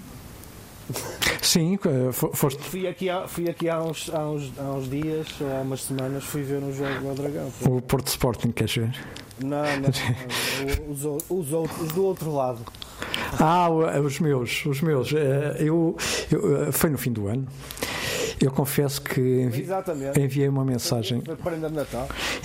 Sim, 1.45 1.78
eh, 1.84 2.11
fo- 2.12 2.30
foste. 2.32 2.62
Fui 2.62 2.86
aqui, 2.88 3.11
há, 3.11 3.28
fui 3.28 3.49
aqui 3.49 3.68
há, 3.68 3.80
uns, 3.82 4.11
há, 4.12 4.26
uns, 4.26 4.53
há 4.59 4.62
uns 4.62 4.88
dias, 4.88 5.26
ou 5.40 5.47
há 5.57 5.61
umas 5.61 5.82
semanas, 5.82 6.24
fui 6.24 6.42
ver 6.42 6.62
um 6.62 6.72
jogo 6.72 7.09
ao 7.09 7.14
Dragão. 7.14 7.53
O 7.68 7.82
Porto 7.82 8.07
Sporting, 8.09 8.51
queres 8.51 8.74
ver? 8.74 8.95
Não, 9.40 9.62
não, 9.80 10.90
os, 10.90 11.05
os 11.28 11.53
outros, 11.53 11.80
os 11.82 11.92
do 11.92 12.05
outro 12.05 12.32
lado. 12.34 12.61
Ah, 13.38 13.68
o- 13.68 14.01
os 14.05 14.20
meus, 14.20 14.64
os 14.64 14.80
meus. 14.80 15.12
Eh, 15.12 15.57
Eu, 15.59 15.97
eu, 16.30 16.68
eh, 16.68 16.72
foi 16.72 16.88
no 16.90 16.97
fim 16.99 17.12
do 17.12 17.26
ano. 17.26 17.47
Eu 18.40 18.51
confesso 18.51 19.01
que 19.03 19.20
envi- 19.20 19.66
enviei 20.18 20.49
uma 20.49 20.64
mensagem. 20.64 21.22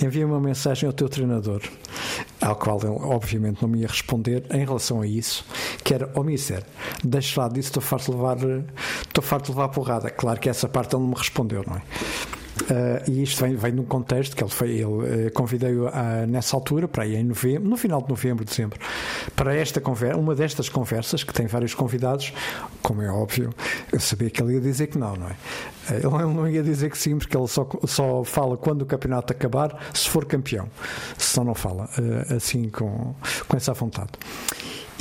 Enviei 0.03 0.23
uma 0.25 0.39
mensagem 0.39 0.87
ao 0.87 0.93
teu 0.93 1.09
treinador, 1.09 1.61
ao 2.41 2.55
qual 2.55 2.79
ele 2.79 2.97
obviamente 3.01 3.61
não 3.61 3.69
me 3.69 3.79
ia 3.79 3.87
responder 3.87 4.43
em 4.51 4.65
relação 4.65 5.01
a 5.01 5.07
isso, 5.07 5.45
que 5.83 5.93
era, 5.93 6.09
oh, 6.15 6.23
Mister, 6.23 6.63
deixa 7.03 7.41
lá 7.41 7.47
disso, 7.47 7.69
estou 7.69 7.81
farto 7.81 8.11
de 8.11 8.17
levar, 8.17 8.37
estou 8.37 9.23
farto 9.23 9.45
de 9.45 9.51
levar 9.51 9.69
porrada. 9.69 10.09
Claro 10.09 10.39
que 10.39 10.49
essa 10.49 10.67
parte 10.67 10.95
ele 10.95 11.03
não 11.03 11.09
me 11.09 11.15
respondeu, 11.15 11.63
não 11.67 11.77
é? 11.77 11.81
Ah, 12.69 13.01
e 13.07 13.23
isto 13.23 13.43
vem, 13.43 13.55
vem 13.55 13.71
num 13.71 13.83
contexto 13.83 14.35
que 14.35 14.43
ele 14.43 14.51
foi, 14.51 14.69
ele 14.71 15.27
eh, 15.27 15.29
convidei-o 15.31 15.89
nessa 16.27 16.55
altura, 16.55 16.87
para 16.87 17.03
aí 17.03 17.15
em 17.15 17.23
novembro, 17.23 17.67
no 17.67 17.75
final 17.77 18.01
de 18.01 18.09
novembro, 18.09 18.45
dezembro, 18.45 18.79
para 19.35 19.55
esta 19.55 19.81
conversa, 19.81 20.17
uma 20.17 20.35
destas 20.35 20.69
conversas 20.69 21.23
que 21.23 21.33
tem 21.33 21.47
vários 21.47 21.73
convidados, 21.73 22.31
como 22.81 23.01
é 23.01 23.09
óbvio, 23.09 23.51
eu 23.91 23.99
sabia 23.99 24.29
que 24.29 24.41
ele 24.41 24.53
ia 24.53 24.61
dizer 24.61 24.87
que 24.87 24.97
não, 24.97 25.15
não 25.15 25.27
é? 25.27 25.35
Eh, 25.89 25.95
Ele 26.03 26.33
não 26.33 26.47
ia 26.47 26.61
dizer 26.61 26.91
que 26.91 26.97
sim, 26.97 27.17
porque 27.17 27.35
ele 27.35 27.47
só, 27.47 27.67
só 27.85 28.23
fala 28.23 28.55
quando 28.55 28.83
o 28.83 28.85
campeonato 28.85 29.33
acabar, 29.33 29.75
se 29.93 30.07
for 30.07 30.25
campeão. 30.25 30.67
Senão 31.17 31.47
não 31.47 31.55
fala, 31.55 31.89
assim 32.35 32.69
com, 32.69 33.15
com 33.47 33.57
essa 33.57 33.73
vontade. 33.73 34.11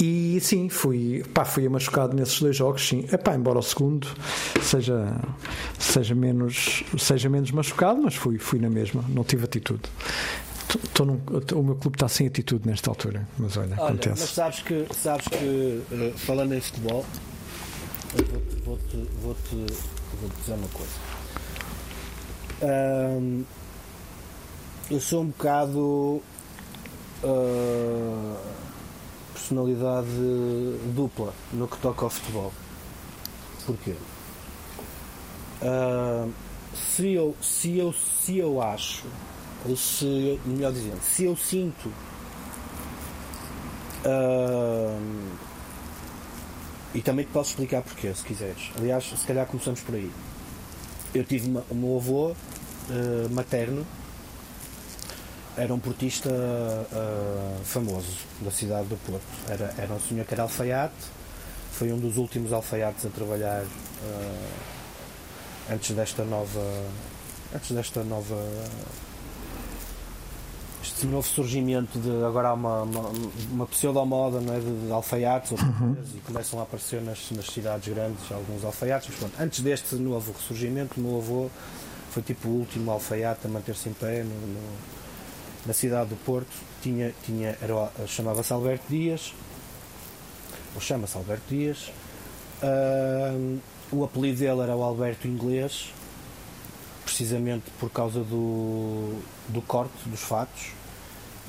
E 0.00 0.38
sim, 0.40 0.68
fui, 0.68 1.24
pá, 1.34 1.44
fui 1.44 1.68
machucado 1.68 2.14
nesses 2.14 2.40
dois 2.40 2.54
jogos, 2.56 2.86
sim. 2.86 3.04
Epá, 3.12 3.34
embora 3.34 3.58
o 3.58 3.62
segundo 3.62 4.06
seja, 4.62 5.16
seja, 5.78 6.14
menos, 6.14 6.84
seja 6.96 7.28
menos 7.28 7.50
machucado, 7.50 8.00
mas 8.00 8.14
fui, 8.14 8.38
fui 8.38 8.60
na 8.60 8.70
mesma, 8.70 9.04
não 9.08 9.24
tive 9.24 9.44
atitude. 9.44 9.82
Tô- 10.94 11.04
num- 11.04 11.20
o 11.54 11.62
meu 11.62 11.74
clube 11.74 11.96
está 11.96 12.06
sem 12.08 12.26
atitude 12.28 12.68
nesta 12.68 12.90
altura, 12.90 13.26
mas 13.38 13.56
olha, 13.56 13.68
Olha, 13.78 13.78
mas 13.78 13.88
acontece. 14.06 14.26
sabes 14.34 14.60
que, 14.60 14.86
sabes 14.94 15.26
que 15.26 15.82
eh, 15.90 16.12
falando 16.16 16.54
em 16.54 16.60
futebol, 16.60 17.04
vou-te 18.14 18.62
vou-te- 18.64 19.08
vou-te- 19.22 19.72
vou-te 20.20 20.36
dizer 20.40 20.52
uma 20.54 20.68
coisa. 20.68 20.92
Eu 24.90 25.00
sou 25.00 25.22
um 25.22 25.26
bocado 25.26 26.22
ah, 27.24 28.36
personalidade 29.48 30.08
dupla 30.94 31.32
no 31.52 31.66
que 31.66 31.78
toca 31.78 32.04
ao 32.04 32.10
futebol. 32.10 32.52
Porquê? 33.66 33.94
Ah, 35.62 36.26
se, 36.74 37.12
eu, 37.14 37.34
se, 37.40 37.78
eu, 37.78 37.92
se 37.92 38.38
eu 38.38 38.60
acho, 38.62 39.04
ou 39.66 39.76
se, 39.76 40.38
melhor 40.44 40.72
dizendo, 40.72 41.00
se 41.02 41.24
eu 41.24 41.36
sinto 41.36 41.90
Ahm, 44.04 45.36
e 46.94 47.02
também 47.02 47.24
te 47.24 47.32
posso 47.32 47.50
explicar 47.50 47.82
porquê, 47.82 48.14
se 48.14 48.22
quiseres. 48.24 48.70
Aliás, 48.78 49.04
se 49.04 49.26
calhar 49.26 49.44
começamos 49.44 49.80
por 49.80 49.96
aí. 49.96 50.10
Eu 51.12 51.24
tive 51.24 51.48
uma- 51.50 51.64
o 51.68 51.74
meu 51.74 51.96
avô 51.96 52.30
eh, 52.90 53.28
materno, 53.30 53.84
era 55.58 55.74
um 55.74 55.78
portista 55.78 56.30
ah, 56.30 57.58
famoso 57.64 58.08
da 58.40 58.50
cidade 58.50 58.86
do 58.88 58.96
Porto. 58.96 59.22
Era, 59.48 59.74
era 59.76 59.92
um 59.92 60.00
senhor 60.00 60.24
que 60.24 60.32
era 60.34 60.44
alfaiate, 60.44 60.94
foi 61.72 61.92
um 61.92 61.98
dos 61.98 62.16
últimos 62.16 62.52
alfaiates 62.52 63.04
a 63.04 63.08
trabalhar 63.10 63.62
ah, 64.04 65.72
antes 65.74 65.94
desta 65.94 66.24
nova. 66.24 66.60
Antes 67.54 67.72
desta 67.72 68.02
nova 68.04 68.36
este 70.82 71.06
novo 71.06 71.26
surgimento 71.26 71.98
de 71.98 72.24
agora 72.24 72.48
há 72.48 72.54
uma, 72.54 72.82
uma, 72.82 73.10
uma 73.50 73.66
pseudo-moda 73.66 74.40
não 74.40 74.54
é, 74.54 74.60
de, 74.60 74.86
de 74.86 74.92
alfaiates 74.92 75.50
pinturas, 75.50 76.08
e 76.14 76.18
começam 76.20 76.60
a 76.60 76.62
aparecer 76.62 77.00
nas, 77.02 77.30
nas 77.32 77.46
cidades 77.46 77.92
grandes 77.92 78.30
alguns 78.30 78.64
alfaiates, 78.64 79.08
mas 79.10 79.18
pronto, 79.18 79.34
antes 79.40 79.60
deste 79.60 79.94
novo 79.96 80.32
ressurgimento 80.32 80.98
o 80.98 81.02
meu 81.02 81.18
avô 81.18 81.50
foi 82.10 82.22
tipo 82.22 82.48
o 82.48 82.52
último 82.60 82.90
alfaiate 82.90 83.46
a 83.46 83.48
manter-se 83.50 83.88
em 83.88 83.92
pé 83.92 84.22
no- 84.22 84.28
no- 84.46 84.97
na 85.68 85.74
cidade 85.74 86.08
do 86.08 86.16
Porto 86.16 86.48
tinha, 86.82 87.14
tinha, 87.26 87.56
chamava-se 88.06 88.50
Alberto 88.54 88.86
Dias 88.88 89.34
ou 90.74 90.80
chama-se 90.80 91.14
Alberto 91.14 91.44
Dias. 91.50 91.92
Ahm, 92.62 93.58
o 93.92 94.02
apelido 94.02 94.38
dele 94.38 94.62
era 94.62 94.74
o 94.74 94.82
Alberto 94.82 95.28
Inglês 95.28 95.92
precisamente 97.04 97.70
por 97.78 97.90
causa 97.90 98.20
do, 98.20 99.20
do 99.48 99.60
corte 99.62 99.92
dos 100.06 100.20
fatos 100.20 100.72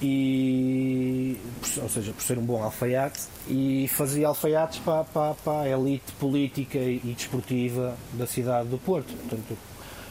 e 0.02 1.38
ou 1.82 1.90
seja, 1.90 2.14
por 2.14 2.22
ser 2.22 2.38
um 2.38 2.46
bom 2.46 2.62
alfaiate 2.64 3.22
e 3.48 3.90
fazia 3.90 4.28
alfaiates 4.28 4.80
para, 4.80 5.04
para, 5.06 5.34
para 5.34 5.62
a 5.62 5.70
elite 5.70 6.12
política 6.14 6.78
e 6.78 7.14
desportiva 7.18 7.98
da 8.14 8.28
cidade 8.28 8.68
do 8.68 8.78
Porto. 8.78 9.14
Portanto 9.14 9.58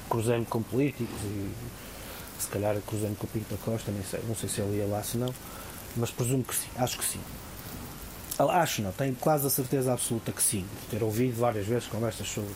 cruzei-me 0.09 0.47
com 0.47 0.63
políticos 0.63 1.21
e 1.25 1.51
se 2.39 2.49
calhar 2.49 2.77
cruzei-me 2.87 3.17
com 3.17 3.27
o 3.27 3.31
Pinto 3.31 3.55
da 3.55 3.61
Costa 3.63 3.91
nem 3.91 4.03
sei, 4.03 4.21
não 4.29 4.35
sei 4.35 4.49
se 4.49 4.61
ele 4.61 4.79
ia 4.79 4.87
lá 4.87 5.03
se 5.03 5.17
não 5.17 5.33
mas 5.97 6.11
presumo 6.11 6.45
que 6.45 6.55
sim, 6.55 6.69
acho 6.77 6.99
que 6.99 7.05
sim 7.05 7.21
Ah, 8.39 8.63
acho 8.63 8.83
não, 8.83 8.93
tenho 8.93 9.15
quase 9.17 9.47
a 9.47 9.51
certeza 9.51 9.93
absoluta 9.93 10.33
que 10.33 10.43
sim 10.43 10.65
ter 10.91 11.03
ouvido 11.03 11.39
várias 11.41 11.67
vezes 11.67 11.89
conversas 11.89 12.29
sobre 12.29 12.51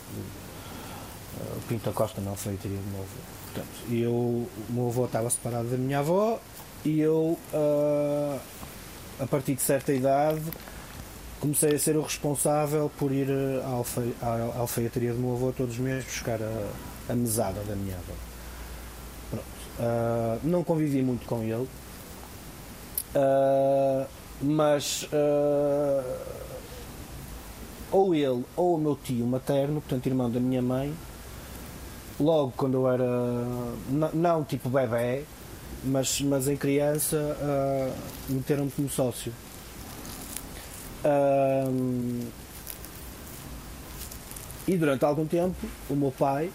o 1.56 1.60
Pinto 1.68 1.84
da 1.88 1.92
Costa 1.92 2.20
não 2.20 2.36
foi 2.36 2.54
do 2.54 2.68
meu 2.68 3.00
avô. 3.00 3.06
Portanto, 3.46 3.92
eu, 3.92 4.12
o 4.12 4.48
meu 4.70 4.88
avô 4.88 5.04
estava 5.06 5.28
separado 5.28 5.68
da 5.68 5.76
minha 5.76 5.98
avó 5.98 6.38
e 6.84 7.00
eu, 7.00 7.38
ah, 7.52 8.38
a 9.20 9.26
partir 9.26 9.54
de 9.54 9.62
certa 9.62 9.92
idade, 9.92 10.42
comecei 11.40 11.74
a 11.74 11.78
ser 11.78 11.96
o 11.96 12.02
responsável 12.02 12.90
por 12.98 13.12
ir 13.12 13.28
ah, 13.30 13.66
à, 13.66 13.70
alfe, 13.70 14.14
à 14.22 14.58
alfaiataria 14.58 15.12
do 15.12 15.18
meu 15.18 15.34
avô 15.34 15.52
todos 15.52 15.74
os 15.74 15.80
meses 15.80 16.04
buscar 16.04 16.40
a, 16.42 17.12
a 17.12 17.14
mesada 17.14 17.60
da 17.64 17.74
minha 17.74 17.96
avó. 17.96 18.31
Ah, 19.82 20.38
não 20.44 20.62
convivi 20.62 21.02
muito 21.02 21.26
com 21.26 21.42
ele, 21.42 21.68
ah, 23.16 24.06
mas 24.40 25.08
ah, 25.12 26.18
ou 27.90 28.14
ele 28.14 28.44
ou 28.54 28.76
o 28.76 28.78
meu 28.78 28.94
tio 28.94 29.26
materno, 29.26 29.80
portanto 29.80 30.06
irmão 30.06 30.30
da 30.30 30.38
minha 30.38 30.62
mãe, 30.62 30.94
logo 32.20 32.52
quando 32.56 32.74
eu 32.74 32.88
era 32.88 33.04
não 34.14 34.44
tipo 34.44 34.68
bebê, 34.68 35.24
mas, 35.82 36.20
mas 36.20 36.46
em 36.46 36.56
criança 36.56 37.36
meteram-me 38.28 38.70
como 38.70 38.88
sócio. 38.88 39.32
E 44.68 44.76
durante 44.76 45.04
algum 45.04 45.26
tempo 45.26 45.56
o 45.90 45.96
meu 45.96 46.12
pai, 46.12 46.52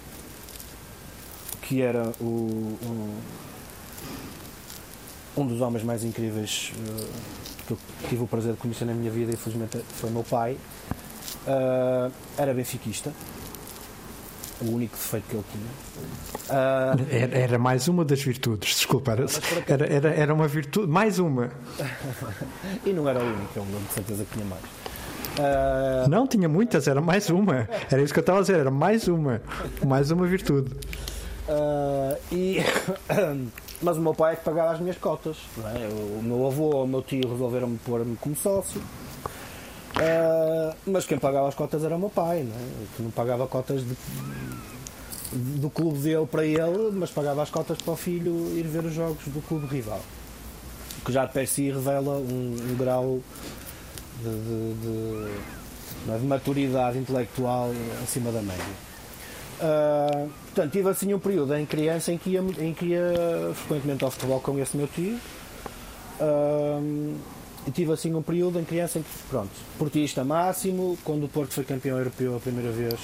que 1.68 1.82
era 1.82 2.12
o, 2.20 2.24
um, 2.26 3.18
um 5.36 5.48
dos 5.48 5.60
homens 5.62 5.84
mais 5.84 6.04
incríveis 6.04 6.72
eh, 6.78 7.08
que 7.68 7.74
eu 7.74 7.78
tive 8.08 8.24
o 8.24 8.28
prazer 8.28 8.54
de 8.54 8.58
conhecer 8.58 8.86
na 8.86 8.94
minha 8.94 9.12
vida, 9.12 9.34
infelizmente 9.34 9.78
foi 10.00 10.10
o 10.10 10.14
meu 10.14 10.24
pai, 10.24 10.58
ah, 11.48 12.10
era 12.38 12.54
benfiquista. 12.54 13.12
O 14.60 14.72
único 14.72 14.96
defeito 14.96 15.26
que 15.30 15.36
ele 15.36 15.44
tinha. 15.52 16.50
Ah, 16.50 16.96
Era, 17.12 17.38
era 17.38 17.60
mais 17.60 17.88
uma 17.88 18.04
das 18.04 18.24
virtudes, 18.24 18.76
desculpa, 18.76 19.12
era, 19.12 19.26
era, 19.68 19.86
era, 19.86 20.10
era 20.10 20.34
uma 20.34 20.48
virtude, 20.48 20.88
mais 20.88 21.20
uma. 21.20 21.52
e 22.84 22.92
não 22.92 23.08
era 23.08 23.20
o 23.20 23.24
único, 23.24 23.52
eu 23.56 23.64
de 23.66 23.94
certeza 23.94 24.26
que 24.26 24.34
tinha 24.34 24.46
mais. 24.46 24.64
Não, 26.10 26.26
tinha 26.26 26.50
muitas, 26.50 26.88
era 26.88 27.00
mais 27.00 27.30
uma. 27.30 27.70
Era 27.92 28.02
isso 28.02 28.12
que 28.12 28.20
eu 28.20 28.22
estava 28.22 28.40
a 28.40 28.42
dizer, 28.42 28.58
era 28.60 28.72
mais 28.72 29.08
uma. 29.08 29.40
Mais 29.86 30.10
uma 30.10 30.26
virtude. 30.26 30.72
Ah, 31.48 32.18
e, 32.32 32.58
mas 33.82 33.98
o 33.98 34.02
meu 34.02 34.14
pai 34.14 34.34
é 34.34 34.36
que 34.36 34.44
pagava 34.44 34.74
as 34.74 34.80
minhas 34.80 34.98
cotas. 34.98 35.38
é? 35.58 35.88
O 35.88 36.22
meu 36.22 36.46
avô 36.46 36.84
o 36.84 36.88
meu 36.88 37.02
tio 37.02 37.30
resolveram-me 37.30 37.78
pôr-me 37.80 38.16
como 38.18 38.36
sócio. 38.36 38.82
Ah, 39.96 40.76
mas 40.86 41.06
quem 41.06 41.18
pagava 41.18 41.48
as 41.48 41.56
cotas 41.56 41.84
era 41.84 41.96
o 41.96 42.00
meu 42.00 42.10
pai, 42.10 42.44
não 42.44 42.56
é? 42.56 42.86
que 42.96 43.02
não 43.02 43.12
pagava 43.12 43.48
cotas 43.48 43.82
de, 43.82 43.96
do 45.34 45.70
clube 45.70 46.00
dele 46.00 46.26
para 46.26 46.46
ele, 46.46 46.92
mas 46.94 47.10
pagava 47.10 47.42
as 47.42 47.50
cotas 47.50 47.78
para 47.82 47.94
o 47.94 47.98
filho 47.98 48.58
ir 48.58 48.68
ver 48.68 48.86
os 48.86 48.94
jogos 48.94 49.26
do 49.28 49.42
clube 49.42 49.68
rival. 49.68 50.02
O 51.02 51.06
que 51.06 51.12
já 51.12 51.26
de 51.26 51.32
per 51.32 51.48
si 51.48 51.72
revela 51.72 52.18
um, 52.18 52.56
um 52.60 52.76
grau 52.78 53.20
de, 54.22 54.30
de, 54.30 54.74
de, 56.06 56.20
de, 56.20 56.26
maturidade 56.26 56.98
intelectual 56.98 57.72
acima 58.04 58.32
da 58.32 58.42
média. 58.42 58.88
Uh, 59.60 60.30
portanto, 60.58 60.72
tive 60.72 60.90
assim 60.90 61.14
um 61.14 61.20
período 61.20 61.56
em 61.56 61.66
criança 61.68 62.12
em 62.12 62.18
que 62.18 62.32
ia, 62.32 62.40
em 62.60 62.74
que 62.74 62.86
ia 62.88 63.54
frequentemente 63.54 64.04
ao 64.04 64.10
futebol 64.10 64.40
com 64.40 64.58
esse 64.58 64.76
meu 64.76 64.88
tio. 64.88 65.20
Uh, 66.20 67.16
e 67.68 67.72
tive 67.72 67.92
assim 67.92 68.14
um 68.16 68.24
período 68.24 68.60
em 68.60 68.64
criança 68.64 68.98
em 68.98 69.04
que, 69.04 69.10
pronto, 69.30 69.52
portista 69.78 70.24
máximo, 70.24 70.98
quando 71.04 71.26
o 71.26 71.30
Porto 71.30 71.54
foi 71.54 71.64
campeão 71.64 71.98
europeu 71.98 72.36
a 72.36 72.40
primeira 72.40 72.72
vez, 72.72 72.96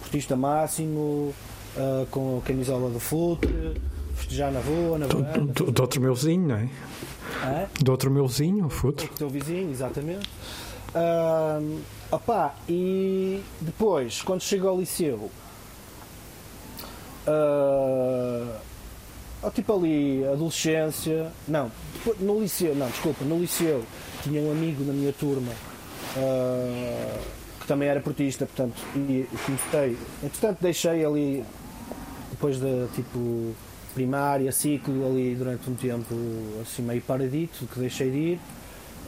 portista 0.00 0.36
máximo, 0.36 1.34
uh, 1.76 2.06
com 2.10 2.38
a 2.38 2.46
camisola 2.46 2.88
do 2.88 3.00
futre, 3.00 3.80
festejar 4.14 4.52
na 4.52 4.60
rua, 4.60 4.98
na 4.98 5.06
varanda. 5.06 5.52
Do, 5.52 5.72
do, 5.72 5.82
outro 5.82 6.00
meu 6.00 6.14
vizinho, 6.14 6.46
não 6.46 6.56
é? 6.56 6.70
é? 7.42 7.68
Do 7.80 7.90
outro 7.90 8.10
meu 8.12 8.28
vizinho, 8.28 8.66
o 8.66 8.70
futre. 8.70 9.08
Do 9.08 9.14
teu 9.14 9.28
vizinho, 9.30 9.70
exatamente. 9.70 10.28
Uh, 10.94 11.80
opá, 12.12 12.54
e 12.68 13.42
depois, 13.60 14.22
quando 14.22 14.42
chego 14.42 14.68
ao 14.68 14.78
liceu, 14.78 15.30
uh, 17.26 18.60
tipo 19.50 19.74
ali, 19.74 20.24
adolescência, 20.26 21.30
não, 21.48 21.70
no 22.20 22.40
liceu, 22.40 22.74
não, 22.74 22.88
desculpa, 22.88 23.24
no 23.24 23.38
liceu 23.38 23.84
tinha 24.22 24.40
um 24.42 24.50
amigo 24.50 24.84
na 24.84 24.92
minha 24.92 25.12
turma 25.12 25.52
uh, 26.16 27.20
que 27.60 27.66
também 27.66 27.88
era 27.88 28.00
portista, 28.00 28.46
portanto, 28.46 28.80
e 28.94 29.26
comecei, 29.44 29.96
entretanto 30.22 30.58
deixei 30.60 31.04
ali, 31.04 31.44
depois 32.30 32.58
da 32.58 32.86
tipo 32.94 33.54
primária, 33.94 34.52
ciclo 34.52 35.06
ali 35.06 35.34
durante 35.34 35.68
um 35.68 35.74
tempo 35.74 36.14
assim 36.62 36.82
meio 36.82 37.02
paradito, 37.02 37.66
que 37.66 37.80
deixei 37.80 38.10
de 38.10 38.16
ir. 38.16 38.40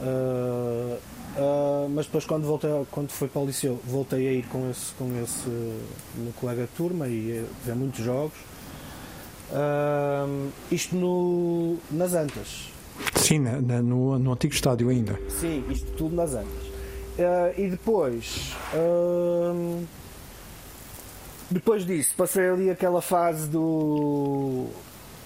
Uh, 0.01 0.97
uh, 1.37 1.89
mas 1.89 2.05
depois 2.05 2.25
quando 2.25 2.45
voltei 2.45 2.69
quando 2.91 3.09
foi 3.09 3.27
para 3.27 3.41
o 3.41 3.45
liceu 3.45 3.79
voltei 3.85 4.27
a 4.27 4.31
ir 4.31 4.45
com 4.47 4.69
esse 4.69 4.93
com 4.93 5.05
esse 5.23 5.49
meu 6.15 6.33
colega 6.39 6.63
de 6.63 6.69
turma 6.69 7.07
e 7.07 7.45
ver 7.65 7.75
muitos 7.75 8.03
jogos. 8.03 8.37
Uh, 9.51 10.49
isto 10.71 10.95
no, 10.95 11.77
nas 11.91 12.13
Antas. 12.13 12.71
Sim 13.15 13.39
na, 13.39 13.61
na, 13.61 13.81
no, 13.81 14.17
no 14.17 14.33
antigo 14.33 14.53
estádio 14.53 14.89
ainda. 14.89 15.19
Sim 15.29 15.63
isto 15.69 15.91
tudo 15.93 16.15
nas 16.15 16.33
Antas. 16.33 16.73
E 17.57 17.67
depois 17.69 18.55
depois 21.51 21.85
disso 21.85 22.15
passei 22.17 22.49
ali 22.49 22.69
aquela 22.71 23.01
fase 23.01 23.47
do 23.47 24.67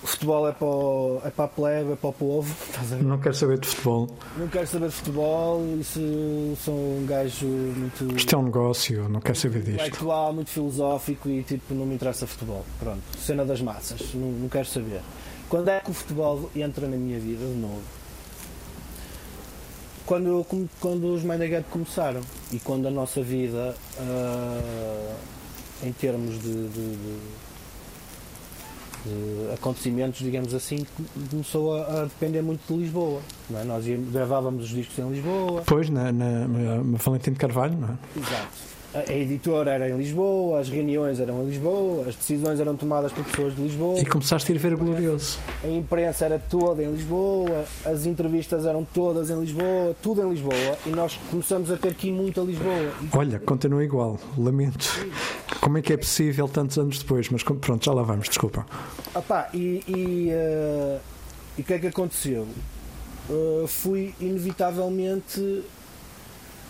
o 0.04 0.08
futebol 0.08 0.48
é 0.48 0.52
para, 0.52 0.68
o, 0.68 1.22
é 1.26 1.30
para 1.30 1.46
a 1.46 1.48
plebe, 1.48 1.94
é 1.94 1.96
para 1.96 2.10
o 2.10 2.14
povo. 2.14 2.56
Não 3.02 3.18
quero 3.18 3.36
saber 3.36 3.60
de 3.60 3.68
futebol. 3.68 4.10
Não 4.38 4.48
quero 4.48 4.68
saber 4.68 4.90
de 4.90 4.96
futebol. 4.96 5.64
Isso, 5.80 6.58
sou 6.64 6.76
um 6.76 7.06
gajo 7.08 7.48
muito. 7.48 8.16
Isto 8.16 8.36
é 8.36 8.38
um 8.38 8.44
negócio, 8.44 9.10
não 9.10 9.20
quero 9.20 9.38
saber 9.38 9.60
disto. 9.60 9.74
Intelectual, 9.74 10.34
muito 10.34 10.50
filosófico 10.50 11.30
e 11.30 11.44
tipo, 11.44 11.74
não 11.74 11.86
me 11.86 11.96
interessa 11.96 12.28
futebol. 12.28 12.64
Pronto, 12.80 13.02
cena 13.18 13.44
das 13.44 13.62
massas, 13.62 14.14
não, 14.14 14.32
não 14.32 14.50
quero 14.50 14.68
saber. 14.68 15.02
Quando 15.50 15.70
é 15.70 15.80
que 15.80 15.90
o 15.90 15.94
futebol 15.94 16.50
entra 16.56 16.88
na 16.88 16.98
minha 16.98 17.20
vida 17.20 17.46
de 17.46 17.56
novo? 17.56 17.82
Quando, 20.06 20.46
quando 20.80 21.14
os 21.14 21.24
Mind 21.24 21.42
começaram 21.70 22.22
e 22.52 22.60
quando 22.60 22.88
a 22.88 22.92
nossa 22.92 23.22
vida, 23.22 23.76
uh, 24.00 25.16
em 25.84 25.92
termos 25.92 26.36
de, 26.42 26.68
de, 26.70 26.96
de 26.96 27.20
de 29.08 29.54
acontecimentos, 29.54 30.20
digamos 30.20 30.54
assim, 30.54 30.86
começou 31.30 31.76
a, 31.76 32.02
a, 32.02 32.04
depender 32.04 32.42
muito 32.42 32.62
de 32.68 32.80
Lisboa. 32.80 33.22
É? 33.54 33.64
Nós 33.64 33.86
gravávamos 34.12 34.66
os 34.66 34.70
discos 34.70 34.98
em 35.00 35.10
Lisboa. 35.10 35.64
Pois, 35.66 35.90
na, 35.90 36.12
na, 36.12 36.48
na 36.48 36.98
Valentim 36.98 37.32
de 37.32 37.40
Carvalho, 37.40 37.78
não 37.78 37.90
é? 37.90 38.20
Exato 38.20 38.77
a 39.08 39.14
editora 39.14 39.72
era 39.72 39.90
em 39.90 39.98
Lisboa, 39.98 40.60
as 40.60 40.70
reuniões 40.70 41.20
eram 41.20 41.44
em 41.44 41.50
Lisboa, 41.50 42.06
as 42.08 42.16
decisões 42.16 42.60
eram 42.60 42.76
tomadas 42.76 43.12
por 43.12 43.24
pessoas 43.26 43.56
de 43.56 43.62
Lisboa. 43.62 44.00
E 44.00 44.06
começaste 44.06 44.52
a 44.52 44.56
ir 44.56 44.58
ver 44.58 44.76
Glorioso. 44.76 45.40
A 45.64 45.68
imprensa 45.68 46.26
era 46.26 46.40
toda 46.40 46.84
em 46.84 46.92
Lisboa, 46.92 47.66
as 47.86 48.06
entrevistas 48.06 48.66
eram 48.66 48.86
todas 48.86 49.30
em 49.30 49.40
Lisboa, 49.40 49.96
tudo 50.02 50.24
em 50.24 50.30
Lisboa, 50.30 50.78
e 50.86 50.90
nós 50.90 51.20
começamos 51.30 51.70
a 51.72 51.78
ter 51.78 51.94
que 51.94 52.08
ir 52.08 52.12
muito 52.12 52.42
a 52.42 52.44
Lisboa. 52.44 52.94
Olha, 53.14 53.40
continua 53.40 53.84
igual, 53.84 54.20
lamento. 54.38 55.08
Como 55.62 55.78
é 55.78 55.82
que 55.82 55.94
é 55.94 55.98
possível 55.98 56.48
tantos 56.48 56.78
anos 56.78 57.00
depois? 57.00 57.30
Mas 57.30 57.44
pronto, 57.44 57.84
já 57.84 57.94
lá 57.94 58.04
vamos, 58.04 58.28
desculpa. 58.28 58.66
Opa, 59.14 59.50
e, 59.54 59.84
e, 59.88 60.30
uh, 60.32 61.00
e 61.58 61.62
o 61.62 61.64
que 61.64 61.74
é 61.74 61.80
que 61.80 61.88
aconteceu? 61.88 62.48
Uh, 63.30 63.68
fui 63.68 64.14
inevitavelmente 64.22 65.42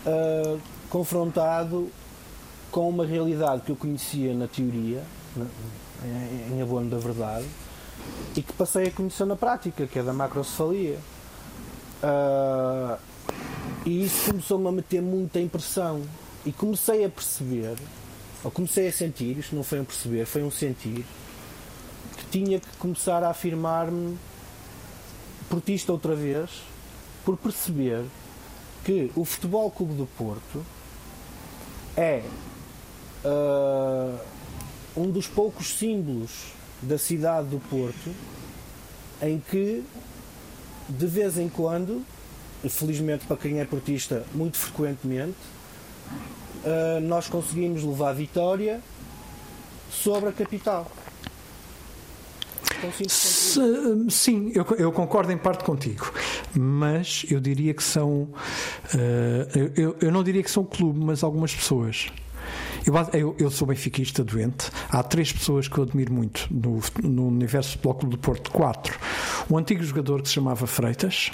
uh, 0.05 0.59
confrontado 0.89 1.89
com 2.77 2.87
uma 2.89 3.07
realidade 3.07 3.63
que 3.63 3.71
eu 3.71 3.75
conhecia 3.75 4.35
na 4.35 4.47
teoria, 4.47 5.03
em 6.51 6.61
abono 6.61 6.87
da 6.91 6.99
verdade, 6.99 7.47
e 8.35 8.41
que 8.43 8.53
passei 8.53 8.89
a 8.89 8.91
conhecer 8.91 9.25
na 9.25 9.35
prática, 9.35 9.87
que 9.87 9.97
é 9.97 10.03
da 10.03 10.13
macrocefalia. 10.13 10.99
Uh, 12.03 12.99
e 13.83 14.03
isso 14.05 14.29
começou-me 14.29 14.67
a 14.67 14.71
meter 14.71 15.01
muita 15.01 15.39
impressão. 15.39 16.03
E 16.45 16.51
comecei 16.51 17.03
a 17.03 17.09
perceber, 17.09 17.77
ou 18.43 18.51
comecei 18.51 18.89
a 18.89 18.91
sentir, 18.93 19.35
isto 19.39 19.55
não 19.55 19.63
foi 19.63 19.79
um 19.79 19.83
perceber, 19.83 20.27
foi 20.27 20.43
um 20.43 20.51
sentir, 20.51 21.03
que 22.15 22.25
tinha 22.29 22.59
que 22.59 22.77
começar 22.77 23.23
a 23.23 23.31
afirmar-me 23.31 24.19
portista 25.49 25.91
outra 25.91 26.13
vez, 26.13 26.61
por 27.25 27.37
perceber 27.37 28.05
que 28.85 29.11
o 29.15 29.25
Futebol 29.25 29.71
Clube 29.71 29.95
do 29.95 30.05
Porto 30.15 30.63
é 31.97 32.21
uh, 33.23 34.19
um 34.95 35.09
dos 35.09 35.27
poucos 35.27 35.77
símbolos 35.77 36.53
da 36.81 36.97
cidade 36.97 37.47
do 37.47 37.59
Porto 37.59 38.13
em 39.21 39.39
que 39.39 39.83
de 40.89 41.05
vez 41.05 41.37
em 41.37 41.49
quando, 41.49 42.03
felizmente 42.69 43.25
para 43.25 43.37
quem 43.37 43.59
é 43.59 43.65
portista, 43.65 44.25
muito 44.33 44.57
frequentemente, 44.57 45.37
uh, 46.63 46.99
nós 47.01 47.27
conseguimos 47.27 47.83
levar 47.83 48.13
vitória 48.13 48.81
sobre 49.91 50.29
a 50.29 50.31
capital. 50.31 50.89
Se, 53.07 53.59
sim, 54.09 54.51
eu, 54.53 54.63
eu, 54.77 54.91
concordo 54.91 55.31
em 55.31 55.37
parte 55.37 55.63
contigo, 55.63 56.13
mas 56.55 57.25
eu 57.29 57.39
diria 57.39 57.73
que 57.73 57.83
são. 57.83 58.29
Uh, 58.93 59.71
eu, 59.75 59.95
eu 59.99 60.11
não 60.11 60.23
diria 60.23 60.43
que 60.43 60.51
são 60.51 60.63
clube, 60.63 60.99
mas 61.03 61.23
algumas 61.23 61.55
pessoas. 61.55 62.11
Eu, 62.87 62.95
eu, 63.11 63.35
eu, 63.37 63.51
sou 63.51 63.67
benfiquista 63.67 64.23
doente. 64.23 64.71
Há 64.89 65.03
três 65.03 65.33
pessoas 65.33 65.67
que 65.67 65.77
eu 65.77 65.83
admiro 65.83 66.13
muito 66.13 66.47
no, 66.49 66.79
no 67.03 67.27
universo 67.27 67.77
do 67.77 67.81
Bloco 67.81 68.07
do 68.07 68.17
Porto. 68.17 68.49
Quatro. 68.49 68.97
Um 69.51 69.57
antigo 69.57 69.83
jogador 69.83 70.21
que 70.21 70.29
se 70.29 70.35
chamava 70.35 70.65
Freitas, 70.65 71.31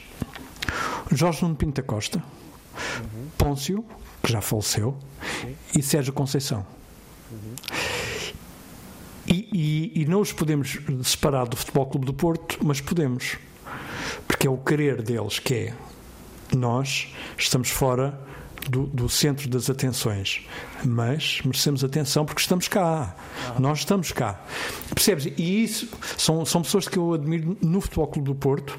Jorge 1.12 1.44
Nuno 1.44 1.56
Pinta 1.56 1.84
Costa, 1.84 2.18
uhum. 2.18 3.28
Pôncio, 3.38 3.86
que 4.24 4.32
já 4.32 4.42
faleceu, 4.42 4.98
uhum. 5.44 5.54
e 5.78 5.84
Sérgio 5.84 6.12
Conceição. 6.12 6.66
Uhum. 7.32 7.56
E, 9.28 9.50
e, 9.54 10.02
e 10.02 10.06
não 10.06 10.22
os 10.22 10.34
podemos 10.34 10.80
separar 11.04 11.46
do 11.46 11.56
Futebol 11.56 11.86
Clube 11.86 12.08
do 12.08 12.16
Porto, 12.16 12.58
mas 12.64 12.82
podemos. 12.82 13.38
Porque 14.28 14.48
é 14.48 14.50
o 14.50 14.58
querer 14.58 15.04
deles 15.04 15.38
que 15.38 15.54
é 15.54 15.74
nós 16.56 17.14
estamos 17.38 17.70
fora 17.70 18.20
do, 18.70 18.88
do, 18.88 19.10
centro 19.10 19.50
das 19.50 19.70
atenções, 19.70 20.42
mas 20.84 21.42
merecemos 21.44 21.84
atenção 21.84 22.26
porque 22.26 22.42
estamos 22.42 22.68
cá. 22.68 23.16
Ah. 23.48 23.60
Nós 23.60 23.80
estamos 23.80 24.12
cá. 24.12 24.42
Percebes? 24.94 25.26
E 25.38 25.64
isso 25.64 25.90
são, 26.18 26.46
são 26.46 26.62
pessoas 26.62 26.88
que 26.88 26.98
eu 26.98 27.14
admiro 27.14 27.58
no 27.62 27.82
Futebol 27.82 28.08
Clube 28.08 28.28
do 28.28 28.36
Porto, 28.36 28.78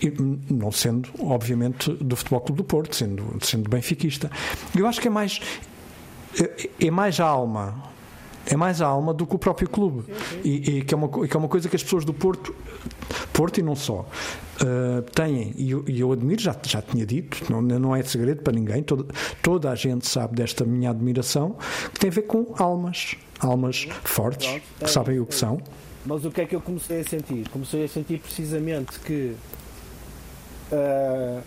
e 0.00 0.10
não 0.52 0.72
sendo, 0.72 1.08
obviamente, 1.18 1.90
do 1.92 2.16
Futebol 2.16 2.40
Clube 2.40 2.56
do 2.58 2.64
Porto, 2.64 2.96
sendo, 2.96 3.36
sendo 3.42 3.68
benfiquista. 3.68 4.30
Eu 4.76 4.86
acho 4.86 5.00
que 5.00 5.08
é 5.08 5.10
mais. 5.10 5.40
É, 6.38 6.86
é 6.86 6.90
mais 6.90 7.18
a 7.18 7.26
alma 7.26 7.89
é 8.50 8.56
mais 8.56 8.82
a 8.82 8.86
alma 8.86 9.14
do 9.14 9.24
que 9.24 9.34
o 9.36 9.38
próprio 9.38 9.68
clube. 9.68 10.02
Sim, 10.02 10.14
sim. 10.14 10.40
E, 10.44 10.78
e, 10.78 10.82
que 10.82 10.92
é 10.92 10.96
uma, 10.96 11.08
que 11.08 11.36
é 11.36 11.38
uma 11.38 11.48
coisa 11.48 11.68
que 11.68 11.76
as 11.76 11.82
pessoas 11.82 12.04
do 12.04 12.12
Porto, 12.12 12.54
Porto 13.32 13.58
e 13.58 13.62
não 13.62 13.76
só, 13.76 14.04
uh, 14.60 15.02
têm, 15.14 15.54
e 15.56 15.70
eu, 15.70 15.84
eu, 15.86 16.12
admiro, 16.12 16.42
já, 16.42 16.54
já 16.64 16.82
tinha 16.82 17.06
dito, 17.06 17.44
não, 17.48 17.62
não 17.62 17.94
é 17.94 18.02
segredo 18.02 18.42
para 18.42 18.52
ninguém, 18.52 18.82
toda, 18.82 19.06
toda 19.40 19.70
a 19.70 19.74
gente 19.76 20.06
sabe 20.06 20.34
desta 20.34 20.64
minha 20.64 20.90
admiração, 20.90 21.56
que 21.94 22.00
tem 22.00 22.10
a 22.10 22.12
ver 22.12 22.22
com 22.22 22.52
almas, 22.58 23.16
almas 23.38 23.86
fortes, 24.02 24.48
Pronto, 24.48 24.62
que 24.78 24.84
é, 24.84 24.88
sabem 24.88 25.20
o 25.20 25.26
que 25.26 25.34
é. 25.34 25.38
são. 25.38 25.62
Mas 26.04 26.24
o 26.24 26.30
que 26.30 26.40
é 26.40 26.46
que 26.46 26.56
eu 26.56 26.60
comecei 26.60 27.00
a 27.00 27.04
sentir? 27.04 27.48
Comecei 27.50 27.84
a 27.84 27.88
sentir 27.88 28.18
precisamente 28.18 28.98
que. 29.00 29.36
Uh, 30.72 31.42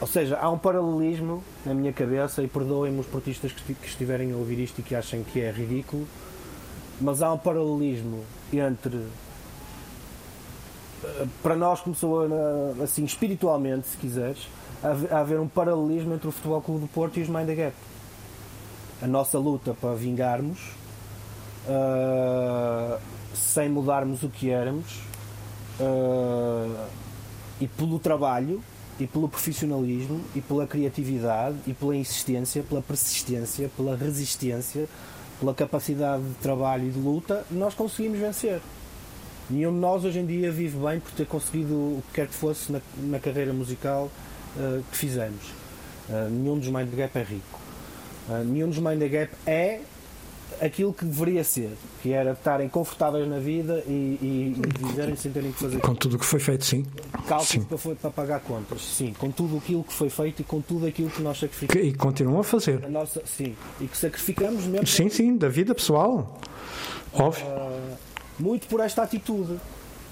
ou 0.00 0.06
seja, 0.06 0.38
há 0.38 0.48
um 0.48 0.58
paralelismo 0.58 1.42
na 1.64 1.74
minha 1.74 1.92
cabeça, 1.92 2.42
e 2.42 2.48
perdoem-me 2.48 3.00
os 3.00 3.06
portistas 3.06 3.52
que 3.52 3.76
estiverem 3.84 4.32
a 4.32 4.36
ouvir 4.36 4.58
isto 4.60 4.80
e 4.80 4.82
que 4.82 4.94
achem 4.94 5.24
que 5.24 5.40
é 5.40 5.50
ridículo, 5.50 6.06
mas 7.00 7.22
há 7.22 7.32
um 7.32 7.38
paralelismo 7.38 8.24
entre 8.52 9.06
eh, 11.04 11.26
para 11.42 11.56
nós 11.56 11.80
começou 11.80 12.20
assim 12.82 13.04
espiritualmente 13.04 13.88
se 13.88 13.96
quiseres 13.96 14.48
a 15.10 15.18
haver 15.18 15.40
um 15.40 15.48
paralelismo 15.48 16.14
entre 16.14 16.28
o 16.28 16.32
Futebol 16.32 16.60
Clube 16.60 16.80
do 16.82 16.88
Porto 16.88 17.18
e 17.18 17.22
os 17.22 17.28
Mind 17.28 17.46
the 17.46 17.54
Gap. 17.54 17.76
A 19.02 19.06
nossa 19.06 19.38
luta 19.38 19.74
para 19.74 19.94
vingarmos 19.94 20.58
uh, 21.66 22.98
sem 23.34 23.68
mudarmos 23.68 24.22
o 24.22 24.28
que 24.28 24.50
éramos 24.50 25.00
uh, 25.80 26.86
e 27.60 27.66
pelo 27.66 27.98
trabalho 27.98 28.62
e 28.98 29.06
pelo 29.06 29.28
profissionalismo 29.28 30.20
e 30.34 30.40
pela 30.40 30.66
criatividade 30.66 31.56
e 31.66 31.72
pela 31.72 31.96
insistência, 31.96 32.62
pela 32.62 32.82
persistência, 32.82 33.70
pela 33.76 33.96
resistência, 33.96 34.88
pela 35.38 35.54
capacidade 35.54 36.22
de 36.22 36.34
trabalho 36.34 36.88
e 36.88 36.90
de 36.90 36.98
luta, 36.98 37.44
nós 37.50 37.74
conseguimos 37.74 38.18
vencer. 38.18 38.60
Nenhum 39.48 39.72
de 39.72 39.78
nós 39.78 40.04
hoje 40.04 40.18
em 40.18 40.26
dia 40.26 40.50
vive 40.50 40.76
bem 40.76 41.00
por 41.00 41.12
ter 41.12 41.26
conseguido 41.26 41.74
o 41.74 42.02
que 42.08 42.14
quer 42.14 42.26
que 42.26 42.34
fosse 42.34 42.70
na, 42.70 42.80
na 42.98 43.18
carreira 43.18 43.52
musical 43.52 44.10
uh, 44.56 44.82
que 44.90 44.96
fizemos. 44.96 45.42
Uh, 46.08 46.28
nenhum 46.30 46.58
dos 46.58 46.68
Mind 46.68 46.92
Gap 46.94 47.16
é 47.16 47.22
rico. 47.22 47.60
Uh, 48.28 48.44
nenhum 48.44 48.68
dos 48.68 48.78
Mind 48.78 49.00
Gap 49.00 49.30
é 49.46 49.80
aquilo 50.60 50.92
que 50.92 51.04
deveria 51.04 51.44
ser, 51.44 51.70
que 52.02 52.12
era 52.12 52.32
estarem 52.32 52.68
confortáveis 52.68 53.28
na 53.28 53.38
vida 53.38 53.82
e, 53.86 54.18
e, 54.20 54.62
viverem 54.78 55.16
sem 55.16 55.32
terem 55.32 55.52
que 55.52 55.58
fazer. 55.58 55.80
Com 55.80 55.94
tudo 55.94 56.16
o 56.16 56.18
que 56.18 56.24
foi 56.24 56.40
feito, 56.40 56.64
sim. 56.64 56.84
Cálculos 57.26 57.64
para, 57.66 57.94
para 57.94 58.10
pagar 58.10 58.40
contas, 58.40 58.82
sim. 58.82 59.14
Com 59.18 59.30
tudo 59.30 59.56
aquilo 59.58 59.84
que 59.84 59.92
foi 59.92 60.10
feito 60.10 60.42
e 60.42 60.44
com 60.44 60.60
tudo 60.60 60.86
aquilo 60.86 61.10
que 61.10 61.22
nós 61.22 61.38
sacrificamos. 61.38 61.86
e 61.86 61.92
continuam 61.92 62.40
a 62.40 62.44
fazer. 62.44 62.84
A 62.84 62.88
nossa, 62.88 63.22
sim. 63.24 63.56
E 63.80 63.86
que 63.86 63.96
sacrificamos 63.96 64.64
mesmo. 64.64 64.86
Sim, 64.86 65.08
sim, 65.08 65.36
da 65.36 65.48
vida 65.48 65.74
pessoal. 65.74 66.38
Óbvio. 67.12 67.46
Uh, 67.46 67.96
muito 68.38 68.66
por 68.68 68.80
esta 68.80 69.02
atitude. 69.02 69.58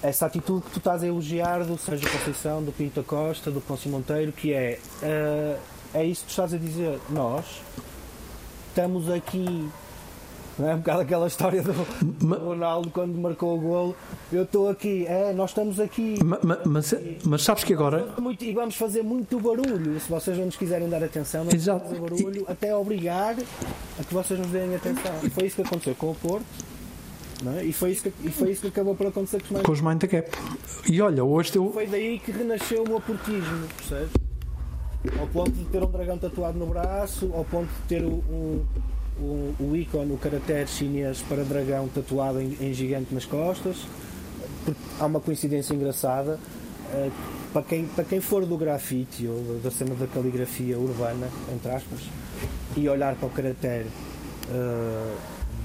Essa 0.01 0.27
atitude 0.27 0.61
que 0.61 0.71
tu 0.71 0.77
estás 0.77 1.03
a 1.03 1.07
elogiar 1.07 1.63
do 1.63 1.75
Sérgio 1.77 2.09
Conceição, 2.11 2.63
do 2.63 2.71
Pinto 2.71 3.01
Costa, 3.03 3.49
do 3.49 3.59
Pôncio 3.59 3.89
Monteiro, 3.89 4.31
que 4.31 4.53
é. 4.53 4.79
Uh, 5.01 5.59
é 5.93 6.05
isso 6.05 6.21
que 6.21 6.27
tu 6.27 6.31
estás 6.31 6.53
a 6.53 6.57
dizer. 6.57 6.99
Nós 7.09 7.45
estamos 8.69 9.09
aqui 9.09 9.67
não 10.57 10.69
é 10.69 10.73
um 10.73 10.77
bocado 10.77 11.01
aquela 11.01 11.27
história 11.27 11.61
do, 11.61 11.73
do 12.03 12.35
Ronaldo 12.35 12.89
quando 12.89 13.15
marcou 13.17 13.57
o 13.57 13.61
golo. 13.61 13.95
Eu 14.31 14.43
estou 14.43 14.69
aqui, 14.69 15.05
é, 15.07 15.31
nós 15.33 15.51
estamos 15.51 15.79
aqui. 15.79 16.17
Ma, 16.23 16.39
ma, 16.43 16.59
mas, 16.65 16.95
mas 17.23 17.43
sabes 17.43 17.63
que 17.63 17.73
agora. 17.73 18.07
Muito, 18.19 18.43
e 18.43 18.53
vamos 18.53 18.75
fazer 18.75 19.03
muito 19.03 19.39
barulho. 19.39 19.99
Se 19.99 20.09
vocês 20.09 20.37
não 20.37 20.45
nos 20.45 20.57
quiserem 20.57 20.89
dar 20.89 21.03
atenção, 21.03 21.41
vamos 21.41 21.53
Exato. 21.53 21.87
fazer 21.87 21.99
barulho 21.99 22.45
e... 22.47 22.51
até 22.51 22.75
obrigar 22.75 23.35
a 23.99 24.03
que 24.03 24.13
vocês 24.13 24.39
nos 24.39 24.49
deem 24.49 24.73
atenção. 24.75 25.13
E 25.23 25.29
foi 25.29 25.45
isso 25.45 25.55
que 25.57 25.61
aconteceu 25.61 25.95
com 25.95 26.11
o 26.11 26.15
Porto. 26.15 26.45
É? 27.57 27.63
E, 27.63 27.71
foi 27.71 27.91
isso 27.91 28.01
que, 28.01 28.13
e 28.23 28.31
foi 28.31 28.51
isso 28.51 28.61
que 28.61 28.67
acabou 28.67 28.95
por 28.95 29.05
acontecer 29.07 29.43
com 29.43 29.55
os, 29.55 29.61
com 29.61 29.71
os 29.71 29.81
Mind 29.81 29.99
the 29.99 30.07
Gap. 30.07 30.31
E 30.89 30.99
olha, 30.99 31.23
hoje 31.23 31.55
eu... 31.55 31.71
Foi 31.71 31.85
daí 31.85 32.17
que 32.17 32.31
renasceu 32.31 32.83
o 32.83 32.97
aportismo, 32.97 33.67
percebes? 33.77 34.09
Ao 35.19 35.27
ponto 35.27 35.51
de 35.51 35.65
ter 35.65 35.83
um 35.83 35.91
dragão 35.91 36.17
tatuado 36.17 36.57
no 36.57 36.65
braço, 36.65 37.31
ao 37.35 37.45
ponto 37.45 37.67
de 37.67 37.87
ter 37.87 38.03
um, 38.03 38.65
o, 39.19 39.53
o 39.59 39.75
ícone, 39.75 40.11
o 40.13 40.17
caractere 40.17 40.67
chinês 40.67 41.21
para 41.21 41.43
dragão 41.43 41.87
tatuado 41.87 42.41
em, 42.41 42.57
em 42.59 42.73
gigante 42.73 43.13
nas 43.13 43.25
costas. 43.25 43.77
há 44.99 45.05
uma 45.05 45.19
coincidência 45.19 45.73
engraçada. 45.73 46.39
Uh, 46.93 47.11
para, 47.51 47.63
quem, 47.63 47.85
para 47.85 48.03
quem 48.03 48.21
for 48.21 48.45
do 48.45 48.57
grafite 48.57 49.27
ou 49.27 49.59
da 49.63 49.71
cena 49.71 49.95
da 49.95 50.07
caligrafia 50.07 50.77
urbana, 50.77 51.27
entre 51.53 51.71
aspas, 51.71 52.01
e 52.75 52.87
olhar 52.87 53.15
para 53.15 53.27
o 53.27 53.31
caractere 53.31 53.87
uh, 54.49 55.17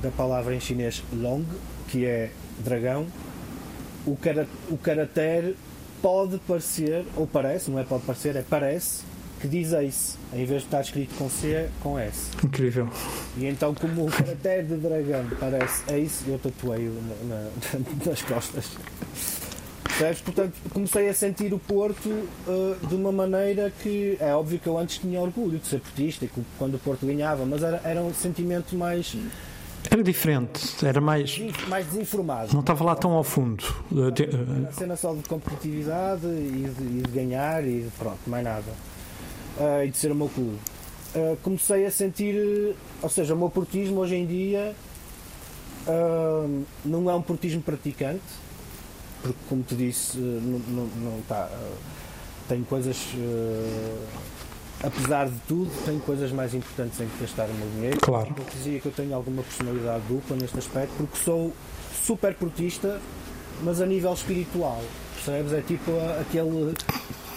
da 0.03 0.11
palavra 0.11 0.55
em 0.55 0.61
chinês 0.61 1.03
long, 1.13 1.45
que 1.89 2.05
é 2.05 2.31
dragão, 2.59 3.07
o, 4.07 4.17
cara, 4.17 4.49
o 4.71 4.77
caractere 4.77 5.57
pode 6.01 6.39
parecer, 6.39 7.05
ou 7.17 7.27
parece, 7.27 7.71
não 7.71 7.79
é 7.79 7.85
pode 7.85 8.05
parecer, 8.05 8.35
é 8.35 8.43
parece 8.43 9.05
que 9.43 9.49
diz 9.49 9.73
Ace, 9.73 10.17
em 10.33 10.45
vez 10.45 10.61
de 10.61 10.69
estar 10.69 10.81
escrito 10.81 11.17
com 11.19 11.29
C, 11.29 11.69
com 11.83 11.99
S. 11.99 12.31
Incrível. 12.45 12.89
E 13.37 13.47
então, 13.47 13.75
como 13.75 14.07
o 14.07 14.11
caractere 14.11 14.63
de 14.63 14.77
dragão 14.77 15.27
parece 15.41 15.83
Ace, 15.93 16.23
eu 16.29 16.39
tatuei-o 16.39 16.95
na, 17.25 17.35
na, 17.35 17.51
nas 18.07 18.23
costas. 18.23 18.71
Percebes? 19.83 20.21
Portanto, 20.21 20.55
comecei 20.73 21.09
a 21.09 21.15
sentir 21.15 21.53
o 21.53 21.59
Porto 21.59 22.09
uh, 22.09 22.87
de 22.87 22.95
uma 22.95 23.11
maneira 23.11 23.73
que 23.83 24.17
é 24.21 24.33
óbvio 24.33 24.61
que 24.61 24.69
eu 24.69 24.79
antes 24.79 24.99
tinha 24.99 25.21
orgulho 25.21 25.59
de 25.59 25.67
ser 25.67 25.81
portista, 25.81 26.25
quando 26.57 26.77
o 26.77 26.79
Porto 26.79 27.05
ganhava, 27.05 27.45
mas 27.45 27.65
era, 27.65 27.81
era 27.85 28.01
um 28.01 28.15
sentimento 28.15 28.77
mais. 28.77 29.17
Era 29.91 30.05
diferente, 30.05 30.87
era 30.87 31.01
mais. 31.01 31.37
Mais 31.67 31.85
desinformado. 31.87 32.53
Não 32.53 32.61
estava 32.61 32.85
lá 32.85 32.95
tão 32.95 33.11
ao 33.11 33.25
fundo. 33.25 33.65
A 34.69 34.73
cena 34.73 34.95
só 34.95 35.13
de 35.13 35.29
competitividade 35.29 36.27
e 36.27 36.73
de, 36.79 36.99
e 36.99 37.03
de 37.03 37.11
ganhar 37.11 37.67
e 37.67 37.81
de, 37.81 37.91
pronto, 37.99 38.21
mais 38.29 38.45
nada 38.45 38.92
uh, 39.59 39.85
e 39.85 39.91
de 39.91 39.97
ser 39.97 40.13
o 40.13 40.15
meu 40.15 40.29
clube. 40.29 40.59
Uh, 41.15 41.37
comecei 41.43 41.85
a 41.87 41.91
sentir, 41.91 42.75
ou 43.03 43.09
seja, 43.09 43.35
o 43.35 43.37
meu 43.37 43.51
portismo 43.51 44.01
hoje 44.01 44.17
em 44.17 44.27
dia 44.27 44.75
uh, 45.87 46.65
não 46.85 47.11
é 47.11 47.15
um 47.15 47.23
portismo 47.23 47.61
praticante, 47.63 48.23
porque 49.23 49.39
como 49.49 49.63
te 49.63 49.75
disse, 49.75 50.19
não, 50.19 50.59
não, 50.59 50.87
não 50.87 51.21
tá, 51.29 51.49
tem 52.49 52.65
coisas, 52.65 52.97
apesar 54.83 55.29
de 55.29 55.39
tudo, 55.47 55.71
tem 55.85 55.99
coisas 56.01 56.33
mais 56.33 56.55
importantes 56.55 56.99
em 57.01 57.07
que 57.07 57.21
gastar 57.21 57.49
o 57.49 57.55
meu 57.55 57.69
dinheiro. 57.71 58.01
Claro. 58.01 58.35
Eu 58.37 58.45
dizia 58.53 58.81
que 58.81 58.87
eu 58.87 58.93
tenho 58.93 59.15
alguma 59.15 59.43
personalidade 59.43 60.03
dupla 60.09 60.37
neste 60.37 60.59
aspecto, 60.59 60.93
porque 60.97 61.19
sou 61.19 61.53
super 62.05 62.35
portista, 62.35 63.01
mas 63.63 63.81
a 63.81 63.87
nível 63.87 64.13
espiritual. 64.13 64.83
Percebes? 65.15 65.53
É 65.53 65.61
tipo 65.61 65.93
aquele 66.21 66.75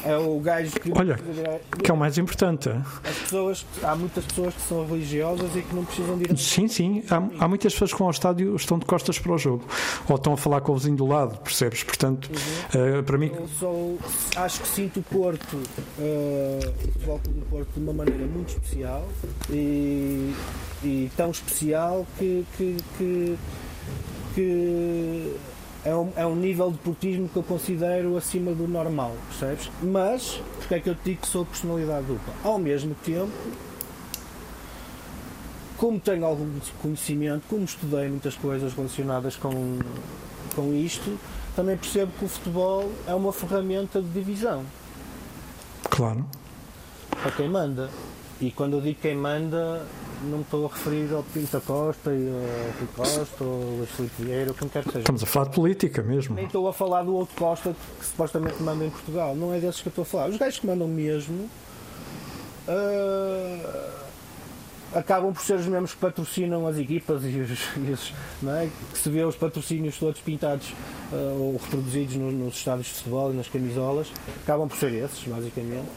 é 0.06 0.18
o 0.18 0.40
gajo 0.40 0.72
que. 0.80 0.92
Olha, 0.96 1.20
que 1.84 1.90
é 1.90 1.94
o 1.94 1.98
mais 1.98 2.18
importante. 2.18 2.70
As 3.04 3.16
pessoas, 3.18 3.66
há 3.84 3.96
muitas 3.96 4.24
pessoas 4.26 4.54
que 4.54 4.62
são 4.62 4.86
religiosas 4.86 5.56
e 5.56 5.62
que 5.62 5.76
não 5.76 5.84
precisam 5.84 6.18
de 6.18 6.32
ir. 6.32 6.38
Sim, 6.38 6.68
sim. 6.68 7.04
Há, 7.10 7.44
há 7.44 7.48
muitas 7.48 7.74
pessoas 7.74 7.92
que 7.92 7.98
vão 7.98 8.08
ao 8.08 8.12
estádio 8.12 8.56
estão 8.56 8.78
de 8.78 8.86
costas 8.86 9.18
para 9.18 9.34
o 9.34 9.38
jogo. 9.38 9.66
Ou 10.08 10.16
estão 10.16 10.34
a 10.34 10.38
falar 10.38 10.62
com 10.62 10.74
o 10.74 10.76
vizinho 10.76 10.96
do 10.96 11.08
lado, 11.08 11.38
percebes? 11.40 11.84
Portanto, 11.84 12.30
uhum. 12.30 13.00
uh, 13.00 13.04
para 13.04 13.18
mim. 13.18 13.32
Eu 13.34 13.48
sou, 13.60 13.98
acho 14.36 14.62
que 14.62 14.68
sinto 14.68 15.00
o 15.00 15.04
Porto, 15.04 15.56
uh, 15.56 15.60
o 16.00 16.92
futebol 16.92 17.20
do 17.24 17.46
Porto, 17.48 17.70
de 17.74 17.80
uma 17.80 17.94
maneira 17.94 18.26
muito 18.26 18.50
especial 18.50 19.08
e, 19.50 20.34
e 20.84 21.12
tão 21.18 21.32
especial 21.32 22.06
que, 22.18 22.46
que, 22.58 22.78
que, 22.98 23.38
que 24.36 25.36
é 25.86 25.96
um, 25.96 26.12
é 26.16 26.26
um 26.26 26.36
nível 26.36 26.72
de 26.72 26.80
portismo 26.80 27.30
que 27.30 27.38
eu 27.38 27.44
considero 27.44 28.18
acima 28.18 28.52
do 28.54 28.68
normal, 28.68 29.16
percebes? 29.30 29.70
Mas, 29.84 30.42
porque 30.58 30.74
é 30.74 30.80
que 30.80 30.90
eu 30.90 30.96
te 30.96 31.02
digo 31.06 31.22
que 31.22 31.28
sou 31.28 31.46
personalidade 31.46 32.08
dupla? 32.08 32.34
Ao 32.44 32.58
mesmo 32.58 32.96
tempo, 33.06 33.32
como 35.78 36.00
tenho 36.00 36.26
algum 36.26 36.60
conhecimento, 36.82 37.44
como 37.48 37.64
estudei 37.64 38.10
muitas 38.10 38.36
coisas 38.36 38.74
relacionadas 38.74 39.36
com, 39.36 39.78
com 40.56 40.74
isto, 40.74 41.20
também 41.56 41.78
percebo 41.78 42.12
que 42.18 42.26
o 42.26 42.28
futebol 42.28 42.92
é 43.06 43.14
uma 43.14 43.32
ferramenta 43.32 44.02
de 44.02 44.10
divisão. 44.10 44.66
Claro. 45.92 46.26
Para 47.22 47.32
quem 47.32 47.48
manda. 47.48 47.92
E 48.42 48.50
quando 48.52 48.78
eu 48.78 48.82
digo 48.82 49.00
quem 49.00 49.16
manda, 49.16 49.86
não 50.26 50.40
me 50.40 50.44
estou 50.44 50.66
a 50.66 50.70
referir 50.70 51.14
ao 51.14 51.24
Pinto 51.24 51.62
Costa 51.62 52.12
e 52.14 52.28
ao 52.28 52.80
Rui 52.80 52.88
Costa 52.96 53.44
ou 53.44 53.54
ao 53.54 53.70
Luís 53.78 53.90
Filipe 53.92 54.24
Vieira, 54.24 54.50
ou 54.50 54.56
quem 54.56 54.68
quer 54.68 54.84
que 54.84 54.90
seja. 54.90 55.00
Estamos 55.00 55.24
a 55.24 55.26
falar 55.26 55.46
de 55.46 55.56
política 55.56 56.04
mesmo. 56.04 56.36
Nem 56.36 56.46
estou 56.46 56.68
a 56.68 56.74
falar 56.74 57.04
do 57.04 57.16
outro 57.16 57.36
Costa 57.36 57.76
que 58.00 58.06
supostamente 58.06 58.62
manda 58.62 58.86
em 58.86 58.90
Portugal. 58.90 59.36
Não 59.36 59.54
é 59.54 59.60
desses 59.60 59.82
que 59.82 59.88
eu 59.88 59.92
estou 59.92 60.04
a 60.04 60.06
falar. 60.06 60.30
Os 60.30 60.38
gajos 60.38 60.60
que 60.60 60.68
mandam 60.68 60.88
mesmo 60.88 61.50
uh, 62.68 63.96
acabam 64.94 65.34
por 65.34 65.44
ser 65.44 65.56
os 65.56 65.68
mesmos 65.68 65.94
que 65.94 66.00
patrocinam 66.00 66.66
as 66.68 66.78
equipas 66.78 67.24
e 67.24 67.40
os, 67.40 67.60
e 67.78 67.92
os 67.92 68.14
é? 68.48 68.70
que 68.92 68.98
se 68.98 69.10
vê 69.10 69.24
os 69.24 69.36
patrocínios 69.36 69.98
todos 69.98 70.22
pintados 70.22 70.74
uh, 71.12 71.42
ou 71.42 71.58
reproduzidos 71.58 72.16
no, 72.16 72.32
nos 72.32 72.56
estádios 72.56 72.88
de 72.88 72.94
futebol 72.94 73.32
e 73.34 73.36
nas 73.36 73.48
camisolas, 73.48 74.08
acabam 74.44 74.68
por 74.68 74.78
ser 74.78 74.94
esses, 74.94 75.24
basicamente. 75.24 75.88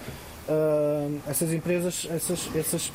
Uh, 0.48 1.20
essas 1.28 1.52
empresas, 1.52 2.08
essas, 2.10 2.48
essas, 2.56 2.90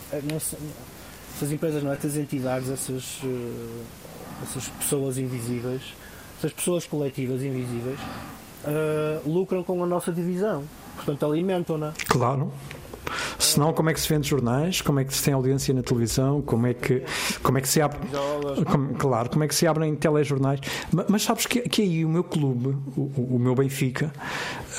essas 1.35 1.51
empresas, 1.51 1.84
não 1.84 1.91
é? 1.91 1.95
essas 1.95 2.18
entidades, 2.18 2.69
essas, 2.69 3.22
uh, 3.23 3.81
essas 4.43 4.68
pessoas 4.68 5.18
invisíveis, 5.18 5.81
essas 6.38 6.53
pessoas 6.53 6.85
coletivas 6.85 7.41
invisíveis, 7.41 7.99
uh, 8.65 9.30
lucram 9.30 9.64
com 9.64 9.84
a 9.84 9.88
nossa 9.88 10.11
divisão. 10.11 10.64
Portanto, 10.95 11.26
alimentam-na. 11.26 11.93
Claro. 12.07 12.51
Senão 13.40 13.74
como 13.74 13.90
é 13.90 13.94
que 13.94 14.00
se 14.00 14.10
vende 14.10 14.28
jornais, 14.28 14.82
como 14.82 15.00
é 15.00 15.04
que 15.04 15.14
se 15.14 15.24
tem 15.24 15.34
audiência 15.34 15.74
na 15.74 15.82
televisão, 15.82 16.42
como 16.42 16.68
é 16.68 16.74
que, 16.74 17.04
como 17.42 17.58
é 17.58 17.62
que 17.62 17.68
se 17.68 17.82
abre. 17.82 18.00
Como, 18.72 18.94
claro, 18.96 19.30
como 19.30 19.44
é 19.44 19.48
que 19.48 19.56
se 19.56 19.68
abrem 19.68 19.96
telejornais. 19.96 20.60
Mas, 20.92 21.06
mas 21.10 21.24
sabes 21.24 21.46
que, 21.46 21.62
que 21.62 21.82
aí 21.82 22.06
o 22.06 22.10
meu 22.10 22.24
clube, 22.24 22.76
o, 22.96 23.36
o 23.36 23.40
meu 23.40 23.56
Benfica, 23.56 24.12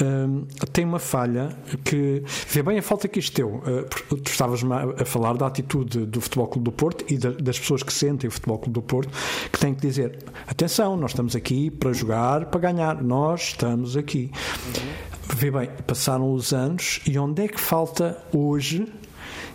hum, 0.00 0.46
tem 0.72 0.84
uma 0.84 0.98
falha 0.98 1.56
que 1.84 2.22
vê 2.48 2.62
bem 2.62 2.78
a 2.78 2.82
falta 2.82 3.08
que 3.08 3.18
isto 3.18 3.34
deu. 3.36 3.48
Uh, 3.48 4.16
tu 4.16 4.30
estavas 4.30 4.60
a 5.00 5.04
falar 5.04 5.34
da 5.34 5.46
atitude 5.46 6.06
do 6.06 6.20
Futebol 6.20 6.48
Clube 6.48 6.64
do 6.64 6.72
Porto 6.72 7.04
e 7.08 7.16
da, 7.16 7.30
das 7.30 7.58
pessoas 7.58 7.82
que 7.82 7.92
sentem 7.92 8.28
o 8.28 8.30
Futebol 8.30 8.58
Clube 8.58 8.74
do 8.74 8.82
Porto, 8.82 9.10
que 9.52 9.58
têm 9.58 9.74
que 9.74 9.80
dizer: 9.80 10.18
atenção, 10.46 10.96
nós 10.96 11.12
estamos 11.12 11.36
aqui 11.36 11.70
para 11.70 11.92
jogar, 11.92 12.46
para 12.46 12.60
ganhar, 12.60 13.02
nós 13.02 13.42
estamos 13.42 13.96
aqui. 13.96 14.30
Uhum. 14.76 15.13
Vê 15.28 15.50
bem, 15.50 15.70
passaram 15.86 16.32
os 16.32 16.52
anos 16.52 17.00
e 17.06 17.18
onde 17.18 17.44
é 17.44 17.48
que 17.48 17.60
falta 17.60 18.22
hoje 18.32 18.86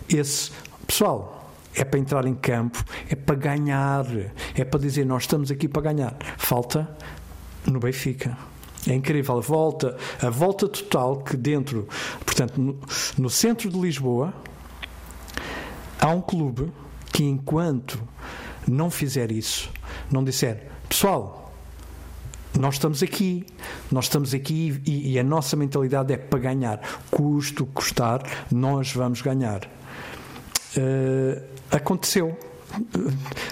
esse 0.08 0.50
pessoal? 0.86 1.52
É 1.74 1.84
para 1.84 2.00
entrar 2.00 2.26
em 2.26 2.34
campo, 2.34 2.84
é 3.08 3.14
para 3.14 3.36
ganhar, 3.36 4.04
é 4.54 4.64
para 4.64 4.80
dizer 4.80 5.06
nós 5.06 5.22
estamos 5.22 5.50
aqui 5.50 5.68
para 5.68 5.82
ganhar. 5.82 6.16
Falta 6.36 6.88
no 7.66 7.78
Benfica. 7.78 8.36
É 8.86 8.94
incrível 8.94 9.38
a 9.38 9.40
volta, 9.40 9.96
a 10.20 10.30
volta 10.30 10.66
total 10.66 11.18
que 11.18 11.36
dentro, 11.36 11.86
portanto, 12.24 12.60
no, 12.60 12.80
no 13.18 13.30
centro 13.30 13.70
de 13.70 13.78
Lisboa, 13.78 14.32
há 16.00 16.08
um 16.08 16.20
clube 16.20 16.72
que 17.12 17.22
enquanto 17.22 18.02
não 18.66 18.90
fizer 18.90 19.30
isso, 19.30 19.70
não 20.10 20.24
disser, 20.24 20.68
pessoal, 20.88 21.39
nós 22.58 22.74
estamos 22.74 23.02
aqui, 23.02 23.44
nós 23.90 24.06
estamos 24.06 24.34
aqui 24.34 24.80
e, 24.86 25.12
e, 25.12 25.18
a 25.18 25.24
nossa 25.24 25.56
mentalidade 25.56 26.12
é 26.12 26.16
para 26.16 26.38
ganhar. 26.38 26.80
Custo, 27.10 27.66
custar, 27.66 28.22
nós 28.50 28.92
vamos 28.92 29.22
ganhar. 29.22 29.64
Uh, 30.76 31.42
aconteceu. 31.70 32.36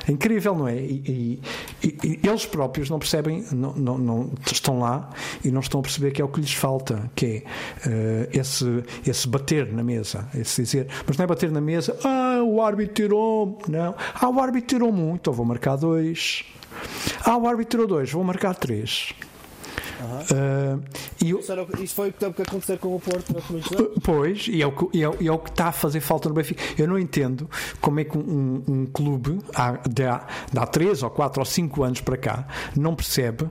É 0.07 0.13
incrível, 0.13 0.55
não 0.55 0.69
é? 0.69 0.77
E, 0.77 1.41
e, 1.83 2.21
eles 2.23 2.47
próprios 2.47 2.89
não 2.89 2.99
percebem, 2.99 3.45
não, 3.53 3.73
não, 3.73 3.99
não, 3.99 4.31
estão 4.47 4.79
lá 4.79 5.11
e 5.45 5.51
não 5.51 5.61
estão 5.61 5.81
a 5.81 5.83
perceber 5.83 6.13
que 6.13 6.23
é 6.23 6.25
o 6.25 6.29
que 6.29 6.41
lhes 6.41 6.53
falta, 6.53 7.11
que 7.17 7.45
é 7.85 7.89
uh, 7.89 8.29
esse, 8.33 8.85
esse 9.05 9.27
bater 9.27 9.73
na 9.73 9.83
mesa, 9.83 10.29
esse 10.35 10.63
dizer, 10.63 10.87
mas 11.07 11.17
não 11.17 11.25
é 11.25 11.27
bater 11.27 11.51
na 11.51 11.61
mesa, 11.61 11.99
ah, 12.05 12.43
o 12.45 12.63
árbitro 12.63 12.95
tirou, 12.95 13.59
não, 13.69 13.95
ah, 14.15 14.29
o 14.29 14.41
árbitro 14.41 14.69
tirou 14.69 14.93
muito, 14.93 15.31
eu 15.31 15.35
vou 15.35 15.45
marcar 15.45 15.77
dois. 15.77 16.45
Ah, 17.25 17.37
o 17.37 17.47
árbitro 17.47 17.87
2, 17.87 18.13
vou 18.13 18.25
marcar 18.25 18.55
3. 18.55 19.15
Uhum. 20.01 20.77
Uh, 20.79 20.85
e 21.25 21.31
eu, 21.31 21.41
isso, 21.83 21.95
foi 21.95 22.11
o 22.11 22.13
que 22.13 22.43
aconteceu 22.43 22.79
com 22.79 22.95
o 22.95 23.01
Porto 23.01 23.35
Pois, 24.03 24.47
e 24.47 24.63
é, 24.63 24.67
o 24.67 24.73
que, 24.73 24.97
e, 24.97 25.03
é, 25.03 25.07
é 25.27 25.33
o 25.33 25.39
que 25.39 25.51
está 25.51 25.69
a 25.69 25.73
fazer 25.73 26.01
falta 26.01 26.29
no 26.29 26.35
Benfica. 26.35 26.63
Eu 26.79 26.87
não 26.87 26.99
entendo 26.99 27.51
como 27.81 27.99
é 27.99 28.05
que 28.05 28.17
um, 28.17 28.63
um 28.67 28.87
clube, 28.87 29.39
há, 29.55 29.73
de 29.89 30.05
há 30.05 30.67
3 30.67 31.03
ou 31.03 31.11
4 31.11 31.41
ou 31.41 31.45
5 31.45 31.83
anos 31.83 32.01
para 32.01 32.17
cá, 32.17 32.47
não 32.77 32.95
percebe 32.95 33.49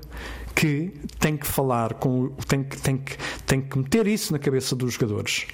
que 0.55 0.93
tem 1.19 1.37
que 1.37 1.45
falar 1.45 1.93
com. 1.95 2.29
tem 2.47 2.63
que, 2.63 2.77
tem 2.77 2.97
que, 2.97 3.17
tem 3.45 3.61
que 3.61 3.77
meter 3.77 4.07
isso 4.07 4.31
na 4.31 4.39
cabeça 4.39 4.75
dos 4.75 4.93
jogadores. 4.93 5.47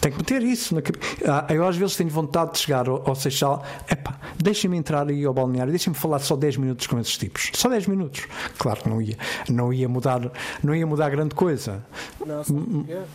Tem 0.00 0.10
que 0.10 0.18
meter 0.18 0.42
isso 0.42 0.74
na. 0.74 0.80
Ah, 1.26 1.52
eu 1.52 1.66
às 1.66 1.76
vezes 1.76 1.96
tenho 1.96 2.10
vontade 2.10 2.52
de 2.52 2.58
chegar 2.58 2.88
ao, 2.88 3.08
ao 3.08 3.14
Seixal, 3.14 3.62
epá, 3.90 4.18
deixem-me 4.36 4.76
entrar 4.76 5.08
aí 5.08 5.24
ao 5.24 5.32
balneário, 5.32 5.70
deixem-me 5.70 5.98
falar 5.98 6.18
só 6.20 6.36
10 6.36 6.56
minutos 6.56 6.86
com 6.86 6.98
esses 6.98 7.16
tipos. 7.16 7.50
Só 7.54 7.68
10 7.68 7.86
minutos. 7.86 8.26
Claro 8.58 8.80
que 8.82 8.88
não 8.88 9.00
ia, 9.00 9.16
não 9.48 9.72
ia 9.72 9.88
mudar, 9.88 10.30
não 10.62 10.74
ia 10.74 10.86
mudar 10.86 11.10
grande 11.10 11.34
coisa. 11.34 11.84
Não, 12.24 12.42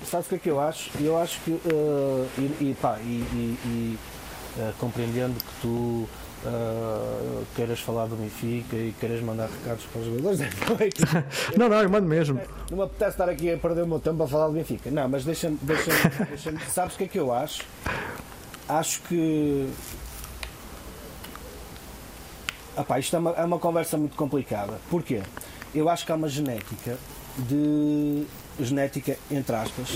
sabes 0.06 0.26
o 0.28 0.30
que 0.30 0.36
é 0.36 0.38
que 0.38 0.50
eu 0.50 0.60
acho? 0.60 0.92
Eu 1.00 1.18
acho 1.18 1.40
que 1.42 1.52
uh, 1.52 2.28
e, 2.38 2.70
e, 2.70 2.78
pá, 2.80 2.98
e, 3.00 3.58
e 3.66 3.98
uh, 4.58 4.74
compreendendo 4.80 5.34
que 5.34 5.62
tu 5.62 6.08
uh, 6.46 7.46
queiras 7.56 7.80
falar 7.80 8.06
do 8.08 8.16
Benfica 8.16 8.76
e 8.76 8.94
queiras 9.00 9.22
mandar 9.22 9.50
recados 9.50 9.86
para 9.86 10.02
os 10.02 10.08
jogadores 10.08 10.40
noite. 10.70 11.02
não, 11.58 11.70
não, 11.70 11.82
eu 11.82 11.90
mando 11.90 12.08
mesmo. 12.08 12.40
Não 12.70 12.78
me 12.78 12.84
apetece 12.84 13.12
estar 13.12 13.30
aqui 13.30 13.52
a 13.52 13.58
perder 13.58 13.84
o 13.84 13.88
meu 13.88 14.00
tempo 14.00 14.24
a 14.24 14.28
falar 14.28 14.48
do 14.48 14.54
Benfica. 14.54 14.92
Não, 14.92 15.08
mas 15.10 15.26
deixa-me. 15.26 15.58
Deixa 15.62 15.92
deixa 16.30 16.54
sabes 16.70 16.96
o 16.96 16.98
que 16.98 17.04
é 17.06 17.08
que 17.08 17.20
eu 17.20 17.34
acho? 17.34 17.64
Acho 18.68 19.02
que. 19.04 19.70
Epá, 22.78 23.00
isto 23.00 23.16
é 23.16 23.20
uma, 23.20 23.32
é 23.32 23.44
uma 23.44 23.60
conversa 23.60 23.98
muito 23.98 24.16
complicada. 24.16 24.80
Porquê? 24.90 25.22
Eu 25.74 25.90
acho 25.90 26.06
que 26.06 26.12
há 26.12 26.16
uma 26.16 26.30
genética 26.30 26.98
de. 27.38 28.26
genética, 28.60 29.18
entre 29.30 29.56
aspas, 29.56 29.96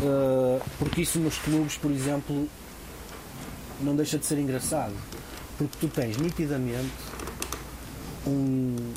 uh, 0.00 0.60
porque 0.78 1.02
isso 1.02 1.18
nos 1.18 1.38
clubes, 1.38 1.76
por 1.76 1.90
exemplo, 1.90 2.48
não 3.80 3.94
deixa 3.94 4.18
de 4.18 4.26
ser 4.26 4.38
engraçado. 4.38 4.94
Porque 5.56 5.76
tu 5.80 5.88
tens 5.88 6.16
nitidamente 6.16 6.92
um. 8.26 8.92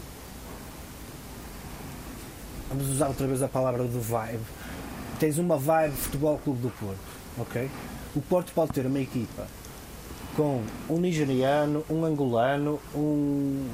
Vamos 2.70 2.90
usar 2.90 3.08
outra 3.08 3.28
vez 3.28 3.42
a 3.42 3.48
palavra 3.48 3.84
do 3.84 4.02
vibe. 4.02 4.44
Tens 5.20 5.38
uma 5.38 5.58
vibe 5.58 5.96
Futebol 5.96 6.38
Clube 6.40 6.62
do 6.62 6.70
Porto, 6.70 7.00
ok? 7.38 7.70
O 8.16 8.22
Porto 8.22 8.52
pode 8.54 8.72
ter 8.72 8.86
uma 8.86 9.00
equipa 9.00 9.48
com 10.36 10.62
um 10.90 11.00
nigeriano, 11.00 11.84
um 11.90 12.06
angolano, 12.06 12.80
um, 12.94 13.68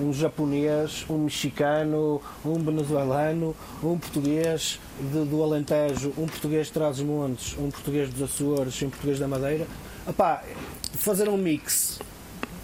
um 0.00 0.12
japonês, 0.12 1.04
um 1.08 1.18
mexicano, 1.18 2.20
um 2.44 2.54
venezuelano, 2.54 3.54
um 3.82 3.96
português 3.98 4.80
de, 4.98 5.24
do 5.24 5.42
Alentejo, 5.42 6.12
um 6.18 6.26
português 6.26 6.66
de 6.66 6.72
Trás-os-Montes, 6.72 7.56
um 7.58 7.70
português 7.70 8.10
dos 8.10 8.22
Açores, 8.22 8.82
um 8.82 8.90
português 8.90 9.18
da 9.18 9.28
Madeira. 9.28 9.66
Epá, 10.08 10.42
fazer 10.94 11.28
um 11.28 11.36
mix 11.36 12.00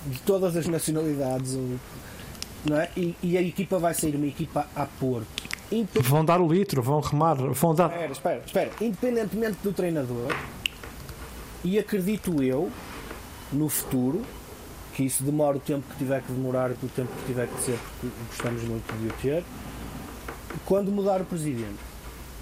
de 0.07 0.19
todas 0.21 0.57
as 0.57 0.67
nacionalidades. 0.67 1.59
Não 2.65 2.81
é? 2.81 2.89
e, 2.97 3.15
e 3.23 3.39
a 3.39 3.43
equipa 3.43 3.79
vai 3.79 3.95
sair 3.95 4.17
uma 4.17 4.27
equipa 4.27 4.67
a 4.75 4.87
Porto. 4.87 5.27
Independ... 5.71 6.09
Vão 6.09 6.25
dar 6.25 6.41
o 6.41 6.53
litro, 6.53 6.83
vão 6.83 7.01
remar, 7.01 7.35
vão 7.35 7.75
dar. 7.75 7.91
Espera, 7.91 8.13
espera, 8.13 8.43
espera. 8.45 8.71
Independentemente 8.81 9.59
do 9.63 9.73
treinador, 9.73 10.33
e 11.65 11.79
acredito 11.79 12.43
eu, 12.43 12.71
no 13.53 13.69
futuro, 13.69 14.23
que 14.95 15.05
isso 15.05 15.23
demora 15.23 15.57
o 15.57 15.61
tempo 15.61 15.85
que 15.91 15.97
tiver 15.97 16.23
que 16.23 16.33
demorar 16.33 16.71
e 16.71 16.75
o 16.75 16.89
tempo 16.89 17.11
que 17.21 17.27
tiver 17.27 17.49
que 17.49 17.61
ser, 17.63 17.79
porque 18.01 18.17
gostamos 18.29 18.63
muito 18.65 18.99
de 18.99 19.09
o 19.09 19.13
ter, 19.21 19.45
quando 20.65 20.91
mudar 20.91 21.21
o 21.21 21.25
presidente 21.25 21.86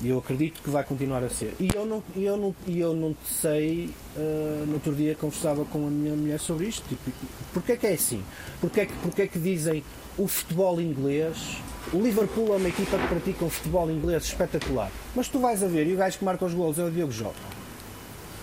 eu 0.09 0.19
acredito 0.19 0.63
que 0.63 0.71
vai 0.71 0.85
continuar 0.85 1.23
a 1.23 1.29
ser. 1.29 1.55
E 1.59 1.69
eu 1.75 1.87
não, 1.87 2.03
eu 2.17 2.37
não, 2.37 2.55
eu 2.69 2.95
não 2.95 3.17
sei, 3.27 3.91
uh, 4.17 4.67
no 4.67 4.75
outro 4.75 4.95
dia 4.95 5.15
conversava 5.15 5.65
com 5.65 5.87
a 5.87 5.91
minha 5.91 6.15
mulher 6.15 6.39
sobre 6.39 6.67
isto. 6.67 6.87
Tipo, 6.89 7.11
porque 7.53 7.73
é 7.73 7.77
que 7.77 7.87
é 7.87 7.93
assim? 7.95 8.23
Porque 8.61 8.81
é 8.81 8.87
que, 8.87 8.93
porque 9.03 9.23
é 9.23 9.27
que 9.27 9.39
dizem 9.39 9.83
o 10.19 10.27
futebol 10.29 10.81
inglês? 10.81 11.59
O 11.93 12.01
Liverpool 12.01 12.55
é 12.55 12.57
uma 12.57 12.69
equipa 12.69 12.99
que 12.99 13.07
pratica 13.07 13.45
um 13.45 13.51
futebol 13.51 13.91
inglês 13.91 14.25
espetacular. 14.25 14.91
Mas 15.15 15.29
tu 15.29 15.39
vais 15.39 15.63
a 15.63 15.67
ver, 15.67 15.87
e 15.87 15.95
o 15.95 15.97
gajo 15.97 16.19
que 16.19 16.25
marca 16.25 16.45
os 16.45 16.55
gols 16.55 16.79
é 16.79 16.85
o 16.85 16.91
Diogo 16.91 17.13
Jota. 17.13 17.35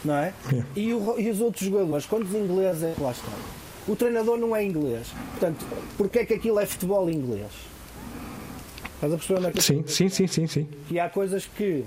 Não 0.03 0.15
é? 0.15 0.33
é. 0.51 0.63
E, 0.75 0.93
o, 0.93 1.19
e, 1.19 1.29
os 1.29 1.41
outros 1.41 1.65
jogadores, 1.65 2.05
quantos 2.05 2.33
ingleses 2.33 2.83
é 2.83 2.93
que 2.95 3.01
lá 3.01 3.11
estão? 3.11 3.33
O 3.87 3.95
treinador 3.95 4.37
não 4.37 4.55
é 4.55 4.63
inglês. 4.63 5.07
Portanto, 5.31 5.65
porque 5.97 6.19
é 6.19 6.25
que 6.25 6.33
aquilo 6.33 6.59
é 6.59 6.65
futebol 6.65 7.09
inglês? 7.09 7.51
Estás 9.01 9.13
a 9.13 9.17
perceber 9.17 9.47
é 9.47 9.51
que 9.51 9.63
sim, 9.63 9.83
sim, 9.87 10.09
sim, 10.09 10.27
sim, 10.27 10.45
sim. 10.45 10.67
Que 10.87 10.99
há 10.99 11.09
coisas 11.09 11.47
que 11.47 11.83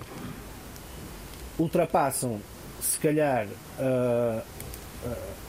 ultrapassam, 1.57 2.41
se 2.82 2.99
calhar, 2.99 3.47
a, 3.78 4.43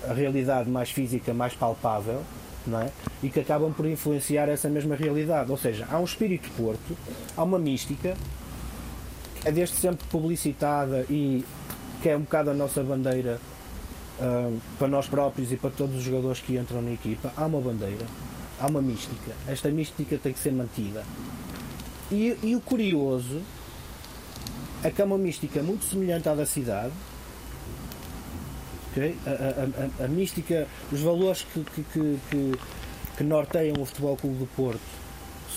a, 0.07 0.13
realidade 0.13 0.69
mais 0.69 0.91
física, 0.91 1.33
mais 1.33 1.55
palpável, 1.55 2.21
não 2.67 2.81
é? 2.81 2.91
e 3.23 3.31
que 3.31 3.39
acabam 3.39 3.73
por 3.73 3.87
influenciar 3.87 4.47
essa 4.47 4.69
mesma 4.69 4.95
realidade. 4.95 5.49
Ou 5.49 5.57
seja, 5.57 5.87
há 5.89 5.97
um 5.97 6.03
espírito 6.03 6.51
Porto, 6.55 6.95
há 7.35 7.43
uma 7.43 7.57
mística, 7.57 8.15
que 9.41 9.47
é 9.47 9.51
desde 9.51 9.77
sempre 9.77 10.05
publicitada 10.09 11.03
e 11.09 11.43
que 12.03 12.09
é 12.09 12.15
um 12.15 12.21
bocado 12.21 12.51
a 12.51 12.53
nossa 12.53 12.83
bandeira 12.83 13.41
uh, 14.19 14.61
para 14.77 14.87
nós 14.87 15.07
próprios 15.07 15.51
e 15.51 15.57
para 15.57 15.71
todos 15.71 15.95
os 15.95 16.03
jogadores 16.03 16.39
que 16.41 16.57
entram 16.57 16.83
na 16.83 16.91
equipa. 16.91 17.33
Há 17.35 17.47
uma 17.47 17.59
bandeira, 17.59 18.05
há 18.59 18.67
uma 18.67 18.83
mística. 18.83 19.31
Esta 19.47 19.71
mística 19.71 20.15
tem 20.19 20.31
que 20.31 20.37
ser 20.37 20.51
mantida. 20.51 21.03
E, 22.11 22.37
e 22.43 22.55
o 22.55 22.61
curioso 22.61 23.41
é 24.83 25.01
é 25.01 25.03
uma 25.03 25.17
mística 25.17 25.63
muito 25.63 25.85
semelhante 25.85 26.29
à 26.29 26.35
da 26.35 26.45
cidade. 26.45 26.93
Okay? 28.91 29.17
A, 29.25 29.29
a, 29.29 30.03
a, 30.03 30.05
a 30.05 30.07
mística, 30.07 30.67
os 30.91 31.01
valores 31.01 31.45
que, 31.51 31.63
que, 31.63 31.83
que, 31.83 32.19
que, 32.29 32.51
que 33.17 33.23
norteiam 33.23 33.81
o 33.81 33.85
Futebol 33.85 34.15
Clube 34.15 34.37
do 34.37 34.45
Porto 34.55 34.79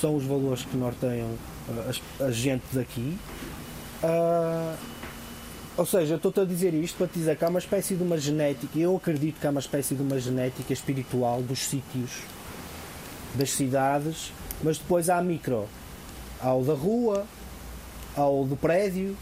são 0.01 0.17
os 0.17 0.25
valores 0.25 0.63
que 0.65 0.77
norteiam 0.77 1.29
a, 1.69 2.25
a 2.25 2.31
gente 2.31 2.65
daqui. 2.73 3.19
Uh, 4.03 4.77
ou 5.77 5.87
seja, 5.87 6.17
estou-te 6.17 6.41
a 6.41 6.45
dizer 6.45 6.73
isto 6.75 6.97
para 6.97 7.07
te 7.07 7.19
dizer 7.19 7.37
que 7.37 7.45
há 7.45 7.49
uma 7.49 7.59
espécie 7.59 7.95
de 7.95 8.03
uma 8.03 8.19
genética, 8.19 8.79
eu 8.79 8.97
acredito 8.97 9.39
que 9.39 9.47
há 9.47 9.51
uma 9.51 9.61
espécie 9.61 9.95
de 9.95 10.03
uma 10.03 10.19
genética 10.19 10.73
espiritual 10.73 11.43
dos 11.43 11.61
sítios, 11.61 12.23
das 13.35 13.53
cidades, 13.53 14.33
mas 14.63 14.79
depois 14.79 15.09
há 15.09 15.23
micro 15.23 15.69
ao 16.43 16.63
da 16.63 16.75
rua, 16.75 17.25
ao 18.17 18.45
do 18.45 18.57
prédio, 18.57 19.17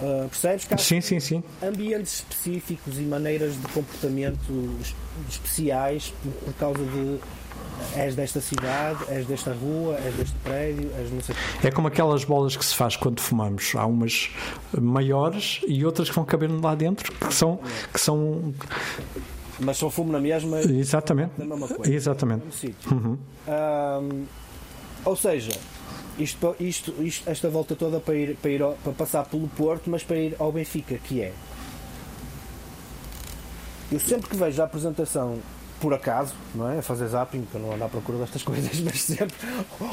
Uh, 0.00 0.28
percebes? 0.28 0.64
Que 0.64 0.74
há 0.74 0.76
Sim, 0.76 1.00
sim, 1.00 1.20
sim. 1.20 1.40
ambientes 1.62 2.14
específicos 2.14 2.98
e 2.98 3.02
maneiras 3.02 3.52
de 3.54 3.68
comportamento 3.68 4.76
es- 4.80 4.92
especiais 5.30 6.12
por, 6.20 6.32
por 6.32 6.54
causa 6.54 6.80
de 6.84 7.20
és 7.96 8.16
desta 8.16 8.40
cidade, 8.40 8.98
és 9.08 9.24
desta 9.24 9.52
rua, 9.52 9.96
és 10.04 10.12
deste 10.16 10.34
prédio, 10.42 10.90
és 10.98 11.12
não 11.12 11.20
sei. 11.20 11.36
É 11.62 11.70
como 11.70 11.86
aquelas 11.86 12.24
bolas 12.24 12.56
que 12.56 12.64
se 12.64 12.74
faz 12.74 12.96
quando 12.96 13.20
fumamos. 13.20 13.72
Há 13.76 13.86
umas 13.86 14.30
maiores 14.76 15.60
e 15.68 15.84
outras 15.86 16.08
que 16.10 16.16
vão 16.16 16.24
caber 16.24 16.50
lá 16.50 16.74
dentro, 16.74 17.12
que 17.12 17.32
são. 17.32 17.60
Que 17.92 18.00
são 18.00 18.52
Mas 19.60 19.76
só 19.76 19.88
fumo 19.88 20.10
na 20.10 20.18
mesma 20.18 20.58
exatamente. 20.60 21.30
da 21.38 21.44
mesma 21.44 21.68
coisa. 21.68 21.94
Exatamente. 21.94 22.74
Ahm, 23.46 24.24
ou 25.04 25.14
seja, 25.16 25.52
isto, 26.18 26.54
isto, 26.60 26.94
isto- 27.02 27.28
esta 27.28 27.48
volta 27.48 27.74
toda 27.74 27.98
para, 28.00 28.14
ir, 28.14 28.36
para, 28.36 28.50
ir 28.50 28.62
ao- 28.62 28.74
para 28.74 28.92
passar 28.92 29.24
pelo 29.24 29.48
Porto, 29.48 29.90
mas 29.90 30.02
para 30.02 30.16
ir 30.16 30.36
ao 30.38 30.52
Benfica, 30.52 30.96
que 30.98 31.20
é. 31.20 31.32
Eu 33.92 34.00
sempre 34.00 34.28
que 34.30 34.36
vejo 34.36 34.60
a 34.62 34.64
apresentação, 34.64 35.38
por 35.80 35.92
acaso, 35.92 36.34
não 36.54 36.70
é? 36.70 36.78
A 36.78 36.82
fazer 36.82 37.06
zapping, 37.08 37.46
eu 37.54 37.60
não 37.60 37.72
ando 37.74 37.84
à 37.84 37.88
procura 37.88 38.18
destas 38.18 38.42
coisas, 38.44 38.80
mas 38.80 39.00
sempre, 39.02 39.36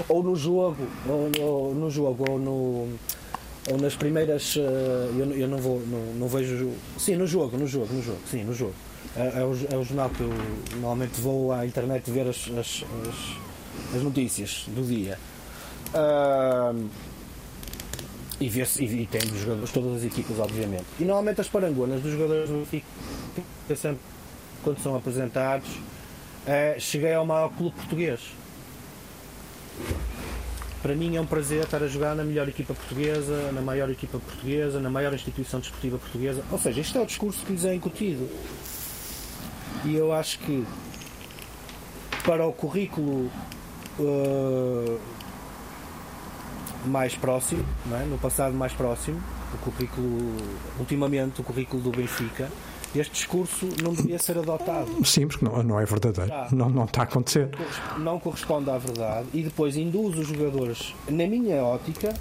ou 0.08 0.24
no 0.24 0.36
jogo, 0.36 0.78
ou, 1.08 1.30
ou 1.44 1.76
no 1.76 1.90
jogo, 1.92 2.26
ou 2.30 2.40
no. 2.40 2.88
Ou 3.70 3.78
nas 3.80 3.96
primeiras. 3.96 4.56
eh, 4.58 5.10
eu, 5.20 5.32
eu 5.38 5.48
não 5.48 5.60
vou. 5.60 5.80
Não, 5.86 6.00
não 6.16 6.28
vejo. 6.28 6.72
Sim, 6.98 7.16
no 7.16 7.28
jogo, 7.28 7.56
no 7.60 7.68
jogo, 7.68 7.94
no 7.94 8.02
jogo. 8.02 8.18
Sim, 8.30 8.44
no 8.44 8.56
jogo. 8.56 8.74
É, 9.16 9.42
é 9.42 9.44
o, 9.46 9.56
é 9.72 9.78
o 9.78 9.84
jornal 9.84 10.10
que 10.10 10.22
eu 10.22 10.30
normalmente 10.72 11.22
vou 11.22 11.52
à 11.52 11.64
internet 11.64 12.10
ver 12.10 12.28
as, 12.28 12.38
as, 12.58 12.84
as, 13.08 13.96
as 13.98 14.02
notícias 14.02 14.64
do 14.70 14.84
dia. 14.84 15.20
Ahm, 15.94 16.88
e, 18.40 18.50
vê 18.50 18.66
e, 18.80 18.84
e 18.84 19.06
tem 19.06 19.22
dos 19.22 19.40
jogadores, 19.40 19.72
todas 19.72 19.98
as 19.98 20.04
equipas, 20.04 20.40
obviamente. 20.40 20.86
E 21.00 21.04
normalmente 21.04 21.42
as 21.42 21.48
parangonas 21.48 22.02
dos 22.02 22.12
jogadores 22.12 22.50
do 22.50 22.58
Benfica, 22.58 22.86
sempre, 23.76 24.02
quando 24.64 24.80
são 24.80 24.96
apresentados, 24.96 25.70
é, 26.46 26.76
cheguei 26.80 27.14
ao 27.14 27.26
maior 27.26 27.50
clube 27.50 27.76
português. 27.76 28.20
Para 30.82 30.96
mim 30.96 31.16
é 31.16 31.22
um 31.22 31.26
prazer 31.28 31.64
estar 31.64 31.84
a 31.84 31.88
jogar 31.88 32.16
na 32.16 32.24
melhor 32.24 32.50
equipa 32.50 32.74
portuguesa, 32.74 33.52
na 33.52 33.62
maior 33.62 33.90
equipa 33.92 34.18
portuguesa, 34.18 34.80
na 34.80 34.90
maior 34.90 35.14
instituição 35.14 35.60
desportiva 35.60 36.00
portuguesa. 36.00 36.44
Ou 36.52 36.58
seja, 36.58 36.82
isto 36.82 36.98
é 36.98 37.02
o 37.02 37.06
discurso 37.06 37.46
que 37.46 37.52
lhes 37.52 37.66
é 37.66 37.76
incutido. 37.76 38.28
E 39.86 39.96
eu 39.96 40.12
acho 40.12 40.40
que 40.40 40.66
para 42.24 42.46
o 42.48 42.54
currículo 42.54 43.30
eh, 44.00 44.98
mais 46.86 47.16
próximo, 47.16 47.64
não 47.86 47.98
é? 48.00 48.04
no 48.06 48.18
passado 48.18 48.54
mais 48.54 48.74
próximo, 48.74 49.22
o 49.54 49.58
currículo, 49.58 50.36
ultimamente 50.80 51.42
o 51.42 51.44
currículo 51.44 51.82
do 51.82 51.92
Benfica, 51.92 52.50
este 52.96 53.14
discurso 53.14 53.70
não 53.82 53.94
devia 53.94 54.20
ser 54.20 54.38
adotado. 54.38 54.90
Sim, 55.06 55.28
porque 55.28 55.46
não, 55.46 55.64
não 55.64 55.80
é 55.80 55.86
verdadeiro. 55.86 56.30
Tá. 56.30 56.48
Não, 56.52 56.70
não 56.70 56.84
está 56.86 57.02
a 57.02 57.04
acontecer. 57.04 57.50
não 57.98 58.20
corresponde 58.20 58.70
à 58.70 58.78
verdade 58.78 59.28
e 59.34 59.44
depois 59.44 59.78
induz 59.78 60.18
os 60.18 60.28
jogadores, 60.28 60.94
na 61.10 61.26
minha 61.28 61.64
ótica, 61.64 62.14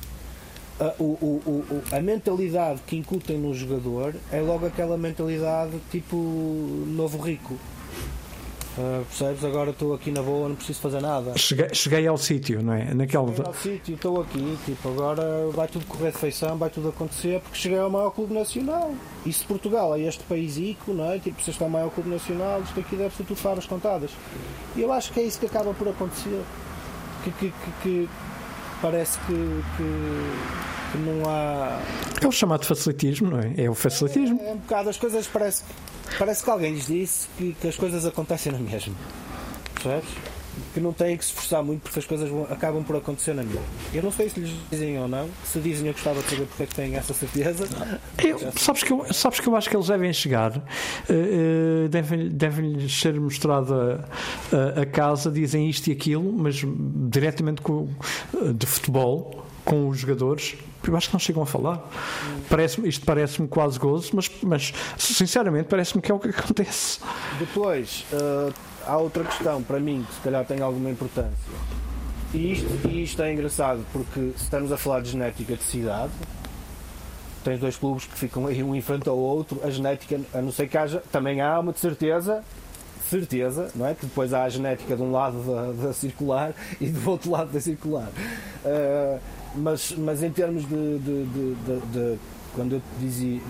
a, 0.79 0.95
o- 0.99 1.43
o- 1.45 1.83
a 1.93 2.01
mentalidade 2.01 2.81
que 2.87 2.97
incutem 2.97 3.37
no 3.39 3.53
jogador 3.53 4.15
é 4.33 4.41
logo 4.41 4.65
aquela 4.67 4.97
mentalidade 4.97 5.73
tipo 5.91 6.17
novo 6.17 7.19
rico. 7.19 7.57
Ah, 8.83 9.03
percebes? 9.07 9.45
Agora 9.45 9.71
estou 9.71 9.93
aqui 9.95 10.11
na 10.11 10.23
boa, 10.23 10.49
não 10.49 10.57
preciso 10.57 10.81
fazer 10.81 11.01
nada. 11.03 11.37
Cheguei, 11.37 11.69
cheguei 11.75 12.07
ao 12.07 12.17
sítio, 12.17 12.63
não 12.63 12.73
é? 12.73 12.95
Naquele. 12.95 13.27
Cheguei 13.27 13.45
ao 13.47 13.55
sítio, 13.55 13.95
estou 13.95 14.21
aqui, 14.23 14.59
tipo, 14.65 14.89
agora 14.89 15.49
vai 15.53 15.69
tudo 15.69 15.85
correr 15.87 16.13
de 16.13 16.19
feição, 16.19 16.57
vai 16.57 16.71
tudo 16.71 16.89
acontecer, 16.89 17.41
porque 17.41 17.59
cheguei 17.59 17.79
ao 17.79 17.91
maior 17.91 18.11
clube 18.11 18.33
nacional. 18.33 18.93
E 19.27 19.33
se 19.33 19.45
Portugal 19.45 19.95
é 19.95 20.01
este 20.01 20.23
país 20.25 20.57
ico, 20.57 20.93
não 20.95 21.11
é? 21.11 21.19
Tipo, 21.19 21.43
se 21.43 21.51
este 21.51 21.63
é 21.63 21.67
o 21.67 21.71
maior 21.71 21.91
clube 21.91 22.09
nacional, 22.11 22.63
isto 22.63 22.81
aqui 22.81 22.97
deve 22.97 23.15
ser 23.15 23.25
tudo 23.25 23.37
favas 23.37 23.67
contadas. 23.67 24.11
E 24.75 24.81
eu 24.81 24.91
acho 24.93 25.13
que 25.13 25.21
é 25.21 25.25
isso 25.25 25.39
que 25.39 25.47
acaba 25.47 25.75
por 25.75 25.89
acontecer. 25.89 26.41
Que, 27.25 27.31
que, 27.33 27.51
que- 27.51 27.73
que 27.83 28.09
parece 28.81 29.19
que, 29.21 29.35
que, 29.77 30.93
que 30.93 30.99
não 30.99 31.29
há. 31.29 31.81
É 32.21 32.27
o 32.27 32.33
chamado 32.33 32.65
facilitismo, 32.65 33.31
não 33.31 33.41
é? 33.41 33.53
É 33.57 33.71
o 33.71 33.75
facilitismo. 33.75 34.41
É 34.43 34.53
um 34.53 34.57
bocado, 34.57 34.89
as 34.89 34.97
coisas 34.97 35.27
parece, 35.27 35.63
parece 36.19 36.45
que 36.45 36.51
alguém 36.51 36.75
lhes 36.75 36.87
disse 36.87 37.29
que, 37.37 37.55
que 37.61 37.69
as 37.69 37.77
coisas 37.77 38.05
acontecem 38.05 38.53
na 38.53 38.59
mesma. 38.59 38.95
Percebes? 39.75 40.09
Que 40.75 40.81
não 40.81 40.93
têm 40.93 41.17
que 41.17 41.25
se 41.25 41.31
esforçar 41.31 41.63
muito 41.63 41.83
porque 41.83 41.99
as 41.99 42.05
coisas 42.05 42.29
vão- 42.29 42.45
acabam 42.51 42.83
por 42.85 42.97
acontecer 42.97 43.35
na 43.35 43.43
mesma. 43.43 43.61
Eu 43.93 44.03
não 44.03 44.13
sei 44.13 44.29
se 44.29 44.39
lhes 44.41 44.51
dizem 44.71 44.99
ou 45.01 45.09
não. 45.09 45.29
Se 45.45 45.59
dizem, 45.61 45.87
eu 45.87 45.93
gostava 45.93 46.21
de 46.23 46.29
saber 46.31 46.47
porque 46.47 46.63
é 46.63 46.67
que 46.67 46.75
têm 46.75 46.95
essa 46.97 47.13
certeza. 47.15 47.69
Eu, 48.23 48.53
sabes, 48.57 48.83
que 48.83 48.93
eu, 48.93 49.07
sabes 49.13 49.41
que 49.41 49.49
eu 49.49 49.57
acho 49.57 49.69
que 49.69 49.77
eles 49.77 49.87
devem 49.89 50.13
chegar, 50.13 50.61
eh, 51.09 51.89
devem, 51.89 52.29
devem 52.29 52.89
ser 52.89 53.19
mostrada 53.21 54.05
a, 54.77 54.81
a 54.83 54.87
casa, 54.87 55.31
dizem 55.31 55.69
isto 55.69 55.89
e 55.89 55.93
aquilo, 55.93 56.33
mas 56.33 56.63
diretamente 57.11 57.63
com, 57.63 57.89
eh, 58.35 58.53
de 58.53 58.67
futebol, 58.67 59.45
com 59.65 59.89
os 59.89 59.99
jogadores. 59.99 60.57
Eu 60.87 60.97
acho 60.97 61.09
que 61.09 61.13
não 61.15 61.21
chegam 61.21 61.43
a 61.43 61.47
falar. 61.47 61.87
Parece 62.49 62.81
isto 62.89 63.05
parece-me 63.05 63.47
quase 63.47 63.79
gozo, 63.79 64.11
mas, 64.15 64.31
mas 64.43 64.73
sinceramente 64.99 65.69
parece-me 65.69 66.01
que 66.03 66.11
é 66.11 66.15
o 66.15 66.19
que 66.19 66.29
acontece. 66.31 66.99
Depois, 67.39 68.05
eh, 68.13 68.51
há 68.91 68.97
outra 68.97 69.23
questão 69.25 69.63
para 69.63 69.79
mim 69.79 70.05
que 70.09 70.15
se 70.15 70.21
calhar 70.21 70.45
tem 70.45 70.61
alguma 70.61 70.91
importância. 70.91 71.31
E 72.35 72.53
isto, 72.53 72.89
e 72.89 73.03
isto 73.05 73.23
é 73.23 73.33
engraçado 73.33 73.85
porque 73.93 74.33
se 74.37 74.43
estamos 74.45 74.71
a 74.73 74.77
falar 74.77 75.01
de 75.01 75.11
genética 75.11 75.55
de 75.57 75.63
cidade, 75.63 76.13
tens 77.45 77.59
dois 77.61 77.77
clubes 77.77 78.05
que 78.05 78.19
ficam 78.19 78.47
aí 78.47 78.63
um 78.63 78.75
em 78.75 78.81
frente 78.81 79.09
ao 79.09 79.17
outro, 79.17 79.61
a 79.65 79.71
genética, 79.71 80.21
a 80.35 80.41
não 80.43 80.53
ser 80.53 80.69
que 80.69 80.77
haja, 80.77 81.03
também 81.11 81.41
há 81.41 81.59
uma 81.59 81.73
de 81.73 81.81
certeza, 81.81 82.43
certeza, 83.09 83.71
não 83.75 83.87
é? 83.87 83.95
Que 83.95 84.07
depois 84.07 84.33
há 84.33 84.45
a 84.45 84.49
genética 84.49 84.95
de 84.97 85.03
um 85.03 85.11
lado 85.11 85.39
da, 85.43 85.87
da 85.87 85.93
circular 85.93 86.53
e 86.81 86.87
do 86.89 87.11
outro 87.11 87.31
lado 87.31 87.51
da 87.51 87.61
circular. 87.61 88.09
Eh, 88.65 89.19
mas, 89.57 89.93
mas 89.99 90.23
em 90.23 90.31
termos 90.31 90.63
de- 90.69 90.99
de- 90.99 91.25
de- 91.25 91.81
de- 91.93 92.19
quando 92.55 92.75
eu 92.77 92.83
dizia, 92.99 93.41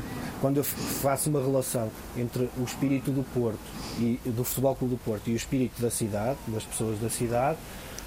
quando 0.40 0.56
eu 0.58 0.64
faço 0.64 1.30
uma 1.30 1.40
relação 1.40 1.90
entre 2.16 2.48
o 2.58 2.64
espírito 2.64 3.10
do 3.10 3.22
Porto 3.34 3.58
e 3.98 4.20
do 4.26 4.44
Futebol 4.44 4.74
Clube 4.76 4.94
do 4.94 5.00
Porto 5.04 5.28
e 5.28 5.32
o 5.32 5.36
espírito 5.36 5.80
da 5.80 5.90
cidade, 5.90 6.38
das 6.48 6.64
pessoas 6.64 6.98
da 6.98 7.08
cidade, 7.10 7.58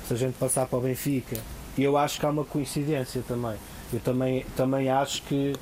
se 0.07 0.13
a 0.13 0.17
gente 0.17 0.33
passar 0.35 0.65
para 0.67 0.77
o 0.79 0.81
Benfica, 0.81 1.37
eu 1.77 1.97
acho 1.97 2.19
que 2.19 2.25
há 2.25 2.29
uma 2.29 2.43
coincidência 2.45 3.23
também. 3.27 3.55
Eu 3.91 3.99
também, 3.99 4.45
também 4.55 4.89
acho 4.89 5.21
que 5.23 5.53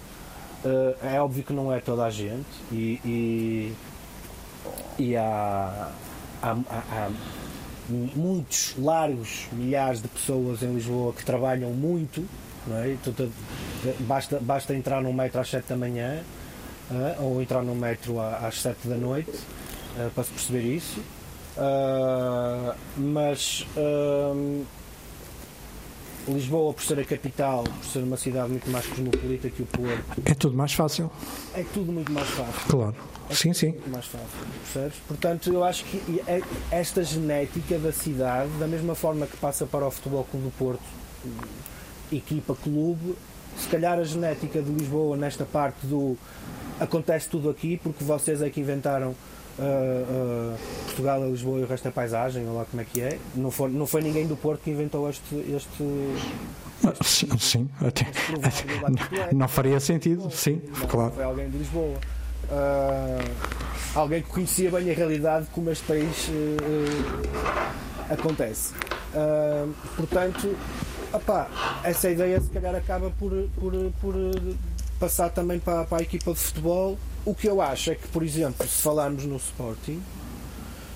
eh, 0.65 0.95
é 1.15 1.21
óbvio 1.21 1.43
que 1.43 1.53
não 1.53 1.71
é 1.71 1.79
toda 1.79 2.05
a 2.05 2.09
gente 2.09 2.45
e, 2.71 2.99
e, 3.05 3.73
e 4.99 5.15
há, 5.17 5.91
há, 6.41 6.51
há- 6.51 7.09
muitos, 8.15 8.73
largos 8.77 9.47
milhares 9.51 10.01
de 10.01 10.07
pessoas 10.07 10.61
em 10.63 10.73
Lisboa 10.73 11.11
que 11.13 11.25
trabalham 11.25 11.71
muito, 11.71 12.23
é? 12.69 12.95
Te- 13.03 13.29
basta, 14.01 14.39
basta 14.41 14.73
entrar 14.75 15.01
num 15.01 15.13
metro 15.13 15.39
às 15.41 15.49
7 15.49 15.67
da 15.69 15.77
manhã 15.77 16.21
ah, 16.91 17.15
ou 17.19 17.41
entrar 17.41 17.61
num 17.63 17.75
metro 17.75 18.19
às 18.19 18.61
7 18.61 18.87
da 18.87 18.95
noite 18.95 19.31
ah, 19.97 20.09
para 20.13 20.23
se 20.23 20.29
perceber 20.31 20.61
isso. 20.63 21.01
Ah, 21.57 22.75
mas 22.97 23.65
Lisboa, 26.27 26.71
por 26.71 26.83
ser 26.83 26.99
a 26.99 27.03
capital, 27.03 27.63
por 27.63 27.83
ser 27.85 28.03
uma 28.03 28.15
cidade 28.15 28.49
muito 28.51 28.69
mais 28.69 28.85
cosmopolita 28.85 29.49
que 29.49 29.63
o 29.63 29.65
Porto, 29.65 30.21
É 30.23 30.35
tudo 30.35 30.55
mais 30.55 30.71
fácil, 30.71 31.09
é 31.55 31.63
tudo 31.73 31.91
muito 31.91 32.11
mais 32.11 32.29
fácil 32.29 32.61
claro. 32.69 32.95
Sim, 33.31 33.53
sim. 33.53 33.69
muito 33.71 33.89
mais 33.89 34.05
fácil, 34.05 34.27
percebes? 34.63 34.97
Portanto, 35.07 35.51
eu 35.51 35.63
acho 35.63 35.83
que 35.85 36.21
é- 36.27 36.41
esta 36.69 37.03
genética 37.03 37.79
da 37.79 37.91
cidade, 37.91 38.51
da 38.59 38.67
mesma 38.67 38.93
forma 38.93 39.25
que 39.25 39.35
passa 39.37 39.65
para 39.65 39.87
o 39.87 39.89
Futebol 39.91 40.23
Clube 40.25 40.45
do 40.45 40.51
Porto, 40.51 40.83
equipa, 42.11 42.55
clube, 42.63 43.15
se 43.57 43.67
calhar 43.67 43.97
a 43.99 44.03
genética 44.03 44.61
de 44.61 44.71
Lisboa 44.71 45.15
nesta 45.17 45.45
parte 45.45 45.85
do 45.85 46.17
acontece 46.79 47.29
tudo 47.29 47.49
aqui 47.49 47.77
porque 47.81 48.03
vocês 48.03 48.41
é 48.41 48.49
que 48.49 48.59
inventaram 48.59 49.13
ah, 49.59 49.63
ah, 49.63 50.55
Portugal 50.85 51.23
Lisboa 51.29 51.59
e 51.59 51.63
o 51.63 51.67
resto 51.67 51.87
é 51.87 51.91
paisagem, 51.91 52.47
ou 52.47 52.55
lá 52.55 52.65
como 52.65 52.81
é 52.81 52.85
que 52.85 53.01
é. 53.01 53.19
Não 53.35 53.51
foi, 53.51 53.69
não 53.69 53.85
foi 53.85 54.01
ninguém 54.01 54.25
do 54.27 54.35
Porto 54.35 54.61
que 54.63 54.71
inventou 54.71 55.09
este, 55.09 55.35
este 55.35 55.83
Ah, 56.83 56.93
Sim, 57.03 57.27
sim. 57.37 57.69
Até, 57.79 58.07
até- 58.07 59.33
não 59.35 59.47
faria 59.47 59.79
sentido, 59.79 60.31
sim, 60.31 60.61
Não, 60.79 60.87
claro. 60.87 61.11
Foi 61.13 61.23
alguém 61.23 61.49
de 61.49 61.57
Lisboa. 61.57 61.97
Ah, 62.49 63.19
alguém 63.93 64.21
que 64.23 64.29
conhecia 64.29 64.71
bem 64.71 64.89
a 64.89 64.93
realidade 64.93 65.47
como 65.51 65.69
este 65.69 65.83
país 65.85 66.29
eh, 66.29 68.13
acontece. 68.13 68.73
Ah, 69.13 69.67
portanto, 69.95 70.55
opá, 71.13 71.81
essa 71.83 72.09
ideia 72.09 72.39
se 72.39 72.49
calhar 72.49 72.75
acaba 72.75 73.11
por, 73.11 73.31
por, 73.59 73.73
por 73.99 74.15
passar 74.99 75.29
também 75.29 75.59
para, 75.59 75.83
para 75.85 75.99
a 75.99 76.01
equipa 76.01 76.33
de 76.33 76.39
futebol. 76.39 76.97
O 77.25 77.35
que 77.35 77.47
eu 77.47 77.61
acho 77.61 77.91
é 77.91 77.95
que, 77.95 78.07
por 78.07 78.23
exemplo, 78.23 78.67
se 78.67 78.81
falarmos 78.81 79.25
no 79.25 79.37
Sporting 79.37 80.01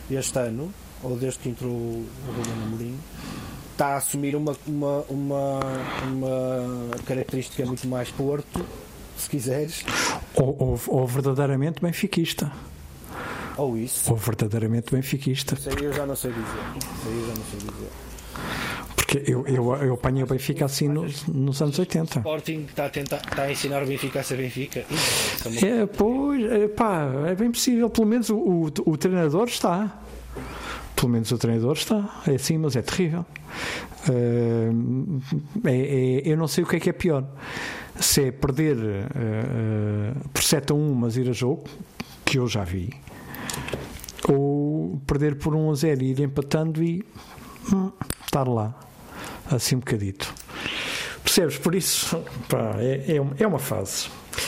este 0.10 0.40
ano, 0.40 0.72
ou 1.04 1.18
desde 1.18 1.40
que 1.40 1.50
entrou 1.50 1.72
o 1.72 2.08
Ruben 2.28 2.54
Amorim, 2.64 3.00
está 3.72 3.88
a 3.88 3.98
assumir 3.98 4.36
uma, 4.36 4.56
uma, 4.66 5.02
uma, 5.10 5.60
uma 6.08 6.98
característica 7.06 7.66
muito 7.66 7.88
mais 7.88 8.10
Porto 8.10 8.66
se 9.18 9.30
quiseres. 9.30 9.84
Ou, 10.36 10.56
ou, 10.60 10.80
ou 10.88 11.08
verdadeiramente 11.08 11.82
benfiquista. 11.82 12.52
Ou 13.58 13.78
isso. 13.78 14.12
Ou 14.12 14.18
verdadeiramente 14.18 14.92
benfiquista. 14.92 15.56
Isso 15.56 15.70
aí 15.70 15.84
eu 15.84 15.94
já 15.94 16.06
não 16.06 16.16
sei 16.16 16.32
dizer. 16.32 16.44
Isso 16.44 17.08
aí 17.08 17.20
eu 17.20 17.28
já 17.28 17.34
não 17.34 17.46
sei 17.46 17.60
dizer. 17.60 17.90
Porque 19.16 19.32
eu, 19.32 19.46
eu, 19.48 19.74
eu 19.76 19.94
apanhei 19.94 20.24
o 20.24 20.28
Benfica 20.28 20.66
assim 20.66 20.90
nos, 20.90 21.26
nos 21.28 21.62
anos 21.62 21.80
80. 21.80 22.20
Sporting 22.20 22.66
está 22.70 22.86
a, 22.86 22.90
tentar, 22.90 23.18
está 23.18 23.44
a 23.44 23.52
ensinar 23.52 23.82
o 23.82 23.86
Benfica 23.86 24.20
a 24.20 24.24
ser 24.24 24.38
Benfica. 24.38 24.86
Isso 24.90 25.66
É, 25.66 25.86
pois, 25.86 26.44
é, 26.44 26.68
pá, 26.68 27.10
é 27.28 27.36
bem 27.36 27.52
possível. 27.52 27.90
Pelo 27.90 28.08
menos 28.08 28.30
o, 28.30 28.38
o, 28.38 28.66
o 28.86 28.98
treinador 28.98 29.48
está. 29.48 30.02
Pelo 30.96 31.10
menos 31.10 31.32
o 31.32 31.38
treinador 31.38 31.74
está. 31.74 32.22
É 32.28 32.36
assim, 32.36 32.58
mas 32.58 32.76
é 32.76 32.82
terrível. 32.82 33.26
Uh, 34.10 35.22
é, 35.64 35.72
é, 35.72 36.22
eu 36.26 36.38
não 36.38 36.48
sei 36.48 36.64
o 36.64 36.68
que 36.68 36.76
é 36.76 36.80
que 36.80 36.90
é 36.90 36.94
pior. 36.94 37.26
Se 37.98 38.26
é 38.26 38.32
perder 38.32 38.76
uh, 38.76 40.30
por 40.30 40.44
7 40.44 40.74
a 40.74 40.76
1, 40.76 40.94
mas 40.94 41.16
ir 41.16 41.30
a 41.30 41.34
jogo, 41.34 41.64
que 42.26 42.38
eu 42.38 42.48
já 42.48 42.66
vi, 42.66 42.90
ou 44.28 45.00
perder 45.08 45.36
por 45.36 45.56
1 45.56 45.72
a 45.72 45.76
0 45.76 46.04
e 46.04 46.12
ir 46.12 46.20
empatando 46.20 46.84
e 46.84 47.06
hum, 47.72 47.92
estar 48.26 48.48
lá, 48.48 48.78
assim 49.52 49.76
um 49.76 49.80
bocadito. 49.80 50.34
Percebes? 51.24 51.58
Por 51.58 51.74
isso, 51.74 52.24
pá, 52.48 52.76
é, 52.78 53.20
é 53.40 53.48
uma 53.48 53.60
fase. 53.60 54.08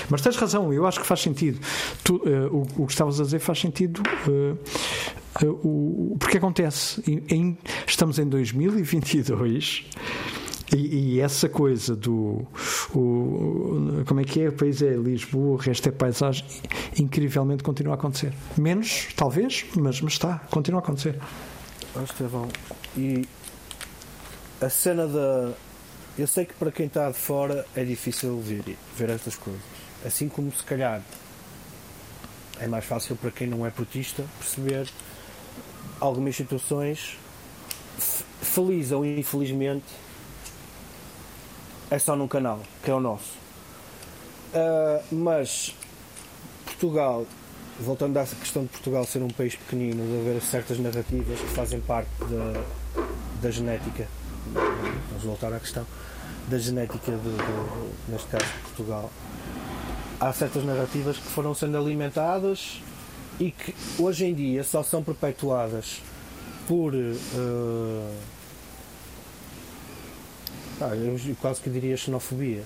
Mas 0.10 0.22
tens 0.22 0.36
razão, 0.36 0.72
eu 0.74 0.86
acho 0.86 1.00
que 1.00 1.08
faz 1.08 1.22
sentido. 1.22 1.60
Tu, 2.04 2.16
uh, 2.16 2.48
o, 2.52 2.84
o, 2.84 2.86
que 2.86 2.94
estavas 2.94 3.20
a 3.20 3.24
dizer 3.24 3.40
faz 3.40 3.60
sentido. 3.60 4.02
Uh, 4.28 4.58
porque 6.20 6.38
acontece, 6.38 7.04
em, 7.08 7.56
estamos 7.86 8.18
em 8.18 8.28
2022 8.28 9.86
e, 10.76 11.16
e, 11.16 11.22
essa 11.22 11.48
coisa 11.48 11.96
do. 11.96 12.48
O, 12.94 14.04
como 14.06 14.20
é 14.20 14.24
que 14.24 14.42
é? 14.42 14.50
O 14.50 14.54
país 14.54 14.82
é 14.82 14.96
Lisboa, 14.96 15.54
o 15.54 15.56
resto 15.56 15.88
é 15.90 15.92
paisagem. 15.92 16.46
Incrivelmente 17.00 17.64
continua 17.64 17.94
a 17.94 17.96
acontecer. 17.96 18.34
Menos, 18.58 19.08
talvez, 19.16 19.66
mas, 19.76 20.02
mas 20.02 20.14
está, 20.14 20.40
continua 20.50 20.82
a 20.82 20.84
acontecer. 20.84 21.20
Oh, 21.96 22.02
Estevão, 22.02 22.48
e 22.98 23.26
a 24.62 24.70
cena 24.70 25.08
da. 25.08 25.54
Eu 26.18 26.26
sei 26.26 26.46
que 26.46 26.54
para 26.54 26.72
quem 26.72 26.88
está 26.88 27.10
de 27.10 27.18
fora 27.18 27.66
é 27.76 27.84
difícil 27.84 28.40
ver, 28.42 28.78
ver 28.96 29.10
estas 29.10 29.36
coisas. 29.36 29.62
Assim 30.06 30.28
como 30.28 30.52
se 30.52 30.64
calhar 30.64 31.02
é 32.60 32.68
mais 32.68 32.86
fácil 32.86 33.16
para 33.16 33.30
quem 33.30 33.48
não 33.48 33.66
é 33.66 33.70
portista 33.70 34.24
perceber 34.40 34.90
algumas 36.00 36.36
situações 36.36 37.18
feliz 38.42 38.92
ou 38.92 39.06
infelizmente 39.06 39.86
é 41.90 42.00
só 42.00 42.16
num 42.16 42.28
canal, 42.28 42.62
que 42.84 42.92
é 42.92 42.94
o 42.94 43.00
nosso. 43.00 43.34
Uh, 44.54 45.04
mas 45.12 45.76
Portugal, 46.66 47.26
voltando 47.80 48.18
à 48.18 48.26
questão 48.26 48.64
de 48.64 48.70
Portugal 48.70 49.06
ser 49.06 49.22
um 49.22 49.30
país 49.30 49.56
pequenino, 49.56 50.04
de 50.06 50.30
haver 50.30 50.42
certas 50.42 50.80
narrativas 50.80 51.40
que 51.40 51.48
fazem 51.48 51.80
parte 51.80 52.10
da, 52.22 52.64
da 53.42 53.52
genética, 53.52 54.08
vamos 54.54 55.24
voltar 55.24 55.54
à 55.54 55.60
questão, 55.60 55.86
da 56.48 56.58
genética, 56.58 57.12
de, 57.12 57.18
de, 57.18 58.12
neste 58.12 58.28
caso 58.28 58.46
de 58.46 58.60
Portugal, 58.62 59.12
há 60.20 60.32
certas 60.34 60.64
narrativas 60.64 61.18
que 61.18 61.28
foram 61.28 61.54
sendo 61.54 61.78
alimentadas 61.78 62.82
e 63.40 63.52
que 63.52 63.76
hoje 64.00 64.26
em 64.26 64.34
dia 64.34 64.64
só 64.64 64.82
são 64.84 65.04
perpetuadas 65.04 66.02
por. 66.68 66.94
Uh, 66.94 68.14
ah, 70.82 70.96
eu 70.96 71.36
quase 71.42 71.62
que 71.62 71.70
diria 71.70 71.98
xenofobia. 71.98 72.64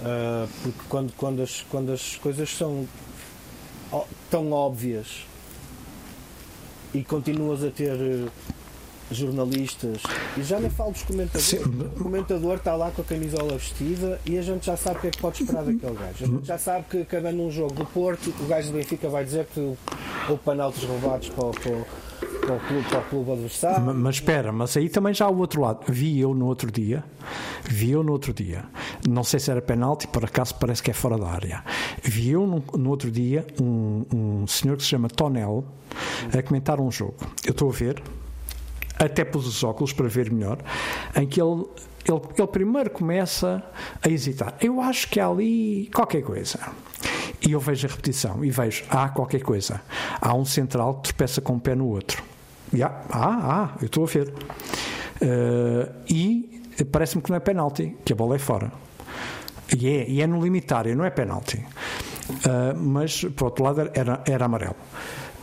Uh, 0.00 0.48
porque 0.62 0.80
quando, 0.88 1.12
quando, 1.14 1.42
as, 1.42 1.64
quando 1.70 1.92
as 1.92 2.16
coisas 2.16 2.50
são 2.50 2.86
tão 4.30 4.52
óbvias 4.52 5.24
e 6.92 7.02
continuas 7.02 7.62
a 7.62 7.70
ter 7.70 7.94
uh, 7.94 8.30
jornalistas 9.10 10.02
e 10.36 10.42
já 10.42 10.58
nem 10.58 10.70
falo 10.70 10.92
dos 10.92 11.02
comentadores. 11.02 11.46
Sim. 11.46 11.58
O 11.96 12.02
comentador 12.02 12.56
está 12.56 12.74
lá 12.74 12.90
com 12.90 13.02
a 13.02 13.04
camisola 13.04 13.56
vestida 13.56 14.20
e 14.26 14.38
a 14.38 14.42
gente 14.42 14.66
já 14.66 14.76
sabe 14.76 14.98
o 14.98 15.00
que 15.00 15.06
é 15.08 15.10
que 15.10 15.18
pode 15.18 15.42
esperar 15.42 15.64
daquele 15.64 15.94
gajo. 15.94 16.24
A 16.24 16.26
gente 16.26 16.46
já 16.46 16.58
sabe 16.58 16.86
que 16.90 16.98
acabando 17.02 17.42
um 17.42 17.50
jogo 17.50 17.74
do 17.74 17.86
Porto, 17.86 18.32
o 18.40 18.46
gajo 18.46 18.70
do 18.70 18.74
Benfica 18.74 19.08
vai 19.08 19.24
dizer 19.24 19.46
que 19.46 19.60
houve 20.28 20.42
penaltis 20.44 20.82
roubados 20.84 21.28
para, 21.28 21.50
para, 21.50 21.84
para 22.40 22.54
o 22.54 22.60
clube, 22.60 22.88
para 22.88 22.98
o 22.98 23.04
clube 23.04 23.32
adversário. 23.32 23.84
Mas, 23.84 23.96
mas 23.96 24.14
espera, 24.16 24.52
mas 24.52 24.76
aí 24.76 24.88
também 24.88 25.14
já 25.14 25.26
há 25.26 25.30
o 25.30 25.38
outro 25.38 25.60
lado. 25.60 25.80
Vi 25.88 26.20
eu 26.20 26.34
no 26.34 26.46
outro 26.46 26.70
dia, 26.70 27.04
vi 27.64 27.90
eu 27.90 28.02
no 28.02 28.12
outro 28.12 28.32
dia, 28.32 28.64
não 29.08 29.24
sei 29.24 29.40
se 29.40 29.50
era 29.50 29.62
penalti, 29.62 30.06
por 30.08 30.24
acaso 30.24 30.54
parece 30.56 30.82
que 30.82 30.90
é 30.90 30.94
fora 30.94 31.18
da 31.18 31.28
área. 31.28 31.64
Vi 32.02 32.30
eu 32.30 32.46
no, 32.46 32.62
no 32.76 32.90
outro 32.90 33.10
dia 33.10 33.46
um, 33.60 34.04
um 34.12 34.46
senhor 34.46 34.76
que 34.76 34.82
se 34.82 34.88
chama 34.90 35.08
Tonel 35.08 35.64
a 36.36 36.42
comentar 36.42 36.80
um 36.80 36.90
jogo. 36.90 37.16
Eu 37.44 37.52
estou 37.52 37.68
a 37.70 37.72
ver, 37.72 38.02
até 38.98 39.24
pus 39.24 39.46
os 39.46 39.62
óculos 39.64 39.92
para 39.92 40.08
ver 40.08 40.30
melhor, 40.30 40.58
em 41.16 41.26
que 41.26 41.40
ele 41.40 41.64
ele, 42.06 42.20
ele, 42.36 42.48
primeiro 42.48 42.90
começa 42.90 43.64
a 44.02 44.08
hesitar. 44.10 44.54
Eu 44.60 44.80
acho 44.80 45.08
que 45.08 45.18
há 45.18 45.26
ali 45.26 45.90
qualquer 45.94 46.22
coisa. 46.22 46.58
E 47.46 47.52
eu 47.52 47.60
vejo 47.60 47.86
a 47.86 47.90
repetição 47.90 48.44
e 48.44 48.50
vejo, 48.50 48.84
há 48.90 49.08
qualquer 49.08 49.40
coisa. 49.40 49.80
Há 50.20 50.34
um 50.34 50.44
central 50.44 50.96
que 50.96 51.08
tropeça 51.08 51.40
com 51.40 51.54
um 51.54 51.58
pé 51.58 51.74
no 51.74 51.86
outro. 51.86 52.22
Yeah, 52.72 53.04
ah, 53.10 53.72
ah, 53.74 53.78
eu 53.80 53.86
estou 53.86 54.04
a 54.04 54.06
ver. 54.06 54.28
Uh, 54.28 55.94
e 56.08 56.62
parece-me 56.90 57.22
que 57.22 57.30
não 57.30 57.36
é 57.36 57.40
penalti, 57.40 57.96
que 58.04 58.12
a 58.12 58.16
bola 58.16 58.36
é 58.36 58.38
fora. 58.38 58.72
E 59.74 59.88
é, 59.88 60.08
e 60.08 60.20
é 60.20 60.26
no 60.26 60.42
limitário, 60.42 60.94
não 60.96 61.04
é 61.04 61.10
penalti. 61.10 61.64
Uh, 62.28 62.76
mas, 62.76 63.24
por 63.24 63.46
outro 63.46 63.64
lado, 63.64 63.90
era, 63.94 64.22
era 64.26 64.44
amarelo. 64.44 64.76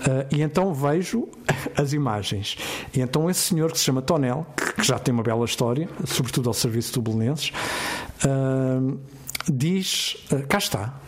Uh, 0.02 0.36
e 0.36 0.41
então 0.41 0.73
vejo 0.73 1.28
as 1.78 1.94
imagens. 1.94 2.57
E 2.94 3.02
então 3.02 3.30
esse 3.30 3.41
senhor 3.41 3.72
que 3.72 3.78
se 3.78 3.86
chama 3.86 4.02
Tonel, 4.02 4.45
que 4.76 4.84
já 4.84 4.98
tem 4.98 5.14
uma 5.14 5.23
bela 5.23 5.45
história, 5.45 5.88
sobretudo 6.06 6.49
ao 6.49 6.53
serviço 6.53 6.94
do 6.94 7.02
Belenenses, 7.02 7.52
uh, 8.26 8.99
diz: 9.48 10.18
uh, 10.32 10.45
cá 10.48 10.57
está. 10.57 11.02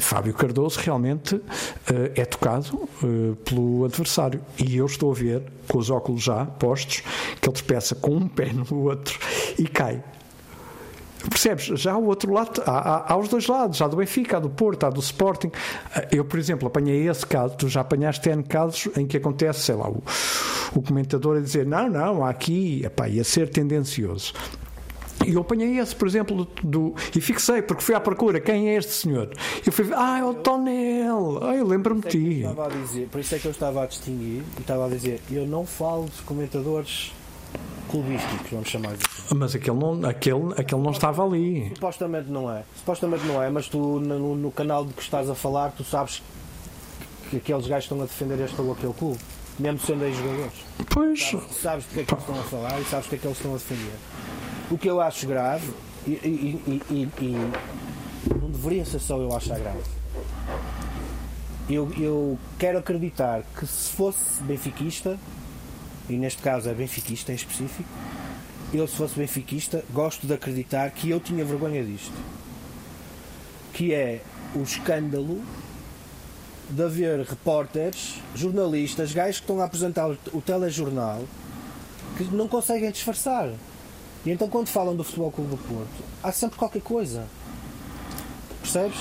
Fábio 0.00 0.34
Cardoso 0.34 0.78
realmente 0.80 1.40
é 2.14 2.24
tocado 2.24 2.86
pelo 3.44 3.86
adversário. 3.86 4.42
E 4.58 4.76
eu 4.76 4.84
estou 4.84 5.12
a 5.12 5.14
ver, 5.14 5.42
com 5.66 5.78
os 5.78 5.88
óculos 5.88 6.24
já 6.24 6.44
postos, 6.44 7.02
que 7.40 7.48
ele 7.48 7.54
tropeça 7.54 7.94
com 7.94 8.16
um 8.16 8.28
pé 8.28 8.52
no 8.52 8.82
outro 8.82 9.18
e 9.58 9.66
cai. 9.66 10.02
Percebes? 11.28 11.64
Já 11.80 11.96
o 11.96 12.06
outro 12.06 12.32
lado, 12.32 12.62
há, 12.64 12.70
há, 12.70 13.12
há, 13.12 13.16
os 13.16 13.28
dois 13.28 13.46
lados, 13.46 13.82
há 13.82 13.88
do 13.88 13.96
Benfica, 13.96 14.36
há 14.36 14.40
do 14.40 14.50
Porto, 14.50 14.84
há 14.84 14.90
do 14.90 15.00
Sporting. 15.00 15.50
Eu, 16.12 16.24
por 16.24 16.38
exemplo, 16.38 16.68
apanhei 16.68 17.08
esse 17.08 17.26
caso, 17.26 17.56
tu 17.56 17.68
já 17.68 17.80
apanhaste 17.80 18.28
N 18.28 18.42
casos 18.42 18.88
em 18.96 19.06
que 19.06 19.16
acontece, 19.16 19.60
sei 19.60 19.74
lá, 19.74 19.88
o, 19.88 20.02
o 20.74 20.82
comentador 20.82 21.36
a 21.36 21.40
dizer: 21.40 21.66
não, 21.66 21.88
não, 21.88 22.24
há 22.24 22.30
aqui, 22.30 22.82
epá, 22.84 23.08
ia 23.08 23.24
ser 23.24 23.48
tendencioso. 23.48 24.32
E 25.26 25.34
eu 25.34 25.40
apanhei 25.40 25.78
esse, 25.78 25.94
por 25.96 26.06
exemplo, 26.06 26.44
do, 26.44 26.46
do, 26.62 26.94
e 27.14 27.20
fixei, 27.20 27.60
porque 27.60 27.82
fui 27.82 27.94
à 27.94 28.00
procura, 28.00 28.40
quem 28.40 28.70
é 28.70 28.76
este 28.76 28.92
senhor? 28.92 29.28
Eu 29.66 29.72
fui 29.72 29.90
ah, 29.92 30.18
é 30.20 30.24
o 30.24 30.34
Tonel, 30.34 31.40
ah, 31.42 31.56
eu 31.56 31.66
lembro-me 31.66 32.00
de 32.02 32.08
ti. 32.08 32.44
Por 33.10 33.20
isso 33.20 33.34
é 33.34 33.38
que 33.38 33.46
eu 33.46 33.50
estava 33.50 33.82
a 33.82 33.86
distinguir 33.86 34.42
e 34.56 34.60
estava 34.60 34.86
a 34.86 34.88
dizer: 34.88 35.20
eu 35.30 35.46
não 35.46 35.66
falo 35.66 36.06
de 36.06 36.22
comentadores 36.22 37.12
clubísticos, 37.88 38.50
vamos 38.50 38.68
chamar 38.68 38.90
assim. 38.92 39.34
Mas 39.34 39.54
aquele 39.54 39.76
não, 39.76 40.08
aquele, 40.08 40.52
aquele 40.56 40.80
não 40.80 40.90
estava 40.90 41.24
ali. 41.24 41.70
Supostamente 41.74 42.30
não 42.30 42.50
é. 42.50 42.62
Supostamente 42.76 43.24
não 43.26 43.42
é, 43.42 43.50
mas 43.50 43.68
tu 43.68 44.00
no, 44.00 44.36
no 44.36 44.50
canal 44.52 44.84
de 44.84 44.92
que 44.92 45.02
estás 45.02 45.28
a 45.28 45.34
falar, 45.34 45.72
tu 45.72 45.82
sabes 45.84 46.22
que 47.30 47.36
aqueles 47.38 47.66
gajos 47.66 47.84
estão 47.84 48.00
a 48.00 48.04
defender 48.04 48.40
este 48.40 48.60
ou 48.60 48.72
aquele 48.72 48.92
clube, 48.92 49.18
mesmo 49.58 49.80
sendo 49.80 50.04
aí 50.04 50.14
jogadores. 50.14 50.52
Pois. 50.90 51.30
Sabes, 51.30 51.56
sabes 51.56 51.84
porque 51.86 52.00
é 52.00 52.04
que 52.04 52.14
eles 52.14 52.22
estão 52.22 52.40
a 52.40 52.44
falar 52.44 52.80
e 52.80 52.84
sabes 52.84 53.06
o 53.06 53.08
que 53.08 53.14
é 53.16 53.18
que 53.18 53.26
eles 53.26 53.36
estão 53.36 53.52
a 53.52 53.56
defender. 53.56 53.96
O 54.70 54.78
que 54.78 54.88
eu 54.88 55.00
acho 55.00 55.26
grave, 55.26 55.70
e, 56.06 56.10
e, 56.12 56.82
e, 56.90 57.08
e 57.20 58.34
não 58.34 58.50
deveria 58.50 58.84
ser 58.84 58.98
só 58.98 59.18
eu 59.18 59.34
achar 59.34 59.58
grave. 59.58 59.80
Eu, 61.68 61.90
eu 61.98 62.38
quero 62.58 62.78
acreditar 62.78 63.42
que 63.58 63.66
se 63.66 63.90
fosse 63.90 64.42
benfiquista 64.42 65.18
e 66.08 66.16
neste 66.16 66.42
caso 66.42 66.68
é 66.68 66.74
benfiquista 66.74 67.32
em 67.32 67.34
específico, 67.34 67.88
eu 68.72 68.86
se 68.86 68.96
fosse 68.96 69.18
benfiquista 69.18 69.84
gosto 69.92 70.26
de 70.26 70.32
acreditar 70.32 70.90
que 70.90 71.10
eu 71.10 71.20
tinha 71.20 71.44
vergonha 71.44 71.82
disto. 71.84 72.12
Que 73.72 73.94
é 73.94 74.20
o 74.54 74.62
escândalo 74.62 75.42
de 76.70 76.82
haver 76.82 77.20
repórteres, 77.20 78.20
jornalistas, 78.34 79.12
gajos 79.12 79.36
que 79.36 79.44
estão 79.44 79.60
a 79.60 79.64
apresentar 79.64 80.08
o 80.08 80.40
telejornal 80.40 81.24
que 82.16 82.24
não 82.24 82.48
conseguem 82.48 82.90
disfarçar. 82.90 83.50
E 84.26 84.30
então 84.30 84.48
quando 84.48 84.68
falam 84.68 84.96
do 84.96 85.04
Futebol 85.04 85.30
Clube 85.30 85.50
do 85.50 85.56
Porto, 85.56 86.04
há 86.22 86.32
sempre 86.32 86.58
qualquer 86.58 86.82
coisa. 86.82 87.26
Percebes? 88.60 88.98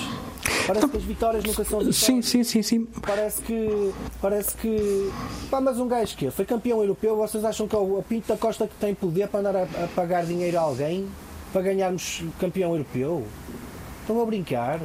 Parece 0.67 0.87
que 0.89 0.97
as 0.97 1.03
vitórias 1.03 1.43
nunca 1.43 1.63
são 1.63 1.79
vitórias. 1.79 1.95
Sim, 1.95 2.21
sim, 2.21 2.43
sim, 2.43 2.61
sim. 2.61 2.85
Parece 3.01 3.41
que. 3.41 3.93
Parece 4.21 4.55
que. 4.57 5.11
Pá, 5.49 5.61
mas 5.61 5.79
um 5.79 5.87
gajo 5.87 6.15
que 6.17 6.29
foi 6.29 6.45
campeão 6.45 6.81
europeu, 6.81 7.15
vocês 7.15 7.43
acham 7.45 7.67
que 7.67 7.75
é 7.75 7.79
o 7.79 8.03
Pinto 8.07 8.27
da 8.27 8.37
Costa 8.37 8.67
que 8.67 8.75
tem 8.75 8.93
poder 8.93 9.27
para 9.29 9.39
andar 9.39 9.55
a, 9.55 9.63
a 9.63 9.87
pagar 9.95 10.25
dinheiro 10.25 10.57
a 10.57 10.61
alguém 10.61 11.07
para 11.53 11.61
ganharmos 11.61 12.23
campeão 12.39 12.71
europeu? 12.71 13.25
Estão 14.01 14.21
a 14.21 14.25
brincar? 14.25 14.79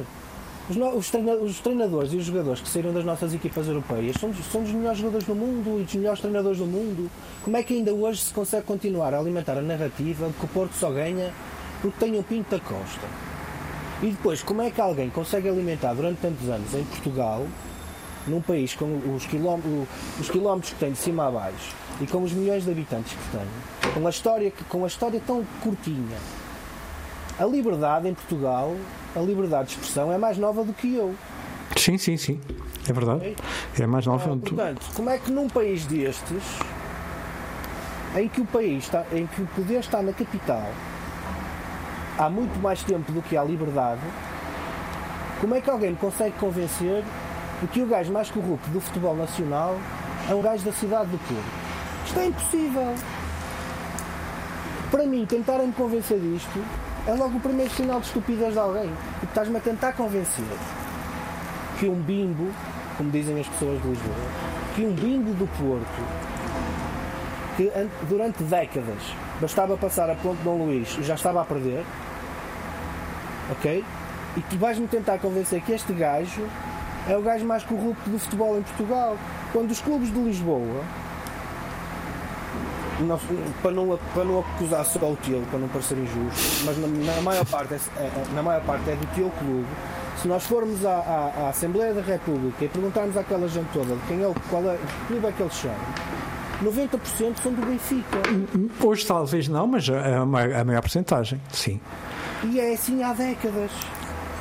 Os, 0.69 0.77
no- 0.77 0.95
os 0.95 1.09
treina- 1.09 1.33
os 1.35 1.59
treinadores 1.59 2.13
e 2.13 2.15
os 2.15 2.23
jogadores 2.23 2.61
que 2.61 2.69
saíram 2.69 2.93
das 2.93 3.03
nossas 3.03 3.33
equipas 3.33 3.67
europeias 3.67 4.15
são, 4.17 4.29
dos- 4.29 4.45
são 4.45 4.61
dos 4.63 4.71
melhores 4.71 4.97
jogadores 4.99 5.27
do 5.27 5.35
mundo 5.35 5.81
e 5.81 5.83
dos 5.83 5.93
melhores 5.95 6.21
treinadores 6.21 6.57
do 6.59 6.65
mundo. 6.65 7.11
Como 7.43 7.57
é 7.57 7.63
que 7.63 7.73
ainda 7.73 7.93
hoje 7.93 8.21
se 8.21 8.33
consegue 8.33 8.63
continuar 8.65 9.13
a 9.13 9.19
alimentar 9.19 9.57
a 9.57 9.61
narrativa 9.61 10.27
de 10.27 10.33
que 10.33 10.45
o 10.45 10.47
Porto 10.47 10.71
só 10.75 10.89
ganha 10.89 11.33
porque 11.81 11.97
tem 11.99 12.17
o 12.17 12.23
Pinto 12.23 12.51
da 12.55 12.61
Costa? 12.61 13.05
E 14.03 14.11
depois, 14.11 14.43
como 14.43 14.61
é 14.61 14.69
que 14.69 14.81
alguém 14.81 15.09
consegue 15.09 15.47
alimentar 15.47 15.93
durante 15.93 16.19
tantos 16.19 16.49
anos 16.49 16.73
em 16.73 16.83
Portugal, 16.83 17.47
num 18.27 18.41
país 18.41 18.75
com 18.75 18.85
os 19.15 19.25
quilómetros, 19.25 19.87
os 20.19 20.29
quilómetros 20.29 20.73
que 20.73 20.79
tem 20.79 20.91
de 20.91 20.97
cima 20.97 21.29
a 21.29 21.31
baixo 21.31 21.73
e 22.01 22.05
com 22.05 22.21
os 22.21 22.33
milhões 22.33 22.65
de 22.65 22.71
habitantes 22.71 23.13
que 23.13 23.37
tem, 23.37 23.93
com 23.93 24.05
a 24.05 24.09
história, 24.09 24.51
com 24.67 24.83
a 24.83 24.87
história 24.87 25.21
tão 25.25 25.45
curtinha, 25.61 26.17
a 27.39 27.45
liberdade 27.45 28.09
em 28.09 28.13
Portugal, 28.13 28.75
a 29.15 29.19
liberdade 29.21 29.69
de 29.69 29.75
expressão 29.75 30.11
é 30.11 30.17
mais 30.17 30.37
nova 30.37 30.65
do 30.65 30.73
que 30.73 30.93
eu. 30.93 31.15
Sim, 31.77 31.97
sim, 31.97 32.17
sim. 32.17 32.41
É 32.85 32.91
verdade. 32.91 33.37
É 33.79 33.87
mais 33.87 34.05
nova. 34.05 34.33
Ah, 34.33 34.37
portanto, 34.37 34.85
como 34.95 35.09
é 35.09 35.17
que 35.17 35.31
num 35.31 35.47
país 35.47 35.85
destes, 35.85 36.43
em 38.17 38.27
que 38.27 38.41
o 38.41 38.45
país 38.45 38.83
está, 38.83 39.05
em 39.13 39.25
que 39.25 39.41
o 39.41 39.47
poder 39.47 39.79
está 39.79 40.01
na 40.01 40.11
capital, 40.11 40.69
há 42.17 42.29
muito 42.29 42.59
mais 42.61 42.83
tempo 42.83 43.11
do 43.11 43.21
que 43.21 43.35
há 43.37 43.43
liberdade, 43.43 44.01
como 45.41 45.55
é 45.55 45.61
que 45.61 45.69
alguém 45.69 45.95
consegue 45.95 46.35
convencer 46.39 47.03
de 47.61 47.67
que 47.67 47.81
o 47.81 47.85
gajo 47.87 48.11
mais 48.11 48.29
corrupto 48.29 48.69
do 48.69 48.79
futebol 48.79 49.15
nacional 49.15 49.77
é 50.29 50.33
um 50.33 50.41
gajo 50.41 50.63
da 50.63 50.71
cidade 50.71 51.07
do 51.09 51.17
Porto? 51.17 51.43
Isto 52.05 52.19
é 52.19 52.25
impossível. 52.27 52.95
Para 54.91 55.05
mim, 55.05 55.25
tentarem 55.25 55.67
me 55.67 55.73
convencer 55.73 56.19
disto 56.19 56.63
é 57.07 57.13
logo 57.13 57.37
o 57.37 57.39
primeiro 57.41 57.73
sinal 57.73 57.99
de 57.99 58.05
estupidez 58.07 58.53
de 58.53 58.59
alguém. 58.59 58.89
Porque 59.11 59.25
estás-me 59.25 59.57
a 59.57 59.59
tentar 59.59 59.93
convencer 59.93 60.45
que 61.79 61.87
um 61.87 61.95
bimbo, 61.95 62.49
como 62.97 63.09
dizem 63.09 63.39
as 63.39 63.47
pessoas 63.47 63.81
de 63.81 63.87
Lisboa, 63.89 64.15
que 64.75 64.85
um 64.85 64.93
bimbo 64.93 65.33
do 65.33 65.47
Porto, 65.57 66.03
que 67.57 67.67
an- 67.77 67.89
durante 68.07 68.43
décadas 68.43 69.01
bastava 69.43 69.75
passar 69.75 70.09
a 70.09 70.15
Ponte 70.15 70.41
Dom 70.41 70.55
Luís 70.65 70.87
já 71.01 71.15
estava 71.15 71.41
a 71.41 71.45
perder, 71.45 71.83
ok? 73.51 73.83
E 74.37 74.41
tu 74.41 74.57
vais-me 74.57 74.87
tentar 74.87 75.17
convencer 75.19 75.61
que 75.61 75.73
este 75.73 75.91
gajo 75.91 76.47
é 77.09 77.17
o 77.17 77.21
gajo 77.21 77.45
mais 77.45 77.61
corrupto 77.63 78.09
do 78.09 78.17
futebol 78.17 78.57
em 78.57 78.61
Portugal. 78.61 79.17
Quando 79.51 79.69
os 79.71 79.81
clubes 79.81 80.11
de 80.13 80.17
Lisboa, 80.17 80.81
não- 83.01 83.19
para, 83.61 83.71
não, 83.71 83.99
para 84.13 84.23
não 84.23 84.39
acusar 84.39 84.85
só 84.85 84.99
o 85.11 85.17
Tilo, 85.21 85.45
para 85.51 85.59
não 85.59 85.67
parecer 85.67 85.97
injusto, 85.97 86.63
mas 86.65 86.77
na, 86.77 86.87
na 86.87 87.21
maior 87.21 87.45
parte, 87.45 87.73
é, 87.73 87.77
é- 87.99 88.11
na 88.33 88.41
maior 88.41 88.61
parte 88.63 88.89
é 88.89 88.95
do 88.95 89.05
Tilo 89.13 89.31
Clube, 89.39 89.67
se 90.21 90.27
nós 90.27 90.45
formos 90.45 90.85
à, 90.85 90.89
à- 90.99 91.33
à 91.45 91.49
Assembleia 91.49 91.93
da 91.93 92.01
República 92.01 92.63
e 92.63 92.67
perguntarmos 92.69 93.17
àquela 93.17 93.47
gente 93.49 93.67
toda 93.73 93.93
de 93.93 94.01
quem 94.07 94.23
é 94.23 94.33
qual 94.49 94.63
é, 94.69 94.77
que 94.77 95.07
clube 95.07 95.27
é 95.27 95.31
que 95.33 95.41
eles 95.43 95.53
são, 95.53 95.75
90% 96.63 97.37
são 97.41 97.51
do 97.53 97.65
Benfica. 97.65 98.17
Hoje 98.85 99.05
talvez 99.05 99.47
não, 99.47 99.67
mas 99.67 99.89
a, 99.89 100.21
a 100.21 100.25
maior, 100.25 100.81
porcentagem, 100.81 101.39
sim. 101.51 101.79
E 102.43 102.59
é 102.59 102.73
assim 102.73 103.03
há 103.03 103.13
décadas. 103.13 103.71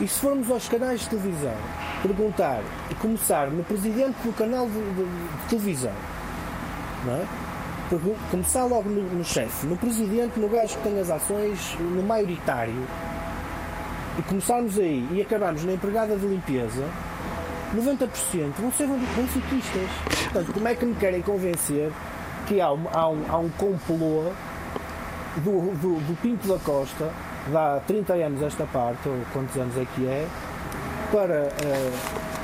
E 0.00 0.08
se 0.08 0.18
formos 0.20 0.50
aos 0.50 0.68
canais 0.68 1.00
de 1.00 1.08
televisão 1.10 1.54
perguntar 2.02 2.60
e 2.90 2.94
começar 2.96 3.48
no 3.48 3.62
presidente 3.62 4.16
do 4.24 4.32
canal 4.32 4.66
de, 4.66 4.72
de- 4.72 5.04
de 5.04 5.48
televisão, 5.48 5.92
não 7.04 7.14
é? 7.14 7.24
Começar 8.30 8.64
logo 8.64 8.88
no, 8.88 9.02
no 9.02 9.22
chefe, 9.24 9.66
no 9.66 9.76
presidente, 9.76 10.40
no 10.40 10.48
gajo 10.48 10.76
que 10.78 10.82
tem 10.82 10.98
as 10.98 11.10
ações, 11.10 11.76
no 11.78 12.02
maioritário, 12.02 12.74
e 14.18 14.22
começarmos 14.22 14.78
aí 14.78 15.06
e 15.12 15.20
acabarmos 15.20 15.62
na 15.64 15.74
empregada 15.74 16.16
de 16.16 16.26
limpeza, 16.26 16.84
90% 17.76 18.08
vão 18.58 18.72
ser 18.72 18.86
benfiquistas. 18.86 19.88
Portanto, 20.24 20.52
como 20.54 20.68
é 20.68 20.74
que 20.74 20.84
me 20.86 20.94
querem 20.94 21.20
convencer 21.20 21.90
que 22.46 22.60
há 22.60 22.72
um, 22.72 22.86
há 22.92 23.08
um, 23.08 23.24
há 23.28 23.36
um 23.38 23.48
complô 23.50 24.30
do, 25.36 25.72
do, 25.76 25.94
do 26.06 26.16
Pinto 26.20 26.46
da 26.48 26.58
Costa, 26.58 27.10
de 27.48 27.56
há 27.56 27.80
30 27.86 28.12
anos 28.14 28.42
esta 28.42 28.64
parte, 28.66 29.08
ou 29.08 29.16
quantos 29.32 29.56
anos 29.56 29.76
é 29.76 29.86
que 29.94 30.06
é, 30.06 30.26
para 31.10 31.48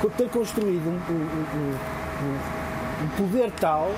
co- 0.01 0.09
ter 0.09 0.29
construído 0.29 0.87
um, 0.87 1.13
um- 1.13 1.75
um- 2.25 3.07
poder 3.17 3.51
tal 3.59 3.89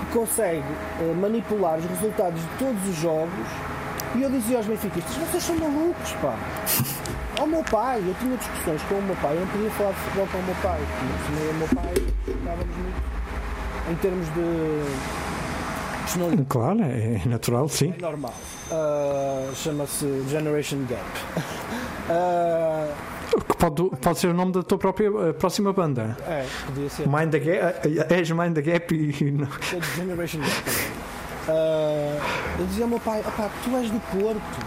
que 0.00 0.18
consegue 0.18 0.62
eh, 1.00 1.14
manipular 1.20 1.78
os 1.78 1.84
resultados 1.86 2.40
de 2.40 2.48
todos 2.58 2.88
os 2.88 2.96
jogos. 2.96 3.46
E 4.14 4.22
eu 4.22 4.30
dizia 4.30 4.58
aos 4.58 4.66
benfiquistas, 4.66 5.14
vocês 5.16 5.42
são 5.42 5.56
malucos, 5.56 6.12
pá. 6.22 6.34
Ao 7.40 7.46
meu 7.46 7.62
pai, 7.64 7.98
eu 8.06 8.14
tinha 8.18 8.34
discussões 8.36 8.80
com 8.88 8.94
o 8.94 9.02
meu 9.02 9.16
pai, 9.16 9.34
eu 9.36 9.40
não 9.40 9.46
podia 9.48 9.70
falar 9.72 9.90
de 9.90 9.98
futebol 9.98 10.26
com 10.32 10.38
o 10.38 10.42
meu 10.42 10.54
pai, 10.62 10.80
porque 10.80 11.50
o 11.50 11.54
meu 11.54 11.68
pai 11.68 11.94
estávamos 12.26 12.76
muito 12.76 13.02
em 13.90 13.94
termos 13.96 14.26
de. 14.28 15.35
Claro, 16.48 16.78
é 16.84 17.20
natural, 17.28 17.68
sim. 17.68 17.92
é 17.96 18.00
normal. 18.00 18.34
Ah, 18.70 19.50
Chama-se 19.54 20.22
Generation 20.28 20.78
Gap. 20.88 21.02
Ah, 22.08 22.86
Que 23.48 23.56
pode, 23.56 23.82
pode 24.00 24.18
ser 24.20 24.28
o 24.28 24.32
nome 24.34 24.52
da 24.52 24.62
tua 24.62 24.78
própria 24.78 25.08
eh, 25.08 25.32
próxima 25.32 25.72
banda. 25.72 26.16
é, 26.28 26.46
podia 26.66 26.88
ser. 26.88 27.08
Mind 27.08 27.30
the 27.32 27.38
Gap, 27.40 28.14
és 28.14 28.30
Mind 28.30 28.54
the 28.54 28.62
Gap 28.62 28.94
e. 28.94 29.30
não- 29.32 29.48
Generation 29.96 30.38
Gap. 30.38 30.70
Ah, 31.48 32.16
eu 32.60 32.66
dizia 32.66 32.84
ao 32.84 32.88
meu 32.88 33.00
pai: 33.00 33.20
opá, 33.26 33.50
tu 33.64 33.76
és 33.76 33.90
do 33.90 33.98
Porto, 33.98 34.66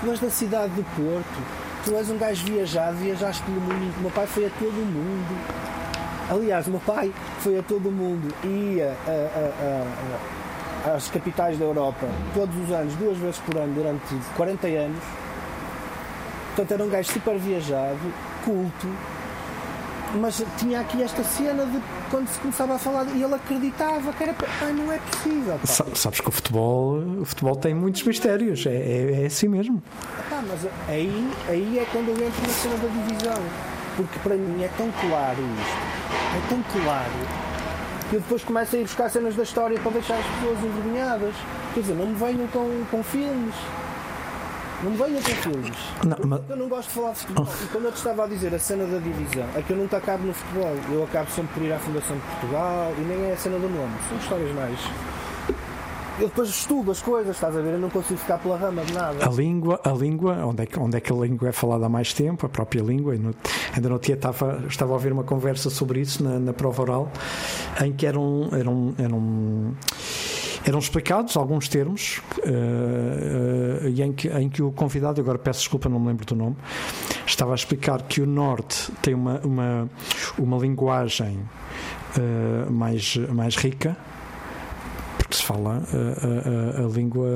tu 0.00 0.10
és 0.10 0.18
da 0.18 0.30
cidade 0.30 0.72
do 0.72 0.82
Porto, 0.96 1.42
tu 1.84 1.94
és 1.94 2.08
um 2.08 2.16
gajo 2.16 2.42
viajado, 2.46 2.96
viajaste 2.96 3.42
pelo 3.42 3.60
mundo. 3.60 3.94
O 3.98 4.00
meu 4.00 4.10
pai 4.10 4.26
foi 4.26 4.46
a 4.46 4.50
todo 4.58 4.70
o 4.72 4.86
mundo. 4.86 5.38
Aliás, 6.30 6.66
o 6.66 6.70
meu 6.70 6.80
pai 6.80 7.12
foi 7.40 7.58
a 7.58 7.62
todo 7.62 7.90
o 7.90 7.92
mundo 7.92 8.32
e 8.44 8.76
ia 8.76 8.96
a- 9.06 9.10
a- 9.10 9.52
a- 9.62 10.41
às 10.84 11.08
capitais 11.08 11.58
da 11.58 11.64
Europa 11.64 12.06
todos 12.34 12.54
os 12.56 12.70
anos, 12.72 12.94
duas 12.96 13.16
vezes 13.18 13.38
por 13.38 13.56
ano, 13.56 13.72
durante 13.74 14.14
40 14.36 14.66
anos. 14.66 15.02
Portanto, 16.54 16.72
era 16.72 16.84
um 16.84 16.88
gajo 16.88 17.12
super 17.12 17.38
viajado, 17.38 17.98
culto, 18.44 18.86
mas 20.20 20.44
tinha 20.58 20.80
aqui 20.80 21.02
esta 21.02 21.24
cena 21.24 21.64
de 21.64 21.80
quando 22.10 22.28
se 22.28 22.38
começava 22.40 22.74
a 22.74 22.78
falar 22.78 23.06
e 23.14 23.22
ele 23.22 23.34
acreditava 23.34 24.12
que 24.12 24.22
era. 24.22 24.34
Pai, 24.34 24.72
não 24.72 24.92
é 24.92 24.98
possível. 24.98 25.58
pá." 25.58 25.66
Sa- 25.66 25.86
Sabes 25.94 26.20
que 26.20 26.28
o 26.28 26.32
futebol, 26.32 26.98
o 27.20 27.24
futebol 27.24 27.56
tem 27.56 27.72
muitos 27.74 28.02
mistérios, 28.02 28.66
é, 28.66 28.70
é, 28.70 29.22
é 29.22 29.26
assim 29.26 29.48
mesmo. 29.48 29.82
Pá, 30.28 30.42
mas 30.46 30.66
aí, 30.88 31.30
aí 31.48 31.78
é 31.78 31.86
quando 31.90 32.08
eu 32.08 32.26
entro 32.26 32.42
na 32.42 32.48
cena 32.48 32.76
da 32.76 32.88
divisão. 32.88 33.42
Porque 33.96 34.18
para 34.20 34.34
mim 34.36 34.62
é 34.62 34.68
tão 34.76 34.90
claro 35.00 35.38
isto. 35.38 36.36
É 36.36 36.48
tão 36.48 36.62
claro. 36.82 37.10
Que 38.12 38.16
eu 38.16 38.20
depois 38.20 38.44
começo 38.44 38.76
a 38.76 38.78
ir 38.78 38.82
buscar 38.82 39.08
cenas 39.08 39.34
da 39.34 39.42
história 39.42 39.80
para 39.80 39.92
deixar 39.92 40.18
as 40.18 40.26
pessoas 40.26 40.58
envergonhadas. 40.62 41.34
Quer 41.72 41.80
dizer, 41.80 41.94
não 41.94 42.08
me 42.08 42.14
venham 42.14 42.46
com, 42.48 42.84
com 42.90 43.02
filmes. 43.02 43.54
Não 44.82 44.90
me 44.90 44.98
venham 44.98 45.22
com 45.22 45.30
filmes. 45.30 45.78
Não, 46.04 46.18
mas, 46.26 46.40
Eu 46.50 46.56
não 46.58 46.68
gosto 46.68 46.88
de 46.88 46.94
falar 46.94 47.12
de 47.12 47.18
futebol. 47.20 47.48
E 47.64 47.66
quando 47.68 47.84
eu 47.86 47.92
te 47.92 47.96
estava 47.96 48.24
a 48.24 48.26
dizer 48.26 48.54
a 48.54 48.58
cena 48.58 48.84
da 48.84 48.98
divisão, 48.98 49.48
é 49.56 49.62
que 49.62 49.72
eu 49.72 49.78
nunca 49.78 49.96
acabo 49.96 50.26
no 50.26 50.34
futebol. 50.34 50.76
Eu 50.90 51.04
acabo 51.04 51.30
sempre 51.30 51.54
por 51.54 51.62
ir 51.62 51.72
à 51.72 51.78
Fundação 51.78 52.14
de 52.14 52.22
Portugal 52.22 52.92
e 52.98 53.00
nem 53.00 53.30
é 53.30 53.32
a 53.32 53.36
cena 53.38 53.58
do 53.58 53.70
nome. 53.70 53.94
São 54.10 54.18
histórias 54.18 54.54
mais. 54.56 54.78
Eu 56.22 56.28
depois 56.28 56.48
estudo 56.50 56.92
as 56.92 57.02
coisas, 57.02 57.34
estás 57.34 57.56
a 57.56 57.60
ver? 57.60 57.72
Eu 57.72 57.80
não 57.80 57.90
consigo 57.90 58.20
ficar 58.20 58.38
pela 58.38 58.56
rama 58.56 58.84
de 58.84 58.92
nada. 58.92 59.26
a 59.26 59.28
língua, 59.28 59.80
a 59.82 59.90
língua 59.90 60.34
onde, 60.46 60.62
é 60.62 60.66
que, 60.66 60.78
onde 60.78 60.96
é 60.96 61.00
que 61.00 61.12
a 61.12 61.16
língua 61.16 61.48
é 61.48 61.52
falada 61.52 61.86
há 61.86 61.88
mais 61.88 62.14
tempo, 62.14 62.46
a 62.46 62.48
própria 62.48 62.80
língua. 62.80 63.16
no- 63.16 63.34
ainda 63.74 63.88
no 63.88 63.98
dia 63.98 64.14
estava, 64.14 64.62
estava 64.68 64.92
a 64.92 64.94
ouvir 64.94 65.12
uma 65.12 65.24
conversa 65.24 65.68
sobre 65.68 66.00
isso 66.00 66.22
na, 66.22 66.38
na 66.38 66.52
prova 66.52 66.80
oral, 66.82 67.10
em 67.84 67.92
que 67.92 68.06
eram, 68.06 68.48
eram, 68.52 68.94
eram, 68.98 69.74
eram 70.64 70.78
explicados 70.78 71.36
alguns 71.36 71.66
termos 71.66 72.20
eh, 72.44 73.80
eh, 73.82 73.88
e 73.90 74.00
em 74.00 74.12
que, 74.12 74.28
em 74.28 74.48
que 74.48 74.62
o 74.62 74.70
convidado, 74.70 75.20
agora 75.20 75.40
peço 75.40 75.58
desculpa, 75.58 75.88
não 75.88 75.98
me 75.98 76.06
lembro 76.06 76.24
do 76.24 76.36
nome, 76.36 76.54
estava 77.26 77.50
a 77.50 77.56
explicar 77.56 78.00
que 78.02 78.20
o 78.20 78.26
Norte 78.26 78.92
tem 79.02 79.12
uma, 79.12 79.40
uma, 79.40 79.90
uma 80.38 80.56
linguagem 80.58 81.40
eh, 82.16 82.70
mais, 82.70 83.16
mais 83.16 83.56
rica 83.56 83.96
se 85.36 85.42
fala 85.44 85.74
a, 85.74 86.80
a- 86.80 86.82
a- 86.82 86.86
a 86.86 86.88
língua, 86.88 87.28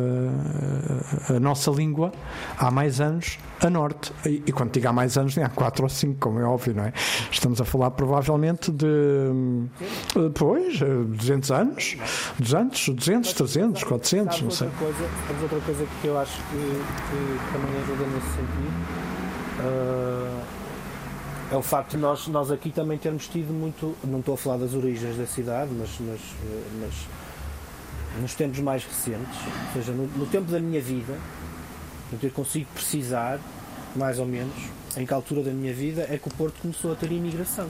a, 1.28 1.34
a 1.34 1.40
nossa 1.40 1.70
língua, 1.70 2.12
há 2.58 2.70
mais 2.70 3.00
anos 3.00 3.38
a 3.62 3.70
norte. 3.70 4.12
E, 4.26 4.42
e 4.46 4.52
quando 4.52 4.72
digo 4.72 4.86
há 4.88 4.92
mais 4.92 5.16
anos, 5.16 5.34
nem 5.36 5.44
há 5.44 5.48
4 5.48 5.82
ou 5.84 5.88
5, 5.88 6.18
como 6.20 6.38
é 6.40 6.44
óbvio, 6.44 6.74
não 6.74 6.84
é? 6.84 6.92
Estamos 7.30 7.60
a 7.60 7.64
falar 7.64 7.90
provavelmente 7.92 8.70
de. 8.70 8.86
eh, 10.16 10.30
Pois, 10.34 10.80
eh, 10.80 10.84
200 10.84 11.50
anos, 11.50 11.96
200, 12.38 12.88
200, 12.90 13.32
300, 13.32 13.84
400, 13.84 14.26
Sabes 14.36 14.42
não 14.42 14.50
sei. 14.50 14.68
coisa, 14.78 15.04
outra 15.42 15.60
coisa 15.60 15.86
que 16.02 16.06
eu 16.08 16.18
acho 16.18 16.36
que, 16.36 16.56
que 16.56 17.52
também 17.52 17.82
ajuda 17.82 18.04
nesse 18.14 18.26
sentido? 18.28 18.76
É 21.50 21.56
o 21.56 21.62
facto 21.62 21.92
de 21.92 21.98
nós, 21.98 22.26
nós 22.26 22.50
aqui 22.50 22.70
também 22.70 22.98
termos 22.98 23.28
tido 23.28 23.52
muito. 23.52 23.94
Não 24.04 24.18
estou 24.18 24.34
a 24.34 24.36
falar 24.36 24.56
das 24.58 24.74
origens 24.74 25.16
da 25.16 25.26
cidade, 25.26 25.70
mas, 25.78 25.90
mas, 26.00 26.20
eh, 26.20 26.62
mas 26.80 26.92
nos 28.20 28.34
tempos 28.34 28.58
mais 28.60 28.84
recentes, 28.84 29.38
ou 29.66 29.72
seja, 29.74 29.92
no, 29.92 30.06
no 30.06 30.26
tempo 30.26 30.50
da 30.50 30.58
minha 30.58 30.80
vida, 30.80 31.14
eu 32.22 32.30
consigo 32.30 32.66
precisar 32.74 33.40
mais 33.94 34.18
ou 34.18 34.26
menos, 34.26 34.54
em 34.96 35.06
que 35.06 35.12
altura 35.12 35.42
da 35.42 35.50
minha 35.50 35.72
vida 35.72 36.06
é 36.10 36.18
que 36.18 36.28
o 36.28 36.30
Porto 36.30 36.60
começou 36.60 36.92
a 36.92 36.94
ter 36.94 37.10
imigração. 37.10 37.68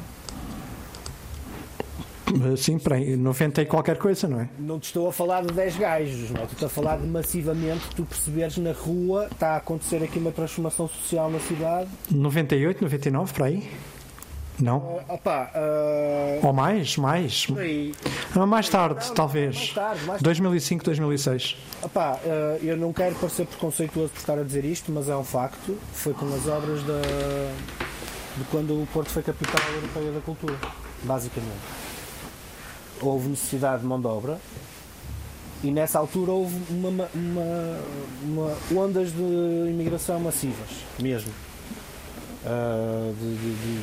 Sim, 2.57 2.79
para 2.79 2.97
aí, 2.97 3.17
90 3.17 3.63
e 3.63 3.67
qualquer 3.67 3.97
coisa, 3.99 4.27
não 4.27 4.41
é? 4.41 4.49
Não 4.59 4.81
te 4.81 4.87
estou 4.87 5.09
a 5.09 5.13
falar 5.13 5.43
de 5.43 5.53
10 5.53 5.77
gajos, 5.77 6.31
não 6.31 6.43
é? 6.43 6.45
Estou 6.45 6.67
a 6.67 6.69
falar 6.69 6.99
de 6.99 7.07
massivamente 7.07 7.87
tu 7.95 8.05
perceberes 8.05 8.57
na 8.59 8.73
rua 8.73 9.29
está 9.31 9.51
a 9.51 9.57
acontecer 9.57 10.03
aqui 10.03 10.19
uma 10.19 10.33
transformação 10.33 10.89
social 10.89 11.31
na 11.31 11.39
cidade. 11.39 11.89
98, 12.11 12.83
99, 12.83 13.33
para 13.33 13.47
aí? 13.47 13.71
Não? 14.59 14.79
Uh, 14.79 15.01
opa, 15.09 15.51
uh, 15.55 16.47
Ou 16.47 16.53
mais, 16.53 16.97
mais. 16.97 17.47
Ah, 18.35 18.47
Mais 18.47 18.69
tarde, 18.69 19.07
Não, 19.09 19.15
talvez. 19.15 19.55
mais 19.57 19.73
tarde, 19.73 19.97
mais 19.99 20.07
tarde. 20.09 20.25
2005, 20.25 20.85
2006. 20.85 21.57
Opa, 21.83 22.15
uh, 22.25 22.65
eu 22.65 22.77
não 22.77 22.93
quero 22.93 23.15
parecer 23.17 23.47
preconceituoso 23.47 24.09
por 24.13 24.19
estar 24.19 24.39
a 24.39 24.43
dizer 24.43 24.65
isto, 24.65 24.91
mas 24.91 25.09
é 25.11 25.17
um 25.17 25.25
facto. 25.25 25.77
Foi 25.93 26.15
com 26.15 26.27
as 26.35 26.47
obras 26.49 26.83
da, 26.85 27.01
de 28.39 28.45
quando 28.51 28.83
o 28.83 28.87
Porto 28.95 29.11
foi 29.11 29.23
capital 29.23 29.61
europeia 29.75 30.13
da 30.13 30.21
cultura, 30.21 30.57
basicamente. 31.03 31.61
Houve 33.03 33.29
necessidade 33.29 33.83
de 33.83 33.87
mão 33.87 34.01
de 34.01 34.07
obra 34.07 34.39
e 35.63 35.71
nessa 35.71 35.99
altura 35.99 36.33
houve 36.33 36.57
uma, 36.71 36.89
uma- 37.15 37.79
uma 38.23 38.57
ondas 38.83 39.13
de 39.13 39.21
imigração 39.71 40.19
massivas, 40.19 40.71
mesmo. 40.99 41.31
Uh, 42.49 43.13
de, 43.19 43.37
de- 43.37 43.57
de- 43.57 43.83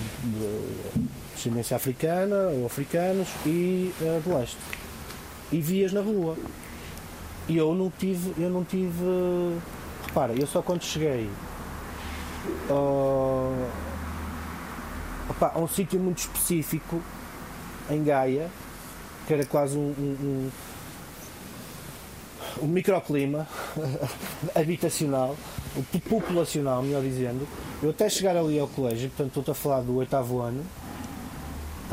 de 1.01 1.09
descendência 1.35 1.75
africana 1.75 2.47
ou 2.47 2.65
africanos 2.65 3.27
e 3.45 3.93
uh, 3.99 4.21
de 4.21 4.29
leste. 4.33 4.55
E 5.51 5.59
vias 5.59 5.91
na 5.91 5.99
rua. 5.99 6.37
E 7.49 7.57
eu 7.57 7.75
não 7.75 7.89
tive, 7.91 8.33
eu 8.41 8.49
não 8.49 8.63
tive. 8.63 9.03
Repara, 10.07 10.31
eu 10.33 10.47
só 10.47 10.61
quando 10.61 10.81
cheguei 10.81 11.29
ao- 12.69 13.51
opá, 15.29 15.51
a 15.53 15.59
um 15.59 15.67
sítio 15.67 15.99
muito 15.99 16.19
específico 16.19 17.01
em 17.89 18.01
Gaia, 18.01 18.49
que 19.27 19.33
era 19.33 19.45
quase 19.45 19.77
um, 19.77 19.93
um, 19.97 20.15
um- 20.21 20.49
um 22.63 22.67
microclima 22.67 23.45
habitacional, 24.55 25.35
populacional, 26.07 26.83
melhor 26.83 27.01
dizendo, 27.01 27.47
eu 27.81 27.89
até 27.89 28.09
chegar 28.09 28.35
ali 28.37 28.59
ao 28.59 28.67
colégio, 28.67 29.09
portanto 29.09 29.39
estou 29.39 29.51
a 29.51 29.55
falar 29.55 29.81
do 29.81 29.95
oitavo 29.97 30.39
ano, 30.39 30.63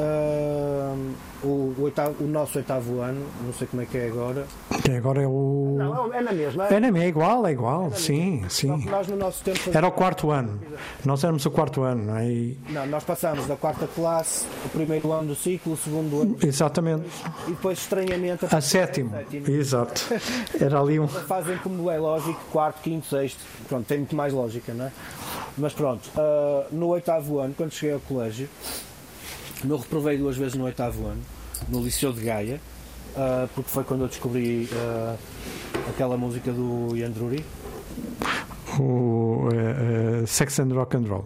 ah, 0.00 0.94
o, 1.42 1.74
oitavo- 1.78 2.16
o 2.22 2.26
nosso 2.26 2.58
oitavo 2.58 3.00
ano, 3.00 3.24
não 3.44 3.52
sei 3.52 3.66
como 3.66 3.82
é 3.82 3.86
que 3.86 3.96
é 3.98 4.08
agora, 4.08 4.46
Que 4.82 4.92
agora 4.92 5.22
é 5.22 5.26
o. 5.26 5.76
não, 5.78 6.12
é 6.14 6.20
na 6.20 6.32
mesma. 6.32 6.66
É, 6.68 6.80
não, 6.80 6.96
é 6.96 7.06
igual, 7.08 7.46
é 7.46 7.52
igual, 7.52 7.92
sim, 7.92 8.40
Só 8.42 8.46
que 8.48 8.52
sim. 8.82 8.90
nós 8.90 9.06
no 9.08 9.16
nosso 9.16 9.42
tempo 9.44 9.58
Era 9.72 9.86
o 9.86 9.92
quarto 9.92 10.30
ano. 10.30 10.60
Nós 11.04 11.22
éramos 11.24 11.44
o 11.46 11.50
quarto 11.50 11.82
ano, 11.82 12.04
não 12.06 12.16
é? 12.18 12.26
Não, 12.70 12.86
nós 12.86 13.04
passámos 13.04 13.46
da 13.46 13.56
quarta 13.56 13.86
classe, 13.86 14.46
o 14.66 14.68
primeiro 14.70 15.10
ano 15.12 15.28
do 15.28 15.34
ciclo, 15.34 15.72
o 15.74 15.76
segundo 15.76 16.22
ano 16.22 16.36
Exatamente. 16.42 17.04
e 17.46 17.50
depois 17.50 17.78
estranhamente 17.78 18.46
A 18.50 18.60
sétimo. 18.60 19.12
Exato. 19.46 20.02
Era 20.60 20.80
ali 20.80 20.98
um. 21.00 21.08
fazem 21.08 21.56
como 21.58 21.90
é 21.90 21.98
lógico, 21.98 22.38
quarto, 22.52 22.80
quinto, 22.82 23.06
sexto. 23.06 23.40
Pronto, 23.68 23.86
tem 23.86 23.98
muito 23.98 24.16
mais 24.16 24.32
lógica, 24.32 24.72
não 24.74 24.86
é? 24.86 24.92
Mas 25.58 25.72
pronto, 25.72 26.08
ah, 26.16 26.66
no 26.70 26.88
oitavo 26.88 27.38
ano, 27.38 27.54
quando 27.56 27.72
cheguei 27.72 27.94
ao 27.94 28.00
colégio, 28.00 28.48
eu 29.68 29.76
reprovei 29.76 30.16
duas 30.16 30.36
vezes 30.36 30.54
no 30.54 30.64
oitavo 30.64 31.06
ano, 31.06 31.20
no 31.68 31.82
Liceu 31.82 32.12
de 32.12 32.22
Gaia, 32.22 32.60
ah, 33.16 33.48
porque 33.54 33.70
foi 33.70 33.84
quando 33.84 34.02
eu 34.02 34.08
descobri 34.08 34.68
ah, 34.72 35.16
aquela 35.88 36.16
música 36.16 36.52
do 36.52 36.96
Yandruri, 36.96 37.44
o 38.78 39.48
eh, 39.52 40.22
eh, 40.22 40.26
Sex 40.26 40.60
and 40.60 40.72
Rock 40.74 40.96
and 40.96 41.06
Roll. 41.08 41.24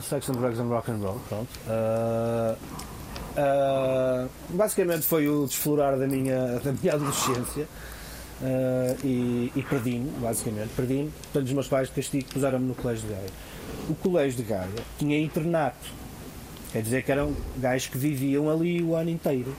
Sex 0.00 0.28
and 0.28 0.34
Drugs 0.34 0.58
and 0.58 0.68
Rock 0.68 0.90
and 0.90 0.98
Roll, 0.98 1.18
pronto. 1.28 1.48
Ah, 1.68 2.56
basicamente 4.48 5.02
foi 5.02 5.28
o 5.28 5.46
desflorar 5.46 5.98
da 5.98 6.06
minha, 6.06 6.58
da 6.58 6.72
minha 6.72 6.92
adolescência 6.94 7.66
ah, 8.42 8.96
e, 9.04 9.52
e 9.54 9.62
perdi-me, 9.62 10.10
basicamente, 10.20 10.70
perdi-me. 10.76 11.10
Portanto, 11.10 11.46
os 11.46 11.52
meus 11.52 11.68
pais 11.68 11.88
de 11.88 11.94
castigo 11.94 12.26
puseram-me 12.32 12.66
no 12.66 12.74
Colégio 12.74 13.08
de 13.08 13.14
Gaia. 13.14 13.30
O 13.88 13.94
Colégio 13.94 14.36
de 14.36 14.42
Gaia 14.42 14.68
tinha 14.98 15.18
internato, 15.18 15.90
quer 16.72 16.82
dizer 16.82 17.02
que 17.02 17.12
eram 17.12 17.34
gajos 17.56 17.88
que 17.88 17.98
viviam 17.98 18.50
ali 18.50 18.82
o 18.82 18.94
ano 18.94 19.10
inteiro, 19.10 19.54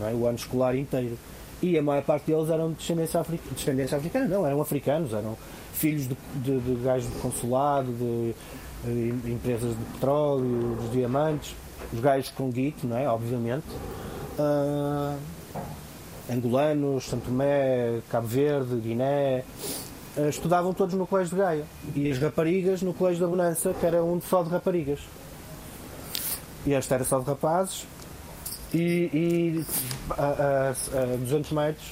é? 0.00 0.12
o 0.12 0.26
ano 0.26 0.36
escolar 0.36 0.74
inteiro. 0.76 1.16
E 1.62 1.78
a 1.78 1.82
maior 1.82 2.02
parte 2.02 2.26
deles 2.26 2.50
eram 2.50 2.72
de 2.72 2.78
descendência, 2.78 3.24
descendência 3.52 3.96
africana, 3.96 4.26
não, 4.26 4.46
eram 4.46 4.60
africanos, 4.60 5.12
eram 5.12 5.36
filhos 5.72 6.08
de, 6.08 6.16
de, 6.36 6.60
de 6.60 6.82
gajos 6.82 7.10
de 7.10 7.18
consulado, 7.20 7.90
de, 7.92 8.34
eh, 8.86 9.30
empresas 9.30 9.70
de 9.70 9.84
petróleo, 9.92 10.76
dos 10.76 10.92
diamantes, 10.92 11.54
os 11.92 12.00
gajos 12.00 12.30
com 12.30 12.50
guito, 12.50 12.86
não 12.86 12.96
é? 12.96 13.08
Obviamente. 13.08 13.66
Ah, 14.38 15.16
angolanos, 16.30 17.04
Santo 17.04 17.26
Tomé, 17.26 18.00
Cabo 18.10 18.26
Verde, 18.26 18.76
Guiné, 18.76 19.44
ah, 20.16 20.28
estudavam 20.28 20.72
todos 20.72 20.94
no 20.94 21.06
Colégio 21.06 21.36
de 21.36 21.42
Gaia. 21.42 21.64
E 21.94 22.10
as 22.10 22.18
raparigas 22.18 22.82
no 22.82 22.92
Colégio 22.92 23.22
da 23.22 23.26
Bonança, 23.26 23.74
que 23.78 23.86
era 23.86 24.02
um 24.02 24.20
só 24.20 24.42
de 24.42 24.50
raparigas. 24.50 25.00
E 26.66 26.72
este 26.72 26.94
era 26.94 27.04
só 27.04 27.18
de 27.18 27.26
rapazes. 27.26 27.86
E, 28.72 29.10
e 29.12 29.64
a, 30.10 30.24
a, 30.24 30.70
a 30.70 31.16
200 31.16 31.52
metros 31.52 31.86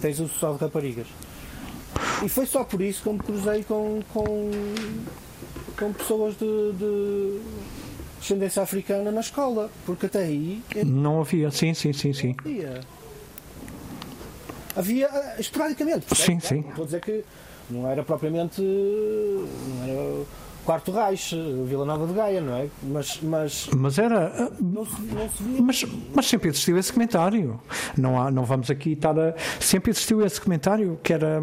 tens 0.00 0.20
o 0.20 0.28
só 0.28 0.52
de 0.52 0.58
raparigas. 0.58 1.06
E 2.24 2.28
foi 2.28 2.46
só 2.46 2.64
por 2.64 2.80
isso 2.80 3.02
que 3.02 3.08
eu 3.08 3.12
me 3.14 3.18
cruzei 3.18 3.64
com, 3.64 4.00
com, 4.12 4.50
com 5.78 5.92
pessoas 5.92 6.36
de, 6.36 6.72
de 6.72 7.40
descendência 8.20 8.62
africana 8.62 9.10
na 9.10 9.20
escola. 9.20 9.70
Porque 9.86 10.06
até 10.06 10.20
aí 10.20 10.62
Não 10.84 11.20
havia, 11.20 11.50
sim, 11.50 11.74
sim, 11.74 11.92
sim, 11.92 12.12
sim. 12.12 12.36
havia. 12.38 12.80
Havia 14.76 15.08
ah, 15.08 15.36
esporadicamente. 15.40 16.14
Sim, 16.14 16.38
sim. 16.38 16.60
Não 16.60 16.68
Estou 16.70 16.82
a 16.82 16.86
dizer 16.86 17.00
que 17.00 17.24
não 17.68 17.88
era 17.88 18.02
propriamente. 18.04 18.60
Não 18.60 19.84
era 19.84 20.24
Quarto 20.68 20.92
Reich, 20.92 21.34
Vila 21.64 21.86
Nova 21.86 22.06
de 22.06 22.12
Gaia, 22.12 22.42
não 22.42 22.54
é? 22.54 22.68
Mas, 22.82 23.18
mas 23.22 23.70
Mas 23.74 23.98
era. 23.98 24.30
eh, 24.36 24.48
não, 24.60 24.84
se, 24.84 25.00
não 25.00 25.26
se 25.30 25.42
via. 25.42 25.62
Mas, 25.62 25.84
mas 26.14 26.26
sempre 26.26 26.50
existiu 26.50 26.76
esse 26.76 26.92
comentário. 26.92 27.58
Não, 27.96 28.20
há, 28.20 28.30
não 28.30 28.44
vamos 28.44 28.70
aqui 28.70 28.92
estar 28.92 29.18
a. 29.18 29.32
Sempre 29.58 29.92
existiu 29.92 30.22
esse 30.22 30.38
comentário 30.38 31.00
que 31.02 31.14
era. 31.14 31.42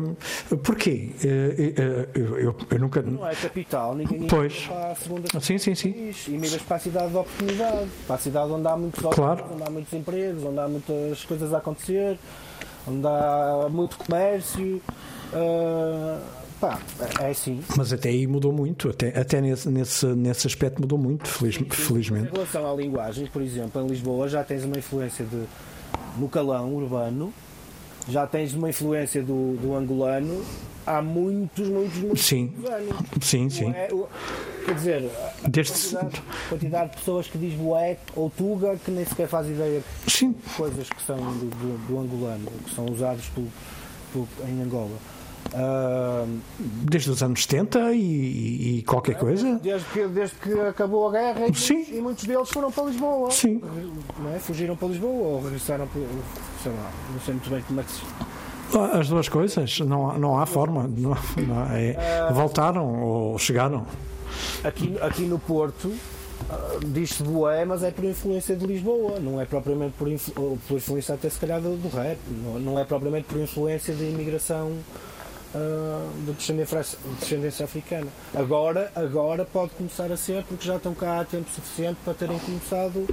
Porquê? 0.64 1.10
Eh, 1.24 1.74
eh, 1.76 2.10
Eu, 2.14 2.38
eu, 2.38 2.56
eu 2.70 2.80
nunca. 2.80 3.02
Não 3.02 3.28
é 3.28 3.34
capital, 3.34 3.96
ninguém 3.96 4.28
Pois. 4.28 4.68
para 4.68 4.92
a 4.92 4.96
segunda 4.96 5.28
Sim, 5.42 5.58
sim, 5.58 5.74
sim. 5.74 5.92
país. 5.92 6.28
E 6.28 6.32
migras 6.38 6.62
para 6.62 6.76
a 6.76 6.80
cidade 6.80 7.10
de 7.10 7.18
oportunidade, 7.18 7.88
para 8.06 8.16
a 8.18 8.20
cidade 8.20 8.52
onde 8.52 8.68
há 8.68 8.78
muitos 8.78 9.02
Claro. 9.12 9.44
onde 9.56 9.64
há 9.64 9.70
muitos 9.72 9.92
empregos, 9.94 10.44
onde 10.44 10.60
há 10.60 10.68
muitas 10.68 11.24
coisas 11.26 11.52
a 11.52 11.58
acontecer, 11.58 12.20
onde 12.88 13.08
há 13.08 13.68
muito 13.72 13.98
comércio. 13.98 14.80
ah, 15.34 16.20
pá, 16.60 16.80
é 17.22 17.30
assim. 17.30 17.62
Mas 17.78 17.92
até 17.94 18.10
aí 18.10 18.26
mudou 18.28 18.52
muito. 18.52 18.90
Até, 18.90 19.10
até 19.20 19.42
nesse, 19.42 19.70
nesse, 19.70 20.06
nesse 20.08 20.48
aspecto 20.48 20.82
mudou 20.82 20.98
muito, 20.98 21.28
feliz- 21.28 21.58
Em 21.60 21.66
felizmente. 21.70 22.32
relação 22.32 22.72
à 22.72 22.76
linguagem, 22.76 23.28
por 23.28 23.42
exemplo, 23.42 23.82
em 23.82 23.88
Lisboa 23.88 24.28
já 24.28 24.44
tens 24.44 24.64
uma 24.64 24.78
influência 24.78 25.26
de, 25.26 25.44
no 26.18 26.28
calão 26.30 26.74
urbano, 26.76 27.34
já 28.08 28.26
tens 28.28 28.54
uma 28.54 28.70
influência 28.70 29.22
do, 29.24 29.58
do 29.58 29.76
angolano 29.76 30.44
há 30.86 31.02
muitos, 31.02 31.68
muitos, 31.68 31.98
muitos 31.98 32.26
Sim, 32.26 32.54
anos. 32.68 32.96
sim, 33.22 33.50
sim. 33.50 33.70
É? 33.72 33.90
Quer 34.66 34.74
dizer, 34.76 35.12
a 35.44 35.48
Desde- 35.48 35.74
quantidade, 35.74 36.22
quantidade 36.50 36.90
de 36.92 36.98
pessoas 36.98 37.28
que 37.28 37.38
diz 37.38 37.54
bué 37.54 37.98
ou 38.16 38.30
tuga 38.32 38.76
que 38.84 38.90
nem 38.92 39.06
sequer 39.06 39.28
faz 39.28 39.48
ideia 39.48 39.84
Sim, 40.08 40.32
de 40.32 40.54
coisas 40.56 40.90
que 40.90 41.02
são 41.04 41.18
do, 41.18 41.46
do- 41.50 41.88
do 41.88 42.00
angolano, 42.00 42.48
que 42.64 42.74
são 42.74 42.86
usados 42.86 43.26
pelo- 43.30 43.48
pelo- 44.12 44.28
em 44.50 44.62
Angola. 44.62 44.96
Ah, 45.54 46.26
desde 46.60 47.10
os 47.12 47.22
anos 47.24 47.44
70 47.44 47.94
e, 47.94 48.80
e 48.80 48.84
qualquer 48.84 49.16
coisa. 49.18 49.60
desde, 49.62 49.88
que, 49.90 50.08
desde 50.08 50.36
que 50.38 50.52
acabou 50.60 51.08
a 51.10 51.12
guerra 51.12 51.48
e, 51.48 51.54
Sim. 51.56 51.76
muitos, 51.76 51.94
e 51.94 52.02
muitos 52.02 52.24
deles 52.26 52.50
foram 52.50 52.72
para 52.72 52.86
Lisboa. 52.86 53.32
Sim. 53.32 53.62
Não 54.20 54.34
é? 54.36 54.40
Fugiram 54.40 54.76
para 54.76 54.88
Lisboa 54.90 55.12
ou 55.28 55.44
regressaram 55.44 55.88
para. 55.88 56.02
sei 56.64 56.72
lá, 56.72 56.92
não 57.14 57.20
sei 57.22 57.34
muito 57.36 57.50
bem 57.50 57.62
como 57.62 57.80
é 57.80 57.84
que 57.84 57.92
se. 57.92 58.02
As 59.00 59.08
duas 59.08 59.30
coisas, 59.30 59.80
não, 59.82 60.10
há- 60.12 60.18
não 60.18 60.40
há 60.40 60.46
forma. 60.46 60.84
Não, 60.88 61.12
não 61.48 61.76
é- 61.76 62.32
voltaram 62.34 63.02
ou 63.04 63.38
chegaram. 63.38 63.86
Aqui, 64.64 64.98
aqui 65.02 65.22
no 65.22 65.40
Porto 65.40 65.94
ah, 66.50 66.80
diz-se 66.86 67.24
boé, 67.24 67.64
mas 67.64 67.84
é 67.84 67.92
por 67.92 68.04
influência 68.04 68.56
de 68.56 68.66
Lisboa, 68.66 69.20
não 69.20 69.40
é 69.40 69.46
propriamente 69.46 69.94
por, 69.98 70.10
influ- 70.12 70.58
por 70.68 70.76
influência 70.76 71.14
até 71.16 71.30
se 71.30 71.40
calhar 71.40 71.62
do, 71.62 71.78
do 71.78 71.88
rap, 71.96 72.18
não, 72.44 72.60
não 72.60 72.80
é 72.80 72.84
propriamente 72.84 73.26
por 73.28 73.40
influência 73.40 73.94
da 73.94 74.04
imigração 74.04 74.74
ah, 75.56 76.08
de 76.26 76.34
descendência, 76.34 76.82
de 76.82 77.16
descendência 77.20 77.64
africana. 77.66 78.08
Agora, 78.34 78.92
agora 78.94 79.46
pode 79.46 79.72
começar 79.72 80.12
a 80.12 80.18
ser, 80.18 80.44
porque 80.44 80.66
já 80.66 80.76
estão 80.76 80.94
cá 80.94 81.22
há 81.22 81.26
tempo 81.26 81.50
suficiente 81.50 81.98
para 82.04 82.14
terem 82.14 82.38
começado 82.40 83.08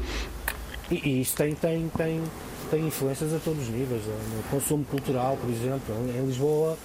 e, 0.91 1.21
e 1.21 1.27
tem, 1.27 1.55
tem, 1.55 1.89
tem, 1.97 2.21
tem 2.71 2.87
influências 2.87 3.33
a 3.33 3.39
todos 3.39 3.63
os 3.63 3.69
níveis. 3.69 4.03
eh, 4.07 4.37
No 4.37 4.43
consumo 4.51 4.85
cultural, 4.85 5.37
por 5.41 5.49
exemplo, 5.49 5.95
em 6.15 6.27
Lisboa 6.27 6.77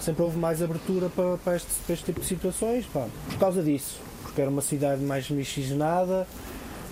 sempre 0.00 0.22
houve 0.24 0.36
mais 0.36 0.60
abertura 0.60 1.08
para, 1.08 1.36
para, 1.38 1.56
este, 1.56 1.68
para 1.86 1.94
este 1.94 2.06
tipo 2.06 2.20
de 2.20 2.26
situações, 2.26 2.84
pá, 2.86 3.06
por 3.30 3.38
causa 3.38 3.62
disso, 3.62 4.00
porque 4.22 4.40
era 4.40 4.50
uma 4.50 4.62
cidade 4.62 5.00
mais 5.02 5.30
miscigenada, 5.30 6.26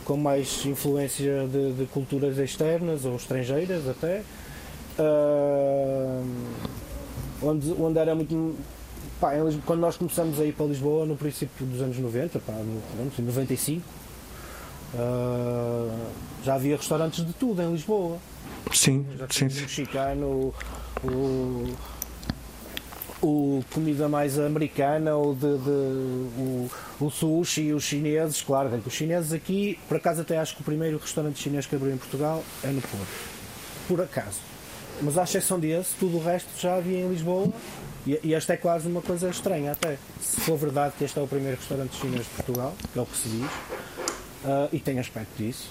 com 0.04 0.16
mais 0.16 0.64
influência 0.64 1.48
de, 1.48 1.72
de 1.72 1.86
culturas 1.86 2.38
externas 2.38 3.04
ou 3.04 3.16
estrangeiras 3.16 3.88
até, 3.88 4.22
uh, 4.98 6.24
onde, 7.42 7.72
onde 7.72 7.98
era 7.98 8.14
muito. 8.14 8.56
Pá, 9.20 9.32
quando 9.66 9.80
nós 9.80 9.96
começamos 9.96 10.40
a 10.40 10.44
ir 10.44 10.52
para 10.52 10.66
Lisboa 10.66 11.04
no 11.06 11.16
princípio 11.16 11.66
dos 11.66 11.80
anos 11.80 11.98
90, 11.98 12.38
pá, 12.38 12.52
no, 12.52 12.80
95, 13.18 13.82
uh, 14.94 15.90
já 16.42 16.54
havia 16.54 16.76
restaurantes 16.76 17.24
de 17.24 17.32
tudo 17.32 17.62
em 17.62 17.72
Lisboa. 17.72 18.18
Sim, 18.72 19.06
já 19.18 19.26
sim. 19.30 19.46
O 19.46 19.60
mexicano, 19.60 20.54
o, 21.04 21.74
o 23.22 23.64
comida 23.72 24.08
mais 24.08 24.38
americana, 24.38 25.14
ou 25.16 25.34
de, 25.34 25.58
de 25.58 25.70
o, 25.70 26.70
o, 27.00 27.10
sushi 27.10 27.62
e 27.62 27.72
os 27.74 27.84
chineses, 27.84 28.42
claro, 28.42 28.70
os 28.86 28.92
chineses 28.92 29.32
aqui, 29.32 29.78
por 29.88 29.96
acaso 29.96 30.22
até 30.22 30.38
acho 30.38 30.54
que 30.54 30.62
o 30.62 30.64
primeiro 30.64 30.98
restaurante 30.98 31.40
chinês 31.40 31.66
que 31.66 31.74
abriu 31.74 31.92
em 31.92 31.98
Portugal 31.98 32.42
é 32.62 32.68
no 32.68 32.80
Porto. 32.80 33.06
Por 33.88 34.00
acaso. 34.00 34.49
Mas 35.02 35.16
à 35.18 35.24
exceção 35.24 35.58
desse, 35.58 35.94
tudo 35.98 36.18
o 36.18 36.22
resto 36.22 36.48
já 36.58 36.76
havia 36.76 36.98
em 36.98 37.08
Lisboa 37.08 37.48
e, 38.06 38.34
esta 38.34 38.54
é 38.54 38.56
quase 38.56 38.88
uma 38.88 39.02
coisa 39.02 39.28
estranha 39.28 39.72
até. 39.72 39.98
Se 40.20 40.40
for 40.40 40.56
verdade 40.56 40.94
que 40.98 41.04
este 41.04 41.18
é 41.18 41.22
o 41.22 41.26
primeiro 41.26 41.56
restaurante 41.56 41.96
chinês 41.96 42.24
de 42.24 42.30
Portugal, 42.30 42.74
que 42.92 42.98
é 42.98 43.02
o 43.02 43.06
que 43.06 43.16
se 43.16 43.28
diz, 43.28 43.46
uh, 44.44 44.68
e 44.72 44.78
tem 44.78 44.98
aspecto 44.98 45.30
disso. 45.36 45.68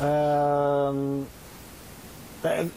Uh, 0.00 1.24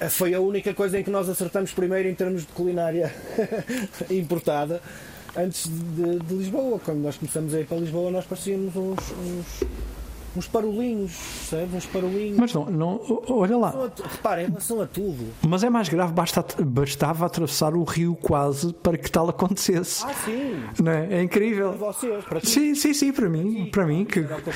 foi 0.10 0.34
a 0.34 0.40
única 0.40 0.74
coisa 0.74 1.00
em 1.00 1.04
que 1.04 1.12
nós 1.12 1.30
acertamos 1.30 1.72
primeiro 1.72 2.10
em 2.10 2.16
termos 2.16 2.42
de 2.42 2.48
culinária 2.48 3.14
importada 4.10 4.82
antes 5.36 5.68
de, 5.68 6.20
de, 6.20 6.34
Lisboa. 6.34 6.80
Quando 6.84 7.00
nós 7.00 7.18
começamos 7.18 7.54
a 7.54 7.60
ir 7.60 7.68
para 7.68 7.78
Lisboa, 7.78 8.10
nós 8.10 8.26
parecíamos 8.26 8.76
uns, 8.76 9.12
uns, 9.12 9.64
uns 10.36 10.48
parolinhos, 10.48 11.12
sabe? 11.50 11.76
Uns 11.76 11.86
parolinhos. 11.86 12.38
Mas 12.38 12.54
não, 12.54 12.66
não 12.66 13.02
olha 13.28 13.58
lá. 13.58 13.74
Repara, 14.12 14.44
em 14.44 14.48
relação 14.48 14.82
a 14.82 14.88
tudo. 14.88 15.28
Mas 15.48 15.64
é 15.64 15.70
mais 15.70 15.90
grave, 15.90 16.14
basta, 16.14 16.46
bastava 16.64 17.26
atravessar 17.26 17.74
o 17.76 17.84
rio 17.84 18.16
quase 18.16 18.74
para 18.74 18.98
que 18.98 19.12
tal 19.12 19.30
acontecesse. 19.30 20.04
Ah, 20.06 20.14
sim. 20.14 20.64
Não 20.82 20.92
é? 20.92 21.08
é 21.16 21.24
incrível. 21.24 21.74
Para 21.74 21.92
vocês, 21.92 22.26
para 22.26 22.40
sim, 22.42 22.76
sim, 22.76 22.94
sim, 22.94 23.12
para 23.12 23.30
mim. 23.30 23.70
Para 23.72 23.86
mim 23.86 24.06
que... 24.06 24.20
Isso, 24.20 24.32
era 24.32 24.42
que 24.42 24.50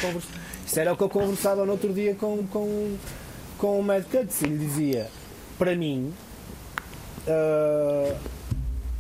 Isso 0.66 0.80
era 0.80 0.94
o 0.94 0.98
que 0.98 1.04
eu 1.04 1.10
conversava 1.10 1.66
no 1.66 1.74
outro 1.74 1.94
dia 1.94 2.16
com, 2.16 2.46
com 2.48 2.96
com 3.58 3.80
o 3.80 3.84
Mad 3.84 4.04
Cuts 4.04 4.42
e 4.42 4.48
lhe 4.48 4.58
dizia: 4.58 5.08
Para 5.58 5.76
mim, 5.76 6.14
uh, 7.28 8.16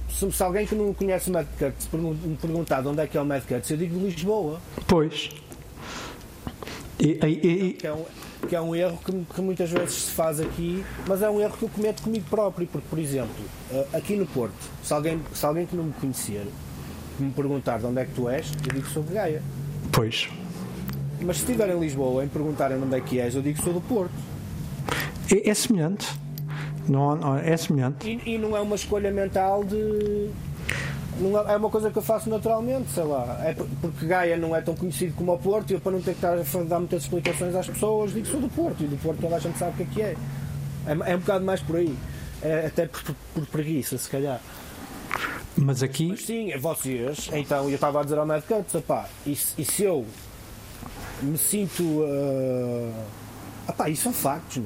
se, 0.10 0.31
se, 0.31 0.43
alguém 0.43 0.65
que 0.65 0.76
não 0.76 0.93
conhece 0.93 1.30
o 1.30 1.34
Mad 1.34 1.47
Cuts 1.57 1.89
me 1.91 2.35
perguntar 2.38 2.81
de 2.81 2.88
onde 2.88 3.02
é 3.02 3.07
que 3.07 3.18
é 3.18 3.22
o 3.22 3.26
Mad 3.26 3.43
Cuts, 3.43 3.69
eu 3.69 3.77
digo 3.77 3.97
de 3.97 4.06
Lisboa. 4.06 4.60
Pois. 4.88 5.30
E, 6.99 7.19
e, 7.23 7.67
e... 7.67 7.73
Que, 7.73 7.88
é 7.88 7.93
um, 7.93 8.05
que, 8.47 8.55
é 8.55 8.61
um, 8.61 8.76
erro 8.76 8.99
que, 9.03 9.11
que, 9.34 9.41
muitas 9.41 9.69
vezes 9.69 9.93
se 10.03 10.11
faz 10.11 10.39
aqui, 10.39 10.84
mas 11.07 11.22
é 11.22 11.30
um 11.30 11.41
erro 11.41 11.57
que 11.57 11.63
eu 11.63 11.69
cometo 11.69 12.03
comigo 12.03 12.26
próprio, 12.30 12.67
porque, 12.67 12.88
por 12.89 12.99
exemplo, 12.99 13.43
uh, 13.72 13.97
aqui 13.97 14.15
no 14.15 14.26
Porto, 14.26 14.55
se 14.84 14.93
alguém, 14.93 15.19
se 15.34 15.45
alguém 15.45 15.65
que 15.65 15.76
não 15.76 15.85
me 15.85 15.93
conhecer 15.93 16.45
me 17.19 17.31
perguntar 17.31 17.80
de 17.80 17.85
onde 17.85 18.01
é 18.01 18.05
que 18.05 18.13
tu 18.13 18.30
és, 18.30 18.51
eu 18.65 18.73
digo 18.73 18.85
que 18.85 18.93
sou 18.93 19.03
de 19.03 19.13
Gaia. 19.13 19.41
Pois. 19.91 20.30
Mas 21.22 21.38
se 21.38 21.43
estiver 21.43 21.69
em 21.69 21.80
Lisboa 21.80 22.23
e 22.23 22.26
me 22.26 22.31
perguntarem 22.31 22.77
onde 22.81 22.95
é 22.95 23.01
que 23.01 23.19
és, 23.19 23.35
eu 23.35 23.41
digo 23.41 23.57
que 23.57 23.63
sou 23.63 23.73
do 23.73 23.81
Porto. 23.81 24.13
É, 25.31 25.49
é 25.49 25.53
semelhante. 25.53 26.07
Não, 26.88 27.38
é 27.38 27.57
semelhante. 27.57 28.07
E, 28.07 28.35
e, 28.35 28.38
não 28.38 28.55
é 28.55 28.59
uma 28.59 28.76
escolha 28.76 29.11
mental 29.11 29.63
de. 29.63 30.30
Não 31.19 31.39
é, 31.39 31.53
é 31.53 31.57
uma 31.57 31.69
coisa 31.69 31.89
que 31.89 31.97
eu 31.97 32.01
faço 32.01 32.29
naturalmente, 32.29 32.89
sei 32.91 33.03
lá. 33.03 33.39
É 33.43 33.53
porque 33.53 34.05
Gaia 34.05 34.37
não 34.37 34.55
é 34.55 34.61
tão 34.61 34.75
conhecido 34.75 35.13
como 35.15 35.33
o 35.33 35.37
Porto 35.37 35.71
e 35.71 35.73
eu, 35.73 35.81
para 35.81 35.93
não 35.93 36.01
ter 36.01 36.11
que 36.11 36.25
estar 36.25 36.33
a 36.33 36.63
dar 36.63 36.79
muitas 36.79 37.03
explicações 37.03 37.55
às 37.55 37.67
pessoas, 37.67 38.13
digo 38.13 38.25
que 38.25 38.31
sou 38.31 38.41
do 38.41 38.49
Porto 38.49 38.83
e 38.83 38.87
do 38.87 38.97
Porto 38.97 39.21
toda 39.21 39.35
a 39.35 39.39
gente 39.39 39.57
sabe 39.57 39.71
o 39.71 39.75
que 39.77 39.83
é 39.83 39.85
que 39.93 40.01
é. 40.01 40.15
É, 40.87 41.11
é 41.11 41.15
um 41.15 41.19
bocado 41.19 41.45
mais 41.45 41.61
por 41.61 41.77
aí. 41.77 41.95
É, 42.41 42.67
até 42.67 42.85
por, 42.85 43.01
por, 43.03 43.15
por 43.33 43.45
preguiça, 43.47 43.97
se 43.97 44.09
calhar. 44.09 44.39
Mas 45.57 45.81
aqui. 45.81 46.09
Mas 46.09 46.25
sim, 46.25 46.55
vocês, 46.57 47.29
então 47.33 47.69
eu 47.69 47.75
estava 47.75 48.01
a 48.01 48.03
dizer 48.03 48.17
ao 48.17 48.25
Mad 48.25 48.43
Cuts, 48.43 48.75
e, 49.25 49.31
e 49.31 49.65
se 49.65 49.83
eu 49.83 50.05
me 51.21 51.37
sinto. 51.37 51.83
Uh, 51.83 53.24
Epá, 53.67 53.89
isso 53.89 54.03
são 54.03 54.13
factos, 54.13 54.61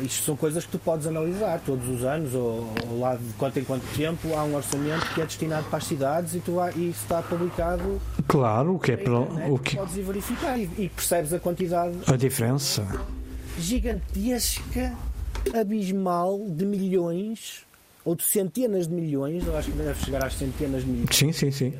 isto 0.00 0.24
são 0.24 0.36
coisas 0.36 0.64
que 0.64 0.72
tu 0.72 0.78
podes 0.78 1.06
analisar 1.06 1.60
todos 1.66 1.86
os 1.88 2.02
anos 2.02 2.34
ou, 2.34 2.72
ou, 2.88 2.98
lá 2.98 3.14
de 3.14 3.32
quanto 3.34 3.58
em 3.58 3.64
quanto 3.64 3.84
tempo 3.94 4.34
há 4.34 4.42
um 4.42 4.56
orçamento 4.56 5.06
que 5.14 5.20
é 5.20 5.24
destinado 5.24 5.66
para 5.68 5.78
as 5.78 5.84
cidades 5.84 6.34
e, 6.34 6.40
tu 6.40 6.54
vai, 6.54 6.72
e 6.74 6.88
isso 6.88 7.02
está 7.02 7.20
publicado. 7.20 8.00
Claro, 8.26 8.76
o 8.76 8.78
que 8.78 8.92
é 8.92 8.96
para 8.96 9.20
o 9.20 9.58
que 9.58 9.76
podes 9.76 9.96
ir 9.96 10.02
verificar 10.02 10.58
e, 10.58 10.62
e, 10.78 10.88
percebes 10.88 11.32
a 11.32 11.38
quantidade. 11.38 11.94
A 12.06 12.16
diferença 12.16 12.86
gigantesca, 13.58 14.94
abismal 15.54 16.46
de 16.48 16.64
milhões 16.64 17.66
ou 18.04 18.14
de 18.14 18.24
centenas 18.24 18.88
de 18.88 18.94
milhões, 18.94 19.46
eu 19.46 19.56
acho 19.56 19.70
que 19.70 19.76
deve 19.76 20.02
chegar 20.02 20.24
às 20.24 20.34
centenas 20.34 20.82
de 20.82 20.88
milhões. 20.88 21.14
Sim, 21.14 21.32
sim, 21.32 21.50
sim. 21.50 21.74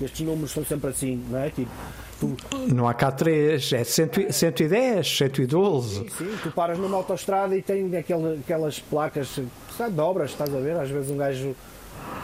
Estes 0.00 0.26
números 0.26 0.50
são 0.50 0.64
sempre 0.64 0.90
assim, 0.90 1.24
não 1.30 1.38
é? 1.38 1.50
Tipo, 1.50 1.70
Tu... 2.18 2.34
Não 2.74 2.88
há 2.88 2.94
cá 2.94 3.12
três, 3.12 3.72
é 3.72 3.84
110, 3.84 5.18
112. 5.18 5.94
Sim, 5.94 6.08
sim, 6.08 6.38
tu 6.42 6.50
paras 6.50 6.78
numa 6.78 6.96
autostrada 6.96 7.54
e 7.54 7.60
tem 7.60 7.94
aquelas 7.94 8.80
placas 8.80 9.38
sabe, 9.76 9.92
de 9.92 10.00
obras, 10.00 10.30
estás 10.30 10.54
a 10.54 10.58
ver? 10.58 10.76
Às 10.76 10.88
vezes 10.88 11.10
um 11.10 11.16
gajo 11.16 11.54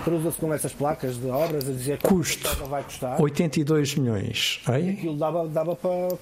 cruza-se 0.05 0.39
com 0.39 0.53
essas 0.53 0.73
placas 0.73 1.17
de 1.17 1.29
obras 1.29 1.69
a 1.69 1.73
dizer 1.73 1.99
custo. 1.99 2.49
vai 2.67 2.83
custar. 2.83 3.21
82 3.21 3.95
milhões. 3.97 4.61
Aí? 4.67 4.91
aquilo 4.91 5.17
dava, 5.17 5.47
dava, 5.49 5.77
para, 5.77 6.17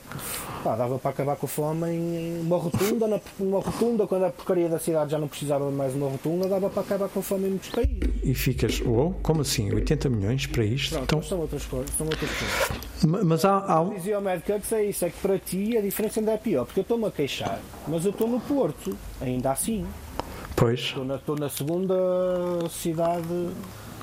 pá, 0.62 0.76
dava 0.76 0.98
para 0.98 1.10
acabar 1.10 1.36
com 1.36 1.46
a 1.46 1.48
fome 1.48 1.90
em 1.90 2.40
uma 2.40 2.58
rotunda 2.58 3.06
na, 3.06 3.20
uma 3.38 3.60
rotunda 3.60 4.06
quando 4.06 4.24
a 4.24 4.30
porcaria 4.30 4.68
da 4.68 4.78
cidade 4.78 5.12
já 5.12 5.18
não 5.18 5.28
precisava 5.28 5.70
mais 5.70 5.92
de 5.92 5.98
uma 5.98 6.10
rotunda 6.10 6.48
dava 6.48 6.68
para 6.68 6.82
acabar 6.82 7.08
com 7.08 7.20
a 7.20 7.22
fome 7.22 7.46
em 7.46 7.50
muitos 7.50 7.70
países. 7.70 7.98
E 8.22 8.34
ficas, 8.34 8.82
oh, 8.84 9.14
como 9.22 9.40
assim? 9.40 9.72
80 9.72 10.08
milhões 10.08 10.46
para 10.46 10.64
isto? 10.64 10.90
Pronto, 10.90 11.04
então... 11.04 11.22
são 11.22 11.40
outras 11.40 11.64
coisas 11.64 11.90
são 11.96 12.06
outras 12.06 12.30
coisas. 12.30 13.24
Mas 13.24 13.44
há, 13.44 13.58
há 13.58 13.80
um... 13.80 13.94
dizia 13.94 14.18
o 14.18 14.22
Cuts 14.22 14.72
é 14.72 14.84
isso, 14.84 15.04
é 15.04 15.10
que 15.10 15.18
para 15.20 15.38
ti 15.38 15.76
a 15.76 15.80
diferença 15.80 16.20
ainda 16.20 16.32
é 16.32 16.36
pior 16.36 16.64
porque 16.64 16.80
eu 16.80 16.82
estou-me 16.82 17.06
a 17.06 17.10
queixar 17.10 17.60
mas 17.88 18.04
eu 18.04 18.10
estou 18.10 18.28
no 18.28 18.40
Porto, 18.40 18.96
ainda 19.20 19.50
assim 19.50 19.86
Pois. 20.60 20.80
Estou 20.80 21.04
na, 21.06 21.14
estou 21.16 21.36
na 21.36 21.48
segunda 21.48 21.94
cidade 22.68 23.48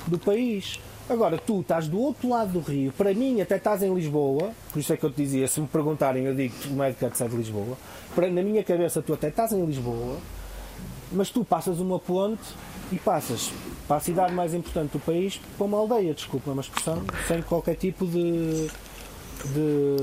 do 0.08 0.18
país. 0.18 0.80
Agora, 1.08 1.38
tu 1.38 1.62
estás 1.62 1.88
do 1.88 2.00
outro 2.00 2.30
lado 2.30 2.54
do 2.54 2.60
rio, 2.60 2.92
para 2.92 3.14
mim 3.14 3.40
até 3.40 3.58
estás 3.58 3.84
em 3.84 3.94
Lisboa, 3.94 4.52
por 4.74 4.80
isso 4.80 4.92
é 4.92 4.98
que 4.98 5.06
eu 5.06 5.12
te 5.12 5.18
dizia, 5.18 5.48
se 5.48 5.62
me 5.62 5.68
perguntarem, 5.68 6.26
eu 6.26 6.36
digo 6.36 6.54
que 6.56 6.68
o 6.68 6.74
médico 6.74 7.06
é 7.06 7.28
de 7.28 7.36
Lisboa, 7.36 7.78
para, 8.14 8.28
na 8.30 8.42
minha 8.42 8.64
cabeça 8.64 9.02
tu 9.02 9.14
até 9.14 9.30
estás 9.30 9.54
em 9.54 9.64
Lisboa, 9.64 10.18
mas 11.12 11.30
tu 11.30 11.46
passas 11.46 11.80
uma 11.80 12.00
ponte 12.00 12.44
e 12.92 12.98
passas 12.98 13.52
para 13.88 13.98
a 13.98 14.00
cidade 14.02 14.34
mais 14.34 14.54
importante 14.54 14.92
do 14.94 15.00
país 15.00 15.40
para 15.58 15.66
uma 15.66 15.78
aldeia, 15.78 16.14
desculpa 16.14 16.52
uma 16.52 16.62
expressão, 16.62 17.02
sem 17.26 17.42
qualquer 17.44 17.76
tipo 17.76 18.06
de, 18.06 18.68
de 19.46 19.98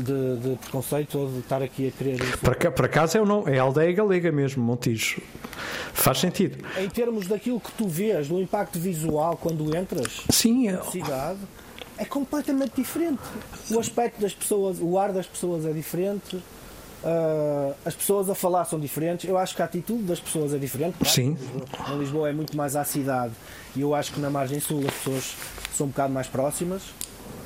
de, 0.00 0.36
de, 0.36 0.56
preconceito 0.56 1.18
ou 1.18 1.30
de 1.30 1.38
estar 1.38 1.62
aqui 1.62 1.88
a 1.88 1.90
querer. 1.90 2.38
Para, 2.38 2.54
cá, 2.54 2.70
para 2.70 2.88
casa 2.88 3.18
é, 3.18 3.24
não, 3.24 3.46
é 3.46 3.58
aldeia 3.58 3.92
galega 3.92 4.32
mesmo, 4.32 4.62
Montijo. 4.62 5.20
Faz 5.92 6.18
sentido. 6.18 6.64
Em 6.78 6.88
termos 6.88 7.26
daquilo 7.26 7.60
que 7.60 7.72
tu 7.72 7.86
vês, 7.86 8.28
do 8.28 8.40
impacto 8.40 8.78
visual 8.78 9.36
quando 9.36 9.76
entras 9.76 10.22
Sim, 10.30 10.68
é... 10.68 10.72
na 10.72 10.82
cidade, 10.82 11.38
é 11.98 12.04
completamente 12.04 12.72
diferente. 12.76 13.22
O 13.70 13.78
aspecto 13.78 14.20
das 14.20 14.32
pessoas, 14.32 14.78
o 14.80 14.98
ar 14.98 15.12
das 15.12 15.26
pessoas 15.26 15.66
é 15.66 15.72
diferente. 15.72 16.36
Uh, 17.02 17.74
as 17.84 17.94
pessoas 17.94 18.28
a 18.28 18.34
falar 18.34 18.64
são 18.66 18.78
diferentes. 18.78 19.28
Eu 19.28 19.38
acho 19.38 19.54
que 19.54 19.62
a 19.62 19.64
atitude 19.64 20.02
das 20.04 20.20
pessoas 20.20 20.52
é 20.52 20.58
diferente. 20.58 20.96
Claro. 20.98 21.14
Sim. 21.14 21.36
Em 21.88 21.98
Lisboa 21.98 22.28
é 22.28 22.32
muito 22.32 22.56
mais 22.56 22.76
à 22.76 22.84
cidade 22.84 23.32
e 23.74 23.80
eu 23.80 23.94
acho 23.94 24.12
que 24.12 24.20
na 24.20 24.30
margem 24.30 24.60
sul 24.60 24.80
as 24.86 24.94
pessoas 24.94 25.34
são 25.74 25.86
um 25.86 25.90
bocado 25.90 26.12
mais 26.12 26.26
próximas 26.26 26.82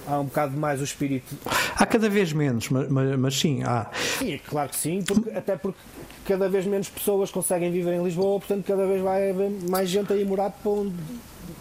há 0.06 0.18
um 0.18 0.24
bocado 0.24 0.56
mais 0.56 0.80
o 0.80 0.84
espírito. 0.84 1.36
Há 1.76 1.86
cada 1.86 2.08
vez 2.08 2.32
menos, 2.32 2.68
mas, 2.68 3.18
mas, 3.18 3.38
sim, 3.38 3.62
há. 3.62 3.90
Sim, 4.18 4.34
é 4.34 4.38
claro 4.38 4.70
que 4.70 4.76
sim, 4.76 5.02
porque, 5.02 5.30
até 5.30 5.56
porque 5.56 5.78
cada 6.24 6.48
vez 6.48 6.66
menos 6.66 6.88
pessoas 6.88 7.30
conseguem 7.30 7.70
viver 7.70 7.94
em 7.94 8.02
Lisboa, 8.02 8.38
portanto 8.38 8.64
cada 8.66 8.86
vez 8.86 9.02
vai 9.02 9.30
haver 9.30 9.50
mais 9.68 9.88
gente 9.88 10.12
a 10.12 10.16
ir 10.16 10.26
morar 10.26 10.50
para 10.50 10.70
onde. 10.70 10.94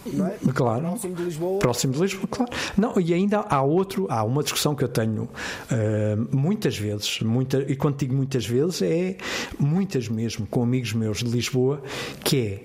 É? 0.06 0.52
Claro. 0.52 0.82
Próximo 0.82 1.14
de 1.14 1.22
Lisboa. 1.22 1.58
Próximo 1.58 1.92
de 1.94 2.00
Lisboa, 2.00 2.28
claro. 2.30 2.52
Não, 2.76 3.00
e 3.00 3.14
ainda 3.14 3.40
há 3.40 3.62
outro, 3.62 4.06
há 4.10 4.22
uma 4.22 4.42
discussão 4.42 4.74
que 4.74 4.84
eu 4.84 4.88
tenho 4.88 5.24
uh, 5.24 6.36
muitas 6.36 6.76
vezes, 6.76 7.20
muita, 7.20 7.58
e 7.58 7.76
quando 7.76 7.96
digo 7.96 8.14
muitas 8.14 8.46
vezes, 8.46 8.82
é 8.82 9.16
muitas 9.58 10.08
mesmo, 10.08 10.46
com 10.46 10.62
amigos 10.62 10.92
meus 10.92 11.18
de 11.18 11.30
Lisboa, 11.30 11.82
que 12.22 12.38
é 12.38 12.62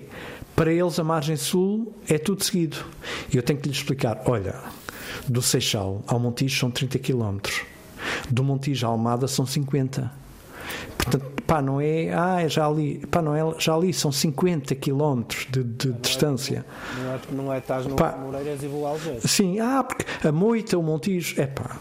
para 0.60 0.72
eles 0.72 0.98
a 0.98 1.04
margem 1.04 1.36
sul 1.36 1.94
é 2.06 2.18
tudo 2.18 2.44
seguido. 2.44 2.76
E 3.32 3.36
eu 3.38 3.42
tenho 3.42 3.58
que 3.58 3.66
lhes 3.66 3.78
explicar: 3.78 4.22
olha, 4.26 4.60
do 5.30 5.40
Seixal 5.40 6.02
ao 6.08 6.18
Montijo 6.18 6.58
são 6.58 6.70
30 6.70 6.98
km. 6.98 7.38
Do 8.28 8.42
Montijo 8.42 8.84
à 8.86 8.90
Almada 8.90 9.28
são 9.28 9.46
50. 9.46 10.10
Portanto, 10.98 11.42
pá, 11.46 11.62
não 11.62 11.80
é, 11.80 12.12
ah, 12.12 12.42
é 12.42 12.48
já 12.48 12.66
ali, 12.66 13.06
pá, 13.06 13.22
não 13.22 13.34
é 13.34 13.54
já 13.58 13.74
ali, 13.74 13.92
são 13.92 14.10
50 14.10 14.74
km 14.74 15.22
de, 15.48 15.62
de 15.62 15.92
distância. 15.92 16.66
Não 16.98 17.12
é, 17.12 17.20
não 17.30 17.52
é 17.52 17.58
estás 17.58 17.86
no 17.86 17.94
Pá. 17.94 18.16
Moreiras 18.16 18.62
e 18.62 18.66
vou 18.66 18.86
ao. 18.86 18.98
Sim, 19.20 19.60
ah, 19.60 19.84
porque 19.84 20.04
a 20.26 20.32
Moita, 20.32 20.76
o 20.76 20.82
Montijo, 20.82 21.40
é 21.40 21.46
pá, 21.46 21.78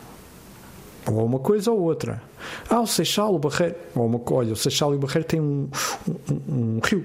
ou 1.07 1.25
uma 1.25 1.39
coisa 1.39 1.71
ou 1.71 1.79
outra. 1.79 2.21
Ah, 2.69 2.81
o 2.81 2.87
Seixal, 2.87 3.33
o 3.33 3.39
Barreiro, 3.39 3.75
ou 3.95 4.05
uma, 4.05 4.21
olha, 4.31 4.53
o 4.53 4.55
Seixal 4.55 4.93
e 4.93 4.95
o 4.95 4.99
Barreiro 4.99 5.27
têm 5.27 5.41
um, 5.41 5.69
um, 6.07 6.53
um 6.53 6.79
rio. 6.83 7.03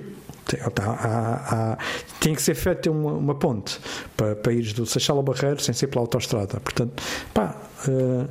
Há- 0.80 1.72
há- 1.72 1.78
tem 2.20 2.34
que 2.34 2.42
ser 2.42 2.54
feita 2.54 2.90
uma, 2.90 3.12
uma 3.12 3.34
ponte 3.34 3.78
para, 4.16 4.36
para 4.36 4.52
ires 4.52 4.72
do 4.72 4.84
Seixal 4.86 5.16
ao 5.16 5.22
Barreiro 5.22 5.60
sem 5.60 5.72
ser 5.74 5.86
pela 5.86 6.02
autostrada. 6.02 6.60
Portanto, 6.60 7.02
pá, 7.32 7.56
eh, 7.88 8.26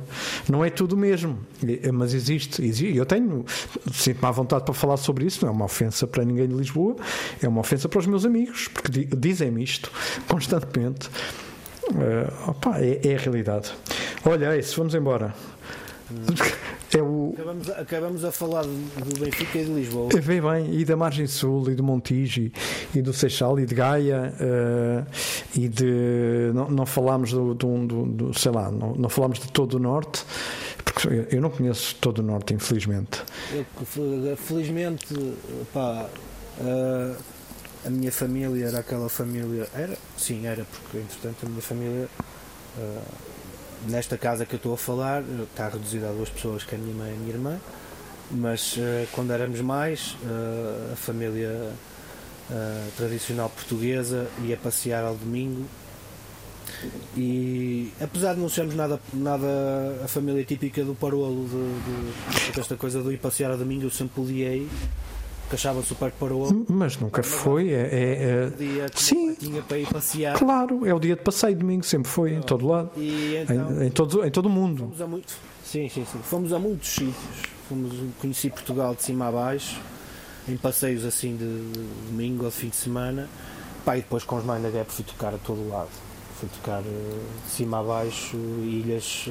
não 0.48 0.64
é 0.64 0.70
tudo 0.70 0.96
mesmo, 0.96 1.38
E- 1.62 1.90
mas 1.92 2.14
existe. 2.14 2.64
existe. 2.64 2.96
Eu 2.96 3.04
tenho, 3.06 3.44
sinto-me 3.92 4.26
à 4.28 4.30
vontade 4.30 4.64
para 4.64 4.74
falar 4.74 4.96
sobre 4.96 5.26
isso, 5.26 5.44
não 5.44 5.52
é 5.52 5.56
uma 5.56 5.64
ofensa 5.64 6.06
para 6.06 6.24
ninguém 6.24 6.46
de 6.48 6.54
Lisboa, 6.54 6.96
é 7.42 7.48
uma 7.48 7.60
ofensa 7.60 7.88
para 7.88 7.98
os 7.98 8.06
meus 8.06 8.24
amigos, 8.24 8.68
porque 8.68 8.90
di- 8.90 9.08
dizem-me 9.16 9.62
isto 9.64 9.90
constantemente. 10.28 11.10
Eh, 11.94 12.32
opá, 12.48 12.78
é, 12.78 13.00
é 13.08 13.14
a 13.16 13.18
realidade. 13.18 13.72
Olha, 14.24 14.46
é 14.54 14.58
isso, 14.58 14.76
vamos 14.76 14.94
embora. 14.94 15.34
Acabamos, 17.34 17.68
a- 17.70 17.80
acabamos 17.80 18.24
a 18.24 18.30
falar 18.32 18.62
do 18.62 19.18
Benfica 19.20 19.58
e 19.58 19.64
de 19.64 19.72
Lisboa. 19.72 20.08
É 20.16 20.20
bem, 20.20 20.40
bem, 20.40 20.72
e 20.80 20.84
da 20.84 20.96
Margem 20.96 21.26
Sul, 21.26 21.68
e 21.70 21.74
do 21.74 21.82
Montijo, 21.82 22.40
e, 22.42 22.52
e 22.94 23.02
do 23.02 23.12
Seixal, 23.12 23.58
e 23.58 23.66
de 23.66 23.74
Gaia, 23.74 24.32
eh, 24.38 25.04
e 25.56 25.68
de. 25.68 26.52
Não, 26.54 26.70
não 26.70 26.86
falámos 26.86 27.32
do, 27.32 27.52
do, 27.54 27.86
do- 27.86 28.06
do- 28.06 28.38
sei 28.38 28.52
lá, 28.52 28.70
não, 28.70 28.94
não 28.94 29.08
falámos 29.08 29.40
de 29.40 29.48
todo 29.50 29.74
o 29.74 29.78
Norte, 29.80 30.24
porque 30.84 31.26
eu- 31.30 31.40
não 31.40 31.50
conheço 31.50 31.96
todo 32.00 32.20
o 32.20 32.22
Norte, 32.22 32.54
infelizmente. 32.54 33.22
Eu, 33.52 33.64
fe- 33.84 34.36
felizmente, 34.36 35.12
pá, 35.72 36.08
ah, 36.60 37.16
a 37.84 37.90
minha 37.90 38.12
família 38.12 38.66
era 38.66 38.78
aquela 38.78 39.08
família. 39.08 39.66
Era? 39.74 39.96
Sim, 40.16 40.46
era, 40.46 40.64
porque 40.64 40.98
entretanto 40.98 41.46
a 41.46 41.48
minha 41.48 41.62
família, 41.62 42.08
nesta 43.88 44.16
casa 44.18 44.44
que 44.46 44.54
eu 44.54 44.58
estou 44.58 44.74
a 44.74 44.78
falar, 44.78 45.22
está 45.42 45.68
reduzida 45.68 46.08
a 46.08 46.12
duas 46.12 46.28
pessoas, 46.28 46.64
que 46.64 46.74
é 46.74 46.78
a 46.78 46.80
minha 46.80 46.94
mãe 46.94 47.10
e 47.10 47.14
a 47.14 47.16
minha 47.16 47.30
irmã. 47.34 47.58
Mas 48.30 48.76
ah, 48.78 49.06
quando 49.12 49.32
éramos 49.32 49.60
mais, 49.60 50.16
ah, 50.24 50.92
a 50.92 50.96
família 50.96 51.72
ah, 52.50 52.86
tradicional 52.96 53.50
portuguesa 53.50 54.26
ia 54.44 54.56
passear 54.56 55.04
ao 55.04 55.14
domingo. 55.14 55.64
E 57.16 57.92
apesar 58.00 58.34
de 58.34 58.40
não 58.40 58.48
sermos 58.48 58.74
nada, 58.74 58.98
nada 59.12 59.46
a 60.04 60.08
família 60.08 60.44
típica 60.44 60.82
do 60.84 60.94
parolo, 60.94 61.46
de, 61.46 62.52
de- 62.52 62.60
esta 62.60 62.76
coisa 62.76 63.02
do 63.02 63.12
ir 63.12 63.18
passear 63.18 63.50
ao 63.50 63.56
domingo, 63.58 63.84
eu 63.84 63.90
sempre 63.90 64.20
odiei, 64.20 64.68
que 65.54 65.68
achava 65.68 65.82
super 65.82 66.10
parolo. 66.12 66.66
Mas 66.68 66.96
nunca 66.98 67.22
foi. 67.22 67.70
É, 67.70 67.74
é- 67.74 68.22
é- 68.46 68.50
Dia 68.50 68.88
que 68.88 69.02
Sim. 69.02 69.14
o 69.22 69.26
pai 69.26 69.36
tinha 69.36 69.62
para 69.62 69.78
ir 69.78 69.86
passear. 69.86 70.36
claro, 70.38 70.86
é 70.86 70.92
o 70.92 70.98
dia 70.98 71.14
de 71.16 71.22
passeio, 71.22 71.56
domingo, 71.56 71.84
sempre 71.84 72.10
foi, 72.10 72.34
em 72.34 72.42
todo 72.42 72.66
lado, 72.66 72.90
então 72.96 73.82
em, 73.82 73.86
em 73.86 73.90
todo, 73.90 74.24
em 74.24 74.30
todo 74.30 74.46
o 74.46 74.50
mundo. 74.50 74.80
fomos 74.84 75.00
a 75.00 75.06
muito. 75.06 75.32
Sim, 75.64 75.88
sim, 75.88 76.04
sim. 76.10 76.18
Fomos 76.22 76.52
a 76.52 76.58
muitos 76.58 76.88
sítios. 76.88 77.14
Fomos, 77.68 77.92
conheci 78.20 78.50
Portugal 78.50 78.94
de 78.94 79.02
cima 79.02 79.28
a 79.28 79.32
baixo, 79.32 79.80
em 80.48 80.56
passeios 80.56 81.04
assim 81.04 81.36
de, 81.36 81.70
de 81.72 81.80
domingo 82.10 82.44
ou 82.44 82.50
de 82.50 82.56
fim 82.56 82.68
de 82.68 82.76
semana. 82.76 83.28
Pá, 83.84 83.96
e 83.96 84.00
depois 84.02 84.22
com 84.24 84.36
os 84.36 84.44
Mind 84.44 84.62
Gap 84.72 84.90
fui 84.90 85.04
tocar 85.04 85.34
a 85.34 85.38
todo 85.38 85.68
lado. 85.68 85.88
Fui 86.38 86.48
tocar 86.48 86.80
eh, 86.80 87.18
de 87.46 87.50
cima 87.50 87.80
a 87.80 87.82
baixo, 87.82 88.36
ilhas 88.36 89.28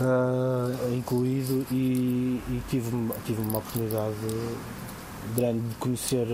ah, 0.00 0.70
incluído 0.94 1.66
e, 1.70 2.40
e 2.48 2.62
tive, 2.68 2.90
tive 3.26 3.40
uma 3.42 3.58
oportunidade 3.58 4.14
grande 5.36 5.60
de 5.68 5.74
conhecer 5.76 6.26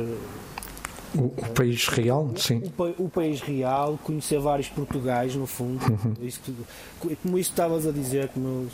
O, 1.15 1.23
o 1.25 1.49
país 1.55 1.89
real, 1.89 2.31
sim. 2.37 2.63
o, 2.79 3.05
o 3.05 3.09
país 3.09 3.41
real, 3.41 3.99
conhecer 4.05 4.39
vários 4.39 4.69
Portugais, 4.69 5.35
no 5.35 5.47
fundo. 5.47 5.81
Isso 6.23 6.41
tudo- 6.45 6.67
co- 7.01 7.11
como 7.23 7.39
isso 7.39 7.51
estavas 7.51 7.87
a 7.87 7.91
dizer, 7.91 8.29
como 8.29 8.47
eu 8.47 8.69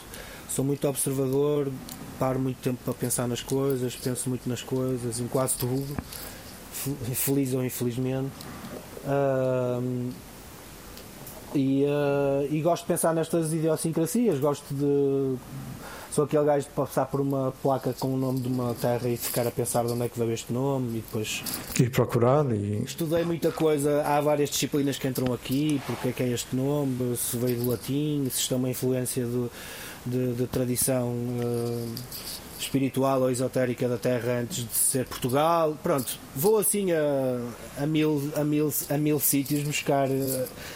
sou 0.48 0.64
muito 0.64 0.86
observador, 0.88 1.70
paro 2.18 2.38
muito 2.38 2.58
tempo 2.58 2.78
para 2.84 2.94
pensar 2.94 3.26
nas 3.26 3.40
coisas, 3.42 3.96
penso 3.96 4.28
muito 4.28 4.48
nas 4.48 4.62
coisas, 4.62 5.18
em 5.20 5.26
quase 5.28 5.56
tudo, 5.56 5.86
fe- 6.72 7.14
feliz 7.14 7.54
ou 7.54 7.64
infelizmente. 7.64 8.30
E, 11.54 11.86
ah, 11.86 12.46
e 12.50 12.60
gosto 12.60 12.82
de 12.82 12.88
pensar 12.88 13.14
nestas 13.14 13.52
idiosincrasias, 13.52 14.38
gosto 14.38 14.74
de. 14.74 15.36
Sou 16.16 16.24
aquele 16.24 16.46
gajo 16.46 16.64
de 16.66 16.72
passar 16.72 17.04
por 17.04 17.20
uma 17.20 17.52
placa 17.62 17.92
com 17.92 18.14
o 18.14 18.16
nome 18.16 18.40
de 18.40 18.48
uma 18.48 18.72
terra 18.72 19.06
e 19.06 19.18
ficar 19.18 19.46
a 19.46 19.50
pensar 19.50 19.84
de 19.84 19.92
onde 19.92 20.04
é 20.04 20.08
que 20.08 20.18
veio 20.18 20.32
este 20.32 20.50
nome 20.50 20.88
e 20.96 21.00
depois 21.02 21.44
Ir 21.78 21.90
procurar 21.90 22.50
e. 22.54 22.82
Estudei 22.82 23.22
muita 23.22 23.52
coisa, 23.52 24.02
há 24.02 24.18
várias 24.22 24.48
disciplinas 24.48 24.96
que 24.96 25.06
entram 25.06 25.34
aqui, 25.34 25.78
porque 25.86 26.08
é 26.08 26.12
que 26.12 26.22
é 26.22 26.28
este 26.28 26.56
nome, 26.56 27.14
se 27.18 27.36
veio 27.36 27.58
do 27.58 27.68
latim, 27.68 28.26
se 28.30 28.40
isto 28.40 28.54
é 28.54 28.56
uma 28.56 28.70
influência 28.70 29.26
do- 29.26 29.50
de, 30.06 30.32
de 30.32 30.46
tradição 30.46 31.12
eh, 31.38 31.86
espiritual 32.58 33.20
ou 33.22 33.30
esotérica 33.30 33.88
da 33.88 33.98
Terra 33.98 34.40
antes 34.40 34.66
de 34.66 34.74
ser 34.74 35.06
Portugal. 35.06 35.76
Pronto, 35.82 36.18
vou 36.34 36.58
assim 36.58 36.92
a, 36.92 37.82
a, 37.82 37.86
mil, 37.86 38.32
a, 38.36 38.44
mil, 38.44 38.72
a 38.88 38.96
mil 38.96 39.20
sítios 39.20 39.62
buscar, 39.62 40.08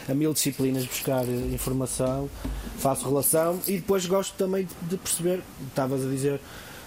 a 0.08 0.14
mil 0.14 0.32
disciplinas 0.32 0.84
buscar 0.84 1.24
informação, 1.28 2.28
faço 2.78 3.08
relação 3.08 3.60
e 3.66 3.76
depois 3.76 4.06
gosto 4.06 4.34
também 4.36 4.68
de, 4.82 4.96
perceber, 4.96 5.42
estavas 5.68 6.04
a 6.04 6.08
dizer, 6.08 6.40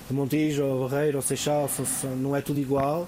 de 0.08 0.14
Montijo 0.14 0.64
ou 0.64 0.88
Barreiro 0.88 1.18
ou 1.18 1.22
Seixal, 1.22 1.70
não 2.18 2.36
é 2.36 2.42
tudo 2.42 2.60
igual. 2.60 3.08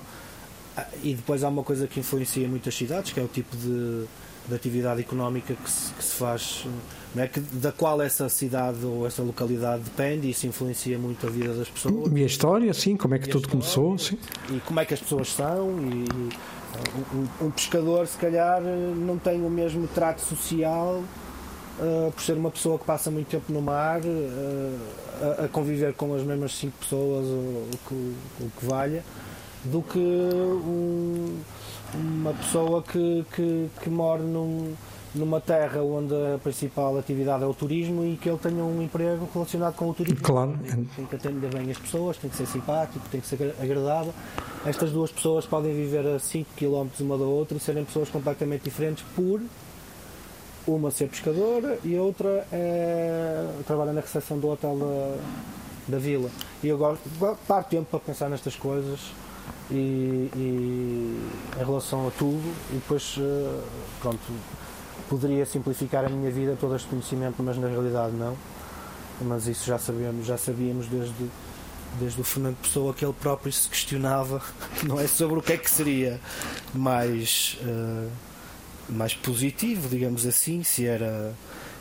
E 1.02 1.14
depois 1.14 1.42
há 1.42 1.48
uma 1.48 1.64
coisa 1.64 1.88
que 1.88 2.02
influencia 2.02 2.48
muitas 2.50 2.76
cidades, 2.76 3.14
que 3.14 3.20
é 3.20 3.24
o 3.24 3.30
tipo 3.30 3.56
de, 3.56 4.06
de 4.48 4.56
atividade 4.56 5.00
económica 5.00 5.54
que 5.54 5.70
se, 5.70 5.94
que 5.94 6.04
se 6.04 6.16
faz, 6.16 6.66
não 7.16 7.24
é? 7.24 7.28
que, 7.28 7.40
da 7.40 7.72
qual 7.72 8.02
essa 8.02 8.28
cidade 8.30 8.86
ou 8.86 9.08
essa 9.08 9.24
localidade 9.24 9.84
depende, 9.84 10.28
e 10.28 10.32
isso 10.32 10.46
influencia 10.46 10.98
muito 11.00 11.26
a 11.26 11.30
vida 11.30 11.54
das 11.54 11.70
pessoas. 11.70 12.12
E 12.14 12.22
a 12.24 12.26
história, 12.26 12.74
sim, 12.74 12.96
como 12.98 13.16
é 13.16 13.20
que 13.20 13.30
tudo 13.30 13.48
começou, 13.48 13.98
sim. 13.98 14.18
E 14.52 14.60
como 14.60 14.80
é 14.80 14.86
que 14.86 14.94
as 14.94 15.00
pessoas 15.00 15.32
são. 15.34 15.70
E, 15.80 16.06
um, 17.42 17.46
um 17.48 17.52
pescador, 17.52 18.06
se 18.06 18.18
calhar, 18.18 18.62
não 18.62 19.18
tem 19.18 19.42
o 19.46 19.50
mesmo 19.50 19.88
trato 19.88 20.20
social 20.20 21.02
ah, 21.80 22.12
por 22.14 22.22
ser 22.22 22.34
uma 22.34 22.52
pessoa 22.52 22.78
que 22.78 22.84
passa 22.86 23.10
muito 23.10 23.28
tempo 23.28 23.52
no 23.54 23.62
mar, 23.62 24.02
ah, 24.04 25.36
a, 25.42 25.46
a 25.46 25.48
conviver 25.48 25.94
com 25.94 26.14
as 26.14 26.22
mesmas 26.24 26.54
cinco 26.54 26.78
pessoas, 26.80 27.26
o, 27.26 27.30
o 27.30 27.70
que, 27.88 27.94
o 28.42 28.50
que 28.60 28.66
valha, 28.66 29.04
do 29.64 29.82
que 29.82 29.98
um- 30.00 31.40
uma 31.94 32.34
pessoa 32.34 32.84
que, 32.84 33.26
que, 33.34 33.70
que 33.82 33.90
mora 33.90 34.22
num- 34.22 34.74
numa 35.16 35.40
terra 35.42 35.82
onde 35.82 36.14
a 36.14 36.38
principal 36.38 36.98
atividade 36.98 37.44
é 37.44 37.48
o 37.48 37.54
turismo 37.54 38.06
e 38.06 38.18
que 38.18 38.30
ele 38.30 38.38
tenha 38.38 38.64
um 38.64 38.82
emprego 38.82 39.28
relacionado 39.34 39.74
com 39.76 39.90
o 39.90 39.94
turismo. 39.94 40.20
Claro. 40.22 40.58
Tem 40.96 41.06
que 41.06 41.16
atender 41.16 41.54
bem 41.54 41.72
as 41.72 41.78
pessoas, 41.78 42.18
tem 42.18 42.30
que 42.30 42.36
ser 42.36 42.46
simpático, 42.46 43.08
tem 43.10 43.22
que 43.22 43.28
ser 43.28 43.36
agra- 43.36 43.56
agradável. 43.62 44.14
Estas 44.66 44.92
duas 44.92 45.12
pessoas 45.12 45.46
podem 45.46 45.74
viver 45.74 46.06
a 46.08 46.20
5 46.20 46.50
km 46.56 46.88
uma 47.00 47.18
da 47.18 47.24
outra 47.26 47.58
e 47.58 47.60
serem 47.60 47.86
pessoas 47.86 48.10
completamente 48.10 48.64
diferentes 48.64 49.04
por 49.16 49.42
uma 50.68 50.90
ser 50.90 51.08
pescadora 51.08 51.78
e 51.84 51.96
a 51.96 52.02
outra 52.02 52.46
é, 52.52 53.48
trabalha 53.68 53.94
na 53.94 54.02
recepção 54.02 54.40
do 54.40 54.50
hotel 54.50 54.76
da, 54.78 55.18
da 55.94 55.98
vila. 56.00 56.30
E 56.64 56.68
eu 56.68 56.78
gosto, 56.78 57.02
go- 57.20 57.38
paro 57.48 57.66
tempo 57.70 57.86
para 57.90 58.00
pensar 58.00 58.30
nestas 58.30 58.56
coisas 58.56 59.00
e, 59.70 60.30
e 60.36 61.20
em 61.56 61.64
relação 61.64 62.08
a 62.08 62.12
tudo 62.12 62.42
e 62.72 62.76
depois 62.76 63.16
eh, 63.20 63.60
pronto, 64.02 64.18
poderia 65.10 65.46
simplificar 65.46 66.06
a 66.06 66.10
minha 66.10 66.32
vida 66.32 66.58
todo 66.60 66.76
este 66.76 66.88
conhecimento, 66.88 67.42
mas 67.42 67.58
na 67.58 67.68
realidade 67.68 68.14
não. 68.14 68.36
Mas 69.22 69.48
isso 69.48 69.66
já 69.66 69.78
sabemos, 69.78 70.26
já 70.26 70.38
sabíamos 70.38 70.88
desde, 70.88 71.30
desde 72.00 72.20
o 72.20 72.24
Fernando 72.24 72.58
Pessoa 72.58 72.94
que 72.94 73.06
ele 73.06 73.14
próprio 73.14 73.52
se 73.52 73.68
questionava, 73.70 74.42
não 74.84 75.00
é 75.00 75.08
sobre 75.08 75.40
o 75.40 75.42
que 75.42 75.54
é 75.54 75.58
que 75.58 75.70
seria 75.70 76.20
mais, 76.74 77.58
eh, 77.62 78.10
mais 78.90 79.14
positivo, 79.14 79.88
digamos 79.88 80.26
assim, 80.26 80.64
se 80.64 80.86
era 80.86 81.34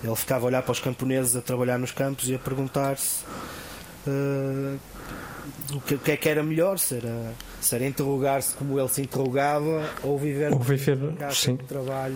ele 0.03 0.17
ficava 0.17 0.45
a 0.45 0.49
olhar 0.49 0.63
para 0.63 0.73
os 0.73 0.81
camponeses 0.81 1.35
a 1.35 1.41
trabalhar 1.41 1.79
nos 1.79 1.91
campos 1.91 2.29
e 2.29 2.35
a 2.35 2.39
perguntar-se 2.39 3.25
eh, 4.07 4.77
o, 5.73 5.81
que, 5.81 5.97
que 5.99 6.11
é 6.13 6.17
que 6.17 6.29
era 6.29 6.43
melhor, 6.43 6.79
se 6.79 6.97
era, 6.97 7.33
se 7.61 7.75
era 7.75 7.87
interrogar-se 7.87 8.55
como 8.55 8.79
ele 8.79 8.89
se 8.89 9.03
interrogava 9.03 9.89
ou 10.03 10.19
viver 10.19 10.53
Ou 10.53 10.59
viver, 10.61 10.97
de 10.97 11.55
trabalho 11.65 12.15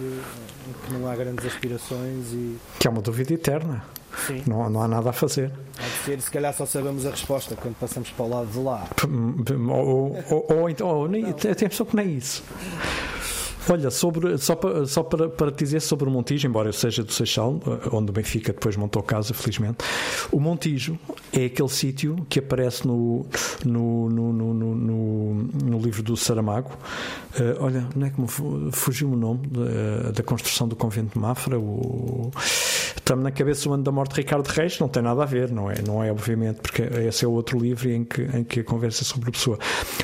em 0.69 0.87
que 0.87 0.93
não 0.93 1.09
há 1.11 1.17
grandes 1.17 1.45
aspirações 1.47 2.27
e 2.33 2.57
que 2.79 2.87
é 2.87 2.91
uma 2.91 3.01
dúvida 3.03 3.33
eterna. 3.35 3.83
sim, 4.27 4.43
Não, 4.47 4.69
não 4.69 4.83
há 4.83 4.89
nada 4.89 5.11
a 5.11 5.13
fazer. 5.13 5.51
há 5.79 6.05
ser, 6.05 6.21
se 6.21 6.31
calhar 6.31 6.53
só 6.55 6.67
sabemos 6.67 7.07
a 7.07 7.11
resposta 7.11 7.57
quando 7.57 7.77
passamos 7.77 8.11
para 8.11 8.25
o 8.25 8.29
lado 8.29 8.47
de 8.51 8.59
lá. 8.59 8.87
Ou, 9.71 9.89
ou, 9.89 10.25
ou, 10.31 10.57
ou 10.61 10.71
então, 10.71 10.89
ou 10.89 11.09
nem, 11.09 11.33
tem 11.33 11.51
a 11.53 11.55
pessoa 11.71 11.87
que 11.87 11.97
nem 11.97 12.17
isso. 12.17 12.43
Olha, 13.71 13.91
sobre, 13.91 14.39
só, 14.39 14.57
para, 14.57 14.87
só 14.87 15.03
para, 15.03 15.29
para 15.29 15.53
te 15.53 15.65
dizer 15.65 15.81
sobre 15.81 16.09
o 16.09 16.11
Montijo, 16.11 16.47
embora 16.47 16.71
eu 16.71 16.73
seja 16.73 17.03
do 17.03 17.13
Seixal, 17.13 17.61
eh, 17.67 17.89
onde 17.93 18.11
o 18.11 18.13
Benfica 18.13 18.53
depois 18.53 18.77
montou 18.77 19.03
casa, 19.03 19.35
felizmente, 19.35 19.85
o 20.33 20.41
Montijo 20.41 20.99
é 21.33 21.45
aquele 21.45 21.69
sítio 21.69 22.17
que 22.31 22.39
aparece 22.39 22.87
no, 22.87 23.27
no, 23.65 24.09
no, 24.09 24.33
no, 24.33 24.55
no, 24.55 25.35
no 25.35 25.79
livro 25.79 26.03
do 26.03 26.17
Saramago. 26.17 26.71
Uh, 27.39 27.63
olha, 27.63 27.87
não 27.95 28.07
é 28.07 28.11
como 28.11 28.27
fugiu 28.73 29.11
o 29.11 29.17
nome 29.17 29.47
da, 29.49 30.13
da, 30.13 30.23
construção 30.23 30.67
do 30.67 30.75
convento 30.75 31.13
de 31.13 31.19
Mafra? 31.19 31.59
O, 31.59 32.31
estamos 32.97 33.23
na 33.23 33.31
cabeça 33.31 33.69
o 33.69 33.75
ano 33.75 33.83
da 33.83 33.93
morte 33.93 34.15
de 34.15 34.23
Ricardo 34.23 34.47
Reis, 34.47 34.79
não 34.79 34.89
tem 34.89 35.03
nada 35.03 35.23
a 35.23 35.27
ver, 35.27 35.53
não 35.53 35.71
é? 35.71 35.83
Não 35.87 36.03
é, 36.03 36.11
obviamente, 36.11 36.61
porque 36.61 36.83
esse 36.83 37.25
é 37.25 37.29
outro 37.29 37.59
livro 37.59 37.91
em 37.91 38.03
que, 38.03 38.23
em 38.23 38.45
que 38.45 38.61
a 38.61 38.65
conversa 38.65 39.03
é 39.03 39.05
sobre 39.05 39.29
a 39.29 39.33
pessoa. 39.33 39.59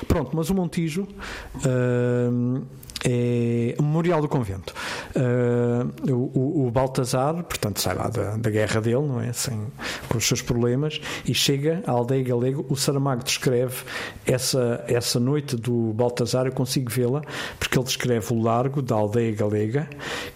Pronto, 0.06 0.36
mas 0.36 0.50
o 0.50 0.54
Montijo. 0.54 1.08
Uh, 1.56 2.62
é 3.04 3.74
Memorial 3.80 4.22
do 4.22 4.28
Convento. 4.28 4.74
Uh, 5.14 6.12
o, 6.12 6.66
o, 6.66 6.70
Baltazar, 6.70 7.34
portanto, 7.44 7.80
sai 7.80 7.94
lá 7.94 8.08
da, 8.08 8.36
da 8.36 8.50
guerra 8.50 8.80
dele, 8.80 9.02
não 9.02 9.20
é? 9.20 9.32
Sem, 9.32 9.66
com 10.08 10.16
os 10.16 10.26
seus 10.26 10.40
problemas, 10.40 11.00
e 11.26 11.34
chega 11.34 11.82
à 11.86 11.90
aldeia 11.90 12.24
galega. 12.24 12.64
O 12.68 12.76
Saramago 12.76 13.22
descreve 13.22 13.84
essa, 14.26 14.82
essa 14.88 15.20
noite 15.20 15.54
do 15.56 15.92
Baltazar, 15.92 16.46
eu 16.46 16.52
consigo 16.52 16.90
vê-la, 16.90 17.22
porque 17.58 17.78
ele 17.78 17.84
descreve 17.84 18.32
o 18.32 18.42
largo 18.42 18.80
da 18.80 18.94
aldeia 18.94 19.34
galega, 19.34 19.88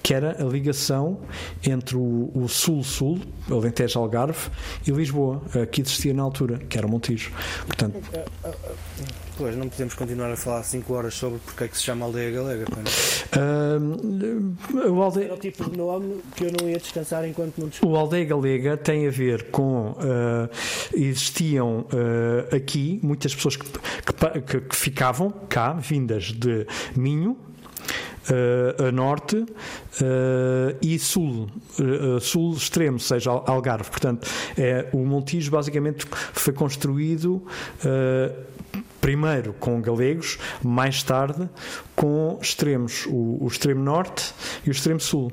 que 0.03 0.13
era 0.13 0.37
a 0.41 0.45
ligação 0.45 1.21
entre 1.67 1.97
o 1.97 2.47
Sul-Sul, 2.49 3.21
Alentejo 3.51 3.99
Algarve, 3.99 4.51
e 4.87 4.91
Lisboa, 4.91 5.43
que 5.73 5.81
existia 5.81 6.13
na 6.13 6.23
altura, 6.23 6.59
que 6.59 6.77
era 6.77 6.87
Montijo. 6.87 7.33
Portanto. 7.67 7.97
Pois, 9.39 9.55
não 9.55 9.69
podemos 9.69 9.95
continuar 9.95 10.33
a 10.33 10.37
falar 10.37 10.65
5 10.65 10.93
horas 10.93 11.15
sobre 11.15 11.39
porque 11.39 11.63
é 11.63 11.69
que 11.69 11.79
se 11.79 11.85
chama 11.85 12.05
Aldeia 12.05 12.33
Galega. 12.33 12.67
Uh, 13.37 14.91
o 14.91 15.01
aldeia... 15.01 15.27
Era 15.27 15.35
o 15.35 15.39
tipo 15.39 15.71
de 15.71 15.79
nome 15.79 16.21
que 16.35 16.47
eu 16.47 16.53
não 16.61 16.69
ia 16.69 16.79
descansar 16.79 17.25
enquanto 17.25 17.57
não 17.57 17.71
O 17.89 17.97
Aldeia 17.97 18.25
Galega 18.25 18.77
tem 18.77 19.07
a 19.07 19.11
ver 19.11 19.45
com. 19.53 19.93
Uh, 19.93 20.51
existiam 20.93 21.87
uh, 21.93 22.57
aqui 22.57 22.99
muitas 23.01 23.33
pessoas 23.33 23.55
que, 23.55 23.65
que, 24.45 24.61
que 24.61 24.75
ficavam 24.75 25.31
cá, 25.49 25.75
vindas 25.75 26.25
de 26.25 26.67
Minho, 26.97 27.37
uh, 28.31 28.89
a 28.89 28.93
norte 28.93 29.37
uh, 29.37 29.47
e 30.83 30.99
sul, 30.99 31.49
uh, 31.79 32.21
sul 32.21 32.55
extremo, 32.55 32.99
seja 32.99 33.31
Algarve. 33.31 33.91
Portanto, 33.91 34.29
é, 34.57 34.89
o 34.93 34.99
Montijo 34.99 35.51
basicamente 35.51 36.07
foi 36.33 36.53
construído 36.53 37.47
primeiro 39.01 39.53
com 39.55 39.81
galegos, 39.81 40.39
mais 40.63 41.03
tarde 41.03 41.49
com 41.95 42.39
extremos, 42.41 43.07
o, 43.07 43.39
o 43.41 43.49
extremo 43.49 43.83
norte 43.83 44.33
e 44.65 44.71
o 44.71 44.73
extremo 44.73 45.01
sul. 45.01 45.33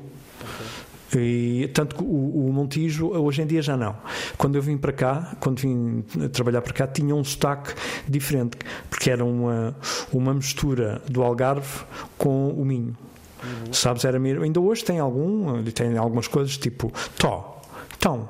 E, 1.16 1.70
tanto 1.74 1.96
que 1.96 2.04
o, 2.04 2.48
o, 2.48 2.52
Montijo 2.52 3.08
hoje 3.08 3.42
em 3.42 3.46
dia 3.46 3.62
já 3.62 3.78
não. 3.78 3.96
Quando 4.38 4.56
eu 4.56 4.62
vim 4.62 4.78
para 4.78 4.92
cá, 4.92 5.36
quando 5.40 5.60
vim 5.60 6.04
trabalhar 6.34 6.62
para 6.62 6.74
cá, 6.74 6.88
tinha 6.88 7.16
um 7.16 7.24
sotaque 7.24 7.74
diferente, 8.08 8.58
porque 8.90 9.10
era 9.10 9.24
uma, 9.24 9.76
uma 10.12 10.34
mistura 10.34 11.02
do 11.10 11.24
Algarve 11.24 11.86
com 12.18 12.50
o 12.50 12.66
Minho. 12.66 12.98
Uhum. 13.44 13.74
Sabes, 13.74 14.04
era 14.04 14.18
ainda 14.18 14.60
hoje 14.60 14.84
tem 14.84 15.00
algum, 15.00 15.64
tem 15.64 15.98
algumas 15.98 16.28
coisas 16.28 16.58
tipo 16.58 16.92
tó, 17.18 17.62
tão 18.00 18.28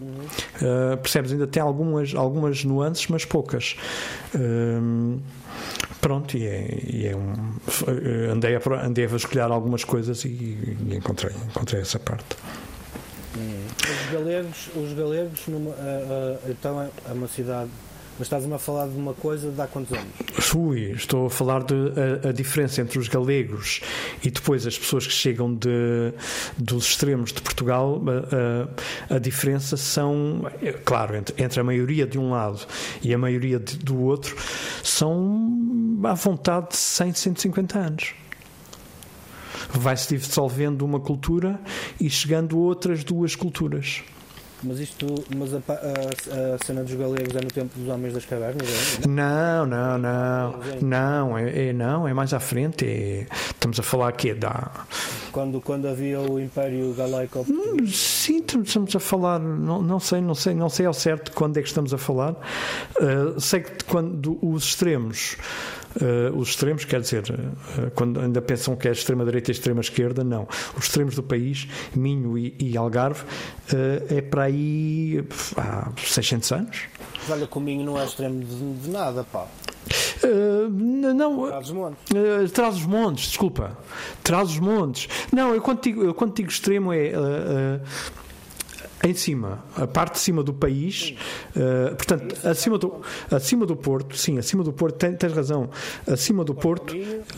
Uhum. 0.00 0.14
Uh, 0.56 0.96
percebes? 0.98 1.32
Ainda 1.32 1.46
tem 1.46 1.62
algumas, 1.62 2.14
algumas 2.14 2.64
nuances, 2.64 3.06
mas 3.08 3.24
poucas. 3.24 3.76
Uh, 4.34 5.20
pronto, 6.00 6.36
e 6.36 6.46
é, 6.46 6.78
e 6.86 7.06
é 7.06 7.16
um. 7.16 7.32
Andei 8.32 8.56
a, 8.56 8.60
andei 8.84 9.04
a 9.04 9.08
vasculhar 9.08 9.50
algumas 9.52 9.84
coisas 9.84 10.24
e, 10.24 10.28
e 10.28 10.94
encontrei, 10.96 11.32
encontrei 11.48 11.80
essa 11.80 11.98
parte. 11.98 12.36
Hum. 13.36 13.66
Os 13.82 14.12
galegos, 14.12 14.70
os 14.76 14.92
galegos 14.92 15.40
numa, 15.48 15.70
uh, 15.70 16.38
então 16.48 16.80
é 16.80 17.12
uma 17.12 17.28
cidade 17.28 17.70
mas 18.18 18.26
estás-me 18.26 18.54
a 18.54 18.58
falar 18.58 18.88
de 18.88 18.96
uma 18.96 19.14
coisa 19.14 19.50
de 19.50 19.60
há 19.60 19.66
quantos 19.66 19.96
anos? 19.96 20.12
Fui, 20.32 20.92
estou 20.92 21.26
a 21.26 21.30
falar 21.30 21.64
de 21.64 21.74
a, 22.24 22.28
a, 22.28 22.32
diferença 22.32 22.80
entre 22.80 22.98
os 22.98 23.08
galegos 23.08 23.80
e 24.22 24.30
depois 24.30 24.66
as 24.66 24.78
pessoas 24.78 25.06
que 25.06 25.12
chegam 25.12 25.54
de, 25.54 26.12
dos 26.56 26.86
extremos 26.86 27.32
de 27.32 27.42
Portugal. 27.42 28.00
A, 29.10 29.14
a, 29.14 29.16
a 29.16 29.18
diferença 29.18 29.76
são, 29.76 30.48
é, 30.62 30.72
claro, 30.72 31.16
entre, 31.16 31.42
entre, 31.42 31.60
a 31.60 31.64
maioria 31.64 32.06
de 32.06 32.18
um 32.18 32.30
lado 32.30 32.60
e 33.02 33.12
a 33.12 33.18
maioria 33.18 33.58
de, 33.58 33.76
do 33.78 34.00
outro, 34.02 34.36
são 34.82 36.00
à 36.04 36.14
vontade 36.14 36.70
de 36.70 36.76
100, 36.76 37.12
150 37.14 37.78
anos 37.78 38.14
vai-se 39.72 40.16
dissolvendo 40.16 40.82
uma 40.82 41.00
cultura 41.00 41.60
e 42.00 42.08
chegando 42.08 42.58
outras 42.58 43.02
duas 43.02 43.34
culturas. 43.34 44.02
Mas 44.64 44.80
isto, 44.80 45.06
mas 45.36 45.52
a, 45.52 45.58
a, 45.58 46.54
a, 46.54 46.64
cena 46.64 46.82
dos 46.82 46.94
galegos 46.94 47.36
é 47.36 47.40
no 47.40 47.50
tempo 47.50 47.78
dos 47.78 47.88
homens 47.88 48.14
das 48.14 48.24
cavernas? 48.24 48.66
É? 49.02 49.06
Não, 49.06 49.66
não, 49.66 49.98
não, 49.98 50.60
não, 50.80 51.38
é, 51.38 51.68
é, 51.68 51.72
não, 51.72 52.08
é 52.08 52.14
mais 52.14 52.32
à 52.32 52.40
frente. 52.40 52.86
É, 52.86 53.26
estamos 53.50 53.78
a 53.78 53.82
falar 53.82 54.08
aqui 54.08 54.32
da 54.32 54.70
quando 55.30 55.60
quando 55.60 55.88
havia 55.88 56.20
o 56.20 56.40
Império 56.40 56.94
Galaico. 56.94 57.44
Hum, 57.48 57.86
sim, 57.86 58.38
estamos 58.38 58.94
a 58.96 59.00
falar, 59.00 59.38
não, 59.38 59.82
não 59.82 60.00
sei, 60.00 60.20
não 60.20 60.34
sei, 60.34 60.54
não 60.54 60.68
sei 60.68 60.86
ao 60.86 60.94
certo 60.94 61.32
quando 61.32 61.58
é 61.58 61.62
que 61.62 61.68
estamos 61.68 61.92
a 61.92 61.98
falar. 61.98 62.34
Uh, 62.98 63.38
sei 63.40 63.60
que 63.60 63.84
quando 63.84 64.38
os 64.40 64.64
extremos 64.64 65.36
Uh, 65.96 66.36
os 66.36 66.48
extremos, 66.48 66.84
quer 66.84 67.00
dizer, 67.00 67.22
uh, 67.30 67.90
quando 67.94 68.20
ainda 68.20 68.42
pensam 68.42 68.74
que 68.74 68.88
é 68.88 68.92
extrema-direita 68.92 69.50
e 69.50 69.52
extrema-esquerda, 69.52 70.24
não. 70.24 70.48
Os 70.76 70.84
extremos 70.84 71.14
do 71.14 71.22
país, 71.22 71.68
Minho 71.94 72.36
e, 72.36 72.54
e 72.58 72.76
Algarve, 72.76 73.22
uh, 73.22 74.14
é 74.14 74.20
para 74.20 74.44
aí 74.44 75.24
há 75.56 75.92
600 75.96 76.52
anos. 76.52 76.82
olha 77.28 77.46
que 77.46 77.58
o 77.58 77.60
Minho 77.60 77.84
não 77.84 78.00
é 78.00 78.04
extremo 78.04 78.42
de, 78.42 78.74
de 78.82 78.90
nada, 78.90 79.24
pá. 79.24 79.46
Uh, 80.24 80.68
não, 80.70 81.46
Traz 81.46 81.66
os 81.66 81.72
montes. 81.72 81.98
Uh, 82.10 82.48
traz 82.50 82.76
os 82.76 82.86
montes, 82.86 83.28
desculpa. 83.28 83.78
Traz 84.22 84.50
os 84.50 84.58
montes. 84.58 85.08
Não, 85.32 85.54
eu 85.54 85.60
quando 85.60 85.80
digo, 85.82 86.02
eu 86.02 86.14
quando 86.14 86.34
digo 86.34 86.48
extremo 86.48 86.92
é. 86.92 87.12
Uh, 87.16 88.23
em 89.02 89.14
cima, 89.14 89.64
a 89.76 89.86
parte 89.86 90.14
de 90.14 90.20
cima 90.20 90.42
do 90.42 90.52
país, 90.52 91.14
uh, 91.56 91.94
portanto, 91.96 92.46
acima 92.46 92.78
do, 92.78 93.02
acima 93.30 93.66
do 93.66 93.76
Porto, 93.76 94.16
sim, 94.16 94.38
acima 94.38 94.62
do 94.62 94.72
Porto, 94.72 94.96
tens, 94.96 95.16
tens 95.18 95.32
razão, 95.32 95.68
acima 96.06 96.44
do 96.44 96.54
Porto, 96.54 96.94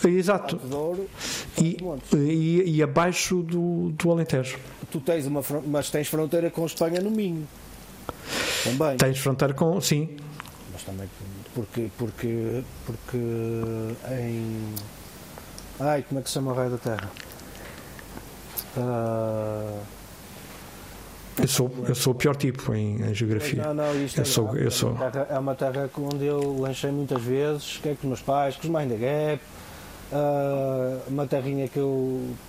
exato, 0.06 0.60
e, 1.58 1.76
e, 2.14 2.76
e, 2.76 2.82
abaixo 2.82 3.42
do, 3.42 3.90
do 3.92 4.10
Alentejo. 4.10 4.58
Tu 4.90 5.00
tens 5.00 5.26
uma, 5.26 5.42
mas 5.66 5.90
tens 5.90 6.08
fronteira 6.08 6.50
com 6.50 6.64
Espanha 6.66 7.00
no 7.00 7.10
Minho, 7.10 7.46
também. 8.62 8.96
Tens 8.96 9.18
fronteira 9.18 9.54
com, 9.54 9.80
sim. 9.80 10.16
Mas 10.72 10.82
também, 10.82 11.08
porque, 11.54 11.90
porque, 11.96 12.62
porque 12.84 13.18
em, 14.10 14.74
ai, 15.80 16.04
como 16.08 16.20
é 16.20 16.22
que 16.22 16.28
se 16.28 16.34
chama 16.34 16.52
o 16.52 16.54
raio 16.54 16.70
da 16.70 16.78
Terra? 16.78 17.10
Uh, 18.76 19.95
eu 21.38 21.48
sou, 21.48 21.70
eu 21.86 21.94
sou 21.94 22.12
o 22.12 22.16
pior 22.16 22.34
tipo 22.34 22.74
em, 22.74 23.02
em 23.02 23.14
geografia. 23.14 23.62
Não, 23.62 23.74
não, 23.74 24.04
isto 24.04 24.18
eu 24.18 24.22
é, 24.22 24.24
sou, 24.24 24.56
eu 24.56 24.70
sou. 24.70 24.92
Uma 24.92 25.10
terra, 25.10 25.26
é 25.30 25.38
uma 25.38 25.54
terra 25.54 25.90
onde 25.98 26.24
eu 26.24 26.58
lanchei 26.58 26.90
muitas 26.90 27.22
vezes, 27.22 27.78
que 27.82 27.90
é 27.90 27.92
com 27.92 27.98
os 28.02 28.04
meus 28.04 28.22
pais, 28.22 28.56
com 28.56 28.62
os 28.62 28.70
mães 28.70 28.88
da 28.88 28.96
Gap. 28.96 29.40
Uh, 30.12 31.02
uma 31.08 31.26
terrinha 31.26 31.68
que 31.68 31.78
eu. 31.78 31.88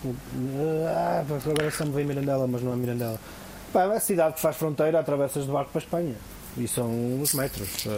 Uh, 0.06 0.86
agora 1.50 1.72
só 1.72 1.86
me 1.86 1.92
vem 1.92 2.06
Mirandela, 2.06 2.48
mas 2.48 2.62
não 2.62 2.74
é 2.74 2.76
Mirandela. 2.76 3.20
Pá, 3.74 3.84
é 3.84 3.88
uma 3.88 4.00
cidade 4.00 4.36
que 4.36 4.42
faz 4.42 4.56
fronteira, 4.56 5.00
atravessas 5.00 5.46
de 5.46 5.52
barco 5.52 5.72
para 5.72 5.82
a 5.82 5.84
Espanha. 5.84 6.16
E 6.56 6.68
são 6.68 6.90
uns 6.90 7.34
metros. 7.34 7.86
Uh, 7.86 7.90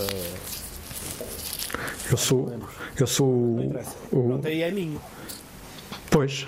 eu 2.10 2.18
sou. 2.18 2.52
Eu 2.98 3.08
sou. 3.08 3.28
O, 3.28 3.74
Pronto, 4.10 4.48
aí 4.48 4.62
é 4.64 4.72
minho. 4.72 5.00
Pois. 6.10 6.48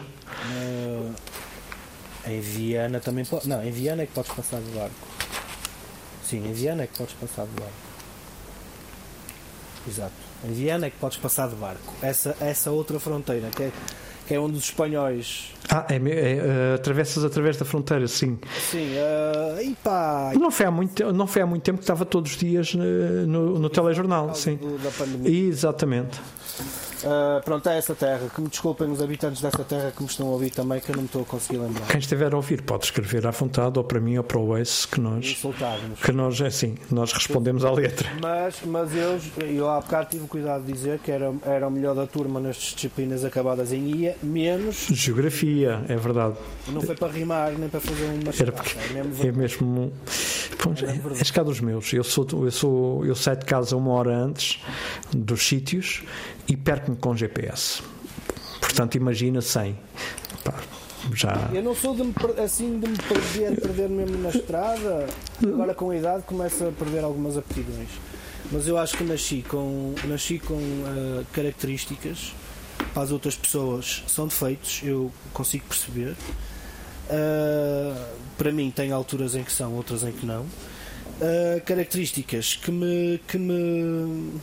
Uh, 0.49 1.13
em 2.27 2.39
Viana 2.39 2.99
também 2.99 3.25
pode. 3.25 3.47
Não, 3.47 3.63
em 3.63 3.71
Viana 3.71 4.03
é 4.03 4.05
que 4.05 4.13
podes 4.13 4.31
passar 4.31 4.59
de 4.61 4.69
barco. 4.71 5.07
Sim, 6.23 6.47
em 6.47 6.53
Viana 6.53 6.83
é 6.83 6.87
que 6.87 6.97
podes 6.97 7.13
passar 7.13 7.45
de 7.45 7.51
barco. 7.59 7.73
Exato. 9.87 10.13
Em 10.45 10.53
Viana 10.53 10.87
é 10.87 10.89
que 10.89 10.97
podes 10.97 11.17
passar 11.17 11.49
de 11.49 11.55
barco. 11.55 11.93
Essa, 12.01 12.35
essa 12.39 12.71
outra 12.71 12.99
fronteira, 12.99 13.49
que 13.49 13.63
é, 13.63 13.71
que 14.27 14.33
é 14.33 14.39
onde 14.39 14.57
os 14.57 14.65
espanhóis. 14.65 15.53
Ah, 15.69 15.85
é, 15.89 15.95
é, 15.95 16.37
é 16.37 16.75
atravessas 16.75 17.23
através 17.23 17.57
da 17.57 17.65
fronteira, 17.65 18.07
sim. 18.07 18.39
Sim, 18.69 18.93
uh, 18.95 19.61
e 19.61 19.75
pá. 19.83 20.31
Não 20.35 20.51
foi, 20.51 20.65
há 20.65 20.71
muito, 20.71 21.11
não 21.13 21.27
foi 21.27 21.41
há 21.41 21.45
muito 21.45 21.63
tempo 21.63 21.79
que 21.79 21.83
estava 21.83 22.05
todos 22.05 22.31
os 22.31 22.37
dias 22.37 22.73
no, 22.73 23.59
no 23.59 23.69
telejornal, 23.69 24.33
sim. 24.35 24.59
Da 24.83 24.91
pandemia. 24.91 25.47
Exatamente. 25.47 26.19
Uh, 27.03 27.43
pronto, 27.43 27.67
é 27.69 27.77
essa 27.77 27.95
terra. 27.95 28.29
Que 28.33 28.41
me 28.41 28.47
desculpem 28.47 28.89
os 28.91 29.01
habitantes 29.01 29.41
dessa 29.41 29.63
terra 29.63 29.91
que 29.91 30.01
me 30.01 30.09
estão 30.09 30.27
a 30.27 30.31
ouvir 30.31 30.51
também, 30.51 30.79
que 30.79 30.89
eu 30.89 30.95
não 30.95 31.03
me 31.03 31.07
estou 31.07 31.21
a 31.21 31.25
conseguir 31.25 31.57
lembrar. 31.57 31.87
Quem 31.87 31.99
estiver 31.99 32.33
a 32.33 32.35
ouvir 32.35 32.61
pode 32.61 32.85
escrever 32.85 33.25
à 33.27 33.31
vontade, 33.31 33.77
ou 33.77 33.83
para 33.83 33.99
mim 33.99 34.17
ou 34.17 34.23
para 34.23 34.37
o 34.37 34.49
Waze, 34.49 34.87
que 34.87 34.99
nós, 34.99 35.37
que 36.03 36.11
nós 36.11 36.41
é 36.41 36.47
assim, 36.47 36.75
nós 36.89 37.11
respondemos 37.13 37.65
à 37.65 37.71
letra. 37.71 38.09
Mas, 38.21 38.61
mas 38.65 38.95
eu, 38.95 39.19
eu 39.45 39.69
há 39.69 39.79
bocado 39.79 40.09
tive 40.09 40.27
cuidado 40.27 40.63
de 40.65 40.71
dizer 40.71 40.99
que 40.99 41.11
era, 41.11 41.33
era 41.45 41.67
o 41.67 41.71
melhor 41.71 41.95
da 41.95 42.05
turma 42.05 42.39
nas 42.39 42.55
disciplinas 42.55 43.23
acabadas 43.23 43.71
em 43.71 43.89
IA, 43.95 44.15
menos. 44.21 44.87
Geografia, 44.91 45.83
é 45.87 45.95
verdade. 45.95 46.35
Não 46.67 46.81
foi 46.81 46.95
para 46.95 47.11
rimar 47.11 47.51
nem 47.51 47.69
para 47.69 47.79
fazer 47.79 48.05
uma 48.05 48.33
Era 48.37 48.51
porque 48.51 48.77
é 48.77 49.03
mesmo 49.03 49.27
é 49.27 49.31
mesmo. 49.31 49.93
Pois, 50.57 50.83
é, 50.83 51.33
cá 51.33 51.43
dos 51.43 51.59
meus. 51.59 51.91
Eu, 51.93 52.03
sou, 52.03 52.27
eu, 52.43 52.51
sou, 52.51 53.05
eu 53.05 53.15
saio 53.15 53.37
de 53.37 53.45
casa 53.45 53.75
uma 53.75 53.91
hora 53.91 54.15
antes 54.15 54.61
dos 55.11 55.47
sítios 55.47 56.03
e 56.51 56.57
perco-me 56.57 56.97
com 56.97 57.15
GPS. 57.15 57.81
Portanto, 58.59 58.95
imagina 58.95 59.39
sem. 59.39 59.77
Pá, 60.43 60.53
já. 61.15 61.49
Eu 61.53 61.63
não 61.63 61.73
sou 61.73 61.95
de 61.95 62.03
me, 62.03 62.13
assim 62.43 62.77
de 62.77 62.89
me 62.89 62.97
perder, 62.97 63.61
perder 63.61 63.89
mesmo 63.89 64.17
na 64.17 64.29
estrada. 64.29 65.07
Agora 65.41 65.73
com 65.73 65.91
a 65.91 65.95
idade 65.95 66.23
começo 66.23 66.67
a 66.67 66.71
perder 66.73 67.05
algumas 67.05 67.37
aptidões. 67.37 67.87
Mas 68.51 68.67
eu 68.67 68.77
acho 68.77 68.97
que 68.97 69.03
nasci 69.05 69.45
com, 69.47 69.95
nasci 70.03 70.39
com 70.39 70.59
ah, 70.85 71.23
características 71.31 72.33
para 72.93 73.03
as 73.03 73.11
outras 73.11 73.37
pessoas 73.37 74.03
são 74.07 74.27
defeitos, 74.27 74.81
eu 74.83 75.09
consigo 75.31 75.63
perceber. 75.69 76.17
Ah, 77.09 78.09
para 78.37 78.51
mim 78.51 78.69
tem 78.71 78.91
alturas 78.91 79.35
em 79.35 79.43
que 79.43 79.53
são, 79.53 79.73
outras 79.73 80.03
em 80.03 80.11
que 80.11 80.25
não. 80.25 80.45
Ah, 81.21 81.61
características 81.61 82.55
que 82.55 82.71
me, 82.71 83.21
que 83.25 83.37
me 83.37 84.33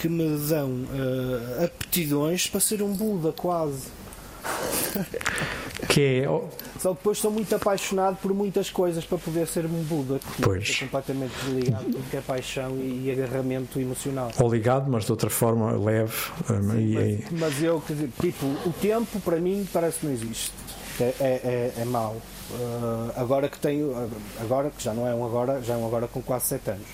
que 0.00 0.08
me 0.08 0.36
dão 0.48 0.84
ah, 1.60 1.64
aptidões 1.64 2.46
para 2.46 2.60
ser 2.60 2.82
um 2.82 2.92
Buda 2.92 3.32
quase. 3.32 3.86
Que 5.88 6.22
é. 6.22 6.24
Só 6.80 6.90
que 6.90 6.96
depois 6.98 7.18
sou 7.18 7.30
muito 7.30 7.52
apaixonado 7.54 8.16
por 8.22 8.32
muitas 8.32 8.70
coisas 8.70 9.04
para 9.04 9.18
poder 9.18 9.46
ser 9.46 9.64
um 9.66 9.82
Buda. 9.82 10.18
que 10.18 10.42
Pois. 10.42 10.68
Estou 10.68 10.86
completamente 10.88 11.32
desligado 11.44 11.84
de 11.90 12.16
é 12.16 12.20
paixão 12.20 12.76
e 12.78 13.10
agarramento 13.10 13.80
emocional. 13.80 14.30
ou 14.38 14.52
ligado, 14.52 14.90
mas 14.90 15.04
de 15.04 15.10
outra 15.10 15.30
forma 15.30 15.72
leve. 15.72 16.14
hum, 16.50 16.74
e, 16.78 16.96
e- 16.96 17.24
Mas, 17.32 17.40
mas 17.40 17.62
eu, 17.62 17.82
tipo, 18.20 18.46
o 18.66 18.72
tempo 18.80 19.20
para 19.20 19.36
mim 19.40 19.66
parece 19.72 20.00
que 20.00 20.06
não 20.06 20.12
existe. 20.12 20.52
É, 21.00 21.14
é, 21.20 21.40
é, 21.44 21.72
é 21.82 21.84
mau. 21.84 22.16
Ah, 22.54 23.12
agora 23.16 23.48
que 23.48 23.58
tenho, 23.58 23.94
agora 24.40 24.70
que 24.70 24.82
já 24.82 24.92
não 24.94 25.06
é 25.06 25.14
um 25.14 25.24
agora, 25.24 25.60
já 25.62 25.74
é 25.74 25.76
um 25.76 25.86
agora 25.86 26.06
com 26.08 26.22
quase 26.22 26.46
7 26.46 26.70
anos. 26.70 26.86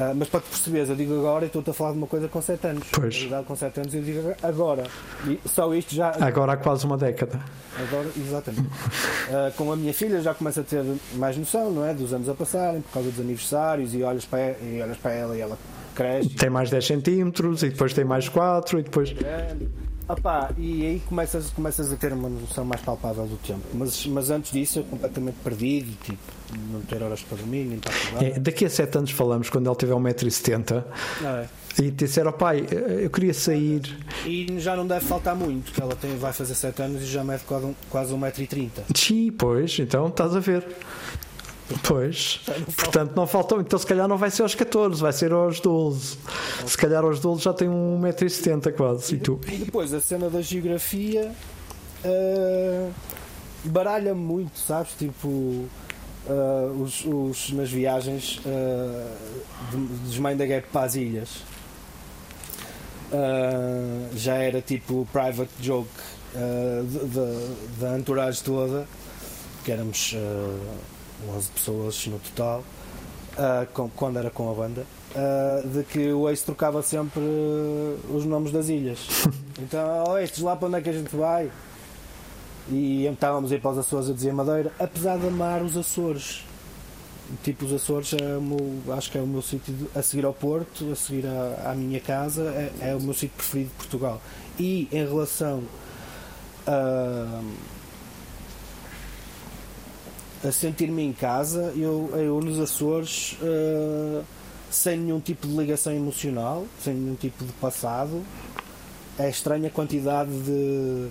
Ah, 0.00 0.12
mas 0.14 0.28
para 0.28 0.40
te 0.40 0.48
perceberes, 0.48 0.88
eu 0.88 0.94
digo 0.94 1.18
agora 1.18 1.44
e 1.44 1.48
estou-te 1.48 1.70
a 1.70 1.72
falar 1.72 1.90
de 1.90 1.98
uma 1.98 2.06
coisa 2.06 2.28
com 2.28 2.40
7 2.40 2.66
anos. 2.68 2.84
Pois. 2.92 3.14
Na 3.14 3.20
verdade, 3.22 3.46
com 3.46 3.56
7 3.56 3.80
anos 3.80 3.94
eu 3.94 4.02
digo 4.02 4.32
agora. 4.40 4.84
E 5.26 5.40
só 5.48 5.74
isto 5.74 5.92
já. 5.92 6.14
agora 6.20 6.52
há 6.52 6.56
quase 6.56 6.86
uma 6.86 6.96
década. 6.96 7.40
Agora, 7.76 8.08
exatamente. 8.16 8.68
Ah, 9.30 9.52
com 9.58 9.70
a 9.70 9.76
minha 9.76 9.92
filha 9.92 10.22
já 10.22 10.32
começa 10.32 10.62
a 10.62 10.64
ter 10.64 10.82
mais 11.16 11.36
noção, 11.36 11.70
não 11.70 11.84
é? 11.84 11.92
Dos 11.92 12.14
anos 12.14 12.30
a 12.30 12.34
passarem, 12.34 12.80
por 12.80 12.92
causa 12.92 13.10
dos 13.10 13.20
aniversários, 13.20 13.92
e 13.94 14.02
olhas 14.02 14.24
para, 14.24 14.56
e 14.62 14.80
olhas 14.82 14.96
para 14.96 15.12
ela 15.12 15.36
e 15.36 15.40
ela 15.42 15.58
cresce. 15.94 16.30
Tem 16.30 16.48
mais 16.48 16.70
10 16.70 16.86
centímetros 16.86 17.62
e 17.62 17.68
depois 17.68 17.92
tem 17.92 18.06
mais 18.06 18.26
4 18.26 18.78
e 18.78 18.82
depois. 18.82 19.12
grande. 19.12 19.68
Opá, 20.08 20.50
e 20.56 20.86
aí 20.86 21.02
começas, 21.06 21.50
começas 21.50 21.92
a 21.92 21.96
ter 21.96 22.12
uma 22.14 22.30
noção 22.30 22.64
mais 22.64 22.80
palpável 22.80 23.26
do 23.26 23.36
tempo. 23.36 23.60
Mas, 23.74 24.06
mas 24.06 24.30
antes 24.30 24.52
disso, 24.52 24.78
eu 24.78 24.84
completamente 24.84 25.36
perdido, 25.44 25.90
tipo, 26.02 26.18
não 26.72 26.80
ter 26.80 27.02
horas 27.02 27.20
para 27.22 27.36
dormir, 27.36 27.64
nem 27.64 27.78
para 27.78 27.94
acordar. 27.94 28.24
É, 28.24 28.38
daqui 28.38 28.64
a 28.64 28.70
7 28.70 28.96
anos 28.98 29.10
falamos, 29.10 29.50
quando 29.50 29.68
ele 29.68 29.76
tiver 29.76 29.92
1,70m, 29.94 30.84
Não 31.20 31.28
é? 31.30 31.48
e 31.78 31.90
disser 31.90 32.26
ao 32.26 32.32
pai, 32.32 32.66
eu 33.02 33.10
queria 33.10 33.34
sair. 33.34 33.82
E 34.24 34.58
já 34.58 34.74
não 34.74 34.86
deve 34.86 35.04
faltar 35.04 35.36
muito, 35.36 35.70
que 35.72 35.80
ela 35.80 35.94
tem, 35.94 36.16
vai 36.16 36.32
fazer 36.32 36.54
7 36.54 36.80
anos 36.82 37.02
e 37.02 37.06
já 37.06 37.22
mede 37.22 37.42
quase, 37.44 37.66
um- 37.66 37.74
quase 37.90 38.12
1,30m. 38.14 38.70
Sim, 38.96 39.30
pois, 39.32 39.78
então 39.78 40.08
estás 40.08 40.34
a 40.34 40.40
ver. 40.40 40.66
Pois, 41.82 42.40
portanto 42.76 43.12
não 43.14 43.26
faltou. 43.26 43.60
Então 43.60 43.78
se 43.78 43.86
calhar 43.86 44.08
não 44.08 44.16
vai 44.16 44.30
ser 44.30 44.42
aos 44.42 44.54
14, 44.54 45.00
vai 45.00 45.12
ser 45.12 45.32
aos 45.32 45.60
12. 45.60 46.16
Se 46.66 46.76
calhar 46.78 47.04
aos 47.04 47.20
12 47.20 47.42
já 47.42 47.52
tem 47.52 47.68
1,70m 47.68 48.72
quase. 48.74 49.14
E 49.16 49.18
tu? 49.18 49.38
E 49.46 49.56
depois 49.56 49.92
a 49.92 50.00
cena 50.00 50.30
da 50.30 50.40
geografia 50.40 51.30
ah, 52.04 52.88
baralha-me 53.64 54.20
muito, 54.20 54.58
sabes? 54.58 54.92
Tipo, 54.98 55.66
ah, 56.28 56.72
os, 56.82 57.04
os- 57.04 57.50
nas 57.52 57.70
viagens 57.70 58.40
de- 59.70 59.86
dos 60.06 60.18
Mind 60.18 60.38
the 60.38 60.46
Gap 60.46 60.68
para 60.72 60.86
as 60.86 60.94
ilhas. 60.94 61.28
Ah, 63.12 64.08
já 64.14 64.34
era 64.36 64.60
tipo 64.62 65.06
private 65.12 65.50
joke 65.60 65.88
da 67.78 67.98
entourage 67.98 68.42
toda, 68.42 68.86
que 69.64 69.72
éramos 69.72 70.14
11 71.28 71.48
pessoas 71.50 72.06
no 72.06 72.18
total, 72.18 72.62
ah, 73.36 73.66
com- 73.72 73.88
quando 73.90 74.18
era 74.18 74.30
com 74.30 74.50
a 74.50 74.54
banda. 74.54 74.84
ah, 75.16 75.62
de 75.64 75.82
que 75.84 76.12
o 76.12 76.28
ex 76.28 76.42
trocava 76.42 76.82
sempre 76.82 77.20
ah, 77.22 78.12
os 78.14 78.24
nomes 78.24 78.52
das 78.52 78.68
ilhas. 78.68 78.98
Então, 79.60 80.04
oh, 80.08 80.16
estes 80.18 80.40
lá 80.40 80.54
para 80.54 80.68
onde 80.68 80.76
é 80.76 80.80
que 80.80 80.88
a 80.88 80.92
gente 80.92 81.16
vai? 81.16 81.50
E 82.70 83.06
estávamos 83.06 83.50
a 83.50 83.56
ir 83.56 83.60
para 83.60 83.72
os 83.72 83.78
Açores 83.78 84.08
a 84.08 84.12
dizer 84.12 84.32
Madeira, 84.32 84.70
apesar 84.78 85.18
de 85.18 85.26
amar 85.26 85.62
os 85.62 85.76
Açores. 85.76 86.44
Tipo, 87.42 87.64
os 87.64 87.72
Açores 87.72 88.12
é 88.12 88.36
o 88.36 88.40
meu, 88.40 88.94
acho 88.94 89.10
que 89.10 89.18
é 89.18 89.20
o 89.20 89.26
meu 89.26 89.42
sítio 89.42 89.74
a 89.96 90.00
seguir 90.00 90.24
ao 90.24 90.32
Porto, 90.32 90.92
a 90.92 90.94
seguir 90.94 91.26
à, 91.26 91.72
à 91.72 91.74
minha 91.74 91.98
casa, 91.98 92.42
é, 92.42 92.90
é 92.90 92.94
o 92.94 93.00
meu 93.00 93.12
sítio 93.14 93.30
preferido 93.36 93.70
de 93.70 93.74
Portugal. 93.74 94.22
E 94.60 94.86
em 94.92 95.04
relação 95.04 95.64
a, 96.64 97.40
a 100.44 100.52
sentir-me 100.52 101.02
em 101.02 101.12
casa, 101.12 101.72
eu, 101.76 102.10
eu 102.14 102.40
nos 102.40 102.58
Açores, 102.60 103.36
ah, 103.42 104.22
sem 104.70 104.98
nenhum 104.98 105.20
tipo 105.20 105.46
de 105.48 105.56
ligação 105.56 105.92
emocional, 105.92 106.66
sem 106.82 106.94
nenhum 106.94 107.14
tipo 107.14 107.44
de 107.44 107.52
passado, 107.54 108.22
é 109.18 109.28
estranha 109.28 109.68
a 109.68 109.70
quantidade 109.70 110.30
de, 110.30 111.08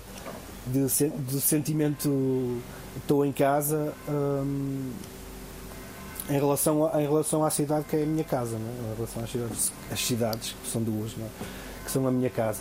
de, 0.66 1.08
de 1.10 1.40
sentimento 1.40 2.58
estou 2.96 3.24
em 3.24 3.32
casa 3.32 3.92
hum, 4.08 4.90
em, 6.30 6.32
relação 6.34 6.86
a- 6.86 7.02
em 7.02 7.06
relação 7.06 7.44
à 7.44 7.50
cidade 7.50 7.84
que 7.84 7.96
é 7.96 8.02
a 8.02 8.06
minha 8.06 8.24
casa, 8.24 8.56
é? 8.56 8.92
em 8.92 8.96
relação 8.96 9.22
às 9.22 9.30
cidades, 9.30 9.72
as 9.92 10.00
cidades, 10.06 10.56
que 10.64 10.70
são 10.70 10.82
duas, 10.82 11.12
é? 11.12 11.26
que 11.84 11.90
são 11.90 12.06
a 12.06 12.10
minha 12.10 12.30
casa. 12.30 12.60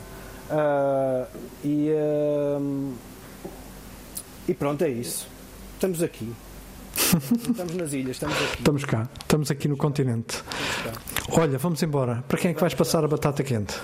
Ah, 0.49 1.27
e, 1.63 1.91
hum, 2.59 2.93
e 4.47 4.53
pronto, 4.53 4.83
é 4.83 4.89
isso. 4.89 5.27
Estamos 5.75 6.01
aqui. 6.03 6.31
Estamos 6.97 7.75
nas 7.75 7.93
ilhas, 7.93 8.11
estamos 8.11 8.35
aqui. 8.35 8.57
Estamos 8.57 8.85
cá, 8.85 9.09
estamos 9.21 9.51
aqui 9.51 9.67
no 9.67 9.77
continente. 9.77 10.43
Olha, 11.29 11.57
vamos 11.57 11.81
embora. 11.83 12.23
Para 12.27 12.37
quem 12.37 12.51
é 12.51 12.53
que 12.53 12.59
vais 12.59 12.73
passar 12.73 13.03
a 13.03 13.07
batata 13.07 13.43
quente? 13.43 13.75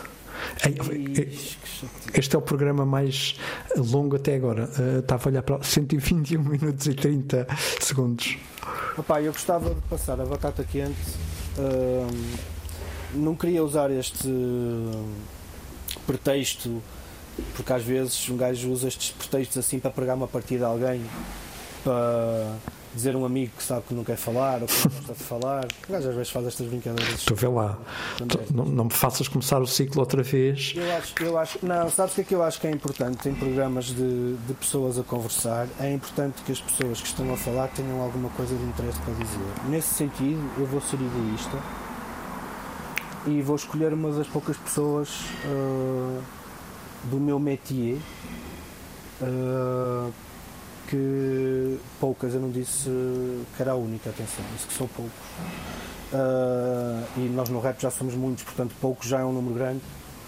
Este 2.13 2.35
é 2.35 2.39
o 2.39 2.41
programa 2.41 2.85
mais 2.85 3.37
longo 3.75 4.15
até 4.15 4.35
agora. 4.35 4.69
Uh, 4.77 4.99
estava 4.99 5.29
a 5.29 5.31
olhar 5.31 5.43
para 5.43 5.63
121 5.63 6.41
minutos 6.41 6.87
e 6.87 6.93
30 6.93 7.47
segundos. 7.79 8.37
Opa, 8.97 9.21
eu 9.21 9.31
gostava 9.31 9.73
de 9.73 9.81
passar 9.81 10.19
a 10.19 10.25
batata 10.25 10.63
quente. 10.63 10.97
não 13.13 13.35
queria 13.35 13.63
usar 13.63 13.91
este 13.91 14.27
pretexto, 16.05 16.81
porque 17.55 17.73
às 17.73 17.83
vezes 17.83 18.27
um 18.29 18.37
gajo 18.37 18.69
usa 18.69 18.87
estes 18.87 19.11
pretextos 19.11 19.57
assim 19.57 19.79
para 19.79 19.91
pregar 19.91 20.15
uma 20.15 20.27
partida 20.27 20.65
a 20.65 20.69
alguém, 20.69 21.01
para 21.83 22.55
dizer 22.95 23.15
a 23.15 23.17
um 23.17 23.25
amigo 23.25 23.51
que 23.57 23.63
sabe 23.63 23.83
que 23.87 23.93
não 23.93 24.03
quer 24.03 24.15
falar 24.17 24.61
ou 24.61 24.67
que 24.67 24.73
não 24.87 24.95
gosta 24.95 25.13
de 25.13 25.23
falar. 25.23 25.65
O 25.87 25.91
gajo 25.91 26.09
às 26.09 26.15
vezes 26.15 26.29
faz 26.31 26.45
estas 26.47 26.67
brincadeiras. 26.67 27.23
Tu 27.23 27.35
vê 27.35 27.47
lá. 27.47 27.77
Tu- 28.17 28.53
Não, 28.53 28.65
não 28.65 28.83
me 28.85 28.93
faças 28.93 29.27
começar 29.27 29.61
o 29.61 29.67
ciclo 29.67 29.99
outra 30.01 30.21
vez. 30.23 30.73
Eu 30.75 30.95
acho, 30.97 31.13
eu 31.23 31.37
acho, 31.37 31.59
não, 31.65 31.89
sabes 31.89 32.13
o 32.13 32.15
que 32.15 32.21
é 32.21 32.23
que 32.23 32.35
eu 32.35 32.43
acho 32.43 32.59
que 32.61 32.67
é 32.67 32.71
importante 32.71 33.27
em 33.27 33.33
programas 33.33 33.85
de, 33.85 34.35
de 34.35 34.53
pessoas 34.53 34.97
a 34.99 35.03
conversar? 35.03 35.67
É 35.79 35.91
importante 35.93 36.41
que 36.45 36.51
as 36.51 36.61
pessoas 36.61 37.01
que 37.01 37.07
estão 37.07 37.33
a 37.33 37.37
falar 37.37 37.67
tenham 37.69 38.01
alguma 38.01 38.29
coisa 38.29 38.55
de 38.55 38.63
interesse 38.63 38.99
para 39.01 39.13
dizer. 39.13 39.69
Nesse 39.69 39.93
sentido, 39.93 40.41
eu 40.57 40.65
vou 40.65 40.81
ser 40.81 40.95
egoísta 40.97 41.57
e 43.25 43.41
vou 43.41 43.55
escolher 43.55 43.93
uma 43.93 44.11
das 44.11 44.27
poucas 44.27 44.57
pessoas 44.57 45.09
ah, 45.45 46.19
do 47.05 47.17
meu 47.17 47.39
métier 47.39 47.97
ah, 49.21 50.09
que 50.93 51.79
poucas, 51.99 52.35
eu 52.35 52.39
não 52.39 52.51
disse 52.51 52.87
que 53.55 53.61
era 53.61 53.71
a 53.71 53.75
única, 53.75 54.11
atenção, 54.11 54.45
disse 54.53 54.67
que 54.67 54.73
são 54.73 54.87
poucos. 54.87 55.11
Ah, 56.13 57.03
e 57.17 57.21
nós 57.21 57.49
no 57.49 57.59
rap 57.59 57.81
já 57.81 57.89
somos 57.89 58.13
muitos, 58.13 58.43
portanto 58.43 58.75
poucos 58.79 59.07
já 59.07 59.19
é 59.19 59.25
um 59.25 59.33
número 59.33 59.55
grande. 59.55 59.81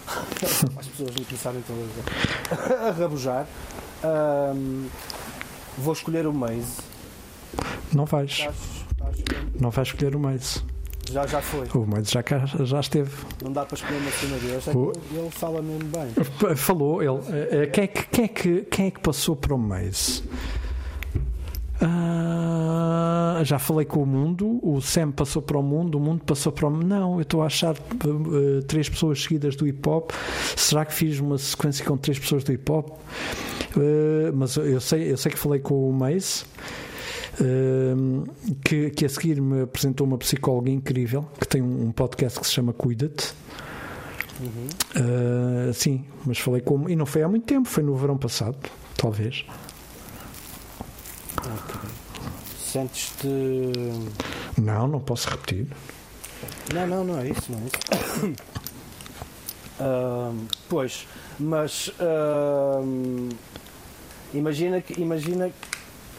As 0.76 0.86
pessoas 0.88 1.14
não 1.16 1.24
começarem 1.24 1.62
todas 1.62 2.70
a, 2.82 2.88
a 2.88 2.90
rabujar. 2.90 3.46
Ahm, 4.02 4.86
vou 5.78 5.92
escolher 5.92 6.26
o 6.26 6.32
Maze. 6.32 6.78
Não 7.92 8.04
vais. 8.04 8.30
Estás- 8.32 8.54
estás- 8.90 9.42
Não 9.60 9.70
vais 9.70 9.86
escolher 9.88 10.16
o 10.16 10.18
Maze. 10.18 10.62
Já, 11.10 11.26
já 11.26 11.40
foi. 11.40 11.66
O 11.74 11.86
Moedas 11.86 12.10
já, 12.10 12.22
cá- 12.22 12.44
já 12.46 12.80
esteve. 12.80 13.10
Não 13.42 13.52
dá 13.52 13.64
para 13.64 13.76
escolher 13.76 13.98
uma 14.00 14.10
cena 14.10 14.36
deles. 14.38 14.68
É 14.68 14.72
O- 14.76 14.92
ele, 15.12 15.30
fala 15.30 15.62
mesmo 15.62 15.88
bem. 15.88 16.56
Falou, 16.56 17.02
ele. 17.02 17.20
eh, 17.30 17.48
eh, 17.62 17.66
Quem 17.66 17.84
é 17.84 17.86
que, 17.86 18.06
quem 18.08 18.24
é 18.24 18.28
que, 18.28 18.60
quem 18.62 18.86
é 18.86 18.90
que 18.90 19.00
passou 19.00 19.36
para 19.36 19.54
o 19.54 19.58
mês? 19.58 20.22
Ah, 21.80 23.40
já 23.44 23.58
falei 23.58 23.84
com 23.84 24.02
o 24.02 24.06
mundo, 24.06 24.58
o 24.62 24.80
Sam 24.80 25.10
passou 25.12 25.42
para 25.42 25.58
o 25.58 25.62
mundo, 25.62 25.96
o 25.98 26.00
mundo 26.00 26.24
passou 26.24 26.50
para 26.50 26.66
o 26.66 26.70
Não, 26.70 27.16
eu 27.16 27.22
estou 27.22 27.42
a 27.42 27.46
achar 27.46 27.74
eh, 27.76 28.62
três 28.66 28.88
pessoas 28.88 29.22
seguidas 29.22 29.54
do 29.56 29.66
hip 29.66 29.86
hop. 29.88 30.10
Será 30.56 30.84
que 30.84 30.94
fiz 30.94 31.20
uma 31.20 31.36
sequência 31.38 31.84
com 31.84 31.96
três 31.96 32.18
pessoas 32.18 32.42
do 32.44 32.52
hip 32.52 32.70
hop? 32.72 32.88
Eh, 33.76 34.30
mas 34.34 34.56
eu 34.56 34.80
sei, 34.80 35.12
eu 35.12 35.16
sei 35.16 35.30
que 35.32 35.38
falei 35.38 35.60
com 35.60 35.88
o 35.88 35.92
Mace. 35.92 36.44
Eh, 37.40 37.94
que, 38.64 38.90
que 38.90 39.04
a 39.04 39.08
seguir 39.08 39.40
me 39.40 39.62
apresentou 39.62 40.06
uma 40.06 40.18
psicóloga 40.18 40.70
incrível 40.70 41.28
que 41.38 41.46
tem 41.46 41.62
um, 41.62 41.86
um 41.86 41.92
podcast 41.92 42.40
que 42.40 42.46
se 42.46 42.52
chama 42.52 42.72
Cuida-te. 42.72 43.34
Uh, 44.40 45.72
sim, 45.72 46.04
mas 46.24 46.38
falei 46.38 46.60
com. 46.60 46.88
E 46.88 46.96
não 46.96 47.06
foi 47.06 47.22
há 47.22 47.28
muito 47.28 47.46
tempo, 47.46 47.68
foi 47.68 47.82
no 47.82 47.96
verão 47.96 48.18
passado, 48.18 48.58
talvez. 48.96 49.46
Sentes-te. 52.58 53.28
Não, 54.60 54.86
não 54.86 55.00
posso 55.00 55.30
repetir. 55.30 55.68
Não, 56.74 56.86
não, 56.86 57.04
não 57.04 57.18
é 57.18 57.28
isso, 57.28 57.50
não 57.50 57.58
é 57.58 57.62
isso. 57.64 58.34
Ahm, 59.78 60.46
pois, 60.70 61.06
mas 61.38 61.92
ahm, 62.00 63.28
imagina 64.32 64.80
que 64.80 64.98
imagina 64.98 65.50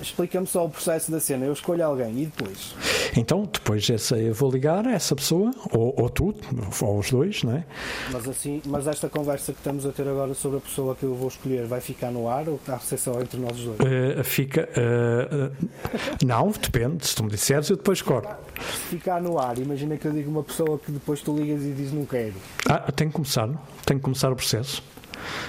explica-me 0.01 0.47
só 0.47 0.65
o 0.65 0.69
processo 0.69 1.11
da 1.11 1.19
cena. 1.19 1.45
Eu 1.45 1.53
escolho 1.53 1.85
alguém 1.85 2.21
e 2.21 2.25
depois. 2.25 2.75
Então, 3.15 3.49
depois 3.51 3.89
essa, 3.89 4.17
eu 4.17 4.33
vou 4.33 4.51
ligar 4.51 4.85
a 4.87 4.91
essa 4.91 5.15
pessoa, 5.15 5.51
ou, 5.71 5.93
ou 5.97 6.09
tu, 6.09 6.35
ou 6.81 6.99
os 6.99 7.09
dois, 7.09 7.43
não 7.43 7.53
é? 7.53 7.63
Mas 8.11 8.27
assim, 8.27 8.61
mas 8.65 8.87
esta 8.87 9.09
conversa 9.09 9.51
que 9.51 9.59
estamos 9.59 9.85
a 9.85 9.91
ter 9.91 10.07
agora 10.07 10.33
sobre 10.33 10.57
a 10.57 10.61
pessoa 10.61 10.95
que 10.95 11.03
eu 11.03 11.15
vou 11.15 11.27
escolher 11.27 11.65
vai 11.65 11.81
ficar 11.81 12.11
no 12.11 12.29
ar 12.29 12.47
ou 12.47 12.55
está 12.55 12.75
a 12.75 12.79
ser 12.79 12.97
só 12.97 13.19
entre 13.19 13.39
nós 13.39 13.57
dois? 13.57 13.79
Uh, 13.79 14.23
fica. 14.23 14.69
uh, 14.77 15.47
uh, 15.47 16.25
não, 16.25 16.51
depende. 16.51 17.07
Se 17.07 17.15
tu 17.15 17.23
me 17.23 17.29
disseres, 17.29 17.69
eu 17.69 17.77
depois 17.77 18.01
corto. 18.01 18.35
Se 18.61 18.95
ficar 18.95 19.21
no 19.21 19.39
ar, 19.39 19.57
imagina 19.57 19.97
que 19.97 20.07
eu 20.07 20.11
digo 20.11 20.29
uma 20.29 20.43
pessoa 20.43 20.79
que 20.79 20.91
depois 20.91 21.21
tu 21.21 21.35
ligas 21.35 21.63
e 21.63 21.71
dizes 21.71 21.93
não 21.93 22.05
quero. 22.05 22.35
Ah, 22.69 22.91
tenho 22.91 23.09
que 23.09 23.15
começar, 23.15 23.47
tenho 23.85 23.99
que 23.99 24.03
começar 24.03 24.31
o 24.31 24.35
processo. 24.35 24.83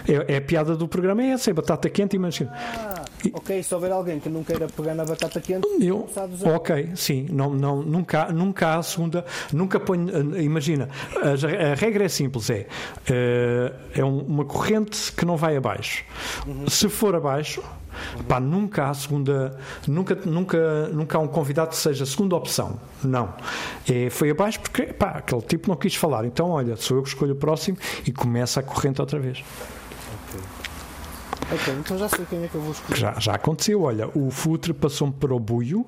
É, 0.06 0.34
é 0.34 0.36
a 0.38 0.40
piada 0.40 0.76
do 0.76 0.88
programa, 0.88 1.22
é 1.22 1.30
essa, 1.30 1.50
é 1.50 1.52
batata 1.52 1.88
quente, 1.88 2.16
imagina. 2.16 2.52
Ah, 2.54 3.04
ok, 3.32 3.62
se 3.62 3.74
houver 3.74 3.90
alguém 3.92 4.20
que 4.20 4.28
não 4.28 4.42
queira 4.44 4.66
pegar 4.68 4.94
na 4.94 5.04
batata 5.04 5.40
quente, 5.40 5.66
Eu, 5.80 6.08
ok, 6.54 6.90
sim, 6.94 7.26
não, 7.30 7.50
não, 7.52 7.82
nunca, 7.82 8.26
nunca 8.32 8.68
há 8.68 8.76
a 8.78 8.82
segunda, 8.82 9.24
nunca 9.52 9.78
ponho, 9.80 10.36
eh, 10.36 10.42
imagina, 10.42 10.88
a, 11.16 11.72
a 11.72 11.74
regra 11.74 12.04
é 12.04 12.08
simples, 12.08 12.48
é, 12.50 12.66
eh, 13.08 13.72
é 13.94 14.04
um- 14.04 14.20
uma 14.22 14.44
corrente 14.44 15.12
que 15.12 15.24
não 15.24 15.36
vai 15.36 15.56
abaixo. 15.56 16.04
Se 16.68 16.88
for 16.88 17.14
abaixo, 17.14 17.62
pá, 18.28 18.38
nunca 18.38 18.84
há 18.84 18.90
a 18.90 18.94
segunda, 18.94 19.58
nunca, 19.86 20.14
nunca, 20.24 20.88
nunca 20.88 21.18
há 21.18 21.20
um 21.20 21.26
convidado 21.28 21.70
que 21.70 21.76
seja 21.76 22.04
a 22.04 22.06
segunda 22.06 22.36
opção, 22.36 22.78
não. 23.02 23.34
É, 23.88 24.08
foi 24.10 24.30
abaixo 24.30 24.60
porque, 24.60 24.84
pá, 24.92 25.10
aquele 25.16 25.42
tipo 25.42 25.68
não 25.68 25.76
quis 25.76 25.94
falar, 25.94 26.24
então 26.24 26.50
olha, 26.50 26.76
sou 26.76 26.96
eu 26.98 27.02
que 27.02 27.08
escolho 27.08 27.32
o 27.32 27.36
próximo 27.36 27.76
e 28.06 28.12
começa 28.12 28.60
a 28.60 28.62
corrente 28.62 29.00
outra 29.00 29.18
vez. 29.18 29.42
Ok, 31.52 31.74
então 31.80 31.96
já 31.98 32.08
sei 32.08 32.24
quem 32.26 32.44
é 32.44 32.48
que 32.48 32.54
eu 32.54 32.60
vou 32.60 32.72
escolher. 32.72 32.98
já, 32.98 33.18
já 33.18 33.34
aconteceu. 33.34 33.82
Olha, 33.82 34.08
o 34.14 34.30
Futre 34.30 34.72
passou-me 34.74 35.12
para 35.14 35.34
o 35.34 35.40
Buio, 35.40 35.86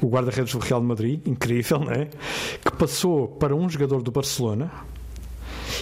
o 0.00 0.06
guarda-redes 0.08 0.52
do 0.54 0.58
Real 0.58 0.80
de 0.80 0.86
Madrid, 0.86 1.26
incrível, 1.26 1.78
não 1.80 1.92
é? 1.92 2.06
Que 2.64 2.72
passou 2.76 3.28
para 3.28 3.54
um 3.54 3.68
jogador 3.68 4.02
do 4.02 4.10
Barcelona 4.10 4.70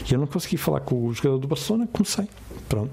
e 0.09 0.13
eu 0.13 0.19
não 0.19 0.27
consegui 0.27 0.57
falar 0.57 0.81
com 0.81 1.07
o 1.07 1.13
jogador 1.15 1.39
do 1.39 1.47
Barcelona, 1.47 1.89
comecei. 1.93 2.27
Pronto. 2.69 2.91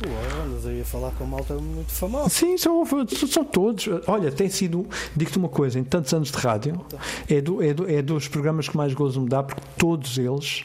Pô, 0.00 0.08
andas 0.44 0.64
aí 0.64 0.80
a 0.80 0.84
falar 0.84 1.10
com 1.10 1.24
malta 1.26 1.54
muito 1.54 1.90
famosa. 1.92 2.28
Sim, 2.30 2.56
são, 2.56 2.84
são 3.28 3.44
todos. 3.44 3.86
Olha, 4.06 4.30
tem 4.30 4.48
sido, 4.48 4.86
digo-te 5.16 5.36
uma 5.38 5.48
coisa, 5.48 5.78
em 5.78 5.84
tantos 5.84 6.14
anos 6.14 6.30
de 6.30 6.38
rádio, 6.38 6.80
é, 7.28 7.40
do, 7.40 7.62
é, 7.62 7.74
do- 7.74 7.90
é 7.90 8.00
dos 8.00 8.28
programas 8.28 8.68
que 8.68 8.76
mais 8.76 8.94
gozo 8.94 9.20
me 9.20 9.28
dá, 9.28 9.42
porque 9.42 9.60
todos 9.76 10.16
eles 10.16 10.64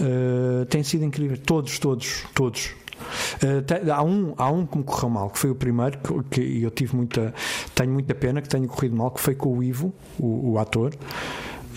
eh, 0.00 0.64
têm 0.66 0.82
sido 0.84 1.04
incríveis. 1.04 1.40
Todos, 1.44 1.78
todos, 1.80 2.24
todos. 2.32 2.70
Eh, 3.42 3.90
há, 3.90 4.02
um, 4.02 4.34
há 4.36 4.50
um 4.50 4.66
que 4.66 4.78
me 4.78 4.84
correu 4.84 5.10
mal, 5.10 5.30
que 5.30 5.38
foi 5.38 5.50
o 5.50 5.54
primeiro, 5.54 5.98
que, 6.30 6.62
eu 6.62 6.70
tive 6.70 6.96
muita, 6.96 7.34
tenho 7.74 7.90
muita 7.90 8.14
pena 8.14 8.40
que 8.40 8.48
tenha 8.48 8.66
corrido 8.66 8.96
mal, 8.96 9.10
que 9.10 9.20
foi 9.20 9.34
com 9.34 9.56
o 9.58 9.62
Ivo, 9.62 9.92
o, 10.18 10.52
o 10.52 10.58
ator. 10.58 10.92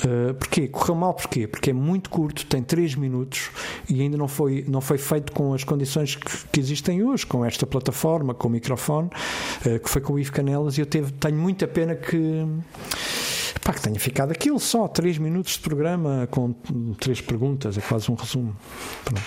Uh, 0.03 0.33
porquê? 0.33 0.67
Correu 0.67 0.95
mal 0.95 1.13
porquê? 1.13 1.47
Porque 1.47 1.69
é 1.69 1.73
muito 1.73 2.09
curto, 2.09 2.45
tem 2.47 2.61
3 2.61 2.95
minutos 2.95 3.49
e 3.89 4.01
ainda 4.01 4.17
não 4.17 4.27
foi, 4.27 4.65
não 4.67 4.81
foi 4.81 4.97
feito 4.97 5.31
com 5.31 5.53
as 5.53 5.63
condições 5.63 6.15
que, 6.15 6.47
que 6.51 6.59
existem 6.59 7.01
hoje, 7.01 7.25
com 7.25 7.45
esta 7.45 7.65
plataforma, 7.65 8.33
com 8.33 8.49
o 8.49 8.51
microfone, 8.51 9.07
uh, 9.07 9.79
que 9.79 9.89
foi 9.89 10.01
com 10.01 10.13
o 10.13 10.19
Ivo 10.19 10.31
Canelas, 10.33 10.77
e 10.77 10.81
eu 10.81 10.85
teve, 10.85 11.11
tenho 11.13 11.37
muita 11.37 11.67
pena 11.67 11.95
que. 11.95 12.45
Pá, 13.63 13.73
que 13.73 13.81
tenha 13.81 13.99
ficado 13.99 14.31
aquilo 14.31 14.59
só, 14.59 14.87
3 14.87 15.17
minutos 15.17 15.53
de 15.53 15.61
programa 15.61 16.27
com 16.29 16.53
três 16.99 17.19
perguntas, 17.19 17.77
é 17.77 17.81
quase 17.81 18.11
um 18.11 18.15
resumo. 18.15 18.55
Pronto. 19.03 19.23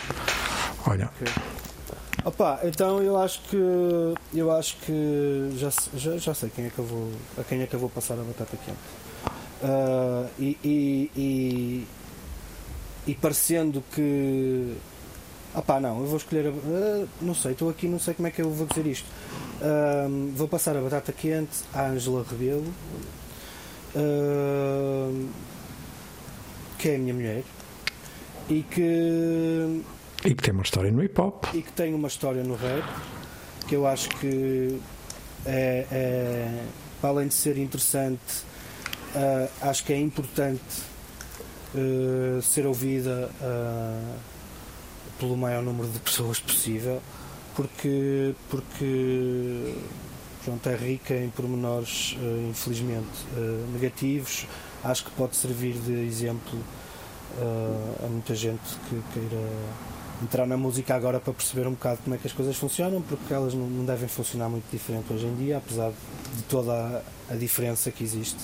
Olha, 0.86 1.10
Opa, 2.24 2.60
então 2.64 3.00
eu 3.02 3.16
acho 3.16 3.40
que 3.42 3.56
eu 4.34 4.50
acho 4.50 4.76
que 4.78 5.50
já, 5.56 5.70
já, 5.94 6.16
já 6.16 6.34
sei 6.34 6.50
quem 6.50 6.66
é 6.66 6.70
que 6.70 6.78
eu 6.78 6.84
vou 6.84 7.12
a 7.38 7.44
quem 7.44 7.62
é 7.62 7.66
que 7.66 7.74
eu 7.74 7.80
vou 7.80 7.88
passar 7.88 8.14
a 8.14 8.22
batata 8.22 8.56
quente. 8.64 8.78
Ah, 9.62 10.26
e, 10.38 10.56
e, 10.64 11.10
e, 11.16 11.86
e 13.06 13.14
parecendo 13.14 13.82
que 13.94 14.76
opá, 15.54 15.80
não, 15.80 16.00
eu 16.00 16.06
vou 16.06 16.16
escolher 16.16 16.48
a, 16.48 16.50
ah, 16.50 17.06
não 17.22 17.34
sei, 17.34 17.52
estou 17.52 17.70
aqui, 17.70 17.86
não 17.86 17.98
sei 17.98 18.14
como 18.14 18.28
é 18.28 18.30
que 18.30 18.42
eu 18.42 18.50
vou 18.50 18.66
dizer 18.66 18.86
isto. 18.86 19.06
Ah, 19.62 20.06
vou 20.34 20.48
passar 20.48 20.76
a 20.76 20.80
batata 20.80 21.12
quente 21.12 21.58
à 21.72 21.86
Ângela 21.86 22.24
Rebelo, 22.28 22.72
que 26.78 26.88
é 26.88 26.96
a 26.96 26.98
minha 26.98 27.14
mulher, 27.14 27.44
e 28.48 28.62
que 28.62 29.82
e 30.24 30.34
que 30.34 30.42
tem 30.42 30.52
uma 30.52 30.62
história 30.62 30.90
no 30.90 31.02
hip 31.02 31.20
hop. 31.20 31.44
e 31.54 31.62
que 31.62 31.72
tem 31.72 31.94
uma 31.94 32.08
história 32.08 32.42
no 32.42 32.54
rap 32.54 32.84
que 33.66 33.74
eu 33.74 33.86
acho 33.86 34.08
que 34.08 34.80
é, 35.46 35.86
é, 35.90 36.64
além 37.02 37.28
de 37.28 37.34
ser 37.34 37.56
interessante 37.58 38.48
ah, 39.14 39.48
acho 39.62 39.84
que 39.84 39.92
é 39.92 40.00
importante 40.00 40.62
ah, 41.74 42.42
ser 42.42 42.66
ouvida 42.66 43.30
ah, 43.40 44.16
pelo 45.18 45.36
maior 45.36 45.62
número 45.62 45.88
de 45.88 45.98
pessoas 46.00 46.40
possível 46.40 47.00
porque 47.54 48.34
porque 48.50 49.74
pronto, 50.44 50.68
é 50.68 50.76
rica 50.76 51.14
em 51.14 51.30
pormenores 51.30 52.16
infelizmente 52.48 53.26
negativos 53.72 54.46
acho 54.84 55.04
que 55.04 55.10
pode 55.12 55.36
servir 55.36 55.74
de 55.74 55.92
exemplo 55.92 56.58
a 58.04 58.08
muita 58.08 58.34
gente 58.34 58.62
que 58.88 59.02
queira 59.12 59.42
entrar 60.22 60.46
na 60.46 60.56
música 60.56 60.94
agora 60.94 61.20
para 61.20 61.32
perceber 61.32 61.66
um 61.66 61.72
bocado 61.72 62.00
como 62.02 62.14
é 62.14 62.18
que 62.18 62.26
as 62.26 62.32
coisas 62.32 62.56
funcionam, 62.56 63.00
porque 63.02 63.32
elas 63.32 63.54
não, 63.54 63.84
devem 63.84 64.08
funcionar 64.08 64.48
muito 64.48 64.64
diferente 64.70 65.12
hoje 65.12 65.26
em 65.26 65.34
dia, 65.36 65.58
apesar 65.58 65.90
de 66.36 66.42
toda 66.48 66.72
a, 66.72 67.02
a 67.32 67.36
diferença 67.36 67.90
que 67.90 68.02
existe, 68.02 68.38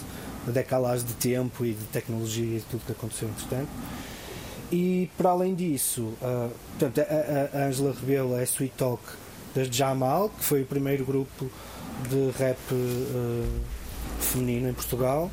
de 0.46 0.52
decalagem 0.52 1.06
de 1.06 1.14
tempo 1.14 1.64
e 1.64 1.72
de 1.72 1.84
tecnologia 1.86 2.44
e 2.56 2.58
de 2.60 2.64
tudo 2.66 2.82
que 2.86 2.92
aconteceu 2.92 3.28
entretanto. 3.28 3.68
E 4.70 5.10
para 5.16 5.30
além 5.30 5.54
disso, 5.54 6.12
ah, 6.22 6.48
portanto, 6.78 7.00
a, 7.08 7.58
a- 7.58 7.62
a 7.62 7.66
Angela 7.66 7.94
Rebelo 7.98 8.36
é 8.36 8.42
Sweet 8.44 8.74
Talk 8.76 9.02
das 9.54 9.68
Jamal, 9.68 10.28
que 10.30 10.44
foi 10.44 10.62
o 10.62 10.66
primeiro 10.66 11.04
grupo 11.04 11.50
de 12.08 12.30
rap 12.38 12.58
ah, 12.70 13.46
feminino 14.24 14.68
em 14.68 14.74
Portugal. 14.74 15.30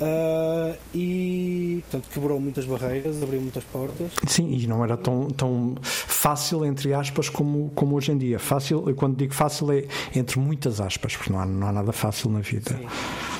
Ah, 0.00 0.74
e 0.94 1.82
portanto 1.90 2.12
quebrou 2.12 2.40
muitas 2.40 2.64
barreiras, 2.64 3.22
abriu 3.22 3.40
muitas 3.40 3.64
portas. 3.64 4.12
Sim, 4.26 4.52
e 4.52 4.66
não 4.66 4.84
era 4.84 4.96
tão, 4.96 5.28
tão 5.28 5.74
fácil, 5.82 6.64
entre 6.64 6.92
aspas, 6.94 7.28
como, 7.28 7.70
como 7.74 7.96
hoje 7.96 8.12
em 8.12 8.18
dia. 8.18 8.38
Fácil, 8.38 8.94
quando 8.96 9.16
digo 9.16 9.34
fácil, 9.34 9.72
é 9.72 9.84
entre 10.14 10.38
muitas 10.38 10.80
aspas, 10.80 11.16
porque 11.16 11.32
não 11.32 11.40
há, 11.40 11.46
não 11.46 11.66
há 11.66 11.72
nada 11.72 11.92
fácil 11.92 12.30
na 12.30 12.40
vida. 12.40 12.78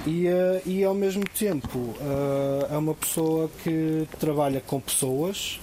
E, 0.07 0.27
eh, 0.27 0.63
e 0.65 0.85
ao 0.85 0.95
mesmo 0.95 1.25
tempo 1.39 1.95
eh, 2.01 2.69
é 2.71 2.79
uma 2.79 2.95
pessoa 2.95 3.51
que 3.63 4.07
trabalha 4.19 4.61
com 4.61 4.81
pessoas, 4.81 5.61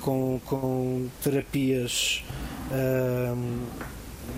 com, 0.00 0.40
com 0.46 1.06
terapias, 1.22 2.24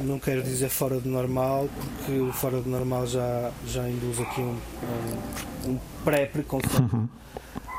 não 0.01 0.19
quero 0.19 0.43
dizer 0.43 0.69
fora 0.69 0.99
do 1.01 1.09
normal, 1.09 1.69
porque 1.99 2.19
o 2.21 2.33
fora 2.33 2.61
do 2.61 2.69
normal 2.69 3.07
já, 3.07 3.51
já 3.67 3.89
induz 3.89 4.19
aqui 4.21 4.41
um, 4.41 4.57
um, 5.67 5.71
um 5.73 5.79
pré-preconceito. 6.05 7.09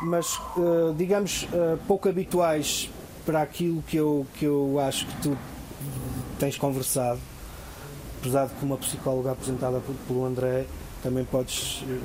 Mas 0.03 0.39
eh, 0.57 0.93
digamos 0.97 1.47
eh, 1.53 1.77
pouco 1.87 2.07
habituais 2.09 2.89
para 3.25 3.41
aquilo 3.41 3.81
que 3.87 3.97
eu, 3.97 4.25
que 4.35 4.45
eu 4.45 4.77
acho 4.79 5.05
que 5.07 5.21
tu 5.23 5.37
tens 6.37 6.57
conversado 6.57 7.19
apesar 8.19 8.47
de 8.47 8.53
que 8.55 8.65
uma 8.65 8.77
psicóloga 8.77 9.31
apresentada 9.31 9.79
por- 9.79 9.95
pelo 10.07 10.25
André 10.25 10.65
também 11.03 11.23
podes, 11.25 11.83
eh, 11.87 11.99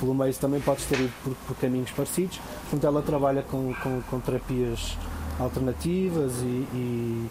pelo 0.00 0.14
meio 0.14 0.34
também 0.34 0.60
podes 0.60 0.84
ter 0.86 0.98
ido 1.00 1.12
por, 1.24 1.34
por 1.46 1.56
caminhos 1.56 1.90
parecidos. 1.92 2.38
Portanto, 2.62 2.84
ela 2.86 3.00
trabalha 3.02 3.42
com, 3.42 3.72
com, 3.82 4.00
com 4.02 4.20
terapias 4.20 4.96
alternativas 5.38 6.32
e, 6.42 6.66
e, 6.74 7.28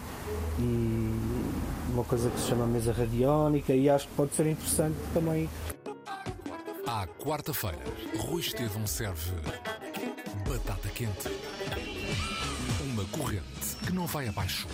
e, 0.58 0.62
uma 1.96 2.04
coisa 2.04 2.28
que 2.28 2.38
se 2.38 2.48
chama 2.48 2.66
mesa 2.66 2.92
radiónica 2.92 3.72
e 3.72 3.88
acho 3.88 4.06
que 4.06 4.14
pode 4.14 4.34
ser 4.34 4.46
interessante 4.46 4.96
também. 5.14 5.48
À 6.86 7.06
quarta-feira, 7.06 7.78
Rui 8.18 8.42
Estevão 8.42 8.86
serve 8.86 9.32
batata 10.46 10.88
quente. 10.90 11.28
Uma 12.84 13.04
corrente 13.06 13.76
que 13.86 13.92
não 13.92 14.06
vai 14.06 14.28
abaixo. 14.28 14.68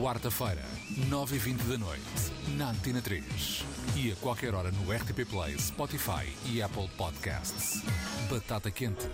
Quarta-feira, 0.00 0.62
9h20 1.08 1.68
da 1.68 1.76
noite, 1.76 2.32
na 2.56 2.70
Antena 2.70 3.02
3. 3.02 3.64
E 3.96 4.12
a 4.12 4.16
qualquer 4.16 4.54
hora 4.54 4.70
no 4.70 4.92
RTP 4.92 5.28
Play, 5.28 5.58
Spotify 5.58 6.32
e 6.46 6.62
Apple 6.62 6.88
Podcasts. 6.96 7.82
Batata 8.30 8.70
quente. 8.70 9.10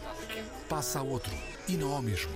Passa 0.69 0.99
a 0.99 1.03
outro 1.03 1.33
e 1.67 1.79
não 1.79 1.93
ao 1.93 2.03
mesmo. 2.03 2.31